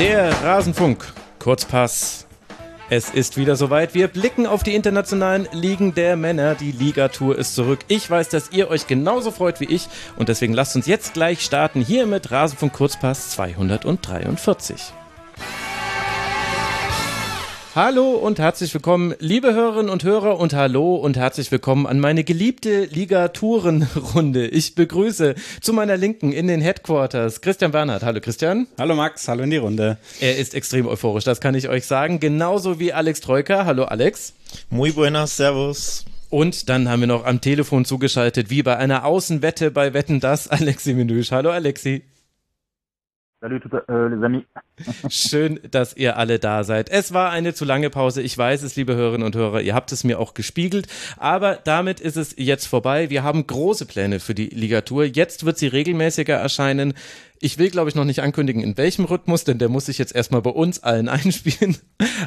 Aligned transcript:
Der 0.00 0.30
Rasenfunk. 0.44 1.12
Kurzpass. 1.40 2.28
Es 2.88 3.10
ist 3.10 3.36
wieder 3.36 3.56
soweit. 3.56 3.94
Wir 3.94 4.06
blicken 4.06 4.46
auf 4.46 4.62
die 4.62 4.76
internationalen 4.76 5.48
Ligen 5.50 5.92
der 5.92 6.16
Männer. 6.16 6.54
Die 6.54 6.70
Ligatour 6.70 7.36
ist 7.36 7.56
zurück. 7.56 7.80
Ich 7.88 8.08
weiß, 8.08 8.28
dass 8.28 8.52
ihr 8.52 8.70
euch 8.70 8.86
genauso 8.86 9.32
freut 9.32 9.58
wie 9.58 9.64
ich. 9.64 9.88
Und 10.16 10.28
deswegen 10.28 10.54
lasst 10.54 10.76
uns 10.76 10.86
jetzt 10.86 11.14
gleich 11.14 11.40
starten 11.40 11.80
hier 11.80 12.06
mit 12.06 12.30
Rasenfunk 12.30 12.74
Kurzpass 12.74 13.30
243. 13.30 14.92
Hallo 17.80 18.10
und 18.10 18.40
herzlich 18.40 18.74
willkommen, 18.74 19.14
liebe 19.20 19.54
Hörerinnen 19.54 19.88
und 19.88 20.02
Hörer 20.02 20.40
und 20.40 20.52
hallo 20.52 20.96
und 20.96 21.16
herzlich 21.16 21.52
willkommen 21.52 21.86
an 21.86 22.00
meine 22.00 22.24
geliebte 22.24 22.86
Ligaturenrunde. 22.86 24.48
Ich 24.48 24.74
begrüße 24.74 25.36
zu 25.60 25.72
meiner 25.72 25.96
Linken 25.96 26.32
in 26.32 26.48
den 26.48 26.60
Headquarters 26.60 27.40
Christian 27.40 27.70
Bernhard. 27.70 28.02
Hallo 28.02 28.20
Christian. 28.20 28.66
Hallo 28.78 28.96
Max, 28.96 29.28
hallo 29.28 29.44
in 29.44 29.50
die 29.50 29.58
Runde. 29.58 29.96
Er 30.18 30.38
ist 30.38 30.56
extrem 30.56 30.88
euphorisch, 30.88 31.22
das 31.22 31.40
kann 31.40 31.54
ich 31.54 31.68
euch 31.68 31.86
sagen. 31.86 32.18
Genauso 32.18 32.80
wie 32.80 32.92
Alex 32.92 33.20
Troika. 33.20 33.64
Hallo 33.64 33.84
Alex. 33.84 34.32
Muy 34.70 34.90
buenas, 34.90 35.36
servus. 35.36 36.04
Und 36.30 36.68
dann 36.68 36.88
haben 36.88 36.98
wir 36.98 37.06
noch 37.06 37.26
am 37.26 37.40
Telefon 37.40 37.84
zugeschaltet, 37.84 38.50
wie 38.50 38.64
bei 38.64 38.76
einer 38.76 39.04
Außenwette 39.04 39.70
bei 39.70 39.94
Wetten 39.94 40.18
das, 40.18 40.48
Alexi 40.48 40.94
Menüsch. 40.94 41.30
Hallo 41.30 41.50
Alexi. 41.50 42.02
Salut 43.40 43.62
euh, 43.88 44.08
les 44.08 44.24
amis. 44.24 44.44
Schön, 45.08 45.60
dass 45.70 45.96
ihr 45.96 46.16
alle 46.16 46.40
da 46.40 46.64
seid. 46.64 46.90
Es 46.90 47.14
war 47.14 47.30
eine 47.30 47.54
zu 47.54 47.64
lange 47.64 47.88
Pause. 47.88 48.20
Ich 48.20 48.36
weiß 48.36 48.64
es, 48.64 48.74
liebe 48.74 48.96
Hörerinnen 48.96 49.24
und 49.24 49.36
Hörer. 49.36 49.60
Ihr 49.60 49.76
habt 49.76 49.92
es 49.92 50.02
mir 50.02 50.18
auch 50.18 50.34
gespiegelt. 50.34 50.88
Aber 51.18 51.54
damit 51.54 52.00
ist 52.00 52.16
es 52.16 52.34
jetzt 52.36 52.66
vorbei. 52.66 53.10
Wir 53.10 53.22
haben 53.22 53.46
große 53.46 53.86
Pläne 53.86 54.18
für 54.18 54.34
die 54.34 54.46
Ligatur. 54.46 55.04
Jetzt 55.04 55.44
wird 55.44 55.56
sie 55.56 55.68
regelmäßiger 55.68 56.34
erscheinen. 56.34 56.94
Ich 57.40 57.58
will, 57.58 57.70
glaube 57.70 57.88
ich, 57.88 57.94
noch 57.94 58.04
nicht 58.04 58.20
ankündigen, 58.20 58.62
in 58.62 58.76
welchem 58.76 59.04
Rhythmus, 59.04 59.44
denn 59.44 59.58
der 59.58 59.68
muss 59.68 59.86
sich 59.86 59.98
jetzt 59.98 60.14
erstmal 60.14 60.42
bei 60.42 60.50
uns 60.50 60.82
allen 60.82 61.08
einspielen. 61.08 61.76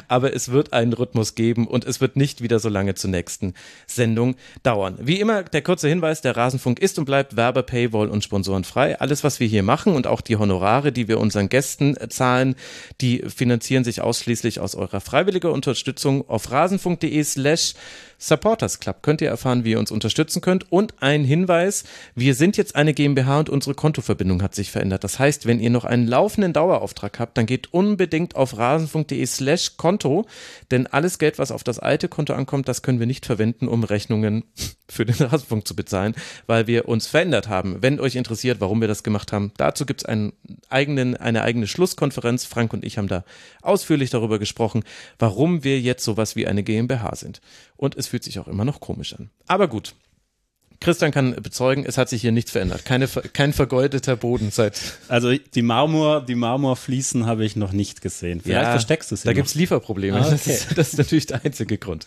Aber 0.08 0.34
es 0.34 0.50
wird 0.50 0.72
einen 0.72 0.92
Rhythmus 0.92 1.34
geben 1.34 1.66
und 1.66 1.84
es 1.84 2.00
wird 2.00 2.16
nicht 2.16 2.42
wieder 2.42 2.58
so 2.58 2.68
lange 2.68 2.94
zur 2.94 3.10
nächsten 3.10 3.54
Sendung 3.86 4.36
dauern. 4.62 4.98
Wie 5.00 5.20
immer, 5.20 5.42
der 5.42 5.62
kurze 5.62 5.88
Hinweis, 5.88 6.22
der 6.22 6.36
Rasenfunk 6.36 6.78
ist 6.80 6.98
und 6.98 7.04
bleibt 7.04 7.36
Werbe, 7.36 7.62
Paywall 7.62 8.08
und 8.08 8.24
Sponsoren 8.24 8.64
frei. 8.64 8.98
Alles, 9.00 9.22
was 9.22 9.40
wir 9.40 9.46
hier 9.46 9.62
machen 9.62 9.94
und 9.94 10.06
auch 10.06 10.20
die 10.20 10.36
Honorare, 10.36 10.92
die 10.92 11.08
wir 11.08 11.20
unseren 11.20 11.48
Gästen 11.48 11.96
zahlen, 12.08 12.54
die 13.00 13.22
finanzieren 13.28 13.84
sich 13.84 14.00
ausschließlich 14.00 14.60
aus 14.60 14.74
eurer 14.74 15.00
freiwilligen 15.00 15.50
Unterstützung 15.50 16.28
auf 16.28 16.50
rasenfunk.de 16.50 17.22
slash 17.22 17.74
Supporters 18.22 18.78
Club 18.78 19.02
könnt 19.02 19.20
ihr 19.20 19.28
erfahren, 19.28 19.64
wie 19.64 19.72
ihr 19.72 19.80
uns 19.80 19.90
unterstützen 19.90 20.40
könnt. 20.40 20.70
Und 20.70 20.94
ein 21.02 21.24
Hinweis, 21.24 21.82
wir 22.14 22.36
sind 22.36 22.56
jetzt 22.56 22.76
eine 22.76 22.94
GmbH 22.94 23.40
und 23.40 23.50
unsere 23.50 23.74
Kontoverbindung 23.74 24.42
hat 24.42 24.54
sich 24.54 24.70
verändert. 24.70 25.02
Das 25.02 25.18
heißt, 25.18 25.44
wenn 25.44 25.58
ihr 25.58 25.70
noch 25.70 25.84
einen 25.84 26.06
laufenden 26.06 26.52
Dauerauftrag 26.52 27.18
habt, 27.18 27.36
dann 27.36 27.46
geht 27.46 27.72
unbedingt 27.72 28.36
auf 28.36 28.56
rasenfunk.de 28.56 29.26
slash 29.26 29.76
Konto, 29.76 30.24
denn 30.70 30.86
alles 30.86 31.18
Geld, 31.18 31.40
was 31.40 31.50
auf 31.50 31.64
das 31.64 31.80
alte 31.80 32.06
Konto 32.08 32.32
ankommt, 32.32 32.68
das 32.68 32.82
können 32.82 33.00
wir 33.00 33.08
nicht 33.08 33.26
verwenden, 33.26 33.66
um 33.66 33.82
Rechnungen 33.82 34.44
für 34.92 35.04
den 35.04 35.14
Rasenfunk 35.26 35.66
zu 35.66 35.74
bezahlen, 35.74 36.14
weil 36.46 36.66
wir 36.66 36.88
uns 36.88 37.06
verändert 37.06 37.48
haben. 37.48 37.82
Wenn 37.82 38.00
euch 38.00 38.16
interessiert, 38.16 38.60
warum 38.60 38.80
wir 38.80 38.88
das 38.88 39.02
gemacht 39.02 39.32
haben, 39.32 39.52
dazu 39.56 39.86
gibt 39.86 40.02
es 40.02 40.04
einen 40.04 40.32
eigenen, 40.68 41.16
eine 41.16 41.42
eigene 41.42 41.66
Schlusskonferenz. 41.66 42.44
Frank 42.44 42.72
und 42.72 42.84
ich 42.84 42.98
haben 42.98 43.08
da 43.08 43.24
ausführlich 43.62 44.10
darüber 44.10 44.38
gesprochen, 44.38 44.84
warum 45.18 45.64
wir 45.64 45.80
jetzt 45.80 46.04
sowas 46.04 46.36
wie 46.36 46.46
eine 46.46 46.62
GmbH 46.62 47.14
sind. 47.16 47.40
Und 47.76 47.96
es 47.96 48.06
fühlt 48.06 48.24
sich 48.24 48.38
auch 48.38 48.48
immer 48.48 48.64
noch 48.64 48.80
komisch 48.80 49.14
an. 49.14 49.30
Aber 49.46 49.68
gut, 49.68 49.94
Christian 50.82 51.12
kann 51.12 51.34
bezeugen, 51.36 51.84
es 51.86 51.96
hat 51.96 52.08
sich 52.08 52.20
hier 52.20 52.32
nichts 52.32 52.50
verändert. 52.50 52.84
Keine, 52.84 53.08
kein 53.08 53.52
vergoldeter 53.52 54.16
Boden 54.16 54.50
seit. 54.50 54.80
Also 55.08 55.32
die 55.32 55.62
Marmor, 55.62 56.20
die 56.20 56.34
Marmorfliesen 56.34 57.26
habe 57.26 57.44
ich 57.44 57.56
noch 57.56 57.72
nicht 57.72 58.02
gesehen. 58.02 58.40
Vielleicht 58.40 58.64
ja, 58.64 58.70
versteckst 58.72 59.10
du 59.10 59.14
es. 59.14 59.22
Da 59.22 59.32
gibt 59.32 59.48
es 59.48 59.54
Lieferprobleme. 59.54 60.18
Ah, 60.18 60.20
okay. 60.20 60.30
das, 60.32 60.46
ist, 60.46 60.78
das 60.78 60.88
ist 60.92 60.98
natürlich 60.98 61.26
der 61.26 61.44
einzige 61.44 61.78
Grund. 61.78 62.06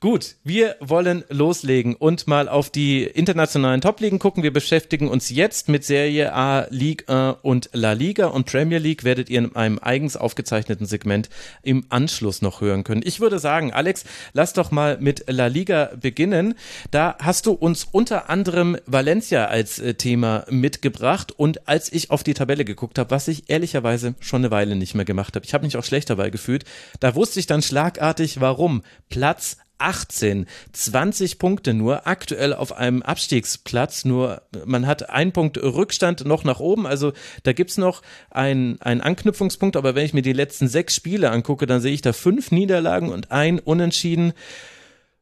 Gut, 0.00 0.36
wir 0.44 0.76
wollen 0.80 1.24
loslegen 1.28 1.94
und 1.94 2.26
mal 2.26 2.48
auf 2.48 2.70
die 2.70 3.04
internationalen 3.04 3.80
Top-Ligen 3.80 4.18
gucken. 4.18 4.42
Wir 4.42 4.52
beschäftigen 4.52 5.08
uns 5.08 5.30
jetzt 5.30 5.68
mit 5.68 5.84
Serie 5.84 6.32
A, 6.34 6.66
Ligue 6.70 7.08
1 7.08 7.38
und 7.42 7.70
La 7.72 7.92
Liga 7.92 8.26
und 8.26 8.46
Premier 8.46 8.78
League 8.78 9.04
werdet 9.04 9.30
ihr 9.30 9.38
in 9.38 9.56
einem 9.56 9.78
eigens 9.80 10.16
aufgezeichneten 10.16 10.86
Segment 10.86 11.30
im 11.62 11.84
Anschluss 11.88 12.42
noch 12.42 12.60
hören 12.60 12.84
können. 12.84 13.02
Ich 13.04 13.20
würde 13.20 13.38
sagen, 13.38 13.72
Alex, 13.72 14.04
lass 14.32 14.52
doch 14.52 14.70
mal 14.70 14.98
mit 15.00 15.24
La 15.28 15.46
Liga 15.46 15.90
beginnen. 16.00 16.54
Da 16.90 17.16
hast 17.20 17.46
du 17.46 17.52
uns 17.52 17.84
unter 17.84 18.07
unter 18.10 18.30
anderem 18.30 18.78
Valencia 18.86 19.48
als 19.48 19.78
äh, 19.78 19.92
Thema 19.92 20.46
mitgebracht 20.48 21.30
und 21.30 21.68
als 21.68 21.92
ich 21.92 22.10
auf 22.10 22.24
die 22.24 22.32
Tabelle 22.32 22.64
geguckt 22.64 22.98
habe, 22.98 23.10
was 23.10 23.28
ich 23.28 23.50
ehrlicherweise 23.50 24.14
schon 24.20 24.40
eine 24.40 24.50
Weile 24.50 24.76
nicht 24.76 24.94
mehr 24.94 25.04
gemacht 25.04 25.36
habe, 25.36 25.44
ich 25.44 25.52
habe 25.52 25.66
mich 25.66 25.76
auch 25.76 25.84
schlecht 25.84 26.08
dabei 26.08 26.30
gefühlt, 26.30 26.64
da 27.00 27.14
wusste 27.14 27.38
ich 27.38 27.46
dann 27.46 27.60
schlagartig, 27.60 28.40
warum. 28.40 28.82
Platz 29.10 29.58
18, 29.76 30.46
20 30.72 31.38
Punkte 31.38 31.74
nur, 31.74 32.06
aktuell 32.06 32.54
auf 32.54 32.72
einem 32.72 33.02
Abstiegsplatz, 33.02 34.06
nur 34.06 34.40
man 34.64 34.86
hat 34.86 35.10
einen 35.10 35.32
Punkt 35.32 35.58
Rückstand 35.58 36.24
noch 36.24 36.44
nach 36.44 36.60
oben, 36.60 36.86
also 36.86 37.12
da 37.42 37.52
gibt's 37.52 37.76
noch 37.76 38.00
einen, 38.30 38.80
einen 38.80 39.02
Anknüpfungspunkt, 39.02 39.76
aber 39.76 39.94
wenn 39.94 40.06
ich 40.06 40.14
mir 40.14 40.22
die 40.22 40.32
letzten 40.32 40.66
sechs 40.68 40.94
Spiele 40.94 41.30
angucke, 41.30 41.66
dann 41.66 41.82
sehe 41.82 41.92
ich 41.92 42.00
da 42.00 42.14
fünf 42.14 42.52
Niederlagen 42.52 43.10
und 43.10 43.30
ein 43.32 43.58
Unentschieden. 43.58 44.32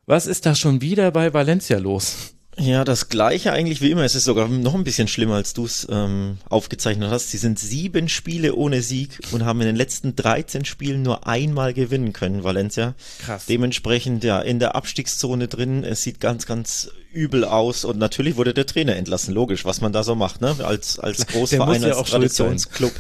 Was 0.07 0.29
ist 0.29 0.47
da 0.47 0.55
schon 0.55 0.81
wieder 0.81 1.11
bei 1.11 1.35
Valencia 1.35 1.79
los? 1.79 2.36
Ja, 2.59 2.85
das 2.85 3.11
gleiche 3.11 3.53
eigentlich 3.53 3.83
wie 3.83 3.91
immer. 3.91 4.03
Es 4.03 4.15
ist 4.15 4.25
sogar 4.25 4.49
noch 4.49 4.75
ein 4.75 4.85
bisschen 4.85 5.09
schlimmer, 5.09 5.35
als 5.35 5.53
du 5.53 5.67
es 5.67 5.87
ähm, 5.91 6.39
aufgezeichnet 6.49 7.11
hast. 7.11 7.31
Sie 7.31 7.37
sind 7.37 7.59
sieben 7.59 8.09
Spiele 8.09 8.55
ohne 8.55 8.81
Sieg 8.81 9.19
und 9.33 9.45
haben 9.45 9.61
in 9.61 9.67
den 9.67 9.77
letzten 9.77 10.17
13 10.17 10.65
Spielen 10.65 11.03
nur 11.03 11.27
einmal 11.27 11.75
gewinnen 11.75 12.15
können, 12.15 12.45
Valencia. 12.45 12.95
Krass. 13.25 13.45
Dementsprechend 13.47 14.25
ja 14.25 14.41
in 14.41 14.59
der 14.59 14.75
Abstiegszone 14.75 15.49
drin. 15.49 15.85
Es 15.85 16.03
sieht 16.03 16.19
ganz, 16.19 16.47
ganz 16.47 16.91
übel 17.13 17.45
aus 17.45 17.85
und 17.85 17.99
natürlich 17.99 18.37
wurde 18.37 18.55
der 18.55 18.67
Trainer 18.67 18.97
entlassen. 18.97 19.35
Logisch, 19.35 19.67
was 19.67 19.83
man 19.83 19.93
da 19.93 20.03
so 20.03 20.15
macht, 20.15 20.41
ne? 20.41 20.57
Als 20.65 20.99
als 20.99 21.27
Großverein, 21.27 21.83
ja 21.83 21.95
als 21.95 22.11
Traditionsclub. 22.11 22.93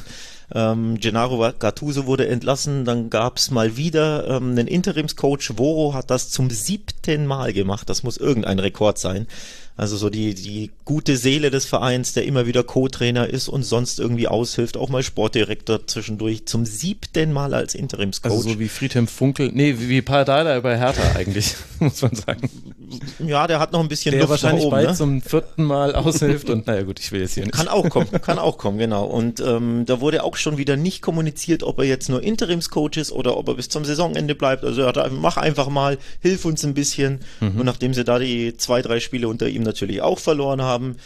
Ähm, 0.54 0.98
Gennaro 1.00 1.52
Gattuso 1.58 2.06
wurde 2.06 2.28
entlassen, 2.28 2.84
dann 2.84 3.10
gab's 3.10 3.50
mal 3.50 3.76
wieder 3.76 4.28
ähm, 4.28 4.50
einen 4.50 4.68
Interimscoach. 4.68 5.56
Voro 5.56 5.94
hat 5.94 6.10
das 6.10 6.30
zum 6.30 6.50
siebten 6.50 7.26
Mal 7.26 7.52
gemacht. 7.52 7.88
Das 7.88 8.02
muss 8.02 8.16
irgendein 8.16 8.58
Rekord 8.58 8.98
sein. 8.98 9.26
Also 9.78 9.98
so 9.98 10.08
die, 10.08 10.34
die 10.34 10.70
gute 10.86 11.18
Seele 11.18 11.50
des 11.50 11.66
Vereins, 11.66 12.14
der 12.14 12.24
immer 12.24 12.46
wieder 12.46 12.62
Co-Trainer 12.62 13.28
ist 13.28 13.48
und 13.48 13.62
sonst 13.62 14.00
irgendwie 14.00 14.26
aushilft, 14.26 14.78
auch 14.78 14.88
mal 14.88 15.02
Sportdirektor 15.02 15.86
zwischendurch, 15.86 16.46
zum 16.46 16.64
siebten 16.64 17.30
Mal 17.30 17.52
als 17.52 17.74
Interimscoach. 17.74 18.30
Also 18.30 18.50
so 18.50 18.58
wie 18.58 18.68
Friedhelm 18.68 19.06
Funkel, 19.06 19.50
nee, 19.52 19.74
wie 19.78 20.00
Pardada 20.00 20.58
bei 20.60 20.78
Hertha 20.78 21.02
eigentlich, 21.14 21.56
muss 21.78 22.00
man 22.00 22.14
sagen. 22.14 22.48
Ja, 23.18 23.46
der 23.46 23.58
hat 23.58 23.72
noch 23.72 23.80
ein 23.80 23.88
bisschen 23.88 24.12
der 24.12 24.20
Luft 24.20 24.30
wahrscheinlich 24.30 24.64
oben, 24.64 24.70
bald 24.70 24.88
ne? 24.88 24.94
zum 24.94 25.20
vierten 25.20 25.64
Mal 25.64 25.94
aushilft 25.94 26.48
und 26.48 26.66
naja 26.66 26.82
gut, 26.82 26.98
ich 26.98 27.12
will 27.12 27.20
jetzt 27.20 27.34
hier 27.34 27.44
nicht. 27.44 27.54
Kann 27.54 27.68
auch 27.68 27.86
kommen, 27.90 28.10
kann 28.22 28.38
auch 28.38 28.56
kommen, 28.56 28.78
genau. 28.78 29.04
Und 29.04 29.40
ähm, 29.40 29.84
da 29.84 30.00
wurde 30.00 30.24
auch 30.24 30.36
schon 30.36 30.56
wieder 30.56 30.76
nicht 30.76 31.02
kommuniziert, 31.02 31.62
ob 31.62 31.80
er 31.80 31.84
jetzt 31.84 32.08
nur 32.08 32.22
Interimscoach 32.22 32.96
ist 32.96 33.12
oder 33.12 33.36
ob 33.36 33.48
er 33.48 33.54
bis 33.56 33.68
zum 33.68 33.84
Saisonende 33.84 34.34
bleibt. 34.34 34.64
Also 34.64 34.82
er 34.82 34.88
hat, 34.88 35.12
mach 35.12 35.36
einfach 35.36 35.68
mal, 35.68 35.98
hilf 36.20 36.46
uns 36.46 36.64
ein 36.64 36.72
bisschen. 36.72 37.20
Mhm. 37.40 37.60
Und 37.60 37.66
nachdem 37.66 37.92
sie 37.92 38.04
da 38.04 38.18
die 38.18 38.56
zwei, 38.56 38.80
drei 38.80 39.00
Spiele 39.00 39.28
unter 39.28 39.48
ihm 39.48 39.65
natürlich 39.66 40.00
auch 40.00 40.18
verloren 40.18 40.62
haben, 40.62 40.96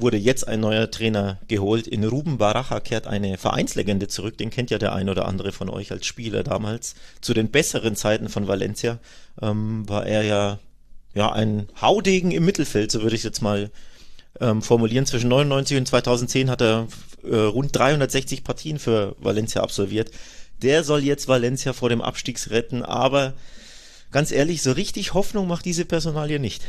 wurde 0.00 0.16
jetzt 0.16 0.48
ein 0.48 0.60
neuer 0.60 0.90
Trainer 0.90 1.38
geholt. 1.48 1.86
In 1.86 2.04
Ruben 2.04 2.38
Baracha 2.38 2.80
kehrt 2.80 3.06
eine 3.06 3.38
Vereinslegende 3.38 4.08
zurück. 4.08 4.38
Den 4.38 4.50
kennt 4.50 4.70
ja 4.70 4.78
der 4.78 4.94
ein 4.94 5.08
oder 5.08 5.26
andere 5.26 5.52
von 5.52 5.68
euch 5.68 5.92
als 5.92 6.06
Spieler 6.06 6.42
damals. 6.42 6.94
Zu 7.20 7.34
den 7.34 7.50
besseren 7.50 7.96
Zeiten 7.96 8.28
von 8.28 8.48
Valencia 8.48 8.98
ähm, 9.40 9.88
war 9.88 10.06
er 10.06 10.22
ja, 10.22 10.58
ja 11.14 11.32
ein 11.32 11.68
Haudegen 11.80 12.30
im 12.30 12.44
Mittelfeld, 12.44 12.90
so 12.90 13.02
würde 13.02 13.16
ich 13.16 13.24
jetzt 13.24 13.42
mal 13.42 13.70
ähm, 14.40 14.62
formulieren. 14.62 15.06
Zwischen 15.06 15.28
99 15.28 15.78
und 15.78 15.86
2010 15.86 16.50
hat 16.50 16.62
er 16.62 16.88
äh, 17.22 17.36
rund 17.36 17.76
360 17.76 18.44
Partien 18.44 18.78
für 18.78 19.16
Valencia 19.18 19.62
absolviert. 19.62 20.10
Der 20.62 20.84
soll 20.84 21.02
jetzt 21.04 21.28
Valencia 21.28 21.72
vor 21.72 21.88
dem 21.88 22.02
Abstiegs 22.02 22.50
retten, 22.50 22.82
aber 22.82 23.34
ganz 24.10 24.30
ehrlich, 24.30 24.62
so 24.62 24.72
richtig 24.72 25.14
Hoffnung 25.14 25.46
macht 25.46 25.64
diese 25.64 25.84
Personalie 25.84 26.38
nicht. 26.38 26.62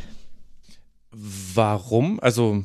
Warum? 1.11 2.19
Also 2.21 2.63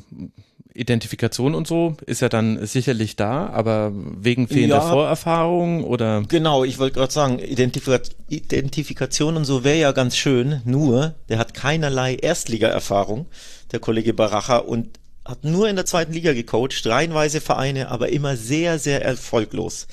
Identifikation 0.77 1.55
und 1.55 1.67
so 1.67 1.97
ist 2.05 2.21
ja 2.21 2.29
dann 2.29 2.65
sicherlich 2.65 3.15
da, 3.15 3.47
aber 3.47 3.91
wegen 3.93 4.47
fehlender 4.47 4.77
ja, 4.77 4.89
Vorerfahrung 4.89 5.83
oder? 5.83 6.23
Genau, 6.27 6.63
ich 6.63 6.77
wollte 6.77 6.99
gerade 6.99 7.11
sagen, 7.11 7.39
Identifika 7.39 7.99
Identifikation 8.29 9.37
und 9.37 9.45
so 9.45 9.63
wäre 9.63 9.79
ja 9.79 9.91
ganz 9.91 10.15
schön, 10.15 10.61
nur 10.65 11.15
der 11.29 11.39
hat 11.39 11.55
keinerlei 11.55 12.15
Erstliga-Erfahrung, 12.15 13.25
der 13.71 13.79
Kollege 13.79 14.13
Baracha, 14.13 14.57
und 14.57 14.99
hat 15.25 15.43
nur 15.43 15.67
in 15.67 15.75
der 15.75 15.85
zweiten 15.85 16.13
Liga 16.13 16.33
gecoacht, 16.33 16.85
reihenweise 16.85 17.41
Vereine, 17.41 17.89
aber 17.89 18.09
immer 18.09 18.37
sehr, 18.37 18.77
sehr 18.79 19.03
erfolglos. 19.03 19.87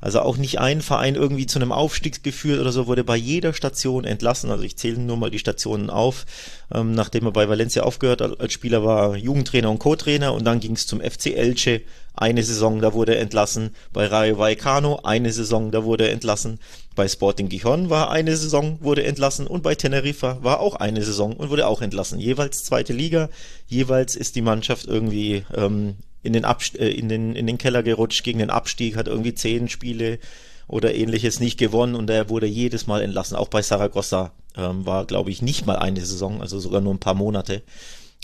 Also 0.00 0.20
auch 0.20 0.36
nicht 0.36 0.58
ein 0.58 0.80
Verein 0.80 1.14
irgendwie 1.14 1.46
zu 1.46 1.58
einem 1.58 1.72
Aufstieg 1.72 2.22
geführt 2.22 2.60
oder 2.60 2.72
so, 2.72 2.86
wurde 2.86 3.04
bei 3.04 3.16
jeder 3.16 3.52
Station 3.52 4.04
entlassen. 4.04 4.50
Also 4.50 4.64
ich 4.64 4.76
zähle 4.76 4.98
nur 4.98 5.16
mal 5.16 5.30
die 5.30 5.38
Stationen 5.38 5.90
auf. 5.90 6.24
Ähm, 6.72 6.92
nachdem 6.92 7.26
er 7.26 7.32
bei 7.32 7.48
Valencia 7.48 7.82
aufgehört 7.82 8.22
als 8.22 8.52
Spieler 8.52 8.84
war, 8.84 9.16
Jugendtrainer 9.16 9.70
und 9.70 9.78
Co-Trainer 9.78 10.32
und 10.32 10.44
dann 10.44 10.60
ging 10.60 10.72
es 10.72 10.86
zum 10.86 11.00
FC 11.00 11.36
Elche. 11.36 11.82
Eine 12.14 12.42
Saison, 12.42 12.80
da 12.80 12.92
wurde 12.92 13.14
er 13.14 13.20
entlassen. 13.20 13.74
Bei 13.92 14.06
Rayo 14.06 14.36
Vallecano 14.38 15.00
eine 15.04 15.32
Saison, 15.32 15.70
da 15.70 15.84
wurde 15.84 16.06
er 16.06 16.12
entlassen. 16.12 16.58
Bei 16.96 17.06
Sporting 17.08 17.48
Gijon 17.48 17.88
war 17.88 18.10
eine 18.10 18.36
Saison, 18.36 18.78
wurde 18.80 19.04
entlassen 19.04 19.46
und 19.46 19.62
bei 19.62 19.74
Teneriffa 19.74 20.38
war 20.42 20.60
auch 20.60 20.76
eine 20.76 21.02
Saison 21.02 21.34
und 21.34 21.50
wurde 21.50 21.66
auch 21.66 21.82
entlassen. 21.82 22.18
Jeweils 22.18 22.64
zweite 22.64 22.92
Liga, 22.92 23.30
jeweils 23.68 24.16
ist 24.16 24.36
die 24.36 24.42
Mannschaft 24.42 24.86
irgendwie 24.86 25.44
ähm, 25.54 25.96
in, 26.22 26.32
den 26.32 26.44
Abst 26.44 26.78
äh, 26.78 26.88
in, 26.88 27.08
den, 27.08 27.34
in 27.34 27.46
den 27.46 27.58
Keller 27.58 27.82
gerutscht 27.82 28.24
gegen 28.24 28.38
den 28.38 28.50
Abstieg, 28.50 28.96
hat 28.96 29.08
irgendwie 29.08 29.34
zehn 29.34 29.68
Spiele 29.68 30.18
oder 30.66 30.94
ähnliches 30.94 31.40
nicht 31.40 31.58
gewonnen 31.58 31.94
und 31.94 32.10
er 32.10 32.28
wurde 32.28 32.46
jedes 32.46 32.86
Mal 32.86 33.02
entlassen. 33.02 33.36
Auch 33.36 33.48
bei 33.48 33.62
Saragossa 33.62 34.32
ähm, 34.56 34.86
war, 34.86 35.04
glaube 35.04 35.30
ich, 35.30 35.42
nicht 35.42 35.66
mal 35.66 35.76
eine 35.76 36.00
Saison, 36.00 36.40
also 36.40 36.58
sogar 36.60 36.80
nur 36.80 36.94
ein 36.94 37.00
paar 37.00 37.14
Monate. 37.14 37.62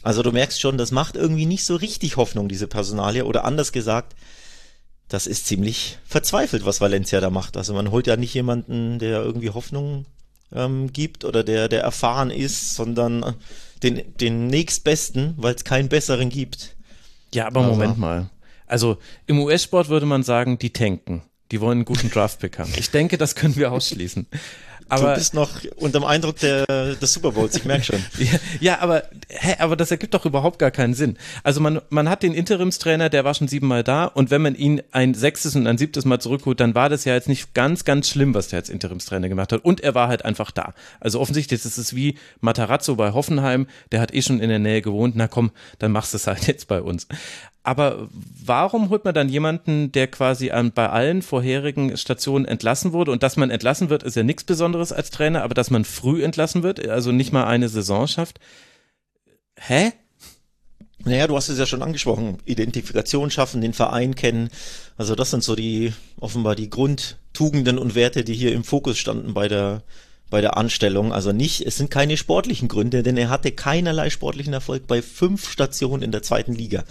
Also 0.03 0.23
du 0.23 0.31
merkst 0.31 0.61
schon, 0.61 0.79
das 0.79 0.93
macht 0.93 1.17
irgendwie 1.17 1.47
nicht 1.47 1.65
so 1.65 1.75
richtig 1.75 2.17
Hoffnung, 2.17 2.49
diese 2.49 2.69
Personalie. 2.69 3.25
Oder 3.25 3.45
anders 3.45 3.73
gesagt, 3.73 4.15
das 5.09 5.27
ist 5.27 5.47
ziemlich 5.47 5.99
verzweifelt, 6.05 6.65
was 6.65 6.81
Valencia 6.81 7.21
da 7.21 7.31
macht. 7.31 7.57
Also 7.57 7.75
man 7.75 7.91
holt 7.91 8.07
ja 8.07 8.17
nicht 8.17 8.35
jemanden, 8.35 9.01
der 9.01 9.23
irgendwie 9.23 9.51
Hoffnung 9.51 10.07
ähm, 10.53 10.93
gibt 10.93 11.25
oder 11.25 11.43
der, 11.43 11.69
der 11.69 11.83
erfahren 11.83 12.31
ist, 12.31 12.77
sondern 12.77 13.35
den, 13.83 14.17
den 14.19 14.47
nächstbesten, 14.47 15.35
weil 15.37 15.55
es 15.55 15.65
keinen 15.65 15.89
besseren 15.89 16.29
gibt. 16.29 16.76
Ja, 17.35 17.47
aber 17.47 17.61
also. 17.61 17.73
Moment 17.73 17.99
mal. 17.99 18.31
Also 18.67 18.99
im 19.27 19.39
US-Sport 19.39 19.89
würde 19.89 20.07
man 20.07 20.23
sagen, 20.23 20.59
die 20.59 20.71
tanken. 20.71 21.23
Die 21.53 21.61
wollen 21.61 21.79
einen 21.79 21.85
guten 21.85 22.11
Draft-Pick 22.13 22.59
haben. 22.59 22.73
Ich 22.77 22.91
denke, 22.91 23.19
das 23.19 23.35
können 23.35 23.57
wir 23.57 23.73
ausschließen. 23.73 24.27
Aber, 24.89 25.11
du 25.11 25.15
bist 25.15 25.35
noch 25.35 25.51
unter 25.77 26.01
dem 26.01 26.05
Eindruck 26.05 26.39
der, 26.39 26.67
des 26.67 27.13
Super 27.13 27.33
Bowls, 27.33 27.57
ich 27.57 27.65
merke 27.65 27.85
schon. 27.85 28.05
ja, 28.19 28.39
ja, 28.61 28.79
aber, 28.81 29.03
hä, 29.29 29.57
aber 29.59 29.77
das 29.77 29.91
ergibt 29.91 30.15
doch 30.15 30.25
überhaupt 30.25 30.59
gar 30.59 30.71
keinen 30.71 30.95
Sinn. 30.95 31.17
Also 31.43 31.61
man, 31.61 31.81
man 31.89 32.09
hat 32.09 32.23
den 32.23 32.35
Interimstrainer, 32.35 33.09
der 33.09 33.25
war 33.25 33.35
schon 33.35 33.49
siebenmal 33.49 33.83
da 33.83 34.05
und 34.05 34.31
wenn 34.31 34.43
man 34.43 34.55
ihn 34.55 34.83
ein 34.93 35.15
sechstes 35.15 35.57
und 35.57 35.67
ein 35.67 35.79
siebtes 35.79 36.05
Mal 36.05 36.21
zurückholt, 36.21 36.61
dann 36.61 36.75
war 36.75 36.89
das 36.89 37.05
ja 37.05 37.15
jetzt 37.15 37.29
nicht 37.29 37.55
ganz, 37.55 37.85
ganz 37.85 38.09
schlimm, 38.09 38.35
was 38.35 38.49
der 38.49 38.61
als 38.61 38.71
Interimstrainer 38.71 39.29
gemacht 39.29 39.53
hat. 39.53 39.65
Und 39.65 39.81
er 39.81 39.95
war 39.95 40.09
halt 40.09 40.25
einfach 40.25 40.51
da. 40.51 40.75
Also 41.01 41.21
offensichtlich 41.21 41.65
ist 41.65 41.79
es 41.79 41.95
wie 41.95 42.19
Matarazzo 42.41 42.97
bei 42.97 43.13
Hoffenheim, 43.13 43.67
der 43.93 44.01
hat 44.01 44.15
eh 44.15 44.23
schon 44.23 44.41
in 44.41 44.49
der 44.49 44.59
Nähe 44.59 44.83
gewohnt, 44.83 45.17
na 45.17 45.29
komm, 45.29 45.51
dann 45.79 45.93
machst 45.93 46.13
du 46.13 46.17
es 46.17 46.27
halt 46.27 46.47
jetzt 46.47 46.69
bei 46.69 46.81
uns. 46.81 47.07
Aber 47.67 48.09
warum 48.45 48.91
holt 48.91 49.05
man 49.05 49.13
dann 49.13 49.29
jemanden, 49.29 49.91
der 49.91 50.07
quasi 50.07 50.53
an, 50.53 50.71
bei 50.71 50.89
allen 50.89 51.21
vorherigen 51.21 51.97
Stationen 51.97 52.45
entlassen 52.45 52.93
wurde? 52.93 53.11
Und 53.11 53.25
dass 53.25 53.37
man 53.37 53.51
entlassen 53.51 53.91
wird, 53.91 54.05
ist 54.05 54.15
ja 54.15 54.23
nichts 54.23 54.45
Besonderes 54.45 54.93
als 54.93 55.11
Trainer, 55.11 55.43
aber 55.43 55.55
dass 55.55 55.71
man 55.71 55.85
früh 55.85 56.23
entlassen 56.23 56.63
wird, 56.63 56.89
also 56.89 57.11
nicht 57.11 57.33
mal 57.33 57.45
eine 57.45 57.69
Saison 57.69 58.07
schafft. 58.07 58.39
Hä? 59.59 59.91
Naja, 61.05 61.27
du 61.27 61.35
hast 61.35 61.49
es 61.49 61.59
ja 61.59 61.67
schon 61.67 61.83
angesprochen. 61.83 62.39
Identifikation 62.45 63.33
schaffen, 63.33 63.61
den 63.61 63.73
Verein 63.73 64.15
kennen. 64.15 64.49
Also 64.97 65.17
das 65.17 65.33
sind 65.33 65.43
so 65.43 65.57
die, 65.57 65.93
offenbar 66.21 66.55
die 66.55 66.71
Grundtugenden 66.71 67.81
und 67.81 67.97
Werte, 67.97 68.23
die 68.23 68.35
hier 68.35 68.53
im 68.53 68.63
Fokus 68.63 68.97
standen 68.97 69.35
bei 69.35 69.49
der, 69.49 69.83
bei 70.31 70.41
der 70.41 70.57
Anstellung. 70.57 71.13
Also 71.13 71.33
nicht, 71.33 71.67
es 71.67 71.77
sind 71.77 71.91
keine 71.91 72.17
sportlichen 72.17 72.69
Gründe, 72.69 73.03
denn 73.03 73.17
er 73.17 73.29
hatte 73.29 73.51
keinerlei 73.51 74.09
sportlichen 74.09 74.53
Erfolg 74.53 74.87
bei 74.87 75.03
fünf 75.03 75.51
Stationen 75.51 76.05
in 76.05 76.13
der 76.13 76.23
zweiten 76.23 76.55
Liga 76.55 76.85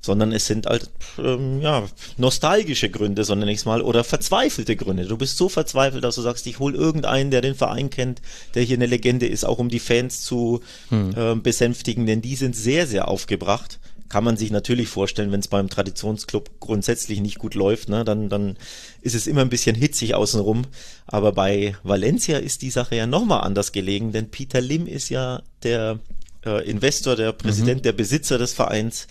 sondern 0.00 0.32
es 0.32 0.46
sind 0.46 0.66
halt 0.66 0.90
ähm, 1.18 1.60
ja 1.60 1.86
nostalgische 2.16 2.90
Gründe, 2.90 3.24
sondern 3.24 3.48
ich 3.48 3.64
mal, 3.64 3.82
oder 3.82 4.02
verzweifelte 4.04 4.76
Gründe. 4.76 5.04
Du 5.04 5.16
bist 5.16 5.36
so 5.36 5.48
verzweifelt, 5.48 6.02
dass 6.04 6.14
du 6.14 6.22
sagst, 6.22 6.46
ich 6.46 6.58
hol 6.58 6.74
irgendeinen, 6.74 7.30
der 7.30 7.42
den 7.42 7.54
Verein 7.54 7.90
kennt, 7.90 8.22
der 8.54 8.62
hier 8.62 8.76
eine 8.76 8.86
Legende 8.86 9.26
ist, 9.26 9.44
auch 9.44 9.58
um 9.58 9.68
die 9.68 9.78
Fans 9.78 10.22
zu 10.22 10.60
hm. 10.88 11.14
äh, 11.16 11.34
besänftigen, 11.34 12.06
denn 12.06 12.22
die 12.22 12.36
sind 12.36 12.56
sehr, 12.56 12.86
sehr 12.86 13.08
aufgebracht. 13.08 13.78
Kann 14.08 14.24
man 14.24 14.36
sich 14.36 14.50
natürlich 14.50 14.88
vorstellen, 14.88 15.30
wenn 15.30 15.38
es 15.38 15.46
beim 15.46 15.68
Traditionsclub 15.68 16.58
grundsätzlich 16.58 17.20
nicht 17.20 17.38
gut 17.38 17.54
läuft, 17.54 17.88
ne, 17.88 18.04
dann, 18.04 18.28
dann 18.28 18.56
ist 19.02 19.14
es 19.14 19.28
immer 19.28 19.42
ein 19.42 19.50
bisschen 19.50 19.76
hitzig 19.76 20.16
außenrum. 20.16 20.64
Aber 21.06 21.30
bei 21.30 21.76
Valencia 21.84 22.38
ist 22.38 22.62
die 22.62 22.70
Sache 22.70 22.96
ja 22.96 23.06
nochmal 23.06 23.42
anders 23.42 23.70
gelegen, 23.70 24.10
denn 24.10 24.28
Peter 24.28 24.60
Lim 24.60 24.88
ist 24.88 25.10
ja 25.10 25.42
der 25.62 26.00
äh, 26.44 26.68
Investor, 26.68 27.14
der 27.14 27.32
Präsident, 27.32 27.80
mhm. 27.80 27.84
der 27.84 27.92
Besitzer 27.92 28.36
des 28.36 28.52
Vereins 28.52 29.06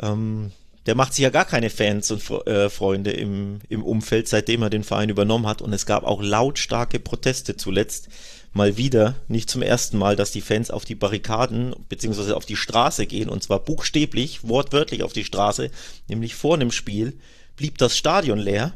ähm, 0.00 0.52
der 0.86 0.94
macht 0.94 1.14
sich 1.14 1.24
ja 1.24 1.30
gar 1.30 1.44
keine 1.44 1.68
Fans 1.68 2.10
und 2.10 2.30
äh, 2.46 2.70
Freunde 2.70 3.10
im, 3.10 3.58
im 3.68 3.82
Umfeld, 3.82 4.28
seitdem 4.28 4.62
er 4.62 4.70
den 4.70 4.84
Verein 4.84 5.08
übernommen 5.08 5.46
hat. 5.46 5.60
Und 5.60 5.72
es 5.72 5.84
gab 5.84 6.04
auch 6.04 6.22
lautstarke 6.22 7.00
Proteste 7.00 7.56
zuletzt. 7.56 8.08
Mal 8.52 8.78
wieder, 8.78 9.16
nicht 9.28 9.50
zum 9.50 9.60
ersten 9.60 9.98
Mal, 9.98 10.16
dass 10.16 10.30
die 10.30 10.40
Fans 10.40 10.70
auf 10.70 10.86
die 10.86 10.94
Barrikaden 10.94 11.74
beziehungsweise 11.90 12.34
auf 12.34 12.46
die 12.46 12.56
Straße 12.56 13.04
gehen 13.04 13.28
und 13.28 13.42
zwar 13.42 13.60
buchstäblich, 13.60 14.48
wortwörtlich 14.48 15.02
auf 15.02 15.12
die 15.12 15.24
Straße, 15.24 15.70
nämlich 16.08 16.34
vor 16.34 16.54
einem 16.54 16.70
Spiel 16.70 17.18
blieb 17.56 17.76
das 17.76 17.98
Stadion 17.98 18.38
leer, 18.38 18.72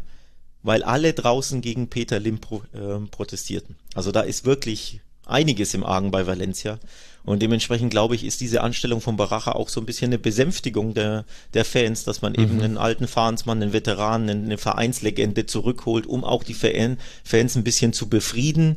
weil 0.63 0.83
alle 0.83 1.15
draußen 1.15 1.63
gegen 1.63 1.89
Peter 1.89 2.21
Lim 2.21 2.41
pro, 2.41 2.63
äh, 2.75 2.99
protestierten. 3.11 3.77
Also 3.95 4.13
da 4.13 4.21
ist 4.21 4.45
wirklich 4.45 5.01
einiges 5.25 5.73
im 5.73 5.85
Argen 5.85 6.11
bei 6.11 6.27
Valencia. 6.27 6.79
Und 7.25 7.43
dementsprechend 7.43 7.91
glaube 7.91 8.15
ich, 8.15 8.25
ist 8.25 8.41
diese 8.41 8.63
Anstellung 8.63 9.01
von 9.01 9.17
Baracha 9.17 9.53
auch 9.53 9.69
so 9.69 9.81
ein 9.81 9.87
bisschen 9.87 10.09
eine 10.09 10.19
Besänftigung 10.19 10.95
der, 10.95 11.25
der 11.55 11.65
Fans, 11.65 12.05
dass 12.05 12.23
man 12.23 12.33
mhm. 12.33 12.43
eben 12.43 12.61
einen 12.63 12.79
alten 12.79 13.07
Fahnsmann, 13.07 13.63
einen 13.63 13.73
Veteranen, 13.73 14.45
eine 14.45 14.59
Vereinslegende 14.59 15.47
zurückholt, 15.47 16.07
um 16.07 16.25
auch 16.25 16.43
die 16.43 16.55
Fans 16.55 17.57
ein 17.57 17.65
bisschen 17.65 17.93
zu 17.93 18.09
befrieden. 18.09 18.77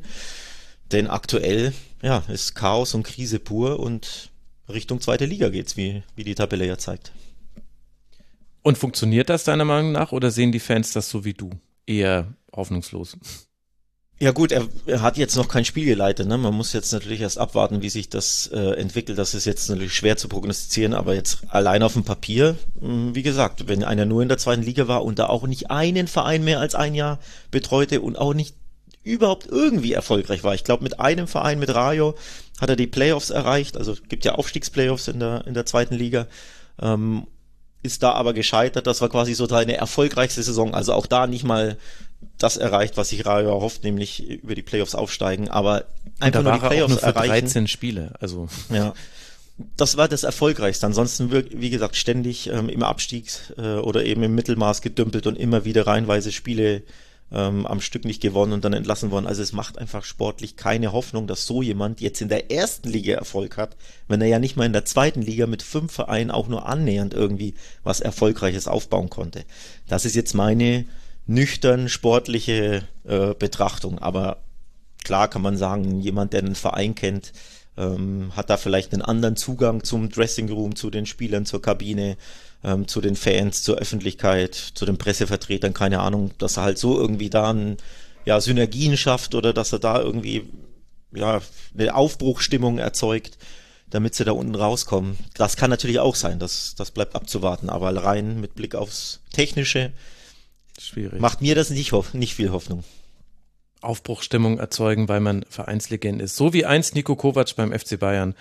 Denn 0.91 1.07
aktuell, 1.07 1.73
ja, 2.01 2.23
ist 2.27 2.55
Chaos 2.55 2.93
und 2.93 3.03
Krise 3.03 3.39
pur 3.39 3.79
und 3.79 4.29
Richtung 4.69 5.01
zweite 5.01 5.25
Liga 5.25 5.49
geht's, 5.49 5.77
wie, 5.77 6.03
wie 6.15 6.23
die 6.23 6.35
Tabelle 6.35 6.65
ja 6.65 6.77
zeigt. 6.77 7.11
Und 8.61 8.77
funktioniert 8.77 9.29
das 9.29 9.43
deiner 9.43 9.65
Meinung 9.65 9.91
nach 9.91 10.11
oder 10.11 10.31
sehen 10.31 10.51
die 10.51 10.59
Fans 10.59 10.93
das 10.93 11.09
so 11.09 11.25
wie 11.25 11.33
du? 11.33 11.49
Eher 11.85 12.33
hoffnungslos. 12.55 13.17
Ja 14.19 14.31
gut, 14.31 14.51
er, 14.51 14.67
er, 14.85 15.01
hat 15.01 15.17
jetzt 15.17 15.35
noch 15.35 15.47
kein 15.47 15.65
Spiel 15.65 15.85
geleitet. 15.85 16.27
Ne? 16.27 16.37
Man 16.37 16.53
muss 16.53 16.71
jetzt 16.71 16.93
natürlich 16.93 17.19
erst 17.21 17.37
abwarten, 17.37 17.81
wie 17.81 17.89
sich 17.89 18.09
das 18.09 18.47
äh, 18.53 18.79
entwickelt. 18.79 19.17
Das 19.17 19.33
ist 19.33 19.45
jetzt 19.45 19.69
natürlich 19.69 19.93
schwer 19.93 20.17
zu 20.17 20.29
prognostizieren, 20.29 20.93
aber 20.93 21.15
jetzt 21.15 21.39
allein 21.49 21.83
auf 21.83 21.93
dem 21.93 22.03
Papier, 22.03 22.55
mh, 22.79 22.87
hm, 22.87 23.15
wie 23.15 23.23
gesagt, 23.23 23.67
wenn 23.67 23.83
einer 23.83 24.05
nur 24.05 24.21
in 24.21 24.29
der 24.29 24.37
zweiten 24.37 24.61
Liga 24.61 24.87
war 24.87 25.03
und 25.03 25.19
da 25.19 25.27
auch 25.27 25.45
nicht 25.45 25.71
einen 25.71 26.07
Verein 26.07 26.43
mehr 26.43 26.59
als 26.59 26.75
ein 26.75 26.95
Jahr 26.95 27.19
betreute 27.51 28.01
und 28.01 28.17
auch 28.17 28.33
nicht 28.33 28.55
überhaupt 29.03 29.47
irgendwie 29.47 29.93
erfolgreich 29.93 30.43
war. 30.43 30.53
Ich 30.53 30.63
glaube, 30.63 30.83
mit 30.83 30.99
einem 30.99 31.27
Verein, 31.27 31.59
mit 31.59 31.73
Rayo, 31.73 32.15
hat 32.61 32.69
er 32.69 32.75
die 32.75 32.87
Playoffs 32.87 33.29
erreicht. 33.29 33.75
Also 33.75 33.95
gibt 34.07 34.23
ja 34.25 34.35
Aufstiegsplayoffs 34.35 35.09
in 35.09 35.19
der, 35.19 35.45
in 35.47 35.53
der 35.53 35.65
zweiten 35.65 35.95
Liga. 35.95 36.27
Ähm, 36.81 37.27
ist 37.81 38.01
da 38.01 38.13
aber 38.13 38.33
gescheitert. 38.33 38.87
Das 38.87 39.01
war 39.01 39.09
quasi 39.09 39.33
so 39.33 39.45
seine 39.45 39.75
erfolgreichste 39.75 40.41
Saison. 40.41 40.73
Also 40.73 40.93
auch 40.93 41.05
da 41.05 41.27
nicht 41.27 41.43
mal 41.43 41.77
das 42.37 42.57
erreicht, 42.57 42.97
was 42.97 43.09
sich 43.09 43.25
Rayo 43.25 43.49
erhofft, 43.49 43.83
nämlich 43.83 44.27
über 44.27 44.55
die 44.55 44.61
Playoffs 44.61 44.95
aufsteigen. 44.95 45.49
Aber 45.49 45.85
einfach 46.19 46.43
nur 46.43 46.53
die 46.53 46.59
Playoffs 46.59 46.91
nur 46.91 46.99
für 46.99 47.05
erreichen. 47.05 47.45
13 47.45 47.67
Spiele, 47.67 48.13
also. 48.19 48.47
Ja. 48.69 48.93
Das 49.77 49.97
war 49.97 50.07
das 50.07 50.23
Erfolgreichste. 50.23 50.85
Ansonsten, 50.85 51.31
wie 51.31 51.69
gesagt, 51.69 51.95
ständig 51.95 52.47
ähm, 52.47 52.69
im 52.69 52.81
Abstiegs- 52.81 53.53
äh, 53.57 53.77
oder 53.77 54.03
eben 54.03 54.23
im 54.23 54.33
Mittelmaß 54.33 54.81
gedümpelt 54.81 55.27
und 55.27 55.37
immer 55.37 55.63
wieder 55.63 55.85
reihenweise 55.85 56.31
Spiele 56.31 56.81
ähm, 57.33 57.65
am 57.65 57.81
Stück 57.81 58.05
nicht 58.05 58.21
gewonnen 58.21 58.53
und 58.53 58.63
dann 58.63 58.73
entlassen 58.73 59.11
worden. 59.11 59.27
Also 59.27 59.41
es 59.41 59.53
macht 59.53 59.77
einfach 59.77 60.05
sportlich 60.05 60.55
keine 60.55 60.91
Hoffnung, 60.91 61.27
dass 61.27 61.45
so 61.45 61.61
jemand 61.61 61.99
jetzt 61.99 62.21
in 62.21 62.29
der 62.29 62.51
ersten 62.51 62.89
Liga 62.89 63.15
Erfolg 63.15 63.57
hat, 63.57 63.75
wenn 64.07 64.21
er 64.21 64.27
ja 64.27 64.39
nicht 64.39 64.55
mal 64.55 64.65
in 64.65 64.73
der 64.73 64.85
zweiten 64.85 65.21
Liga 65.21 65.47
mit 65.47 65.63
fünf 65.63 65.91
Vereinen 65.91 66.31
auch 66.31 66.47
nur 66.47 66.67
annähernd 66.67 67.13
irgendwie 67.13 67.55
was 67.83 68.01
Erfolgreiches 68.01 68.67
aufbauen 68.67 69.09
konnte. 69.09 69.45
Das 69.87 70.05
ist 70.05 70.15
jetzt 70.15 70.33
meine 70.33 70.85
nüchtern 71.25 71.89
sportliche 71.89 72.83
äh, 73.05 73.33
Betrachtung. 73.33 73.99
Aber 73.99 74.37
klar 75.03 75.27
kann 75.27 75.41
man 75.41 75.57
sagen, 75.57 75.99
jemand, 75.99 76.33
der 76.33 76.41
einen 76.41 76.55
Verein 76.55 76.95
kennt, 76.95 77.33
ähm, 77.77 78.31
hat 78.35 78.49
da 78.49 78.57
vielleicht 78.57 78.93
einen 78.93 79.01
anderen 79.01 79.35
Zugang 79.35 79.83
zum 79.83 80.09
Dressing 80.09 80.49
Room, 80.49 80.75
zu 80.75 80.89
den 80.89 81.05
Spielern, 81.05 81.45
zur 81.45 81.61
Kabine, 81.61 82.17
ähm, 82.63 82.87
zu 82.87 83.01
den 83.01 83.15
Fans, 83.15 83.63
zur 83.63 83.77
Öffentlichkeit, 83.77 84.53
zu 84.55 84.85
den 84.85 84.97
Pressevertretern, 84.97 85.73
keine 85.73 85.99
Ahnung, 85.99 86.31
dass 86.37 86.57
er 86.57 86.63
halt 86.63 86.77
so 86.77 86.99
irgendwie 86.99 87.29
da 87.29 87.51
ein, 87.51 87.77
ja, 88.25 88.39
Synergien 88.39 88.95
schafft 88.95 89.35
oder 89.35 89.53
dass 89.53 89.73
er 89.73 89.79
da 89.79 89.99
irgendwie 89.99 90.47
ja, 91.13 91.41
eine 91.77 91.95
Aufbruchstimmung 91.95 92.77
erzeugt, 92.77 93.37
damit 93.89 94.15
sie 94.15 94.25
da 94.25 94.31
unten 94.31 94.55
rauskommen. 94.55 95.17
Das 95.35 95.57
kann 95.57 95.69
natürlich 95.69 95.99
auch 95.99 96.15
sein, 96.15 96.39
das, 96.39 96.75
das 96.75 96.91
bleibt 96.91 97.15
abzuwarten, 97.15 97.69
aber 97.69 97.95
rein 97.95 98.39
mit 98.39 98.55
Blick 98.55 98.75
aufs 98.75 99.19
Technische 99.31 99.91
Schwierig. 100.79 101.19
Macht 101.19 101.41
mir 101.41 101.55
das 101.55 101.69
nicht, 101.69 101.93
nicht 102.13 102.35
viel 102.35 102.51
Hoffnung. 102.51 102.83
Aufbruchstimmung 103.81 104.59
erzeugen, 104.59 105.07
weil 105.07 105.19
man 105.19 105.45
Vereinslegende 105.49 106.25
ist. 106.25 106.35
So 106.35 106.53
wie 106.53 106.65
einst 106.65 106.95
Nico 106.95 107.15
Kovac 107.15 107.55
beim 107.55 107.77
FC 107.77 107.99
Bayern. 107.99 108.33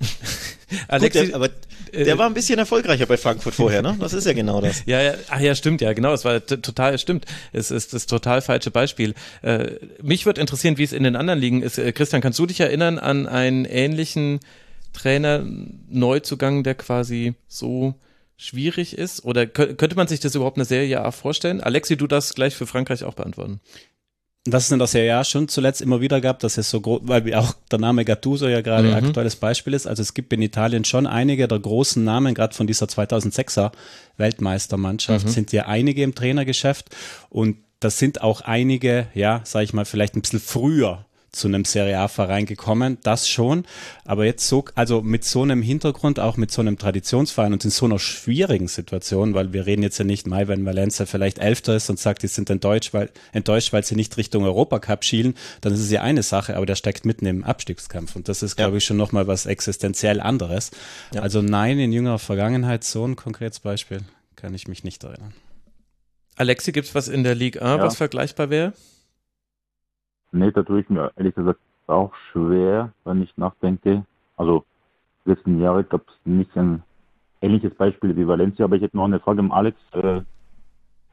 Alexi, 0.88 1.20
Gut, 1.20 1.28
der, 1.28 1.36
aber 1.36 1.48
der 1.92 2.06
äh, 2.06 2.18
war 2.18 2.26
ein 2.26 2.34
bisschen 2.34 2.58
erfolgreicher 2.58 3.06
bei 3.06 3.16
Frankfurt 3.16 3.54
vorher, 3.54 3.82
ne? 3.82 3.96
Das 4.00 4.12
ist 4.12 4.26
ja 4.26 4.32
genau 4.32 4.60
das. 4.60 4.82
ja, 4.86 5.00
ja, 5.00 5.14
ach 5.28 5.40
ja, 5.40 5.54
stimmt, 5.54 5.80
ja, 5.80 5.92
genau. 5.92 6.12
Es 6.12 6.24
war 6.24 6.44
total, 6.44 6.98
stimmt. 6.98 7.26
Es 7.52 7.70
ist 7.70 7.92
das 7.92 8.06
total 8.06 8.42
falsche 8.42 8.70
Beispiel. 8.70 9.14
Äh, 9.42 9.76
mich 10.02 10.26
würde 10.26 10.40
interessieren, 10.40 10.78
wie 10.78 10.84
es 10.84 10.92
in 10.92 11.04
den 11.04 11.16
anderen 11.16 11.38
Ligen 11.38 11.62
ist. 11.62 11.78
Äh, 11.78 11.92
Christian, 11.92 12.22
kannst 12.22 12.38
du 12.38 12.46
dich 12.46 12.60
erinnern 12.60 12.98
an 12.98 13.26
einen 13.26 13.64
ähnlichen 13.64 14.40
Trainer 14.92 15.44
Neuzugang, 15.88 16.64
der 16.64 16.74
quasi 16.74 17.34
so 17.48 17.94
schwierig 18.42 18.98
ist? 18.98 19.24
Oder 19.24 19.46
könnte 19.46 19.96
man 19.96 20.08
sich 20.08 20.20
das 20.20 20.34
überhaupt 20.34 20.56
eine 20.56 20.64
Serie 20.64 21.02
A 21.02 21.10
vorstellen? 21.10 21.60
Alexi, 21.60 21.96
du 21.96 22.06
das 22.06 22.34
gleich 22.34 22.54
für 22.54 22.66
Frankreich 22.66 23.04
auch 23.04 23.14
beantworten. 23.14 23.60
Das 24.44 24.64
ist 24.64 24.72
in 24.72 24.80
der 24.80 24.88
Serie 24.88 25.16
A 25.16 25.22
schon 25.22 25.46
zuletzt 25.46 25.80
immer 25.80 26.00
wieder 26.00 26.20
gab, 26.20 26.40
dass 26.40 26.58
es 26.58 26.68
so 26.68 26.80
groß, 26.80 27.02
weil 27.04 27.32
auch 27.34 27.54
der 27.70 27.78
Name 27.78 28.04
Gattuso 28.04 28.48
ja 28.48 28.60
gerade 28.60 28.88
mhm. 28.88 28.94
ein 28.94 29.04
aktuelles 29.04 29.36
Beispiel 29.36 29.72
ist. 29.72 29.86
Also 29.86 30.02
es 30.02 30.14
gibt 30.14 30.32
in 30.32 30.42
Italien 30.42 30.84
schon 30.84 31.06
einige 31.06 31.46
der 31.46 31.60
großen 31.60 32.02
Namen, 32.02 32.34
gerade 32.34 32.52
von 32.52 32.66
dieser 32.66 32.86
2006er 32.86 33.70
Weltmeistermannschaft, 34.16 35.26
mhm. 35.26 35.30
sind 35.30 35.52
ja 35.52 35.66
einige 35.66 36.02
im 36.02 36.16
Trainergeschäft 36.16 36.90
und 37.30 37.58
das 37.78 37.98
sind 37.98 38.22
auch 38.22 38.40
einige, 38.40 39.06
ja, 39.14 39.42
sage 39.44 39.64
ich 39.64 39.72
mal, 39.72 39.84
vielleicht 39.84 40.16
ein 40.16 40.22
bisschen 40.22 40.40
früher 40.40 41.04
zu 41.32 41.48
einem 41.48 41.64
Serie 41.64 41.98
A-Verein 41.98 42.44
gekommen, 42.44 42.98
das 43.02 43.26
schon. 43.26 43.64
Aber 44.04 44.26
jetzt 44.26 44.46
so, 44.46 44.66
also 44.74 45.00
mit 45.00 45.24
so 45.24 45.42
einem 45.42 45.62
Hintergrund, 45.62 46.20
auch 46.20 46.36
mit 46.36 46.50
so 46.50 46.60
einem 46.60 46.76
Traditionsverein 46.76 47.54
und 47.54 47.64
in 47.64 47.70
so 47.70 47.86
einer 47.86 47.98
schwierigen 47.98 48.68
Situation, 48.68 49.32
weil 49.32 49.54
wir 49.54 49.64
reden 49.64 49.82
jetzt 49.82 49.98
ja 49.98 50.04
nicht 50.04 50.26
mal, 50.26 50.46
wenn 50.48 50.66
Valencia 50.66 51.06
vielleicht 51.06 51.38
Elfter 51.38 51.74
ist 51.74 51.88
und 51.88 51.98
sagt, 51.98 52.22
die 52.22 52.28
sind 52.28 52.50
enttäuscht, 52.50 52.92
weil, 52.92 53.10
enttäuscht, 53.32 53.72
weil 53.72 53.82
sie 53.82 53.96
nicht 53.96 54.16
Richtung 54.18 54.44
Europacup 54.44 55.04
schielen, 55.04 55.34
dann 55.62 55.72
ist 55.72 55.80
es 55.80 55.90
ja 55.90 56.02
eine 56.02 56.22
Sache, 56.22 56.54
aber 56.54 56.66
der 56.66 56.76
steckt 56.76 57.06
mitten 57.06 57.24
im 57.24 57.44
Abstiegskampf 57.44 58.14
und 58.14 58.28
das 58.28 58.42
ist, 58.42 58.56
glaube 58.56 58.72
ja. 58.72 58.76
ich, 58.76 58.84
schon 58.84 58.98
nochmal 58.98 59.26
was 59.26 59.46
existenziell 59.46 60.20
anderes. 60.20 60.70
Ja. 61.14 61.22
Also 61.22 61.40
nein, 61.40 61.78
in 61.78 61.92
jüngerer 61.92 62.18
Vergangenheit 62.18 62.84
so 62.84 63.06
ein 63.06 63.16
konkretes 63.16 63.60
Beispiel 63.60 64.00
kann 64.36 64.54
ich 64.54 64.68
mich 64.68 64.84
nicht 64.84 65.02
erinnern. 65.02 65.32
Alexi, 66.36 66.72
gibt 66.72 66.88
es 66.88 66.94
was 66.94 67.08
in 67.08 67.24
der 67.24 67.34
Liga 67.34 67.60
A, 67.60 67.76
ja. 67.76 67.82
was 67.82 67.96
vergleichbar 67.96 68.50
wäre? 68.50 68.74
Nee, 70.32 70.50
da 70.50 70.62
tue 70.62 70.80
ich 70.80 70.88
mir 70.88 71.12
ehrlich 71.16 71.34
gesagt 71.34 71.60
auch 71.86 72.12
schwer, 72.30 72.92
wenn 73.04 73.22
ich 73.22 73.36
nachdenke. 73.36 74.04
Also, 74.36 74.64
die 75.24 75.30
letzten 75.30 75.60
Jahre 75.60 75.84
gab 75.84 76.08
es 76.08 76.14
nicht 76.24 76.56
ein 76.56 76.82
ähnliches 77.42 77.74
Beispiel 77.74 78.16
wie 78.16 78.26
Valencia, 78.26 78.64
aber 78.64 78.76
ich 78.76 78.82
hätte 78.82 78.96
noch 78.96 79.04
eine 79.04 79.20
Frage 79.20 79.40
an 79.40 79.52
Alex. 79.52 79.78
Äh, 79.92 80.22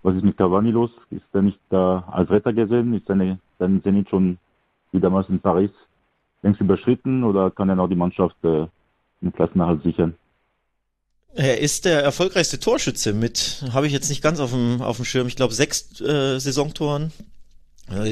was 0.01 0.15
ist 0.15 0.23
mit 0.23 0.37
Cavani 0.37 0.71
los? 0.71 0.91
Ist 1.09 1.23
er 1.33 1.41
nicht 1.41 1.59
da 1.69 2.05
als 2.09 2.29
Retter 2.29 2.53
gesehen? 2.53 2.93
Ist 2.93 3.07
seine, 3.07 3.39
sein 3.59 3.83
Zenit 3.83 4.09
schon 4.09 4.37
wie 4.91 4.99
damals 4.99 5.27
in 5.29 5.39
Paris 5.39 5.71
längst 6.41 6.61
überschritten 6.61 7.23
oder 7.23 7.51
kann 7.51 7.69
er 7.69 7.75
noch 7.75 7.89
die 7.89 7.95
Mannschaft 7.95 8.37
äh, 8.43 8.67
im 9.21 9.33
Klassenerhalt 9.33 9.83
sichern? 9.83 10.15
Er 11.33 11.59
ist 11.59 11.85
der 11.85 12.01
erfolgreichste 12.01 12.59
Torschütze 12.59 13.13
mit, 13.13 13.63
habe 13.73 13.87
ich 13.87 13.93
jetzt 13.93 14.09
nicht 14.09 14.23
ganz 14.23 14.39
auf 14.39 14.51
dem, 14.51 14.81
auf 14.81 14.95
dem 14.95 15.05
Schirm, 15.05 15.27
ich 15.27 15.35
glaube 15.35 15.53
sechs 15.53 16.01
äh, 16.01 16.39
Saisontoren. 16.39 17.11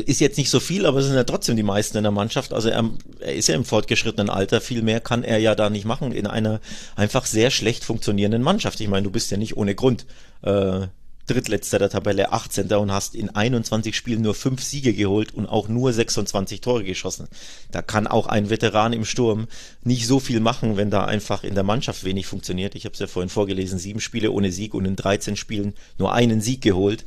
Ist 0.05 0.22
jetzt 0.22 0.38
nicht 0.38 0.50
so 0.50 0.60
viel, 0.60 0.86
aber 0.86 1.00
es 1.00 1.05
sind 1.05 1.15
ja 1.15 1.24
trotzdem 1.24 1.55
die 1.55 1.63
meisten 1.63 1.98
in 1.98 2.03
der 2.03 2.12
Mannschaft. 2.12 2.51
Also 2.51 2.69
er, 2.69 2.89
er 3.19 3.36
ist 3.36 3.48
ja 3.48 3.55
im 3.55 3.65
fortgeschrittenen 3.65 4.29
Alter. 4.29 4.60
Viel 4.60 4.81
mehr 4.81 5.00
kann 5.00 5.24
er 5.24 5.38
ja 5.38 5.53
da 5.53 5.69
nicht 5.69 5.86
machen 5.86 6.12
in 6.12 6.25
einer 6.25 6.60
einfach 6.96 7.25
sehr 7.25 7.51
schlecht 7.51 7.84
funktionierenden 7.84 8.41
Mannschaft. 8.41 8.79
Ich 8.79 8.88
meine, 8.88 9.03
du 9.03 9.12
bist 9.12 9.29
ja 9.29 9.38
nicht 9.38 9.55
ohne 9.55 9.75
Grund 9.75 10.05
äh, 10.41 10.88
Drittletzter 11.27 11.77
der 11.77 11.89
Tabelle, 11.89 12.31
18. 12.31 12.72
und 12.74 12.91
hast 12.91 13.13
in 13.13 13.29
21 13.29 13.96
Spielen 13.96 14.22
nur 14.22 14.34
fünf 14.34 14.63
Siege 14.63 14.93
geholt 14.93 15.34
und 15.34 15.46
auch 15.46 15.67
nur 15.67 15.91
26 15.91 16.62
Tore 16.62 16.86
geschossen. 16.86 17.27
Da 17.69 17.81
kann 17.81 18.07
auch 18.07 18.27
ein 18.27 18.50
Veteran 18.50 18.93
im 18.93 19.03
Sturm 19.03 19.48
nicht 19.84 20.07
so 20.07 20.22
viel 20.22 20.39
machen, 20.39 20.77
wenn 20.77 20.89
da 20.89 21.03
einfach 21.03 21.43
in 21.43 21.53
der 21.53 21.65
Mannschaft 21.65 22.05
wenig 22.05 22.27
funktioniert. 22.27 22.75
Ich 22.75 22.86
habe 22.86 22.93
es 22.93 23.00
ja 23.00 23.07
vorhin 23.07 23.29
vorgelesen, 23.29 23.77
sieben 23.77 24.00
Spiele 24.00 24.31
ohne 24.31 24.53
Sieg 24.53 24.74
und 24.74 24.86
in 24.86 24.96
13 24.96 25.36
Spielen 25.36 25.74
nur 25.98 26.13
einen 26.13 26.39
Sieg 26.39 26.62
geholt. 26.62 27.03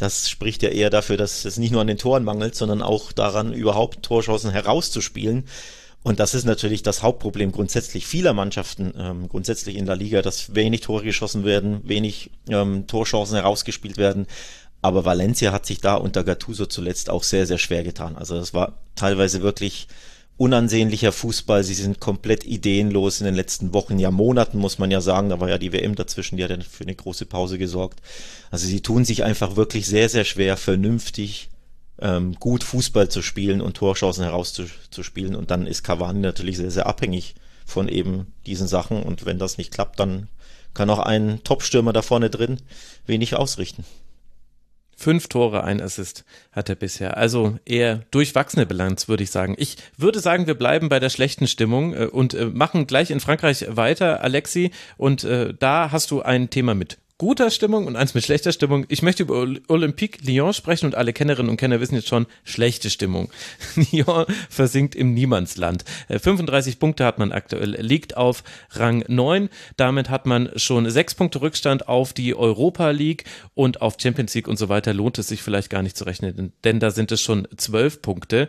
Das 0.00 0.30
spricht 0.30 0.62
ja 0.62 0.70
eher 0.70 0.88
dafür, 0.88 1.18
dass 1.18 1.44
es 1.44 1.58
nicht 1.58 1.72
nur 1.72 1.82
an 1.82 1.86
den 1.86 1.98
Toren 1.98 2.24
mangelt, 2.24 2.54
sondern 2.54 2.80
auch 2.80 3.12
daran, 3.12 3.52
überhaupt 3.52 4.02
Torchancen 4.02 4.50
herauszuspielen. 4.50 5.44
Und 6.02 6.20
das 6.20 6.32
ist 6.32 6.46
natürlich 6.46 6.82
das 6.82 7.02
Hauptproblem 7.02 7.52
grundsätzlich 7.52 8.06
vieler 8.06 8.32
Mannschaften, 8.32 8.94
ähm, 8.96 9.28
grundsätzlich 9.28 9.76
in 9.76 9.84
der 9.84 9.96
Liga, 9.96 10.22
dass 10.22 10.54
wenig 10.54 10.80
Tore 10.80 11.04
geschossen 11.04 11.44
werden, 11.44 11.86
wenig 11.86 12.30
ähm, 12.48 12.86
Torchancen 12.86 13.36
herausgespielt 13.36 13.98
werden. 13.98 14.26
Aber 14.80 15.04
Valencia 15.04 15.52
hat 15.52 15.66
sich 15.66 15.82
da 15.82 15.96
unter 15.96 16.24
Gattuso 16.24 16.64
zuletzt 16.64 17.10
auch 17.10 17.22
sehr, 17.22 17.46
sehr 17.46 17.58
schwer 17.58 17.84
getan. 17.84 18.16
Also 18.16 18.36
das 18.36 18.54
war 18.54 18.78
teilweise 18.94 19.42
wirklich 19.42 19.86
unansehnlicher 20.40 21.12
Fußball. 21.12 21.62
Sie 21.64 21.74
sind 21.74 22.00
komplett 22.00 22.46
ideenlos 22.46 23.20
in 23.20 23.26
den 23.26 23.34
letzten 23.34 23.74
Wochen, 23.74 23.98
ja 23.98 24.10
Monaten 24.10 24.56
muss 24.56 24.78
man 24.78 24.90
ja 24.90 25.02
sagen. 25.02 25.28
Da 25.28 25.38
war 25.38 25.50
ja 25.50 25.58
die 25.58 25.74
WM 25.74 25.94
dazwischen, 25.96 26.38
die 26.38 26.44
hat 26.44 26.50
dann 26.50 26.62
für 26.62 26.84
eine 26.84 26.94
große 26.94 27.26
Pause 27.26 27.58
gesorgt. 27.58 28.00
Also 28.50 28.66
sie 28.66 28.80
tun 28.80 29.04
sich 29.04 29.22
einfach 29.22 29.56
wirklich 29.56 29.86
sehr, 29.86 30.08
sehr 30.08 30.24
schwer, 30.24 30.56
vernünftig 30.56 31.50
ähm, 32.00 32.36
gut 32.40 32.64
Fußball 32.64 33.10
zu 33.10 33.20
spielen 33.20 33.60
und 33.60 33.76
Torchancen 33.76 34.24
herauszuspielen. 34.24 35.34
Und 35.34 35.50
dann 35.50 35.66
ist 35.66 35.82
Cavani 35.82 36.20
natürlich 36.20 36.56
sehr, 36.56 36.70
sehr 36.70 36.86
abhängig 36.86 37.34
von 37.66 37.86
eben 37.88 38.32
diesen 38.46 38.66
Sachen. 38.66 39.02
Und 39.02 39.26
wenn 39.26 39.38
das 39.38 39.58
nicht 39.58 39.70
klappt, 39.70 40.00
dann 40.00 40.28
kann 40.72 40.88
auch 40.88 41.00
ein 41.00 41.44
Top-Stürmer 41.44 41.92
da 41.92 42.00
vorne 42.00 42.30
drin 42.30 42.62
wenig 43.04 43.36
ausrichten. 43.36 43.84
Fünf 45.00 45.28
Tore, 45.28 45.64
ein 45.64 45.80
Assist 45.80 46.26
hat 46.52 46.68
er 46.68 46.74
bisher. 46.74 47.16
Also 47.16 47.58
eher 47.64 48.02
durchwachsene 48.10 48.66
Bilanz, 48.66 49.08
würde 49.08 49.22
ich 49.22 49.30
sagen. 49.30 49.54
Ich 49.56 49.78
würde 49.96 50.20
sagen, 50.20 50.46
wir 50.46 50.52
bleiben 50.52 50.90
bei 50.90 51.00
der 51.00 51.08
schlechten 51.08 51.46
Stimmung 51.46 51.94
äh, 51.94 52.04
und 52.04 52.34
äh, 52.34 52.44
machen 52.44 52.86
gleich 52.86 53.10
in 53.10 53.18
Frankreich 53.18 53.64
weiter, 53.70 54.22
Alexi. 54.22 54.72
Und 54.98 55.24
äh, 55.24 55.54
da 55.58 55.90
hast 55.90 56.10
du 56.10 56.20
ein 56.20 56.50
Thema 56.50 56.74
mit 56.74 56.98
guter 57.20 57.50
Stimmung 57.50 57.86
und 57.86 57.96
eins 57.96 58.14
mit 58.14 58.24
schlechter 58.24 58.50
Stimmung. 58.50 58.86
Ich 58.88 59.02
möchte 59.02 59.24
über 59.24 59.46
Olympique 59.68 60.24
Lyon 60.24 60.54
sprechen 60.54 60.86
und 60.86 60.94
alle 60.94 61.12
Kennerinnen 61.12 61.50
und 61.50 61.58
Kenner 61.58 61.78
wissen 61.78 61.94
jetzt 61.94 62.08
schon, 62.08 62.24
schlechte 62.44 62.88
Stimmung. 62.88 63.30
Lyon 63.92 64.24
versinkt 64.48 64.94
im 64.94 65.12
Niemandsland. 65.12 65.84
35 66.08 66.72
äh, 66.72 66.76
Punkte 66.78 67.04
hat 67.04 67.18
man 67.18 67.30
aktuell, 67.30 67.72
liegt 67.78 68.16
auf 68.16 68.42
Rang 68.70 69.04
9. 69.06 69.50
Damit 69.76 70.08
hat 70.08 70.24
man 70.24 70.48
schon 70.56 70.88
sechs 70.88 71.14
Punkte 71.14 71.42
Rückstand 71.42 71.88
auf 71.88 72.14
die 72.14 72.34
Europa 72.34 72.88
League 72.88 73.24
und 73.52 73.82
auf 73.82 73.98
Champions 74.00 74.34
League 74.34 74.48
und 74.48 74.58
so 74.58 74.70
weiter 74.70 74.94
lohnt 74.94 75.18
es 75.18 75.28
sich 75.28 75.42
vielleicht 75.42 75.68
gar 75.68 75.82
nicht 75.82 75.98
zu 75.98 76.04
rechnen, 76.04 76.54
denn 76.64 76.80
da 76.80 76.90
sind 76.90 77.12
es 77.12 77.20
schon 77.20 77.46
zwölf 77.58 78.00
Punkte. 78.00 78.48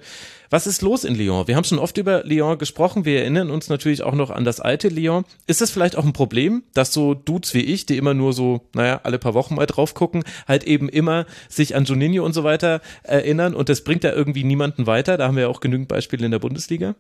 Was 0.53 0.67
ist 0.67 0.81
los 0.81 1.05
in 1.05 1.15
Lyon? 1.15 1.48
Wir 1.48 1.55
haben 1.55 1.63
schon 1.63 1.79
oft 1.79 1.98
über 1.98 2.25
Lyon 2.25 2.58
gesprochen. 2.58 3.05
Wir 3.05 3.22
erinnern 3.22 3.50
uns 3.50 3.70
natürlich 3.70 4.03
auch 4.03 4.13
noch 4.13 4.29
an 4.29 4.43
das 4.43 4.60
alte 4.60 4.89
Lyon. 4.89 5.24
Ist 5.48 5.62
es 5.62 5.72
vielleicht 5.72 5.98
auch 5.98 6.03
ein 6.03 6.12
Problem, 6.12 6.63
dass 6.74 6.93
so 6.93 7.13
Dudes 7.13 7.53
wie 7.53 7.62
ich, 7.62 7.86
die 7.86 7.96
immer 7.96 8.13
nur 8.13 8.34
so, 8.34 8.60
naja, 8.75 9.00
alle 9.05 9.17
paar 9.17 9.34
Wochen 9.34 9.55
mal 9.55 9.65
drauf 9.65 9.93
gucken, 9.93 10.25
halt 10.50 10.65
eben 10.65 10.89
immer 10.89 11.25
sich 11.48 11.74
an 11.74 11.86
Juninho 11.86 12.25
und 12.25 12.34
so 12.34 12.43
weiter 12.43 12.81
erinnern 13.03 13.55
und 13.55 13.70
das 13.70 13.86
bringt 13.86 14.03
ja 14.03 14.12
irgendwie 14.12 14.43
niemanden 14.43 14.88
weiter. 14.88 15.15
Da 15.15 15.29
haben 15.29 15.38
wir 15.38 15.43
ja 15.43 15.48
auch 15.48 15.62
genügend 15.62 15.88
Beispiele 15.88 16.25
in 16.25 16.31
der 16.31 16.39
Bundesliga. 16.39 16.96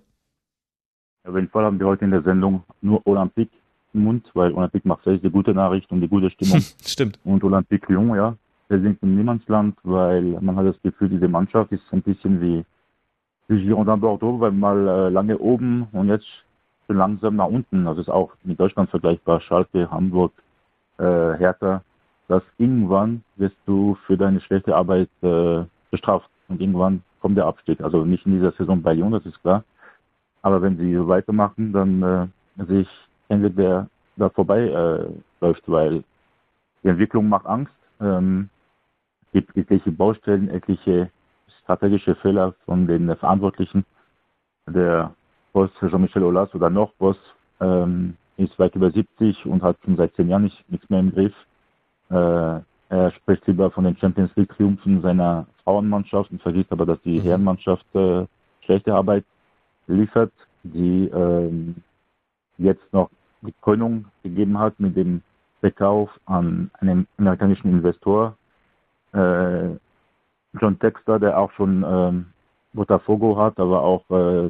Auf 1.27 1.35
jeden 1.35 1.49
Fall 1.49 1.65
haben 1.65 1.77
wir 1.77 1.87
heute 1.87 2.05
in 2.05 2.11
der 2.11 2.23
Sendung 2.23 2.63
nur 2.79 3.05
Olympique 3.05 3.51
im 3.93 4.05
Mund, 4.05 4.31
weil 4.33 4.53
Olympique 4.53 4.87
Marseille 4.87 5.15
ist 5.15 5.25
die 5.25 5.29
gute 5.29 5.53
Nachricht 5.53 5.91
und 5.91 5.99
die 5.99 6.07
gute 6.07 6.29
Stimmung. 6.29 6.61
Stimmt. 6.85 7.19
Und 7.25 7.43
Olympique 7.43 7.91
Lyon, 7.91 8.15
ja, 8.15 8.37
wir 8.69 8.79
sind 8.79 8.97
im 9.03 9.17
Niemandsland, 9.17 9.75
weil 9.83 10.39
man 10.39 10.55
hat 10.55 10.67
das 10.67 10.81
Gefühl, 10.83 11.09
diese 11.09 11.27
Mannschaft 11.27 11.73
ist 11.73 11.83
ein 11.91 12.01
bisschen 12.01 12.39
wie 12.39 12.63
die 13.49 13.63
Girondin 13.63 13.99
Bordeaux 13.99 14.39
war 14.39 14.51
mal 14.51 14.87
äh, 14.87 15.09
lange 15.09 15.37
oben 15.37 15.87
und 15.91 16.07
jetzt 16.07 16.27
schon 16.87 16.97
langsam 16.97 17.35
nach 17.35 17.47
unten. 17.47 17.85
Das 17.85 17.97
ist 17.97 18.09
auch 18.09 18.31
mit 18.43 18.59
Deutschland 18.59 18.89
vergleichbar. 18.89 19.41
Schalke, 19.41 19.89
Hamburg, 19.89 20.31
äh, 20.97 21.03
Hertha. 21.03 21.81
Dass 22.27 22.43
irgendwann 22.57 23.23
wirst 23.35 23.57
du 23.65 23.97
für 24.05 24.17
deine 24.17 24.39
schlechte 24.39 24.75
Arbeit 24.75 25.09
äh, 25.21 25.63
bestraft 25.89 26.29
und 26.47 26.61
irgendwann 26.61 27.03
kommt 27.19 27.37
der 27.37 27.45
Abstieg. 27.45 27.81
Also 27.81 28.05
nicht 28.05 28.25
in 28.25 28.33
dieser 28.33 28.53
Saison 28.53 28.81
bei 28.81 28.93
Lyon, 28.93 29.11
das 29.11 29.25
ist 29.25 29.41
klar. 29.41 29.63
Aber 30.41 30.61
wenn 30.61 30.77
sie 30.77 31.07
weitermachen, 31.07 31.73
dann 31.73 32.01
äh, 32.01 32.65
sehe 32.65 32.81
ich 32.81 32.89
Ende 33.27 33.51
der 33.51 33.87
da 34.15 34.29
vorbei 34.29 34.61
äh, 34.61 35.05
läuft, 35.39 35.63
weil 35.67 36.03
die 36.83 36.89
Entwicklung 36.89 37.29
macht 37.29 37.45
Angst. 37.45 37.73
Ähm, 37.99 38.49
gibt 39.33 39.55
etliche 39.55 39.91
Baustellen, 39.91 40.49
etliche 40.49 41.09
strategische 41.63 42.15
Fehler 42.15 42.53
von 42.65 42.87
den 42.87 43.15
Verantwortlichen. 43.15 43.85
Der 44.67 45.13
Boss 45.53 45.69
Jean-Michel 45.79 46.23
Aulas 46.23 46.53
oder 46.55 46.69
noch 46.69 46.93
Boss 46.93 47.17
ähm, 47.59 48.17
ist 48.37 48.57
weit 48.59 48.75
über 48.75 48.91
70 48.91 49.45
und 49.45 49.61
hat 49.61 49.77
schon 49.83 49.97
seit 49.97 50.13
zehn 50.15 50.29
Jahren 50.29 50.43
nicht, 50.43 50.69
nichts 50.69 50.89
mehr 50.89 50.99
im 50.99 51.11
Griff. 51.11 51.33
Äh, 52.09 52.59
er 52.89 53.11
spricht 53.11 53.47
lieber 53.47 53.71
von 53.71 53.85
den 53.85 53.95
Champions 53.97 54.31
League 54.35 54.49
Triumphen 54.55 55.01
seiner 55.01 55.47
Frauenmannschaft 55.63 56.31
und 56.31 56.41
vergisst 56.41 56.71
aber, 56.71 56.85
dass 56.85 57.01
die 57.03 57.19
mhm. 57.19 57.23
Herrenmannschaft 57.23 57.85
äh, 57.95 58.25
schlechte 58.65 58.93
Arbeit 58.93 59.25
liefert, 59.87 60.33
die 60.63 61.07
ähm, 61.07 61.75
jetzt 62.57 62.91
noch 62.91 63.09
die 63.41 63.53
Krönung 63.61 64.05
gegeben 64.23 64.59
hat 64.59 64.79
mit 64.79 64.95
dem 64.95 65.21
Verkauf 65.61 66.09
an 66.25 66.69
einen 66.79 67.07
amerikanischen 67.17 67.71
Investor. 67.71 68.35
Äh, 69.13 69.75
John 70.59 70.79
Texter, 70.79 71.19
der 71.19 71.37
auch 71.37 71.51
schon 71.51 71.85
ähm, 71.87 72.25
Botafogo 72.73 73.37
hat, 73.37 73.59
aber 73.59 73.81
auch 73.81 74.09
äh, 74.09 74.49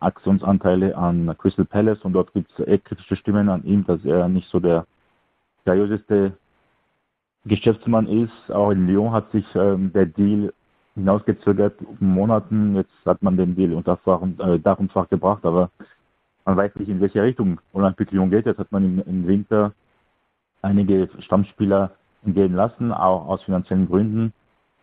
Aktionsanteile 0.00 0.96
an 0.96 1.34
Crystal 1.38 1.64
Palace 1.64 2.00
und 2.02 2.12
dort 2.12 2.32
gibt 2.32 2.50
es 2.58 2.84
kritische 2.84 3.16
Stimmen 3.16 3.48
an 3.48 3.64
ihm, 3.64 3.84
dass 3.86 4.04
er 4.04 4.28
nicht 4.28 4.48
so 4.50 4.60
der 4.60 4.86
seriöseste 5.64 6.32
Geschäftsmann 7.46 8.06
ist. 8.06 8.50
Auch 8.50 8.70
in 8.70 8.86
Lyon 8.86 9.12
hat 9.12 9.30
sich 9.32 9.44
ähm, 9.54 9.92
der 9.92 10.06
Deal 10.06 10.52
hinausgezögert 10.94 11.74
Monaten. 12.00 12.76
Jetzt 12.76 12.92
hat 13.04 13.22
man 13.22 13.36
den 13.36 13.54
Deal 13.54 13.72
unter 13.72 13.96
Fach 13.98 14.20
und, 14.20 14.40
äh, 14.40 14.58
Dach 14.58 14.78
und 14.78 14.92
Fach 14.92 15.08
gebracht, 15.08 15.44
aber 15.44 15.70
man 16.44 16.56
weiß 16.56 16.74
nicht, 16.76 16.88
in 16.88 17.00
welche 17.00 17.22
Richtung 17.22 17.60
Olympique 17.72 18.14
Lyon 18.14 18.30
geht. 18.30 18.46
Jetzt 18.46 18.58
hat 18.58 18.72
man 18.72 18.84
im, 18.84 19.02
im 19.06 19.26
Winter 19.26 19.72
einige 20.62 21.08
Stammspieler 21.20 21.92
gehen 22.24 22.54
lassen, 22.54 22.92
auch 22.92 23.28
aus 23.28 23.42
finanziellen 23.44 23.88
Gründen. 23.88 24.32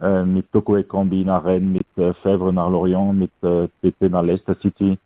Äh, 0.01 0.23
mit 0.23 0.51
Toko 0.51 0.77
Ekambi 0.77 1.23
nach 1.23 1.45
Rennes, 1.45 1.73
mit 1.73 1.97
äh, 1.97 2.13
Fèvre 2.23 2.51
nach 2.51 2.69
Lorient, 2.69 3.17
mit 3.17 3.31
äh, 3.41 3.67
PT 3.81 4.11
nach 4.11 4.23
Leicester 4.23 4.55
City. 4.55 4.97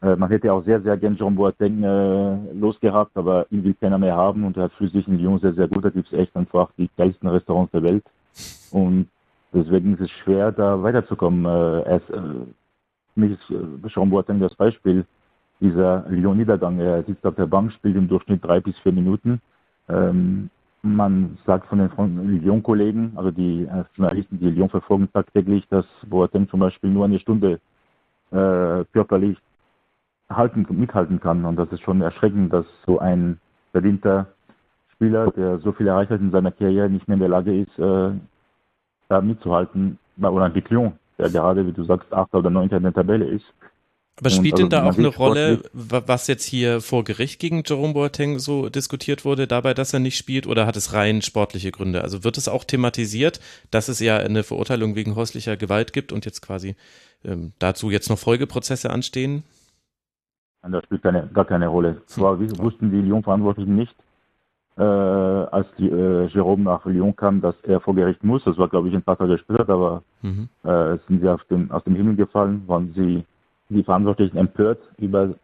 Äh, 0.00 0.16
man 0.16 0.28
hätte 0.28 0.52
auch 0.52 0.64
sehr, 0.64 0.80
sehr 0.80 0.96
gern 0.96 1.16
Jean 1.16 1.34
Boateng 1.34 1.82
äh, 1.82 2.52
losgehabt, 2.52 3.16
aber 3.16 3.46
ihn 3.50 3.64
will 3.64 3.74
keiner 3.74 3.98
mehr 3.98 4.14
haben 4.14 4.44
und 4.44 4.56
er 4.56 4.64
hat 4.64 4.72
flüssig 4.72 5.08
in 5.08 5.18
Lyon 5.18 5.40
sehr, 5.40 5.54
sehr 5.54 5.66
gut. 5.66 5.84
Da 5.84 5.90
gibt 5.90 6.12
es 6.12 6.18
echt 6.18 6.36
einfach 6.36 6.70
die 6.76 6.88
geilsten 6.96 7.28
Restaurants 7.28 7.72
der 7.72 7.82
Welt. 7.82 8.04
Und 8.70 9.08
deswegen 9.52 9.94
ist 9.94 10.02
es 10.02 10.10
schwer, 10.10 10.52
da 10.52 10.80
weiterzukommen. 10.82 11.44
Äh, 11.44 11.96
äh, 11.96 12.00
für 12.00 12.46
mich 13.14 13.32
ist 13.32 13.50
äh, 13.50 13.88
Jean 13.88 14.10
Boateng 14.10 14.40
das 14.40 14.54
Beispiel 14.54 15.04
dieser 15.60 16.04
Lyon-Niedergang. 16.08 16.78
Er 16.78 17.02
sitzt 17.02 17.26
auf 17.26 17.34
der 17.34 17.46
Bank, 17.46 17.72
spielt 17.72 17.96
im 17.96 18.06
Durchschnitt 18.08 18.44
drei 18.44 18.60
bis 18.60 18.78
vier 18.78 18.92
Minuten. 18.92 19.40
Ähm, 19.88 20.50
man 20.82 21.38
sagt 21.44 21.66
von 21.66 21.78
den 21.78 22.40
Lyon-Kollegen, 22.42 23.12
also 23.16 23.30
die 23.30 23.64
äh, 23.64 23.84
Journalisten, 23.94 24.38
die 24.38 24.50
Lyon 24.50 24.68
verfolgen 24.68 25.10
tagtäglich, 25.12 25.66
dass 25.68 25.86
Boateng 26.06 26.48
zum 26.48 26.60
Beispiel 26.60 26.90
nur 26.90 27.04
eine 27.04 27.18
Stunde 27.18 27.60
äh, 28.30 28.84
körperlich 28.92 29.36
halten, 30.28 30.66
mithalten 30.70 31.20
kann. 31.20 31.44
Und 31.44 31.56
das 31.56 31.70
ist 31.72 31.82
schon 31.82 32.00
erschreckend, 32.00 32.52
dass 32.52 32.66
so 32.86 32.98
ein 32.98 33.40
verdienter 33.72 34.26
Spieler, 34.94 35.30
der 35.30 35.58
so 35.58 35.72
viel 35.72 35.86
erreicht 35.86 36.10
hat 36.10 36.20
in 36.20 36.30
seiner 36.30 36.52
Karriere, 36.52 36.90
nicht 36.90 37.08
mehr 37.08 37.14
in 37.14 37.20
der 37.20 37.28
Lage 37.28 37.58
ist, 37.60 37.78
äh, 37.78 38.10
da 39.08 39.20
mitzuhalten 39.20 39.98
bei 40.16 40.28
Olympique 40.28 40.72
Lyon, 40.72 40.92
der 41.18 41.30
gerade, 41.30 41.66
wie 41.66 41.72
du 41.72 41.84
sagst, 41.84 42.12
Achter 42.12 42.38
oder 42.38 42.50
Neunter 42.50 42.76
in 42.76 42.82
der 42.82 42.92
Tabelle 42.92 43.24
ist. 43.24 43.46
Aber 44.18 44.30
spielt 44.30 44.54
also, 44.54 44.64
denn 44.64 44.70
da 44.70 44.88
auch 44.88 44.98
eine 44.98 45.08
Rolle, 45.08 45.62
was 45.72 46.26
jetzt 46.26 46.44
hier 46.44 46.80
vor 46.80 47.04
Gericht 47.04 47.38
gegen 47.40 47.62
Jerome 47.64 47.94
Boateng 47.94 48.38
so 48.38 48.68
diskutiert 48.68 49.24
wurde, 49.24 49.46
dabei, 49.46 49.74
dass 49.74 49.92
er 49.92 50.00
nicht 50.00 50.16
spielt, 50.16 50.46
oder 50.46 50.66
hat 50.66 50.76
es 50.76 50.92
rein 50.92 51.22
sportliche 51.22 51.70
Gründe? 51.70 52.02
Also 52.02 52.24
wird 52.24 52.36
es 52.36 52.48
auch 52.48 52.64
thematisiert, 52.64 53.40
dass 53.70 53.88
es 53.88 54.00
ja 54.00 54.16
eine 54.16 54.42
Verurteilung 54.42 54.96
wegen 54.96 55.14
häuslicher 55.14 55.56
Gewalt 55.56 55.92
gibt 55.92 56.12
und 56.12 56.24
jetzt 56.24 56.40
quasi 56.40 56.74
ähm, 57.24 57.52
dazu 57.58 57.90
jetzt 57.90 58.10
noch 58.10 58.18
Folgeprozesse 58.18 58.90
anstehen? 58.90 59.44
Das 60.62 60.84
spielt 60.84 61.02
keine, 61.02 61.28
gar 61.32 61.44
keine 61.44 61.68
Rolle. 61.68 62.02
Zwar 62.06 62.38
wussten 62.40 62.90
die 62.90 63.00
Lyon-Verantwortlichen 63.00 63.76
nicht, 63.76 63.94
äh, 64.76 64.82
als 64.82 65.66
die, 65.78 65.88
äh, 65.88 66.26
Jerome 66.26 66.64
nach 66.64 66.84
Lyon 66.84 67.14
kam, 67.14 67.40
dass 67.40 67.54
er 67.62 67.80
vor 67.80 67.94
Gericht 67.94 68.24
muss. 68.24 68.42
Das 68.44 68.58
war, 68.58 68.68
glaube 68.68 68.88
ich, 68.88 68.94
ein 68.94 69.02
paar 69.02 69.16
Tage 69.16 69.38
später, 69.38 69.68
aber 69.68 70.02
mhm. 70.22 70.48
äh, 70.64 70.98
sind 71.06 71.20
sie 71.20 71.36
dem, 71.50 71.70
aus 71.70 71.84
dem 71.84 71.94
Himmel 71.94 72.16
gefallen, 72.16 72.64
waren 72.66 72.92
sie 72.94 73.24
die 73.68 73.82
Verantwortlichen 73.82 74.36
empört 74.36 74.80
über 74.98 75.34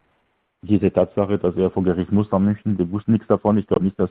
diese 0.61 0.91
Tatsache, 0.91 1.37
dass 1.37 1.55
er 1.55 1.69
vor 1.69 1.83
Gericht 1.83 2.11
muss 2.11 2.31
nach 2.31 2.39
München. 2.39 2.77
Die 2.77 2.91
wussten 2.91 3.13
nichts 3.13 3.27
davon. 3.27 3.57
Ich 3.57 3.67
glaube 3.67 3.85
nicht, 3.85 3.99
dass, 3.99 4.09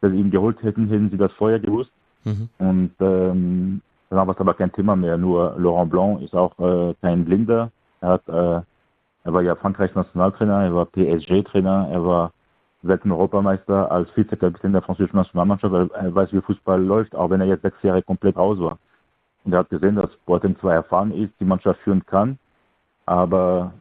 dass 0.00 0.10
sie 0.10 0.18
ihn 0.18 0.30
geholt 0.30 0.62
hätten, 0.62 0.88
hätten 0.88 1.10
sie 1.10 1.18
das 1.18 1.32
vorher 1.32 1.60
gewusst. 1.60 1.90
Mhm. 2.24 2.48
Und 2.58 2.92
ähm, 3.00 3.82
dann 4.08 4.26
war 4.26 4.34
es 4.34 4.40
aber 4.40 4.54
kein 4.54 4.72
Thema 4.72 4.96
mehr. 4.96 5.18
Nur 5.18 5.54
Laurent 5.58 5.90
Blanc 5.90 6.22
ist 6.22 6.34
auch 6.34 6.58
äh, 6.58 6.94
kein 7.02 7.24
Blinder. 7.24 7.70
Er 8.00 8.08
hat, 8.08 8.28
äh, 8.28 8.60
er 9.24 9.32
war 9.32 9.42
ja 9.42 9.54
Frankreichs 9.54 9.94
Nationaltrainer, 9.94 10.64
er 10.64 10.74
war 10.74 10.86
PSG-Trainer, 10.86 11.88
er 11.90 12.04
war 12.04 12.32
Welten-Europameister 12.82 13.90
als 13.90 14.08
Vizekapitän 14.16 14.72
der 14.72 14.82
französischen 14.82 15.16
Nationalmannschaft. 15.16 15.72
Er 15.94 16.14
weiß, 16.14 16.32
wie 16.32 16.40
Fußball 16.40 16.82
läuft, 16.82 17.14
auch 17.14 17.30
wenn 17.30 17.40
er 17.40 17.46
jetzt 17.46 17.62
sechs 17.62 17.80
Jahre 17.82 18.02
komplett 18.02 18.36
raus 18.36 18.58
war. 18.58 18.78
Und 19.44 19.52
er 19.52 19.60
hat 19.60 19.70
gesehen, 19.70 19.96
dass 19.96 20.10
Boateng 20.26 20.58
zwar 20.58 20.74
erfahren 20.74 21.12
ist, 21.12 21.32
die 21.40 21.44
Mannschaft 21.44 21.80
führen 21.80 22.04
kann, 22.06 22.38
aber 23.06 23.72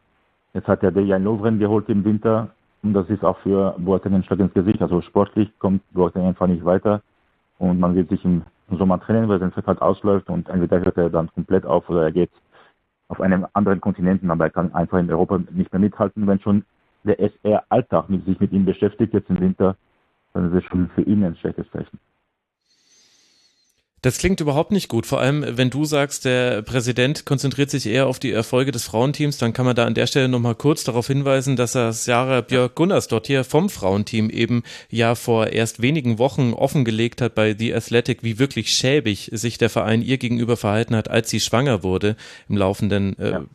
jetzt 0.54 0.68
hat 0.68 0.84
er 0.84 0.92
Dejan 0.92 1.24
Lovren 1.24 1.60
geholt 1.60 1.90
im 1.90 2.04
Winter 2.04 2.50
und 2.84 2.94
das 2.94 3.10
ist 3.10 3.24
auch 3.24 3.38
für 3.40 3.76
Boateng 3.78 4.16
ein 4.16 4.24
Schlag 4.24 4.40
ins 4.40 4.54
Gesicht. 4.54 4.82
Also 4.82 5.02
sportlich 5.02 5.50
kommt 5.60 5.82
Boateng 5.94 6.26
einfach 6.26 6.48
nicht 6.48 6.66
weiter 6.66 7.02
und 7.60 7.80
man 7.80 7.96
wird 7.96 8.10
sich 8.10 8.24
im 8.26 8.44
Sommer 8.70 9.00
trennen, 9.00 9.30
weil 9.30 9.40
sein 9.40 9.52
Vertrag 9.52 9.82
ausläuft 9.82 10.30
und 10.30 10.50
entweder 10.50 10.80
hört 10.80 10.98
er 10.98 11.10
dann 11.10 11.32
komplett 11.34 11.66
auf 11.66 11.90
oder 11.90 12.04
er 12.04 12.12
geht 12.12 12.32
auf 13.10 13.20
einem 13.20 13.46
anderen 13.54 13.82
Kontinenten, 13.82 14.32
aber 14.32 14.46
er 14.46 14.52
kann 14.52 14.74
einfach 14.74 14.98
in 14.98 15.12
Europa 15.12 15.40
nicht 15.52 15.72
mehr 15.74 15.80
mithalten. 15.80 16.28
Wenn 16.28 16.40
schon 16.40 16.64
der 17.04 17.20
SR-Alltag 17.20 18.06
sich 18.26 18.40
mit 18.40 18.52
ihm 18.54 18.66
beschäftigt, 18.66 19.14
jetzt 19.14 19.30
im 19.30 19.42
Winter, 19.42 19.76
dann 20.34 20.50
ist 20.50 20.64
es 20.64 20.70
schon 20.70 20.90
für 20.90 21.02
ihn 21.02 21.24
ein 21.24 21.36
schlechtes 21.36 21.70
Zeichen. 21.72 22.00
Das 24.04 24.18
klingt 24.18 24.42
überhaupt 24.42 24.72
nicht 24.72 24.88
gut. 24.88 25.06
Vor 25.06 25.22
allem, 25.22 25.46
wenn 25.48 25.70
du 25.70 25.86
sagst, 25.86 26.26
der 26.26 26.64
Präsident 26.64 27.24
konzentriert 27.26 27.70
sich 27.70 27.86
eher 27.86 28.08
auf 28.08 28.18
die 28.18 28.32
Erfolge 28.32 28.72
des 28.72 28.84
Frauenteams, 28.86 29.38
dann 29.38 29.54
kann 29.54 29.64
man 29.64 29.76
da 29.76 29.86
an 29.86 29.94
der 29.94 30.08
Stelle 30.08 30.28
nochmal 30.28 30.56
kurz 30.56 30.84
darauf 30.84 31.06
hinweisen, 31.06 31.56
dass 31.56 31.76
er 31.76 31.94
Sarah 31.94 32.42
Björk 32.42 32.74
Gunners 32.74 33.08
dort 33.08 33.28
hier 33.28 33.44
vom 33.44 33.70
Frauenteam 33.70 34.32
eben 34.32 34.64
ja 34.90 35.14
vor 35.14 35.48
erst 35.48 35.84
wenigen 35.84 36.18
Wochen 36.18 36.54
offengelegt 36.54 37.22
hat 37.22 37.36
bei 37.36 37.56
The 37.56 37.76
Athletic, 37.76 38.24
wie 38.24 38.40
wirklich 38.40 38.74
schäbig 38.74 39.30
sich 39.34 39.60
der 39.60 39.70
Verein 39.70 40.02
ihr 40.02 40.18
gegenüber 40.18 40.58
verhalten 40.58 40.96
hat, 40.96 41.08
als 41.08 41.30
sie 41.30 41.40
schwanger 41.40 41.84
wurde 41.84 42.16
im 42.50 42.58
laufenden 42.58 43.20
äh, 43.20 43.32
ja. 43.32 43.46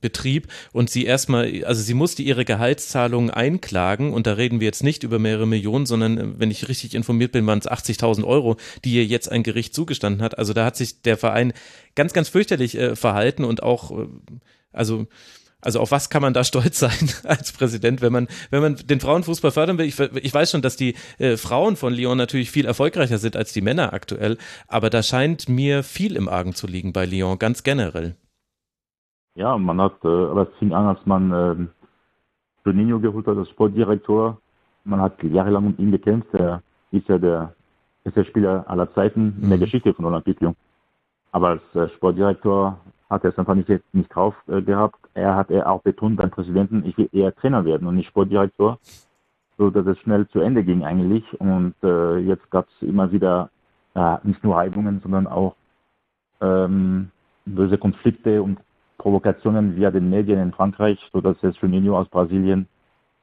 Betrieb 0.00 0.46
und 0.70 0.90
sie 0.90 1.06
erstmal, 1.06 1.64
also 1.64 1.82
sie 1.82 1.94
musste 1.94 2.22
ihre 2.22 2.44
Gehaltszahlungen 2.44 3.30
einklagen 3.30 4.12
und 4.12 4.28
da 4.28 4.34
reden 4.34 4.60
wir 4.60 4.66
jetzt 4.66 4.84
nicht 4.84 5.02
über 5.02 5.18
mehrere 5.18 5.48
Millionen, 5.48 5.86
sondern 5.86 6.18
äh, 6.18 6.26
wenn 6.38 6.52
ich 6.52 6.68
richtig 6.68 6.94
informiert 6.94 7.32
bin, 7.32 7.44
waren 7.48 7.58
es 7.58 7.68
80.000 7.68 8.22
Euro, 8.22 8.58
die 8.84 8.94
ihr 8.94 9.06
jetzt 9.06 9.32
ein 9.32 9.42
Gericht 9.42 9.71
nicht 9.72 9.74
zugestanden 9.74 10.22
hat. 10.22 10.38
Also 10.38 10.52
da 10.52 10.64
hat 10.64 10.76
sich 10.76 11.02
der 11.02 11.16
Verein 11.16 11.52
ganz, 11.94 12.12
ganz 12.12 12.28
fürchterlich 12.28 12.78
äh, 12.78 12.96
verhalten 12.96 13.44
und 13.44 13.62
auch, 13.62 13.90
äh, 13.90 14.06
also 14.72 15.06
also 15.64 15.78
auf 15.78 15.92
was 15.92 16.10
kann 16.10 16.22
man 16.22 16.34
da 16.34 16.42
stolz 16.52 16.80
sein 16.80 17.08
als 17.24 17.52
Präsident, 17.52 18.02
wenn 18.02 18.12
man, 18.12 18.26
wenn 18.50 18.62
man 18.62 18.74
den 18.74 18.98
Frauenfußball 18.98 19.52
fördern 19.52 19.78
will? 19.78 19.86
Ich, 19.86 19.98
ich 19.98 20.34
weiß 20.34 20.50
schon, 20.50 20.60
dass 20.60 20.76
die 20.76 20.96
äh, 21.18 21.36
Frauen 21.36 21.76
von 21.76 21.94
Lyon 21.94 22.18
natürlich 22.18 22.50
viel 22.50 22.66
erfolgreicher 22.66 23.18
sind 23.18 23.36
als 23.36 23.52
die 23.52 23.60
Männer 23.60 23.92
aktuell, 23.92 24.38
aber 24.66 24.90
da 24.90 25.02
scheint 25.02 25.48
mir 25.48 25.84
viel 25.84 26.16
im 26.16 26.28
Argen 26.28 26.52
zu 26.52 26.66
liegen 26.66 26.92
bei 26.92 27.06
Lyon, 27.06 27.38
ganz 27.38 27.62
generell. 27.62 28.16
Ja, 29.36 29.56
man 29.56 29.80
hat, 29.80 29.94
äh, 30.04 30.08
aber 30.08 30.48
es 30.50 30.58
fing 30.58 30.72
an, 30.72 30.86
als 30.86 31.06
man 31.06 31.32
äh, 31.32 32.66
Juninho 32.66 32.98
geholt 32.98 33.26
hat 33.26 33.36
als 33.36 33.48
Sportdirektor. 33.50 34.38
Man 34.84 35.00
hat 35.00 35.22
jahrelang 35.22 35.66
um 35.66 35.74
ihn 35.78 35.92
gekämpft. 35.92 36.34
Er 36.34 36.60
ist 36.90 37.08
ja 37.08 37.18
der 37.18 37.54
ist 38.04 38.16
der 38.16 38.24
Spieler 38.24 38.64
aller 38.68 38.92
Zeiten 38.94 39.38
in 39.42 39.48
der 39.48 39.58
mhm. 39.58 39.62
Geschichte 39.62 39.94
von 39.94 40.04
Olympique 40.04 40.40
Lyon. 40.40 40.56
Aber 41.30 41.48
als 41.48 41.74
äh, 41.74 41.88
Sportdirektor 41.94 42.78
hat 43.08 43.24
er 43.24 43.30
es 43.30 43.38
einfach 43.38 43.54
nicht, 43.54 43.68
nicht 43.92 44.14
drauf 44.14 44.34
äh, 44.48 44.62
gehabt. 44.62 44.96
Er 45.14 45.36
hat 45.36 45.50
er 45.50 45.70
auch 45.70 45.82
betont 45.82 46.16
beim 46.16 46.30
Präsidenten, 46.30 46.84
ich 46.86 46.96
will 46.96 47.08
eher 47.12 47.34
Trainer 47.34 47.64
werden 47.64 47.86
und 47.86 47.96
nicht 47.96 48.08
Sportdirektor, 48.08 48.78
so 49.58 49.70
dass 49.70 49.86
es 49.86 49.98
schnell 50.00 50.26
zu 50.28 50.40
Ende 50.40 50.64
ging 50.64 50.84
eigentlich. 50.84 51.24
Und 51.40 51.74
äh, 51.82 52.18
jetzt 52.18 52.50
gab 52.50 52.66
es 52.68 52.88
immer 52.88 53.12
wieder 53.12 53.50
äh, 53.94 54.16
nicht 54.22 54.42
nur 54.42 54.56
Reibungen, 54.56 55.00
sondern 55.00 55.26
auch 55.26 55.54
ähm, 56.40 57.10
böse 57.44 57.78
Konflikte 57.78 58.42
und 58.42 58.58
Provokationen 58.98 59.76
via 59.76 59.90
den 59.90 60.10
Medien 60.10 60.38
in 60.38 60.52
Frankreich, 60.52 60.98
so 61.12 61.20
dass 61.20 61.36
es 61.42 61.60
Juninho 61.60 61.98
aus 61.98 62.08
Brasilien 62.08 62.66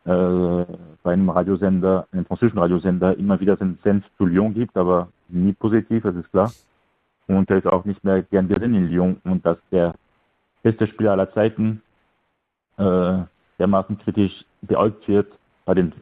bei 0.09 1.13
einem 1.13 1.29
Radiosender, 1.29 2.07
einem 2.11 2.25
französischen 2.25 2.59
Radiosender, 2.59 3.17
immer 3.17 3.39
wieder 3.39 3.57
seinen 3.57 3.77
Senf 3.83 4.05
zu 4.17 4.25
Lyon 4.25 4.53
gibt, 4.53 4.75
aber 4.75 5.09
nie 5.27 5.53
positiv, 5.53 6.03
das 6.03 6.15
ist 6.15 6.31
klar. 6.31 6.51
Und 7.27 7.49
er 7.49 7.57
ist 7.57 7.67
auch 7.67 7.85
nicht 7.85 8.03
mehr 8.03 8.23
gern 8.23 8.47
gesehen 8.47 8.73
in 8.73 8.87
Lyon 8.87 9.21
und 9.23 9.45
dass 9.45 9.57
der 9.71 9.93
beste 10.63 10.87
Spieler 10.87 11.11
aller 11.11 11.31
Zeiten 11.33 11.81
äh, 12.77 13.19
dermaßen 13.59 13.99
kritisch 13.99 14.45
beäugt 14.63 15.07
wird 15.07 15.31
bei 15.65 15.75
den 15.75 15.93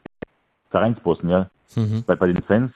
Vereinsbossen, 0.69 1.29
ja. 1.29 1.49
Mhm. 1.75 2.03
Bei, 2.07 2.15
bei 2.15 2.27
den 2.27 2.41
Fans 2.43 2.71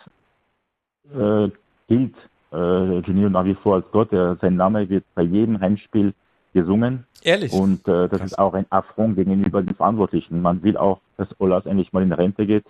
äh, 1.13 1.49
gilt 1.87 2.15
äh, 2.51 2.99
Junio 2.99 3.29
nach 3.29 3.45
wie 3.45 3.55
vor 3.55 3.75
als 3.75 3.85
Gott. 3.91 4.11
Der, 4.11 4.35
sein 4.41 4.57
Name 4.57 4.89
wird 4.89 5.05
bei 5.15 5.21
jedem 5.21 5.59
Heimspiel 5.61 6.13
gesungen. 6.53 7.05
Ehrlich? 7.23 7.53
Und 7.53 7.87
äh, 7.87 8.09
das 8.09 8.19
Krass. 8.19 8.31
ist 8.31 8.39
auch 8.39 8.53
ein 8.53 8.65
Affront 8.69 9.15
gegenüber 9.15 9.61
den 9.61 9.75
Verantwortlichen. 9.75 10.41
Man 10.41 10.63
will 10.63 10.77
auch, 10.77 10.99
dass 11.17 11.27
Olas 11.39 11.65
endlich 11.65 11.93
mal 11.93 12.03
in 12.03 12.11
Rente 12.11 12.45
geht. 12.45 12.65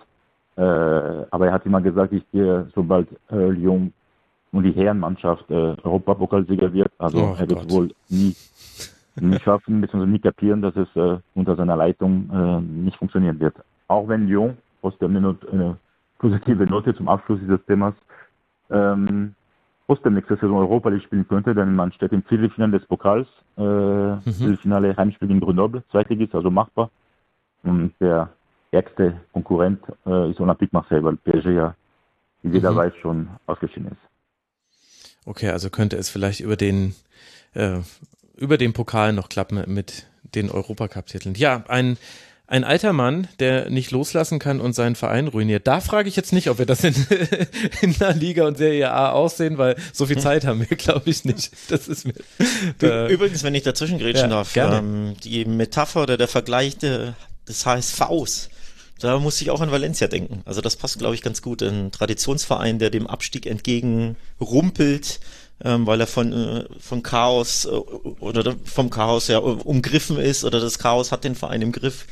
Äh, 0.56 0.60
aber 0.60 1.46
er 1.46 1.52
hat 1.52 1.66
immer 1.66 1.80
gesagt, 1.80 2.12
ich 2.12 2.30
gehe, 2.30 2.68
sobald 2.74 3.08
äh, 3.30 3.48
Lyon 3.48 3.92
und 4.52 4.64
die 4.64 4.72
Herrenmannschaft 4.72 5.50
äh, 5.50 5.76
Europapokalsieger 5.82 6.72
wird. 6.72 6.92
Also 6.98 7.18
oh 7.18 7.36
er 7.38 7.48
wird 7.48 7.60
Gott. 7.60 7.70
wohl 7.70 7.94
nie, 8.10 8.36
nie 9.16 9.38
schaffen, 9.44 9.80
bzw. 9.80 10.06
nie 10.06 10.18
kapieren, 10.18 10.60
dass 10.60 10.76
es 10.76 10.88
äh, 10.94 11.18
unter 11.34 11.56
seiner 11.56 11.76
Leitung 11.76 12.28
äh, 12.30 12.60
nicht 12.60 12.98
funktionieren 12.98 13.40
wird. 13.40 13.54
Auch 13.88 14.06
wenn 14.08 14.28
Lyon, 14.28 14.58
trotzdem 14.82 15.16
eine, 15.16 15.36
eine 15.50 15.76
positive 16.18 16.66
Note 16.66 16.94
zum 16.94 17.08
Abschluss 17.08 17.40
dieses 17.40 17.64
Themas, 17.66 17.94
ähm, 18.70 19.34
trotzdem 19.92 20.14
nächste 20.14 20.36
Saison 20.36 20.56
Europa 20.56 20.88
League 20.88 21.02
spielen 21.02 21.28
könnte, 21.28 21.54
denn 21.54 21.74
man 21.74 21.92
steht 21.92 22.12
im 22.12 22.22
Viertelfinale 22.22 22.78
des 22.78 22.88
Pokals, 22.88 23.26
äh, 23.58 23.62
mhm. 23.62 24.22
Viertelfinale 24.24 24.96
Heimspiel 24.96 25.28
gegen 25.28 25.40
Grenoble, 25.40 25.82
Zweitligist, 25.90 26.34
also 26.34 26.50
machbar. 26.50 26.90
Und 27.62 27.92
der 28.00 28.30
ärgste 28.70 29.20
Konkurrent 29.32 29.80
äh, 30.06 30.30
ist 30.30 30.40
Olympique 30.40 30.70
Marseille, 30.72 31.04
weil 31.04 31.16
PSG 31.16 31.50
ja, 31.50 31.74
wie 32.42 32.52
jeder 32.52 32.72
mhm. 32.72 32.76
weiß, 32.76 32.92
schon 33.02 33.28
ausgeschieden 33.46 33.92
ist. 33.92 35.26
Okay, 35.26 35.50
also 35.50 35.68
könnte 35.68 35.96
es 35.96 36.08
vielleicht 36.08 36.40
über 36.40 36.56
den 36.56 36.94
äh, 37.54 37.80
über 38.36 38.56
den 38.56 38.72
Pokal 38.72 39.12
noch 39.12 39.28
klappen 39.28 39.62
mit 39.66 40.06
den 40.34 40.50
Europacup-Titeln. 40.50 41.34
Ja, 41.34 41.64
ein 41.68 41.98
ein 42.52 42.64
alter 42.64 42.92
Mann, 42.92 43.28
der 43.40 43.70
nicht 43.70 43.92
loslassen 43.92 44.38
kann 44.38 44.60
und 44.60 44.74
seinen 44.74 44.94
Verein 44.94 45.26
ruiniert. 45.28 45.66
Da 45.66 45.80
frage 45.80 46.10
ich 46.10 46.16
jetzt 46.16 46.34
nicht, 46.34 46.50
ob 46.50 46.58
wir 46.58 46.66
das 46.66 46.84
in, 46.84 46.94
in 47.80 47.94
der 47.98 48.12
Liga 48.12 48.46
und 48.46 48.58
Serie 48.58 48.90
A 48.92 49.10
aussehen, 49.10 49.56
weil 49.56 49.74
so 49.94 50.04
viel 50.04 50.18
Zeit 50.18 50.44
haben 50.44 50.60
wir, 50.68 50.76
glaube 50.76 51.08
ich, 51.08 51.24
nicht. 51.24 51.50
Das 51.70 51.88
ist 51.88 52.04
mir. 52.04 52.12
Da, 52.78 53.08
Übrigens, 53.08 53.42
wenn 53.42 53.54
ich 53.54 53.62
dazwischen 53.62 53.98
grätschen 53.98 54.28
ja, 54.30 54.36
darf, 54.36 54.54
ähm, 54.54 55.14
die 55.24 55.46
Metapher 55.46 56.02
oder 56.02 56.18
der 56.18 56.28
Vergleich 56.28 56.76
de, 56.76 57.12
des 57.48 57.64
HSVs, 57.64 58.50
da 59.00 59.18
muss 59.18 59.40
ich 59.40 59.50
auch 59.50 59.62
an 59.62 59.70
Valencia 59.70 60.06
denken. 60.06 60.42
Also 60.44 60.60
das 60.60 60.76
passt, 60.76 60.98
glaube 60.98 61.14
ich, 61.14 61.22
ganz 61.22 61.40
gut. 61.40 61.62
Ein 61.62 61.90
Traditionsverein, 61.90 62.78
der 62.78 62.90
dem 62.90 63.06
Abstieg 63.06 63.46
entgegen 63.46 64.16
rumpelt, 64.38 65.20
ähm, 65.64 65.86
weil 65.86 66.00
er 66.00 66.06
von, 66.06 66.32
äh, 66.32 66.64
von 66.78 67.02
Chaos 67.02 67.64
äh, 67.64 67.68
oder 67.68 68.54
vom 68.64 68.90
Chaos 68.90 69.28
ja 69.28 69.38
umgriffen 69.38 70.18
ist 70.18 70.44
oder 70.44 70.60
das 70.60 70.78
Chaos 70.78 71.12
hat 71.12 71.24
den 71.24 71.34
Verein 71.34 71.62
im 71.62 71.72
Griff 71.72 72.06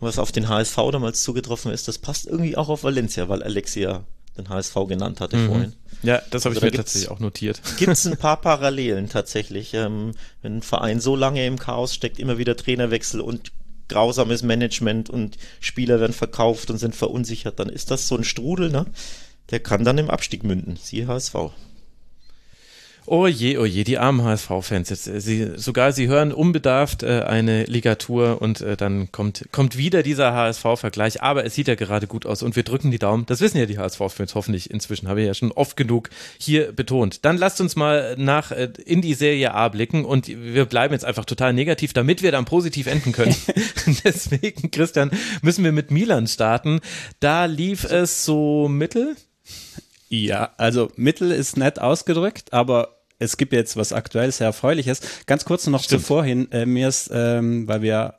was 0.00 0.18
auf 0.18 0.32
den 0.32 0.48
HSV 0.48 0.76
damals 0.92 1.22
zugetroffen 1.22 1.72
ist, 1.72 1.88
das 1.88 1.98
passt 1.98 2.26
irgendwie 2.26 2.56
auch 2.56 2.68
auf 2.68 2.84
Valencia, 2.84 3.28
weil 3.28 3.42
Alexia 3.42 4.04
den 4.36 4.48
HSV 4.48 4.74
genannt 4.88 5.20
hatte 5.20 5.36
mhm. 5.36 5.46
vorhin. 5.46 5.72
Ja, 6.02 6.20
das 6.30 6.44
habe 6.44 6.54
also 6.54 6.66
ich 6.66 6.72
mir 6.72 6.76
tatsächlich 6.76 7.10
auch 7.10 7.20
notiert. 7.20 7.62
Gibt 7.78 7.92
es 7.92 8.06
ein 8.06 8.16
paar 8.16 8.36
Parallelen 8.40 9.08
tatsächlich. 9.08 9.74
Ähm, 9.74 10.12
wenn 10.42 10.58
ein 10.58 10.62
Verein 10.62 11.00
so 11.00 11.16
lange 11.16 11.46
im 11.46 11.58
Chaos 11.58 11.94
steckt, 11.94 12.18
immer 12.18 12.36
wieder 12.36 12.56
Trainerwechsel 12.56 13.20
und 13.20 13.52
grausames 13.88 14.42
Management 14.42 15.08
und 15.08 15.38
Spieler 15.60 16.00
werden 16.00 16.12
verkauft 16.12 16.70
und 16.70 16.78
sind 16.78 16.96
verunsichert, 16.96 17.58
dann 17.58 17.68
ist 17.68 17.90
das 17.90 18.08
so 18.08 18.16
ein 18.16 18.24
Strudel, 18.24 18.70
ne? 18.70 18.86
Der 19.50 19.60
kann 19.60 19.84
dann 19.84 19.98
im 19.98 20.10
Abstieg 20.10 20.42
münden. 20.42 20.76
Siehe 20.82 21.06
HSV. 21.06 21.34
Oh 23.06 23.26
je, 23.26 23.58
oh 23.58 23.66
je, 23.66 23.84
die 23.84 23.98
armen 23.98 24.24
HSV-Fans. 24.24 24.88
Jetzt, 24.88 25.06
äh, 25.08 25.20
sie, 25.20 25.52
sogar 25.56 25.92
sie 25.92 26.08
hören 26.08 26.32
unbedarft 26.32 27.02
äh, 27.02 27.22
eine 27.22 27.64
Ligatur 27.64 28.40
und 28.40 28.62
äh, 28.62 28.76
dann 28.76 29.12
kommt, 29.12 29.46
kommt 29.52 29.76
wieder 29.76 30.02
dieser 30.02 30.32
HSV-Vergleich. 30.32 31.22
Aber 31.22 31.44
es 31.44 31.54
sieht 31.54 31.68
ja 31.68 31.74
gerade 31.74 32.06
gut 32.06 32.24
aus 32.24 32.42
und 32.42 32.56
wir 32.56 32.62
drücken 32.62 32.90
die 32.90 32.98
Daumen. 32.98 33.26
Das 33.26 33.40
wissen 33.40 33.58
ja 33.58 33.66
die 33.66 33.78
HSV-Fans 33.78 34.34
hoffentlich 34.34 34.70
inzwischen, 34.70 35.08
habe 35.08 35.20
ich 35.20 35.26
ja 35.26 35.34
schon 35.34 35.52
oft 35.52 35.76
genug 35.76 36.08
hier 36.38 36.72
betont. 36.72 37.24
Dann 37.26 37.36
lasst 37.36 37.60
uns 37.60 37.76
mal 37.76 38.14
nach 38.16 38.52
äh, 38.52 38.70
in 38.86 39.02
die 39.02 39.14
Serie 39.14 39.52
A 39.52 39.68
blicken 39.68 40.06
und 40.06 40.28
wir 40.28 40.64
bleiben 40.64 40.94
jetzt 40.94 41.04
einfach 41.04 41.26
total 41.26 41.52
negativ, 41.52 41.92
damit 41.92 42.22
wir 42.22 42.32
dann 42.32 42.46
positiv 42.46 42.86
enden 42.86 43.12
können. 43.12 43.36
Deswegen, 44.04 44.70
Christian, 44.70 45.10
müssen 45.42 45.64
wir 45.64 45.72
mit 45.72 45.90
Milan 45.90 46.26
starten. 46.26 46.80
Da 47.20 47.44
lief 47.44 47.84
es 47.84 48.24
so 48.24 48.68
mittel. 48.68 49.16
Ja, 50.08 50.52
also 50.58 50.90
Mittel 50.96 51.30
ist 51.30 51.56
nett 51.56 51.78
ausgedrückt, 51.78 52.52
aber 52.52 52.96
es 53.18 53.36
gibt 53.36 53.52
jetzt 53.52 53.76
was 53.76 53.92
aktuell 53.92 54.30
sehr 54.32 54.48
erfreuliches. 54.48 55.00
Ganz 55.26 55.44
kurz 55.44 55.66
noch 55.66 55.82
Stimmt. 55.82 56.02
zuvorhin, 56.02 56.52
äh, 56.52 56.66
mir 56.66 56.88
ist, 56.88 57.10
ähm, 57.12 57.66
weil 57.68 57.82
wir 57.82 58.14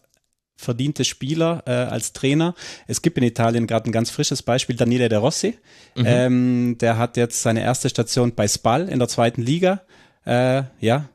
verdiente 0.57 1.03
Spieler 1.03 1.63
äh, 1.65 1.71
als 1.71 2.13
Trainer. 2.13 2.55
Es 2.87 3.01
gibt 3.01 3.17
in 3.17 3.23
Italien 3.23 3.67
gerade 3.67 3.89
ein 3.89 3.91
ganz 3.91 4.09
frisches 4.09 4.41
Beispiel, 4.41 4.75
Daniele 4.75 5.09
De 5.09 5.17
Rossi. 5.17 5.57
Mhm. 5.95 6.03
Ähm, 6.05 6.77
der 6.79 6.97
hat 6.97 7.17
jetzt 7.17 7.41
seine 7.41 7.61
erste 7.61 7.89
Station 7.89 8.33
bei 8.33 8.47
Spal 8.47 8.87
in 8.87 8.99
der 8.99 9.09
zweiten 9.09 9.41
Liga. 9.41 9.81
Äh, 10.25 10.63
ja, 10.79 11.09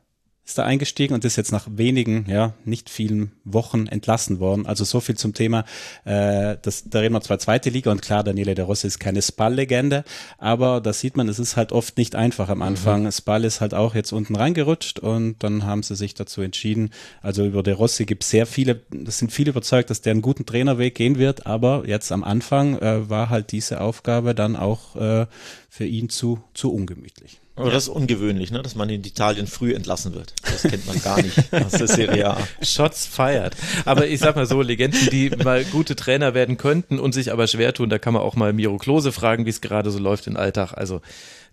ist 0.51 0.57
da 0.57 0.65
eingestiegen 0.65 1.13
und 1.13 1.23
ist 1.23 1.37
jetzt 1.37 1.53
nach 1.53 1.65
wenigen, 1.69 2.25
ja, 2.27 2.53
nicht 2.65 2.89
vielen 2.89 3.31
Wochen 3.45 3.87
entlassen 3.87 4.39
worden. 4.41 4.65
Also 4.65 4.83
so 4.83 4.99
viel 4.99 5.15
zum 5.15 5.33
Thema, 5.33 5.63
äh, 6.03 6.57
das, 6.61 6.83
da 6.89 6.99
reden 6.99 7.13
wir 7.13 7.21
zwar 7.21 7.39
zweite 7.39 7.69
Liga 7.69 7.89
und 7.89 8.01
klar, 8.01 8.23
Daniele 8.23 8.53
De 8.53 8.65
Rossi 8.65 8.87
ist 8.87 8.99
keine 8.99 9.21
Spall-Legende, 9.21 10.03
aber 10.37 10.81
da 10.81 10.91
sieht 10.91 11.15
man, 11.15 11.29
es 11.29 11.39
ist 11.39 11.55
halt 11.55 11.71
oft 11.71 11.97
nicht 11.97 12.15
einfach 12.15 12.49
am 12.49 12.61
Anfang. 12.61 13.03
Mhm. 13.03 13.11
Spall 13.13 13.45
ist 13.45 13.61
halt 13.61 13.73
auch 13.73 13.95
jetzt 13.95 14.11
unten 14.11 14.35
reingerutscht 14.35 14.99
und 14.99 15.37
dann 15.39 15.65
haben 15.65 15.83
sie 15.83 15.95
sich 15.95 16.15
dazu 16.15 16.41
entschieden. 16.41 16.89
Also 17.21 17.45
über 17.45 17.63
De 17.63 17.73
Rossi 17.73 18.05
gibt 18.05 18.23
es 18.23 18.29
sehr 18.29 18.45
viele, 18.45 18.81
das 18.91 19.19
sind 19.19 19.31
viele 19.31 19.51
überzeugt, 19.51 19.89
dass 19.89 20.01
der 20.01 20.11
einen 20.11 20.21
guten 20.21 20.45
Trainerweg 20.45 20.95
gehen 20.95 21.17
wird, 21.17 21.45
aber 21.45 21.83
jetzt 21.87 22.11
am 22.11 22.25
Anfang 22.25 22.77
äh, 22.79 23.09
war 23.09 23.29
halt 23.29 23.53
diese 23.53 23.79
Aufgabe 23.79 24.35
dann 24.35 24.57
auch 24.57 24.97
äh, 24.97 25.27
für 25.69 25.85
ihn 25.85 26.09
zu, 26.09 26.43
zu 26.53 26.73
ungemütlich. 26.73 27.39
Aber 27.61 27.69
ja. 27.69 27.75
das 27.75 27.83
ist 27.83 27.89
ungewöhnlich, 27.89 28.51
ne? 28.51 28.61
dass 28.61 28.75
man 28.75 28.89
in 28.89 29.03
Italien 29.03 29.47
früh 29.47 29.73
entlassen 29.73 30.13
wird. 30.13 30.33
Das 30.43 30.63
kennt 30.63 30.85
man 30.87 31.01
gar 31.01 31.21
nicht 31.21 31.37
aus 31.53 31.71
der 31.71 31.87
Serie 31.87 32.31
A. 32.31 32.37
Shots 32.61 33.05
feiert. 33.05 33.55
Aber 33.85 34.07
ich 34.07 34.19
sag 34.19 34.35
mal 34.35 34.45
so, 34.45 34.61
Legenden, 34.61 35.09
die 35.11 35.29
mal 35.29 35.63
gute 35.65 35.95
Trainer 35.95 36.33
werden 36.33 36.57
könnten 36.57 36.99
und 36.99 37.13
sich 37.13 37.31
aber 37.31 37.47
schwer 37.47 37.73
tun, 37.73 37.89
da 37.89 37.99
kann 37.99 38.13
man 38.13 38.23
auch 38.23 38.35
mal 38.35 38.51
Miro 38.53 38.77
Klose 38.77 39.11
fragen, 39.11 39.45
wie 39.45 39.51
es 39.51 39.61
gerade 39.61 39.91
so 39.91 39.99
läuft 39.99 40.27
im 40.27 40.37
Alltag. 40.37 40.73
Also 40.73 41.01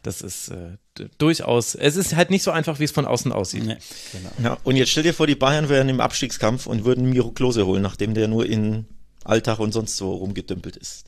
das 0.02 0.22
ist 0.22 0.48
äh, 0.48 0.76
durchaus, 1.18 1.74
es 1.74 1.96
ist 1.96 2.16
halt 2.16 2.30
nicht 2.30 2.42
so 2.42 2.50
einfach, 2.50 2.78
wie 2.78 2.84
es 2.84 2.92
von 2.92 3.04
außen 3.04 3.32
aussieht. 3.32 3.64
Nee, 3.64 3.76
genau. 4.12 4.30
Ja, 4.42 4.58
und 4.64 4.76
jetzt 4.76 4.90
stell 4.90 5.02
dir 5.02 5.14
vor, 5.14 5.26
die 5.26 5.34
Bayern 5.34 5.68
wären 5.68 5.88
im 5.88 6.00
Abstiegskampf 6.00 6.66
und 6.66 6.84
würden 6.84 7.10
Miro 7.10 7.32
Klose 7.32 7.66
holen, 7.66 7.82
nachdem 7.82 8.14
der 8.14 8.28
nur 8.28 8.46
in 8.46 8.86
Alltag 9.24 9.58
und 9.58 9.72
sonst 9.72 9.96
so 9.96 10.12
rumgedümpelt 10.12 10.76
ist. 10.76 11.06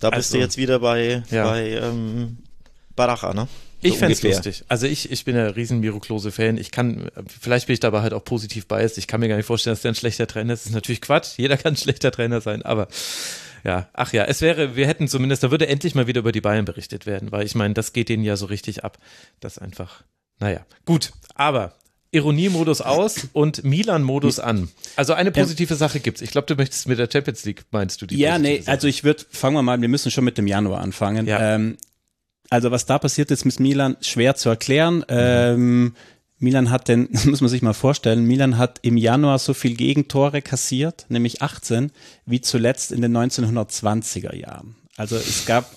Da 0.00 0.10
bist 0.10 0.30
also, 0.30 0.38
du 0.38 0.42
jetzt 0.42 0.56
wieder 0.56 0.80
bei, 0.80 1.22
ja. 1.30 1.44
bei 1.44 1.70
ähm, 1.70 2.38
Baracha, 2.96 3.32
ne? 3.34 3.48
Ich 3.82 3.98
fände 3.98 4.12
es 4.12 4.22
lustig. 4.22 4.64
Also 4.68 4.86
ich, 4.86 5.10
ich 5.10 5.24
bin 5.24 5.36
ja 5.36 5.46
riesen 5.46 5.80
Miro 5.80 6.00
Klose-Fan. 6.00 6.58
Ich 6.58 6.70
kann, 6.70 7.10
vielleicht 7.40 7.66
bin 7.66 7.74
ich 7.74 7.80
dabei 7.80 8.02
halt 8.02 8.12
auch 8.12 8.24
positiv 8.24 8.66
biased. 8.66 8.98
Ich 8.98 9.06
kann 9.06 9.20
mir 9.20 9.28
gar 9.28 9.36
nicht 9.36 9.46
vorstellen, 9.46 9.72
dass 9.72 9.82
der 9.82 9.92
ein 9.92 9.96
schlechter 9.96 10.26
Trainer 10.26 10.54
ist. 10.54 10.60
Das 10.60 10.70
ist 10.70 10.74
natürlich 10.74 11.00
Quatsch. 11.00 11.38
Jeder 11.38 11.56
kann 11.56 11.74
ein 11.74 11.76
schlechter 11.76 12.10
Trainer 12.10 12.40
sein, 12.40 12.62
aber 12.62 12.88
ja, 13.64 13.88
ach 13.92 14.12
ja, 14.12 14.24
es 14.24 14.40
wäre, 14.40 14.76
wir 14.76 14.86
hätten 14.86 15.08
zumindest, 15.08 15.42
da 15.42 15.50
würde 15.50 15.68
endlich 15.68 15.94
mal 15.94 16.06
wieder 16.06 16.20
über 16.20 16.32
die 16.32 16.40
Bayern 16.40 16.64
berichtet 16.64 17.06
werden, 17.06 17.30
weil 17.30 17.44
ich 17.44 17.54
meine, 17.54 17.74
das 17.74 17.92
geht 17.92 18.08
denen 18.08 18.24
ja 18.24 18.36
so 18.36 18.46
richtig 18.46 18.84
ab. 18.84 18.98
Das 19.40 19.58
einfach, 19.58 20.02
naja, 20.38 20.64
gut, 20.86 21.12
aber 21.34 21.74
Ironiemodus 22.12 22.80
aus 22.80 23.28
und 23.32 23.62
Milan-Modus 23.62 24.40
an. 24.40 24.68
Also 24.96 25.12
eine 25.12 25.30
positive 25.30 25.76
Sache 25.76 26.00
gibt's. 26.00 26.22
Ich 26.22 26.30
glaube, 26.30 26.46
du 26.46 26.56
möchtest 26.56 26.88
mit 26.88 26.98
der 26.98 27.08
Champions 27.10 27.44
League, 27.44 27.64
meinst 27.70 28.02
du 28.02 28.06
die? 28.06 28.16
Ja, 28.16 28.38
nee, 28.38 28.60
Sache? 28.60 28.70
also 28.70 28.88
ich 28.88 29.04
würde, 29.04 29.24
fangen 29.30 29.54
wir 29.54 29.62
mal, 29.62 29.80
wir 29.80 29.88
müssen 29.88 30.10
schon 30.10 30.24
mit 30.24 30.36
dem 30.36 30.46
Januar 30.46 30.80
anfangen. 30.80 31.26
Ja. 31.26 31.54
Ähm, 31.54 31.76
also 32.50 32.70
was 32.70 32.84
da 32.84 32.98
passiert 32.98 33.30
ist 33.30 33.44
mit 33.44 33.60
Milan, 33.60 33.96
schwer 34.00 34.34
zu 34.34 34.48
erklären. 34.48 35.04
Ähm, 35.08 35.94
Milan 36.38 36.70
hat 36.70 36.88
denn, 36.88 37.08
muss 37.24 37.40
man 37.40 37.48
sich 37.48 37.62
mal 37.62 37.72
vorstellen, 37.72 38.24
Milan 38.24 38.58
hat 38.58 38.80
im 38.82 38.96
Januar 38.96 39.38
so 39.38 39.54
viel 39.54 39.76
Gegentore 39.76 40.42
kassiert, 40.42 41.06
nämlich 41.08 41.42
18, 41.42 41.92
wie 42.26 42.40
zuletzt 42.40 42.92
in 42.92 43.02
den 43.02 43.16
1920er 43.16 44.34
Jahren. 44.34 44.74
Also 44.96 45.16
es 45.16 45.46
gab 45.46 45.70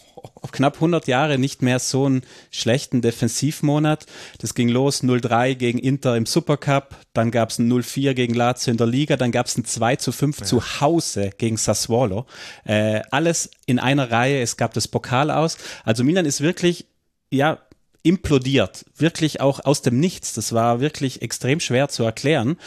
knapp 0.51 0.75
100 0.75 1.07
Jahre 1.07 1.37
nicht 1.37 1.61
mehr 1.61 1.79
so 1.79 2.05
einen 2.05 2.21
schlechten 2.51 3.01
Defensivmonat. 3.01 4.05
Das 4.39 4.53
ging 4.53 4.69
los 4.69 5.03
0-3 5.03 5.55
gegen 5.55 5.79
Inter 5.79 6.15
im 6.15 6.25
Supercup, 6.25 6.95
dann 7.13 7.31
gab 7.31 7.49
es 7.49 7.59
ein 7.59 7.71
0-4 7.71 8.13
gegen 8.13 8.33
Lazio 8.33 8.71
in 8.71 8.77
der 8.77 8.87
Liga, 8.87 9.17
dann 9.17 9.31
gab 9.31 9.47
es 9.47 9.57
ein 9.57 9.65
2 9.65 9.97
5 9.97 10.39
ja. 10.39 10.45
zu 10.45 10.61
Hause 10.81 11.31
gegen 11.37 11.57
Sassuolo. 11.57 12.25
Äh, 12.65 13.01
alles 13.11 13.51
in 13.65 13.79
einer 13.79 14.11
Reihe, 14.11 14.41
es 14.41 14.57
gab 14.57 14.73
das 14.73 14.87
Pokal 14.87 15.31
aus. 15.31 15.57
Also 15.83 16.03
Milan 16.03 16.25
ist 16.25 16.41
wirklich, 16.41 16.85
ja, 17.29 17.59
implodiert, 18.03 18.85
wirklich 18.97 19.41
auch 19.41 19.61
aus 19.63 19.81
dem 19.81 19.99
Nichts. 19.99 20.33
Das 20.33 20.53
war 20.53 20.81
wirklich 20.81 21.21
extrem 21.21 21.59
schwer 21.59 21.87
zu 21.87 22.03
erklären. 22.03 22.57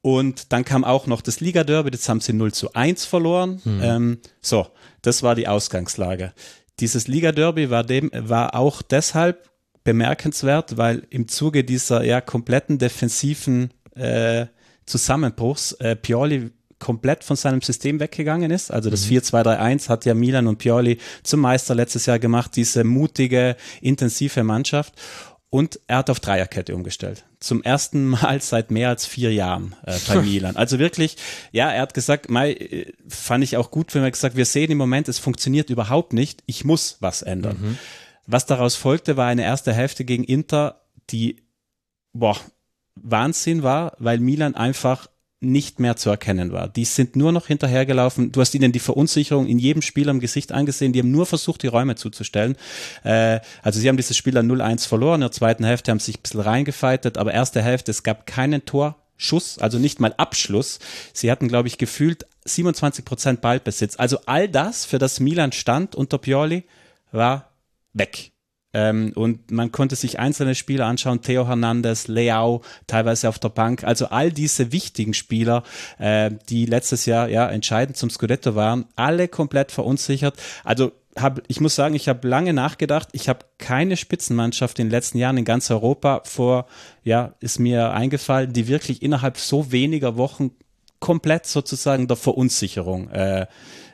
Und 0.00 0.52
dann 0.52 0.64
kam 0.64 0.84
auch 0.84 1.08
noch 1.08 1.20
das 1.20 1.40
Liga-Derby, 1.40 1.90
das 1.90 2.08
haben 2.08 2.20
sie 2.20 2.32
0 2.32 2.52
zu 2.52 2.72
1 2.74 3.04
verloren. 3.04 3.60
Mhm. 3.64 3.80
Ähm, 3.82 4.18
so, 4.40 4.68
das 5.02 5.24
war 5.24 5.34
die 5.34 5.48
Ausgangslage. 5.48 6.32
Dieses 6.80 7.08
Liga-Derby 7.08 7.70
war, 7.70 7.84
dem, 7.84 8.10
war 8.12 8.54
auch 8.54 8.82
deshalb 8.82 9.50
bemerkenswert, 9.84 10.76
weil 10.76 11.06
im 11.10 11.28
Zuge 11.28 11.64
dieser 11.64 12.04
ja 12.04 12.20
kompletten 12.20 12.78
defensiven 12.78 13.70
äh, 13.94 14.46
Zusammenbruchs 14.84 15.72
äh, 15.72 15.96
Pioli 15.96 16.50
komplett 16.78 17.24
von 17.24 17.36
seinem 17.36 17.62
System 17.62 18.00
weggegangen 18.00 18.50
ist. 18.50 18.70
Also 18.70 18.90
das 18.90 19.08
mhm. 19.08 19.16
4-2-3-1 19.16 19.88
hat 19.88 20.04
ja 20.04 20.14
Milan 20.14 20.46
und 20.46 20.58
Pioli 20.58 20.98
zum 21.22 21.40
Meister 21.40 21.74
letztes 21.74 22.06
Jahr 22.06 22.18
gemacht, 22.18 22.54
diese 22.56 22.84
mutige, 22.84 23.56
intensive 23.80 24.42
Mannschaft. 24.44 24.94
Und 25.56 25.80
er 25.86 25.96
hat 25.96 26.10
auf 26.10 26.20
Dreierkette 26.20 26.74
umgestellt. 26.74 27.24
Zum 27.40 27.62
ersten 27.62 28.08
Mal 28.08 28.42
seit 28.42 28.70
mehr 28.70 28.90
als 28.90 29.06
vier 29.06 29.32
Jahren 29.32 29.74
äh, 29.86 29.96
bei 30.06 30.16
Milan. 30.20 30.54
Also 30.54 30.78
wirklich, 30.78 31.16
ja, 31.50 31.70
er 31.70 31.80
hat 31.80 31.94
gesagt, 31.94 32.28
Mai, 32.28 32.52
äh, 32.52 32.92
fand 33.08 33.42
ich 33.42 33.56
auch 33.56 33.70
gut, 33.70 33.94
wenn 33.94 34.02
er 34.02 34.10
gesagt, 34.10 34.36
wir 34.36 34.44
sehen 34.44 34.70
im 34.70 34.76
Moment, 34.76 35.08
es 35.08 35.18
funktioniert 35.18 35.70
überhaupt 35.70 36.12
nicht, 36.12 36.42
ich 36.44 36.66
muss 36.66 36.98
was 37.00 37.22
ändern. 37.22 37.56
Mhm. 37.58 37.78
Was 38.26 38.44
daraus 38.44 38.76
folgte, 38.76 39.16
war 39.16 39.28
eine 39.28 39.44
erste 39.44 39.72
Hälfte 39.72 40.04
gegen 40.04 40.24
Inter, 40.24 40.82
die, 41.08 41.42
boah, 42.12 42.36
Wahnsinn 42.94 43.62
war, 43.62 43.94
weil 43.98 44.18
Milan 44.18 44.56
einfach 44.56 45.08
nicht 45.46 45.80
mehr 45.80 45.96
zu 45.96 46.10
erkennen 46.10 46.52
war. 46.52 46.68
Die 46.68 46.84
sind 46.84 47.16
nur 47.16 47.32
noch 47.32 47.46
hinterhergelaufen. 47.46 48.32
Du 48.32 48.40
hast 48.40 48.54
ihnen 48.54 48.72
die 48.72 48.78
Verunsicherung 48.78 49.46
in 49.46 49.58
jedem 49.58 49.82
Spiel 49.82 50.08
am 50.08 50.20
Gesicht 50.20 50.52
angesehen. 50.52 50.92
Die 50.92 50.98
haben 50.98 51.10
nur 51.10 51.26
versucht, 51.26 51.62
die 51.62 51.68
Räume 51.68 51.94
zuzustellen. 51.96 52.56
Äh, 53.04 53.40
also 53.62 53.80
sie 53.80 53.88
haben 53.88 53.96
dieses 53.96 54.16
Spiel 54.16 54.34
dann 54.34 54.50
0-1 54.50 54.86
verloren. 54.86 55.16
In 55.16 55.20
der 55.22 55.32
zweiten 55.32 55.64
Hälfte 55.64 55.90
haben 55.90 55.98
sie 55.98 56.06
sich 56.06 56.18
ein 56.18 56.22
bisschen 56.22 56.40
reingefeitet, 56.40 57.18
aber 57.18 57.32
erste 57.32 57.62
Hälfte, 57.62 57.90
es 57.90 58.02
gab 58.02 58.26
keinen 58.26 58.64
Torschuss, 58.64 59.58
also 59.58 59.78
nicht 59.78 60.00
mal 60.00 60.14
Abschluss. 60.16 60.78
Sie 61.12 61.30
hatten, 61.30 61.48
glaube 61.48 61.68
ich, 61.68 61.78
gefühlt 61.78 62.26
27 62.44 63.04
Prozent 63.04 63.40
Ballbesitz. 63.40 63.96
Also 63.98 64.18
all 64.26 64.48
das, 64.48 64.84
für 64.84 64.98
das 64.98 65.20
Milan 65.20 65.52
stand 65.52 65.94
unter 65.94 66.18
Pioli, 66.18 66.64
war 67.12 67.50
weg. 67.92 68.32
Ähm, 68.76 69.12
und 69.14 69.50
man 69.50 69.72
konnte 69.72 69.96
sich 69.96 70.18
einzelne 70.18 70.54
Spieler 70.54 70.84
anschauen, 70.84 71.22
Theo 71.22 71.48
Hernandez, 71.48 72.08
Leao, 72.08 72.60
teilweise 72.86 73.30
auf 73.30 73.38
der 73.38 73.48
Bank. 73.48 73.84
Also 73.84 74.08
all 74.08 74.30
diese 74.30 74.70
wichtigen 74.70 75.14
Spieler, 75.14 75.62
äh, 75.98 76.30
die 76.50 76.66
letztes 76.66 77.06
Jahr 77.06 77.30
ja 77.30 77.48
entscheidend 77.48 77.96
zum 77.96 78.10
Scudetto 78.10 78.54
waren, 78.54 78.84
alle 78.94 79.28
komplett 79.28 79.72
verunsichert. 79.72 80.36
Also 80.62 80.92
hab, 81.16 81.40
ich 81.48 81.58
muss 81.62 81.74
sagen, 81.74 81.94
ich 81.94 82.06
habe 82.10 82.28
lange 82.28 82.52
nachgedacht. 82.52 83.08
Ich 83.12 83.30
habe 83.30 83.46
keine 83.56 83.96
Spitzenmannschaft 83.96 84.78
in 84.78 84.88
den 84.88 84.90
letzten 84.90 85.16
Jahren 85.16 85.38
in 85.38 85.46
ganz 85.46 85.70
Europa 85.70 86.20
vor, 86.24 86.66
ja, 87.02 87.32
ist 87.40 87.58
mir 87.58 87.92
eingefallen, 87.92 88.52
die 88.52 88.68
wirklich 88.68 89.00
innerhalb 89.00 89.38
so 89.38 89.72
weniger 89.72 90.18
Wochen 90.18 90.50
komplett 91.00 91.46
sozusagen 91.46 92.08
der 92.08 92.18
Verunsicherung 92.18 93.08
äh, 93.08 93.46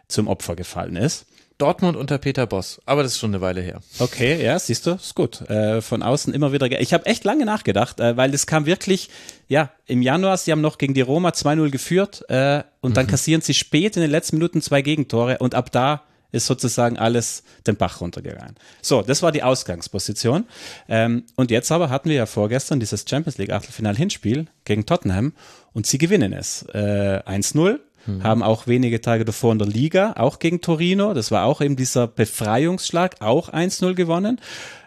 zum 0.09 0.27
Opfer 0.27 0.57
gefallen 0.57 0.97
ist. 0.97 1.27
Dortmund 1.63 1.97
unter 1.97 2.19
Peter 2.19 2.45
Boss, 2.49 2.81
aber 2.87 3.05
das 3.05 3.13
ist 3.13 3.19
schon 3.19 3.31
eine 3.31 3.41
Weile 3.41 3.61
her. 3.61 3.81
Okay, 4.01 4.45
ja, 4.45 4.59
siehst 4.59 4.85
du, 4.85 4.95
ist 4.95 5.15
gut. 5.15 5.43
Äh, 5.43 5.81
von 5.81 6.03
außen 6.03 6.35
immer 6.35 6.53
wieder. 6.53 6.69
Ich 6.81 6.93
habe 6.93 7.07
echt 7.07 7.23
lange 7.23 7.45
nachgedacht, 7.45 8.01
äh, 8.01 8.17
weil 8.17 8.33
das 8.33 8.49
kam 8.49 8.67
wirklich, 8.67 9.11
ja, 9.47 9.71
im 9.87 10.03
Januar, 10.03 10.37
sie 10.39 10.51
haben 10.51 10.61
noch 10.61 10.77
gegen 10.77 10.93
die 10.93 11.03
Roma 11.03 11.29
2-0 11.29 11.71
geführt 11.71 12.25
äh, 12.29 12.65
und 12.81 12.91
mhm. 12.91 12.95
dann 12.95 13.07
kassieren 13.07 13.43
sie 13.43 13.55
spät 13.55 13.95
in 13.95 14.03
den 14.03 14.11
letzten 14.11 14.39
Minuten 14.39 14.61
zwei 14.61 14.83
Gegentore 14.83 15.39
und 15.39 15.55
ab 15.55 15.71
da 15.71 16.03
ist 16.33 16.47
sozusagen 16.47 16.99
alles 16.99 17.45
den 17.67 17.77
Bach 17.77 18.01
runtergegangen. 18.01 18.57
So, 18.81 19.03
das 19.03 19.23
war 19.23 19.31
die 19.31 19.45
Ausgangsposition. 19.45 20.47
Ähm, 20.89 21.25
und 21.37 21.53
jetzt 21.53 21.71
aber 21.71 21.91
hatten 21.91 22.09
wir 22.09 22.17
ja 22.17 22.27
vorgestern 22.27 22.81
dieses 22.81 23.05
Champions 23.09 23.39
League 23.39 23.53
Achtelfinal-Hinspiel 23.53 24.47
gegen 24.65 24.85
Tottenham 24.85 25.35
und 25.73 25.87
sie 25.87 25.99
gewinnen 25.99 26.33
es. 26.33 26.63
Äh, 26.73 27.23
1-0 27.25 27.79
Mhm. 28.07 28.23
Haben 28.23 28.43
auch 28.43 28.67
wenige 28.67 29.01
Tage 29.01 29.25
davor 29.25 29.53
in 29.53 29.59
der 29.59 29.69
Liga, 29.69 30.15
auch 30.17 30.39
gegen 30.39 30.61
Torino. 30.61 31.15
Das 31.15 31.31
war 31.31 31.45
auch 31.45 31.61
eben 31.61 31.77
dieser 31.77 32.07
Befreiungsschlag, 32.07 33.17
auch 33.21 33.49
1-0 33.49 33.95
gewonnen. 33.95 34.41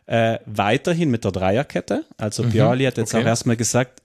Äh, 0.08 0.39
weiterhin 0.45 1.10
mit 1.10 1.23
der 1.23 1.32
Dreierkette. 1.32 2.06
Also 2.17 2.43
mhm. 2.43 2.51
Pioli 2.51 2.86
hat 2.86 2.97
jetzt 2.97 3.13
okay. 3.13 3.23
auch 3.23 3.28
erstmal 3.28 3.58
gesagt, 3.58 4.01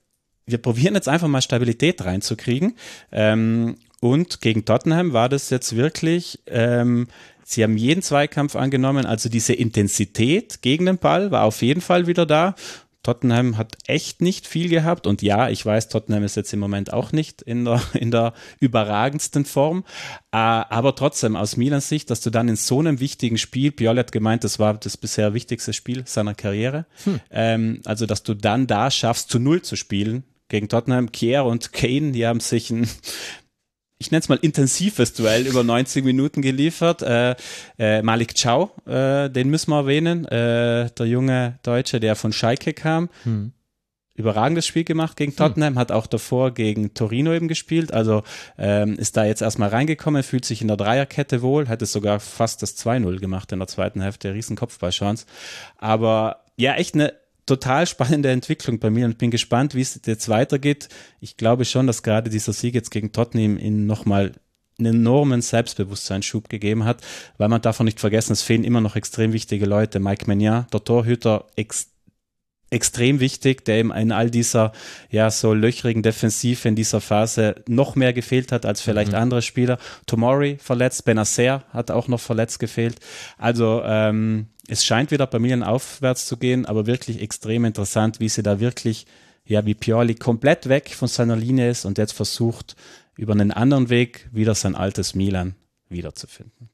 wir 0.47 0.59
probieren 0.59 0.95
jetzt 0.95 1.09
einfach 1.09 1.29
mal 1.29 1.43
Stabilität 1.43 2.05
reinzukriegen. 2.05 2.77
Ähm, 3.13 3.77
und 4.01 4.41
gegen 4.41 4.65
Tottenham 4.65 5.13
war 5.13 5.29
das 5.29 5.51
jetzt 5.51 5.77
wirklich, 5.77 6.41
ähm, 6.47 7.09
sie 7.45 7.63
haben 7.63 7.77
jeden 7.77 8.03
Zweikampf 8.03 8.57
angenommen, 8.57 9.05
also 9.05 9.29
diese 9.29 9.53
Intensität 9.53 10.63
gegen 10.63 10.87
den 10.87 10.99
Ball 10.99 11.31
war 11.31 11.45
auf 11.45 11.61
jeden 11.61 11.83
Fall 11.83 12.07
wieder 12.07 12.25
da. 12.25 12.55
Tottenham 13.03 13.57
hat 13.57 13.79
echt 13.87 14.21
nicht 14.21 14.47
viel 14.47 14.69
gehabt 14.69 15.07
und 15.07 15.23
ja, 15.23 15.49
ich 15.49 15.65
weiß, 15.65 15.89
Tottenham 15.89 16.23
ist 16.23 16.37
jetzt 16.37 16.53
im 16.53 16.61
Moment 16.61 16.93
auch 16.93 17.13
nicht 17.13 17.41
in 17.43 17.65
der, 17.65 17.81
in 17.95 18.11
der 18.11 18.35
überragendsten 18.59 19.45
Form, 19.45 19.85
äh, 20.33 20.37
aber 20.37 20.95
trotzdem 20.95 21.37
aus 21.37 21.57
Milans 21.57 21.89
Sicht, 21.89 22.11
dass 22.11 22.21
du 22.21 22.31
dann 22.31 22.49
in 22.49 22.57
so 22.57 22.79
einem 22.79 23.01
wichtigen 23.01 23.39
Spiel, 23.39 23.73
Pioli 23.73 23.99
hat 23.99 24.13
gemeint, 24.13 24.45
das 24.45 24.59
war 24.59 24.75
das 24.75 24.97
bisher 24.97 25.35
wichtigste 25.35 25.73
Spiel 25.73 26.03
seiner 26.07 26.35
Karriere, 26.35 26.87
hm. 27.05 27.21
ähm, 27.31 27.81
also 27.85 28.07
dass 28.07 28.23
du 28.23 28.35
dann 28.35 28.67
da 28.67 28.91
schaffst, 28.91 29.31
zu 29.31 29.39
Null 29.39 29.63
zu 29.63 29.77
spielen, 29.77 30.25
gegen 30.51 30.69
Tottenham. 30.69 31.11
Kier 31.13 31.45
und 31.45 31.73
Kane, 31.73 32.13
die 32.13 32.27
haben 32.27 32.41
sich 32.41 32.71
ein 32.71 32.87
ich 34.01 34.11
nenne 34.11 34.21
es 34.21 34.29
mal 34.31 34.39
intensives 34.41 35.13
Duell 35.13 35.47
über 35.47 35.63
90 35.63 36.05
Minuten 36.05 36.41
geliefert. 36.41 37.03
Äh, 37.03 37.37
äh, 37.79 38.03
Malik 38.03 38.35
Chow, 38.35 38.71
äh, 38.87 39.29
den 39.29 39.51
müssen 39.51 39.71
wir 39.71 39.81
erwähnen, 39.81 40.25
äh, 40.25 40.91
der 40.91 41.07
junge 41.07 41.59
Deutsche, 41.63 42.01
der 42.01 42.17
von 42.17 42.33
Schalke 42.33 42.73
kam. 42.73 43.11
Hm. 43.25 43.53
Überragendes 44.15 44.67
Spiel 44.67 44.85
gemacht 44.85 45.19
gegen 45.19 45.33
hm. 45.33 45.37
Tottenham, 45.37 45.75
hm. 45.75 45.79
hat 45.79 45.93
auch 45.93 46.07
davor 46.07 46.53
gegen 46.53 46.95
Torino 46.95 47.35
eben 47.35 47.47
gespielt, 47.47 47.93
also 47.93 48.23
ähm, 48.57 48.99
ist 48.99 49.19
da 49.19 49.27
jetzt 49.27 49.43
erstmal 49.43 49.69
reingekommen, 49.69 50.23
fühlt 50.23 50.47
sich 50.47 50.63
in 50.63 50.69
der 50.69 50.79
Dreierkette 50.79 51.43
wohl, 51.43 51.69
hat 51.69 51.83
es 51.83 51.93
sogar 51.93 52.21
fast 52.21 52.63
das 52.63 52.79
2-0 52.79 53.19
gemacht 53.21 53.53
in 53.53 53.59
der 53.59 53.69
zweiten 53.69 54.01
Hälfte, 54.01 54.33
riesen 54.33 54.57
Kopfballchance. 54.57 55.27
Aber 55.77 56.45
ja, 56.57 56.75
echt 56.75 56.95
eine 56.95 57.13
total 57.47 57.87
spannende 57.87 58.31
Entwicklung 58.31 58.79
bei 58.79 58.91
mir 58.91 59.07
und 59.07 59.19
bin 59.19 59.31
gespannt, 59.31 59.75
wie 59.75 59.81
es 59.81 60.01
jetzt 60.05 60.29
weitergeht. 60.29 60.89
Ich 61.21 61.37
glaube 61.37 61.65
schon, 61.65 61.87
dass 61.87 62.03
gerade 62.03 62.31
dieser 62.31 62.53
Sieg 62.53 62.75
jetzt 62.75 62.91
gegen 62.91 63.13
Tottenham 63.13 63.59
ihn 63.59 63.87
nochmal 63.87 64.33
einen 64.79 64.97
enormen 64.97 65.43
Selbstbewusstseinsschub 65.43 66.49
gegeben 66.49 66.85
hat, 66.85 67.03
weil 67.39 67.49
man 67.49 67.63
davon 67.63 67.85
nicht 67.85 68.01
vergessen, 68.01 68.33
es 68.33 68.43
fehlen 68.43 68.65
immer 68.65 68.81
noch 68.81 68.97
extrem 68.97 69.33
wichtige 69.33 69.67
Leute. 69.67 70.01
Mike 70.01 70.27
Menier, 70.27 70.67
der 70.73 70.85
Torhüter, 70.85 71.47
ex 71.57 71.89
extrem 72.73 73.19
wichtig, 73.19 73.65
der 73.65 73.79
eben 73.79 73.93
in 73.93 74.13
all 74.13 74.31
dieser 74.31 74.73
ja 75.11 75.31
so 75.31 75.55
löchrigen 75.55 76.05
Defensive 76.05 76.69
in 76.69 76.77
dieser 76.77 77.01
Phase 77.01 77.57
noch 77.67 77.97
mehr 77.97 78.13
gefehlt 78.13 78.53
hat 78.53 78.65
als 78.65 78.81
vielleicht 78.81 79.11
mhm. 79.11 79.19
andere 79.19 79.43
Spieler. 79.43 79.79
Tomori 80.07 80.57
verletzt, 80.59 81.05
Benacer 81.05 81.65
hat 81.73 81.91
auch 81.91 82.07
noch 82.07 82.21
verletzt 82.21 82.61
gefehlt. 82.61 83.01
Also 83.39 83.83
ähm, 83.85 84.47
es 84.71 84.85
scheint 84.85 85.11
wieder 85.11 85.27
bei 85.27 85.41
Milan 85.41 85.65
aufwärts 85.65 86.27
zu 86.27 86.37
gehen, 86.37 86.65
aber 86.65 86.87
wirklich 86.87 87.21
extrem 87.21 87.65
interessant, 87.65 88.21
wie 88.21 88.29
sie 88.29 88.45
da 88.45 88.61
wirklich, 88.61 89.07
ja, 89.45 89.67
wie 89.67 89.75
Pioli 89.75 90.15
komplett 90.15 90.69
weg 90.69 90.95
von 90.95 91.09
seiner 91.09 91.35
Linie 91.35 91.71
ist 91.71 91.85
und 91.85 91.99
jetzt 91.99 92.13
versucht, 92.13 92.77
über 93.17 93.33
einen 93.33 93.51
anderen 93.51 93.91
Weg 93.91 94.29
wieder 94.31 94.55
sein 94.55 94.77
altes 94.77 95.15
Milan 95.15 95.57
wiederzufinden. 95.89 96.71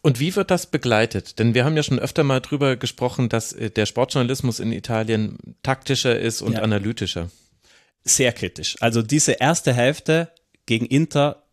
Und 0.00 0.18
wie 0.18 0.34
wird 0.34 0.50
das 0.50 0.66
begleitet? 0.66 1.38
Denn 1.38 1.54
wir 1.54 1.64
haben 1.64 1.76
ja 1.76 1.84
schon 1.84 2.00
öfter 2.00 2.24
mal 2.24 2.40
drüber 2.40 2.76
gesprochen, 2.76 3.28
dass 3.28 3.52
äh, 3.52 3.70
der 3.70 3.86
Sportjournalismus 3.86 4.58
in 4.58 4.72
Italien 4.72 5.38
taktischer 5.62 6.18
ist 6.18 6.42
und 6.42 6.54
ja. 6.54 6.62
analytischer. 6.62 7.30
Sehr 8.02 8.32
kritisch. 8.32 8.76
Also 8.80 9.00
diese 9.00 9.32
erste 9.32 9.72
Hälfte 9.72 10.30
gegen 10.66 10.86
Inter 10.86 11.43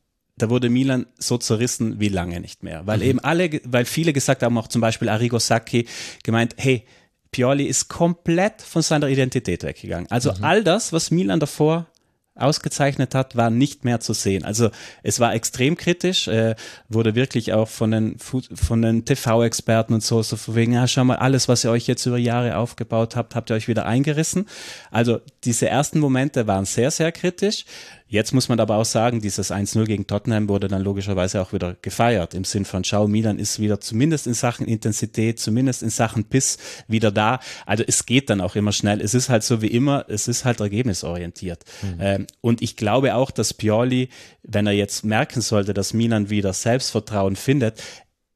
da 0.41 0.49
wurde 0.49 0.69
Milan 0.69 1.05
so 1.17 1.37
zerrissen 1.37 1.99
wie 1.99 2.09
lange 2.09 2.39
nicht 2.39 2.63
mehr. 2.63 2.87
Weil 2.87 2.99
mhm. 2.99 3.03
eben 3.03 3.19
alle, 3.19 3.49
weil 3.65 3.85
viele 3.85 4.13
gesagt 4.13 4.43
haben, 4.43 4.57
auch 4.57 4.67
zum 4.67 4.81
Beispiel 4.81 5.09
Arrigo 5.09 5.39
Sacchi, 5.39 5.87
gemeint, 6.23 6.55
hey, 6.57 6.85
Pioli 7.31 7.65
ist 7.65 7.87
komplett 7.87 8.61
von 8.61 8.81
seiner 8.81 9.07
Identität 9.07 9.63
weggegangen. 9.63 10.09
Also 10.09 10.33
mhm. 10.33 10.43
all 10.43 10.63
das, 10.63 10.91
was 10.93 11.11
Milan 11.11 11.39
davor 11.39 11.87
ausgezeichnet 12.35 13.13
hat, 13.13 13.35
war 13.35 13.49
nicht 13.49 13.83
mehr 13.83 13.99
zu 13.99 14.13
sehen. 14.13 14.43
Also 14.43 14.69
es 15.03 15.19
war 15.19 15.33
extrem 15.33 15.75
kritisch, 15.75 16.27
äh, 16.27 16.55
wurde 16.87 17.13
wirklich 17.13 17.53
auch 17.53 17.67
von 17.67 17.91
den, 17.91 18.17
von 18.19 18.81
den 18.81 19.05
TV-Experten 19.05 19.93
und 19.93 20.03
so, 20.03 20.23
so 20.23 20.37
von 20.37 20.55
wegen, 20.55 20.73
ja, 20.73 20.87
schau 20.87 21.03
mal, 21.03 21.17
alles, 21.17 21.47
was 21.47 21.63
ihr 21.63 21.71
euch 21.71 21.87
jetzt 21.87 22.05
über 22.05 22.17
Jahre 22.17 22.57
aufgebaut 22.57 23.15
habt, 23.15 23.35
habt 23.35 23.51
ihr 23.51 23.55
euch 23.55 23.67
wieder 23.67 23.85
eingerissen. 23.85 24.47
Also 24.91 25.19
diese 25.43 25.67
ersten 25.67 25.99
Momente 25.99 26.47
waren 26.47 26.65
sehr, 26.65 26.89
sehr 26.89 27.11
kritisch. 27.11 27.65
Jetzt 28.11 28.33
muss 28.33 28.49
man 28.49 28.59
aber 28.59 28.75
auch 28.75 28.83
sagen, 28.83 29.21
dieses 29.21 29.53
1-0 29.53 29.85
gegen 29.85 30.05
Tottenham 30.05 30.49
wurde 30.49 30.67
dann 30.67 30.81
logischerweise 30.81 31.41
auch 31.41 31.53
wieder 31.53 31.77
gefeiert. 31.81 32.33
Im 32.33 32.43
Sinn 32.43 32.65
von, 32.65 32.83
schau, 32.83 33.07
Milan 33.07 33.39
ist 33.39 33.57
wieder 33.57 33.79
zumindest 33.79 34.27
in 34.27 34.33
Sachen 34.33 34.67
Intensität, 34.67 35.39
zumindest 35.39 35.81
in 35.81 35.89
Sachen 35.89 36.25
Biss 36.25 36.57
wieder 36.89 37.13
da. 37.13 37.39
Also 37.65 37.85
es 37.87 38.05
geht 38.05 38.29
dann 38.29 38.41
auch 38.41 38.57
immer 38.57 38.73
schnell. 38.73 38.99
Es 38.99 39.13
ist 39.13 39.29
halt 39.29 39.43
so 39.43 39.61
wie 39.61 39.67
immer, 39.67 40.03
es 40.09 40.27
ist 40.27 40.43
halt 40.43 40.59
ergebnisorientiert. 40.59 41.63
Mhm. 41.81 41.97
Ähm, 42.01 42.27
und 42.41 42.61
ich 42.61 42.75
glaube 42.75 43.15
auch, 43.15 43.31
dass 43.31 43.53
Pioli, 43.53 44.09
wenn 44.43 44.67
er 44.67 44.73
jetzt 44.73 45.05
merken 45.05 45.39
sollte, 45.39 45.73
dass 45.73 45.93
Milan 45.93 46.29
wieder 46.29 46.51
Selbstvertrauen 46.51 47.37
findet, 47.37 47.81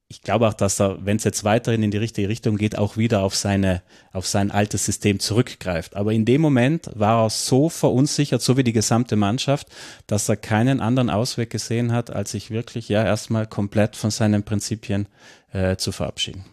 ich 0.07 0.21
glaube 0.21 0.47
auch, 0.47 0.53
dass 0.53 0.79
er, 0.79 1.03
wenn 1.03 1.17
es 1.17 1.23
jetzt 1.23 1.43
weiterhin 1.43 1.81
in 1.81 1.89
die 1.89 1.97
richtige 1.97 2.29
Richtung 2.29 2.57
geht, 2.57 2.77
auch 2.77 2.95
wieder 2.95 3.23
auf 3.23 3.35
seine, 3.35 3.81
auf 4.13 4.27
sein 4.27 4.51
altes 4.51 4.85
System 4.85 5.19
zurückgreift. 5.19 5.95
Aber 5.95 6.13
in 6.13 6.25
dem 6.25 6.41
Moment 6.41 6.91
war 6.93 7.23
er 7.23 7.29
so 7.31 7.69
verunsichert, 7.69 8.41
so 8.41 8.55
wie 8.55 8.63
die 8.63 8.73
gesamte 8.73 9.15
Mannschaft, 9.15 9.67
dass 10.05 10.29
er 10.29 10.37
keinen 10.37 10.79
anderen 10.79 11.09
Ausweg 11.09 11.49
gesehen 11.49 11.91
hat, 11.91 12.11
als 12.11 12.31
sich 12.31 12.51
wirklich 12.51 12.87
ja 12.87 13.03
erstmal 13.03 13.47
komplett 13.47 13.95
von 13.95 14.11
seinen 14.11 14.43
Prinzipien 14.43 15.07
äh, 15.51 15.75
zu 15.77 15.91
verabschieden. 15.91 16.45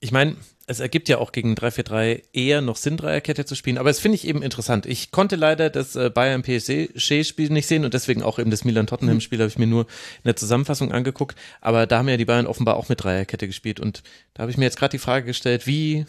Ich 0.00 0.10
meine, 0.10 0.36
es 0.68 0.80
ergibt 0.80 1.08
ja 1.08 1.18
auch 1.18 1.30
gegen 1.30 1.54
3-4-3 1.54 2.22
eher 2.32 2.60
noch 2.60 2.76
Sinn, 2.76 2.96
Dreierkette 2.96 3.44
zu 3.44 3.54
spielen. 3.54 3.78
Aber 3.78 3.90
es 3.90 4.00
finde 4.00 4.16
ich 4.16 4.26
eben 4.26 4.42
interessant. 4.42 4.84
Ich 4.86 5.12
konnte 5.12 5.36
leider 5.36 5.70
das 5.70 5.94
äh, 5.94 6.10
Bayern 6.10 6.42
PSG-Spiel 6.42 7.50
nicht 7.50 7.66
sehen 7.68 7.84
und 7.84 7.94
deswegen 7.94 8.22
auch 8.22 8.38
eben 8.40 8.50
das 8.50 8.64
Milan-Tottenham-Spiel 8.64 9.38
habe 9.38 9.48
ich 9.48 9.58
mir 9.58 9.68
nur 9.68 9.82
in 9.82 10.24
der 10.24 10.36
Zusammenfassung 10.36 10.90
angeguckt. 10.90 11.38
Aber 11.60 11.86
da 11.86 11.98
haben 11.98 12.08
ja 12.08 12.16
die 12.16 12.24
Bayern 12.24 12.48
offenbar 12.48 12.76
auch 12.76 12.88
mit 12.88 13.02
Dreierkette 13.02 13.46
gespielt 13.46 13.78
und 13.78 14.02
da 14.34 14.42
habe 14.42 14.50
ich 14.50 14.58
mir 14.58 14.64
jetzt 14.64 14.78
gerade 14.78 14.90
die 14.90 14.98
Frage 14.98 15.26
gestellt, 15.26 15.66
wie, 15.66 16.04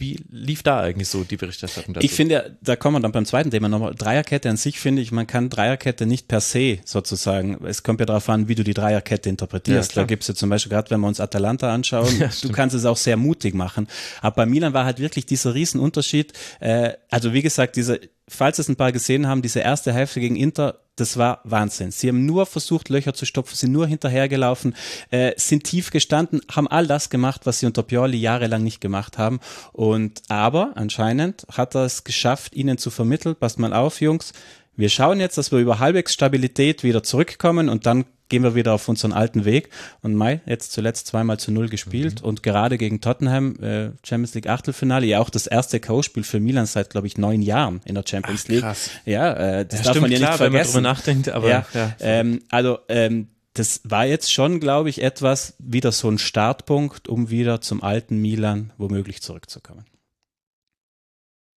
wie 0.00 0.18
lief 0.30 0.62
da 0.62 0.80
eigentlich 0.80 1.08
so 1.08 1.24
die 1.24 1.36
Berichterstattung 1.36 1.94
dazu? 1.94 2.04
Ich 2.04 2.12
finde, 2.12 2.56
da 2.62 2.74
kommen 2.74 2.96
wir 2.96 3.00
dann 3.00 3.12
beim 3.12 3.26
zweiten 3.26 3.50
Thema 3.50 3.68
nochmal. 3.68 3.94
Dreierkette 3.94 4.48
an 4.48 4.56
sich 4.56 4.80
finde 4.80 5.02
ich, 5.02 5.12
man 5.12 5.26
kann 5.26 5.50
Dreierkette 5.50 6.06
nicht 6.06 6.26
per 6.26 6.40
se 6.40 6.78
sozusagen, 6.84 7.64
es 7.66 7.82
kommt 7.82 8.00
ja 8.00 8.06
darauf 8.06 8.28
an, 8.30 8.48
wie 8.48 8.54
du 8.54 8.64
die 8.64 8.74
Dreierkette 8.74 9.28
interpretierst. 9.28 9.94
Ja, 9.94 10.02
da 10.02 10.06
gibt 10.06 10.22
es 10.22 10.28
ja 10.28 10.34
zum 10.34 10.48
Beispiel, 10.48 10.70
gerade 10.70 10.90
wenn 10.90 11.00
wir 11.00 11.08
uns 11.08 11.20
Atalanta 11.20 11.72
anschauen, 11.72 12.08
ja, 12.18 12.30
du 12.42 12.50
kannst 12.50 12.74
es 12.74 12.86
auch 12.86 12.96
sehr 12.96 13.16
mutig 13.16 13.54
machen. 13.54 13.86
Aber 14.22 14.36
bei 14.36 14.46
Milan 14.46 14.72
war 14.72 14.84
halt 14.84 14.98
wirklich 14.98 15.26
dieser 15.26 15.54
Riesenunterschied. 15.54 16.32
Äh, 16.60 16.94
also 17.10 17.32
wie 17.34 17.42
gesagt, 17.42 17.76
diese 17.76 18.00
falls 18.30 18.58
es 18.58 18.68
ein 18.68 18.76
paar 18.76 18.92
gesehen 18.92 19.26
haben, 19.26 19.42
diese 19.42 19.60
erste 19.60 19.92
Hälfte 19.92 20.20
gegen 20.20 20.36
Inter, 20.36 20.80
das 20.96 21.16
war 21.16 21.40
Wahnsinn. 21.44 21.90
Sie 21.90 22.08
haben 22.08 22.26
nur 22.26 22.46
versucht, 22.46 22.88
Löcher 22.88 23.14
zu 23.14 23.24
stopfen, 23.24 23.56
sind 23.56 23.72
nur 23.72 23.86
hinterhergelaufen, 23.86 24.74
äh, 25.10 25.32
sind 25.36 25.64
tief 25.64 25.90
gestanden, 25.90 26.40
haben 26.50 26.68
all 26.68 26.86
das 26.86 27.10
gemacht, 27.10 27.42
was 27.44 27.58
sie 27.58 27.66
unter 27.66 27.82
Pioli 27.82 28.18
jahrelang 28.18 28.62
nicht 28.62 28.80
gemacht 28.80 29.18
haben. 29.18 29.40
Und 29.72 30.22
aber 30.28 30.72
anscheinend 30.76 31.46
hat 31.50 31.74
er 31.74 31.84
es 31.84 32.04
geschafft, 32.04 32.54
ihnen 32.54 32.78
zu 32.78 32.90
vermitteln, 32.90 33.36
passt 33.36 33.58
mal 33.58 33.72
auf, 33.72 34.00
Jungs, 34.00 34.32
wir 34.76 34.88
schauen 34.88 35.20
jetzt, 35.20 35.36
dass 35.36 35.52
wir 35.52 35.58
über 35.58 35.78
halbwegs 35.78 36.14
Stabilität 36.14 36.84
wieder 36.84 37.02
zurückkommen 37.02 37.68
und 37.68 37.86
dann 37.86 38.04
gehen 38.30 38.42
wir 38.42 38.54
wieder 38.54 38.72
auf 38.72 38.88
unseren 38.88 39.12
alten 39.12 39.44
Weg. 39.44 39.68
Und 40.00 40.14
Mai 40.14 40.40
jetzt 40.46 40.72
zuletzt 40.72 41.08
zweimal 41.08 41.38
zu 41.38 41.52
null 41.52 41.68
gespielt 41.68 42.22
mhm. 42.22 42.28
und 42.28 42.42
gerade 42.42 42.78
gegen 42.78 43.02
Tottenham 43.02 43.56
äh, 43.62 43.90
Champions 44.02 44.34
League 44.34 44.48
Achtelfinale, 44.48 45.04
ja 45.04 45.20
auch 45.20 45.28
das 45.28 45.46
erste 45.46 45.78
Co-Spiel 45.80 46.22
für 46.22 46.40
Milan 46.40 46.64
seit 46.64 46.88
glaube 46.88 47.06
ich 47.06 47.18
neun 47.18 47.42
Jahren 47.42 47.82
in 47.84 47.94
der 47.94 48.04
Champions 48.08 48.44
Ach, 48.44 48.48
League. 48.48 48.60
Krass. 48.62 48.90
Ja, 49.04 49.32
äh, 49.34 49.66
das 49.66 49.80
ja, 49.80 49.84
darf 49.84 49.92
stimmt, 49.92 50.02
man 50.02 50.12
ja 50.12 50.18
klar, 50.18 50.30
nicht 50.30 50.36
vergessen. 50.38 50.74
Wenn 50.74 50.82
man 50.82 50.94
drüber 50.94 51.00
nachdenkt, 51.00 51.28
aber 51.28 51.48
ja, 51.50 51.66
ja. 51.74 51.92
Ähm, 52.00 52.42
also 52.48 52.78
ähm, 52.88 53.28
das 53.54 53.80
war 53.84 54.06
jetzt 54.06 54.32
schon, 54.32 54.60
glaube 54.60 54.88
ich, 54.88 55.02
etwas 55.02 55.54
wieder 55.58 55.92
so 55.92 56.08
ein 56.08 56.18
Startpunkt, 56.18 57.08
um 57.08 57.30
wieder 57.30 57.60
zum 57.60 57.82
alten 57.82 58.18
Milan 58.18 58.72
womöglich 58.78 59.22
zurückzukommen. 59.22 59.84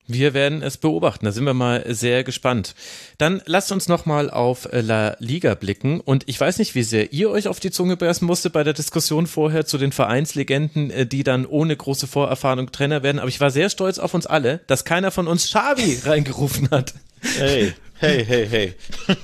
Wir 0.08 0.34
werden 0.34 0.62
es 0.62 0.78
beobachten, 0.78 1.26
da 1.26 1.32
sind 1.32 1.44
wir 1.44 1.54
mal 1.54 1.84
sehr 1.94 2.24
gespannt. 2.24 2.74
Dann 3.18 3.40
lasst 3.46 3.70
uns 3.70 3.86
nochmal 3.86 4.30
auf 4.30 4.68
La 4.72 5.16
Liga 5.20 5.54
blicken 5.54 6.00
und 6.00 6.24
ich 6.28 6.40
weiß 6.40 6.58
nicht, 6.58 6.74
wie 6.74 6.82
sehr 6.82 7.12
ihr 7.12 7.30
euch 7.30 7.46
auf 7.46 7.60
die 7.60 7.70
Zunge 7.70 7.96
pressen 7.96 8.26
musstet 8.26 8.52
bei 8.52 8.64
der 8.64 8.72
Diskussion 8.72 9.28
vorher 9.28 9.64
zu 9.64 9.78
den 9.78 9.92
Vereinslegenden, 9.92 10.90
äh, 10.90 11.06
die 11.06 11.22
dann 11.22 11.46
ohne 11.46 11.76
große 11.76 12.08
Vorerfahrung 12.08 12.72
Trainer 12.72 13.04
werden, 13.04 13.20
aber 13.20 13.28
ich 13.28 13.40
war 13.40 13.52
sehr 13.52 13.70
stolz 13.70 14.00
auf 14.00 14.12
uns 14.12 14.26
alle, 14.26 14.60
dass 14.66 14.84
keiner 14.84 15.12
von 15.12 15.28
uns 15.28 15.46
Xavi 15.46 16.00
reingerufen 16.04 16.68
hat. 16.70 16.94
Hey, 17.38 17.72
hey, 17.94 18.24
hey, 18.24 18.48
hey. 18.48 18.74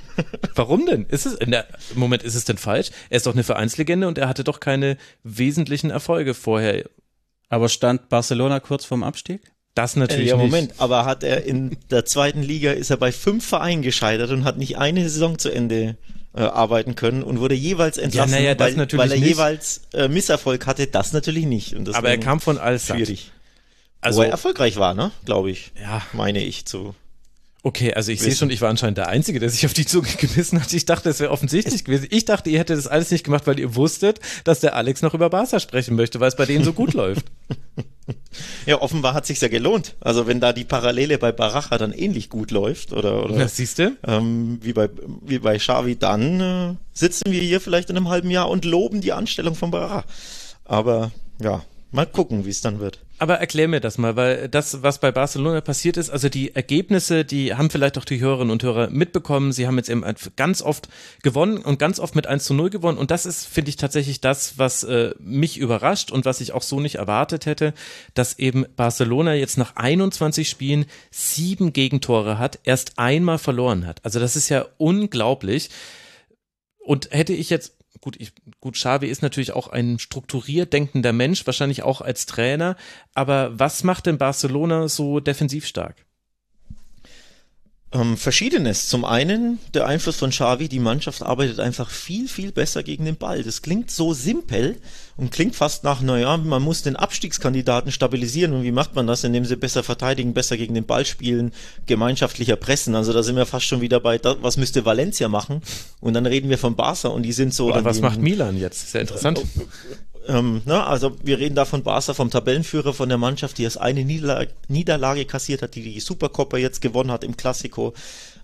Warum 0.55 0.87
denn? 0.87 1.07
Ist 1.07 1.27
es, 1.27 1.35
in 1.35 1.51
der, 1.51 1.67
Moment, 1.97 2.23
ist 2.23 2.37
es 2.37 2.45
denn 2.45 2.57
falsch? 2.57 2.91
Er 3.11 3.17
ist 3.17 3.27
doch 3.27 3.35
eine 3.35 3.43
Vereinslegende 3.43 4.07
und 4.07 4.17
er 4.17 4.29
hatte 4.29 4.45
doch 4.45 4.61
keine 4.61 4.97
wesentlichen 5.25 5.91
Erfolge 5.91 6.35
vorher. 6.35 6.85
Aber 7.49 7.69
stand 7.69 8.09
Barcelona 8.09 8.61
kurz 8.61 8.85
vorm 8.85 9.03
Abstieg? 9.03 9.41
Das 9.75 9.95
natürlich 9.95 10.31
ja, 10.31 10.37
Moment, 10.37 10.71
nicht. 10.71 10.81
aber 10.81 11.05
hat 11.05 11.23
er 11.23 11.45
in 11.45 11.77
der 11.91 12.05
zweiten 12.05 12.43
Liga 12.43 12.73
ist 12.73 12.91
er 12.91 12.97
bei 12.97 13.13
fünf 13.13 13.47
Vereinen 13.47 13.83
gescheitert 13.83 14.31
und 14.31 14.45
hat 14.45 14.59
nicht 14.59 14.77
eine 14.77 15.09
Saison 15.09 15.39
zu 15.39 15.51
Ende 15.51 15.97
äh, 16.35 16.43
arbeiten 16.43 16.95
können 16.95 17.23
und 17.23 17.41
wurde 17.41 17.55
jeweils 17.55 17.97
entlassen, 17.97 18.33
ja, 18.33 18.55
naja, 18.55 18.59
weil, 18.59 18.77
weil, 18.77 19.13
er 19.13 19.19
nicht. 19.19 19.29
jeweils 19.29 19.83
äh, 19.93 20.09
Misserfolg 20.09 20.67
hatte. 20.67 20.87
Das 20.87 21.13
natürlich 21.13 21.47
nicht. 21.47 21.77
aber 21.95 22.11
er 22.11 22.19
kam 22.19 22.41
von 22.41 22.59
Alsat. 22.59 22.97
Schwierig. 22.97 23.31
Also, 24.01 24.21
Wo 24.21 24.23
er 24.23 24.31
erfolgreich 24.31 24.77
war, 24.77 24.95
ne? 24.95 25.11
Glaube 25.25 25.51
ich. 25.51 25.73
Ja. 25.81 26.03
Meine 26.13 26.43
ich 26.43 26.65
zu. 26.67 26.95
Okay, 27.65 27.93
also 27.93 28.13
ich 28.13 28.21
sehe 28.21 28.35
schon, 28.35 28.51
ich 28.51 28.61
war 28.61 28.71
anscheinend 28.71 28.99
der 28.99 29.09
Einzige, 29.09 29.41
der 29.41 29.51
sich 29.51 29.67
auf 29.67 29.75
die 29.75 29.85
Zunge 29.85 30.09
gebissen 30.19 30.63
hat. 30.63 30.73
Ich 30.73 30.87
dachte, 30.87 31.11
es 31.11 31.19
wäre 31.19 31.33
offensichtlich 31.33 31.85
gewesen. 31.85 32.07
Ich 32.11 32.25
dachte, 32.25 32.51
ihr 32.51 32.59
hättet 32.61 32.79
das 32.79 32.87
alles 32.87 33.11
nicht 33.11 33.25
gemacht, 33.25 33.47
weil 33.47 33.59
ihr 33.59 33.75
wusstet, 33.75 34.21
dass 34.45 34.61
der 34.61 34.77
Alex 34.77 35.03
noch 35.03 35.13
über 35.13 35.29
Barca 35.29 35.59
sprechen 35.59 35.97
möchte, 35.97 36.21
weil 36.21 36.29
es 36.29 36.37
bei 36.37 36.47
denen 36.47 36.65
so 36.65 36.73
gut 36.73 36.93
läuft. 36.95 37.27
Ja, 38.64 38.81
offenbar 38.81 39.12
hat 39.12 39.27
sich 39.27 39.38
ja 39.41 39.49
gelohnt. 39.49 39.97
Also 40.01 40.27
wenn 40.27 40.41
da 40.41 40.55
die 40.55 40.64
Parallele 40.64 41.19
bei 41.19 41.31
Baracha 41.31 41.77
dann 41.77 41.93
ähnlich 41.93 42.31
gut 42.31 42.51
läuft 42.51 42.95
oder, 42.95 43.23
oder 43.25 43.37
das 43.37 43.57
siehst 43.57 43.79
du? 43.79 43.97
Ähm, 44.07 44.59
wie 44.62 44.73
bei 44.73 44.88
wie 45.23 45.38
bei 45.38 45.59
Xavi, 45.59 45.97
dann 45.97 46.41
äh, 46.41 46.75
sitzen 46.95 47.31
wir 47.31 47.43
hier 47.43 47.61
vielleicht 47.61 47.91
in 47.91 47.97
einem 47.99 48.09
halben 48.09 48.31
Jahr 48.31 48.49
und 48.49 48.64
loben 48.64 49.03
die 49.03 49.12
Anstellung 49.12 49.55
von 49.55 49.71
Baracha. 49.71 50.05
Aber 50.64 51.11
ja, 51.43 51.62
Mal 51.91 52.07
gucken, 52.07 52.45
wie 52.45 52.51
es 52.51 52.61
dann 52.61 52.81
wird. 52.81 53.01
Aber 53.21 53.41
erklär 53.41 53.67
mir 53.67 53.81
das 53.81 53.99
mal, 53.99 54.15
weil 54.15 54.49
das, 54.49 54.83
was 54.85 55.01
bei 55.01 55.11
Barcelona 55.11 55.61
passiert 55.61 55.97
ist, 55.97 56.09
also 56.09 56.29
die 56.29 56.55
Ergebnisse, 56.55 57.25
die 57.25 57.55
haben 57.55 57.69
vielleicht 57.69 57.99
auch 57.99 58.05
die 58.05 58.21
Hörerinnen 58.21 58.53
und 58.53 58.63
Hörer 58.63 58.91
mitbekommen. 58.91 59.51
Sie 59.51 59.67
haben 59.67 59.77
jetzt 59.77 59.91
eben 59.91 60.05
ganz 60.37 60.63
oft 60.63 60.89
gewonnen 61.25 61.59
und 61.59 61.81
ganz 61.81 61.99
oft 61.99 62.15
mit 62.15 62.29
1 62.29 62.45
zu 62.45 62.55
0 62.55 62.71
gewonnen. 62.71 62.97
Und 62.97 63.11
das 63.11 63.27
ist, 63.27 63.45
finde 63.47 63.71
ich, 63.71 63.77
tatsächlich 63.77 64.21
das, 64.21 64.57
was 64.57 64.85
äh, 64.85 65.15
mich 65.19 65.59
überrascht 65.59 66.13
und 66.13 66.27
was 66.27 66.41
ich 66.41 66.53
auch 66.53 66.63
so 66.63 66.79
nicht 66.79 66.95
erwartet 66.95 67.47
hätte, 67.47 67.75
dass 68.15 68.39
eben 68.39 68.65
Barcelona 68.77 69.35
jetzt 69.35 69.59
nach 69.59 69.75
21 69.75 70.49
Spielen 70.49 70.87
sieben 71.11 71.73
Gegentore 71.73 72.39
hat, 72.39 72.61
erst 72.63 73.01
einmal 73.01 73.39
verloren 73.39 73.85
hat. 73.85 74.05
Also 74.05 74.21
das 74.21 74.37
ist 74.37 74.49
ja 74.49 74.65
unglaublich. 74.77 75.71
Und 76.79 77.11
hätte 77.11 77.33
ich 77.33 77.51
jetzt 77.51 77.78
gut, 78.01 78.17
ich, 78.19 78.33
gut, 78.61 78.75
Xavi 78.75 79.07
ist 79.07 79.23
natürlich 79.23 79.53
auch 79.53 79.69
ein 79.69 79.99
strukturiert 79.99 80.73
denkender 80.73 81.13
Mensch, 81.13 81.47
wahrscheinlich 81.47 81.83
auch 81.83 82.01
als 82.01 82.27
Trainer. 82.27 82.77
Aber 83.15 83.59
was 83.59 83.85
macht 83.85 84.07
denn 84.07 84.19
Barcelona 84.19 84.89
so 84.89 85.21
defensiv 85.21 85.67
stark? 85.67 86.08
Ähm, 87.90 88.18
Verschiedenes. 88.18 88.87
Zum 88.88 89.07
einen 89.07 89.59
der 89.72 89.87
Einfluss 89.87 90.16
von 90.16 90.29
Xavi, 90.29 90.68
die 90.68 90.79
Mannschaft 90.79 91.22
arbeitet 91.22 91.59
einfach 91.59 91.88
viel, 91.88 92.29
viel 92.29 92.53
besser 92.53 92.83
gegen 92.83 93.07
den 93.07 93.16
Ball. 93.16 93.42
Das 93.42 93.62
klingt 93.62 93.90
so 93.90 94.12
simpel 94.12 94.77
und 95.16 95.31
klingt 95.31 95.57
fast 95.57 95.85
nach, 95.85 96.03
naja, 96.03 96.37
man 96.37 96.62
muss 96.62 96.83
den 96.83 96.96
Abstiegskandidaten 96.96 97.90
stabilisieren. 97.90 98.53
Und 98.53 98.62
wie 98.62 98.72
macht 98.72 98.94
man 98.94 99.07
das? 99.07 99.24
Indem 99.24 99.46
sie 99.46 99.57
besser 99.57 99.83
verteidigen, 99.83 100.35
besser 100.35 100.59
gegen 100.59 100.74
den 100.74 100.85
Ball 100.85 101.07
spielen, 101.07 101.53
gemeinschaftlicher 101.87 102.57
pressen. 102.57 102.94
Also 102.94 103.14
da 103.14 103.22
sind 103.22 103.37
wir 103.37 103.46
fast 103.46 103.64
schon 103.64 103.81
wieder 103.81 104.01
bei, 104.01 104.20
was 104.22 104.59
müsste 104.59 104.85
Valencia 104.85 105.29
machen? 105.29 105.62
Und 106.01 106.12
dann 106.12 106.27
reden 106.27 106.51
wir 106.51 106.59
von 106.59 106.77
Barca 106.77 107.09
und 107.09 107.22
die 107.22 107.33
sind 107.33 107.55
so. 107.55 107.68
Oder 107.68 107.85
was 107.85 108.01
macht 108.01 108.20
Milan 108.20 108.59
jetzt? 108.59 108.90
Sehr 108.90 109.01
interessant. 109.01 109.42
Ähm, 110.29 110.61
ne, 110.67 110.87
also 110.87 111.17
wir 111.23 111.38
reden 111.38 111.55
da 111.55 111.64
von 111.64 111.83
Barca, 111.83 112.12
vom 112.12 112.31
Tabellenführer 112.31 112.93
von 112.93 113.09
der 113.09 113.17
Mannschaft, 113.17 113.57
die 113.57 113.62
erst 113.62 113.81
eine 113.81 114.05
Niederlage, 114.05 114.51
Niederlage 114.69 115.25
kassiert 115.25 115.62
hat, 115.62 115.75
die 115.75 115.83
die 115.83 116.01
Supercopa 116.01 116.59
jetzt 116.59 116.83
gewonnen 116.83 117.11
hat 117.11 117.25
im 117.25 117.37
Klassiko. 117.37 117.95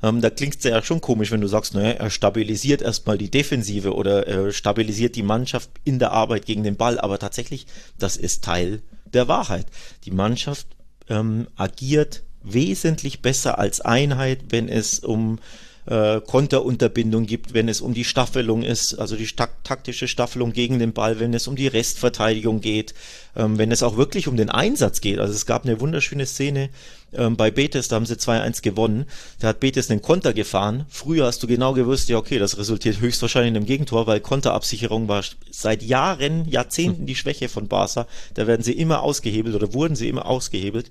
Ähm, 0.03 0.23
da 0.23 0.31
klingt 0.31 0.57
es 0.57 0.64
ja 0.64 0.83
schon 0.83 1.03
komisch, 1.03 1.31
wenn 1.31 1.42
du 1.42 1.47
sagst, 1.47 1.75
naja, 1.75 1.90
er 1.90 2.09
stabilisiert 2.09 2.81
erstmal 2.81 3.18
die 3.18 3.31
Defensive 3.31 3.94
oder 3.94 4.27
er 4.27 4.51
stabilisiert 4.53 5.14
die 5.14 5.23
Mannschaft 5.23 5.68
in 5.85 5.99
der 5.99 6.12
Arbeit 6.12 6.47
gegen 6.47 6.62
den 6.62 6.77
Ball. 6.77 6.99
Aber 6.99 7.18
tatsächlich, 7.18 7.66
das 7.99 8.16
ist 8.16 8.42
Teil 8.42 8.81
der 9.05 9.29
Wahrheit. 9.29 9.66
Die 10.05 10.11
Mannschaft 10.11 10.66
ähm, 11.11 11.49
agiert 11.55 12.23
wesentlich 12.42 13.20
besser 13.20 13.59
als 13.59 13.83
Einheit, 13.83 14.44
wenn 14.49 14.68
es 14.70 15.01
um 15.01 15.38
äh, 15.87 16.20
Konterunterbindung 16.20 17.27
gibt, 17.27 17.55
wenn 17.55 17.68
es 17.68 17.81
um 17.81 17.94
die 17.94 18.05
Staffelung 18.05 18.62
ist, 18.62 18.94
also 18.94 19.16
die 19.16 19.27
taktische 19.27 20.09
Staffelung 20.09 20.53
gegen 20.53 20.79
den 20.79 20.92
Ball, 20.92 21.20
wenn 21.20 21.35
es 21.35 21.47
um 21.47 21.57
die 21.57 21.66
Restverteidigung 21.66 22.61
geht, 22.61 22.94
ähm, 23.37 23.59
wenn 23.59 23.70
es 23.70 23.83
auch 23.83 23.97
wirklich 23.97 24.29
um 24.29 24.37
den 24.37 24.51
Einsatz 24.51 25.01
geht. 25.01 25.18
Also 25.18 25.35
es 25.35 25.47
gab 25.47 25.64
eine 25.64 25.81
wunderschöne 25.81 26.27
Szene 26.27 26.70
ähm, 27.12 27.37
bei 27.37 27.51
Betis, 27.51 27.88
da 27.88 27.97
haben 27.97 28.07
sie 28.07 28.14
2-1 28.14 28.62
gewonnen. 28.62 29.07
Da 29.40 29.49
hat 29.49 29.61
Betis 29.61 29.90
einen 29.90 30.03
Konter 30.03 30.33
gefahren. 30.33 30.87
Früher 30.88 31.27
hast 31.27 31.42
du 31.42 31.47
genau 31.47 31.73
gewusst, 31.75 32.09
ja 32.09 32.16
okay, 32.16 32.38
das 32.38 32.59
resultiert 32.59 33.01
höchstwahrscheinlich 33.01 33.51
in 33.51 33.57
einem 33.57 33.66
Gegentor, 33.66 34.07
weil 34.07 34.20
Konterabsicherung 34.20 35.09
war 35.09 35.23
seit 35.51 35.83
Jahren, 35.83 36.49
Jahrzehnten 36.49 37.07
die 37.07 37.16
Schwäche 37.16 37.49
von 37.49 37.68
Barca. 37.68 38.07
Da 38.35 38.47
werden 38.47 38.62
sie 38.62 38.73
immer 38.73 39.03
ausgehebelt 39.03 39.55
oder 39.55 39.75
wurden 39.75 39.97
sie 39.97 40.09
immer 40.09 40.27
ausgehebelt. 40.27 40.90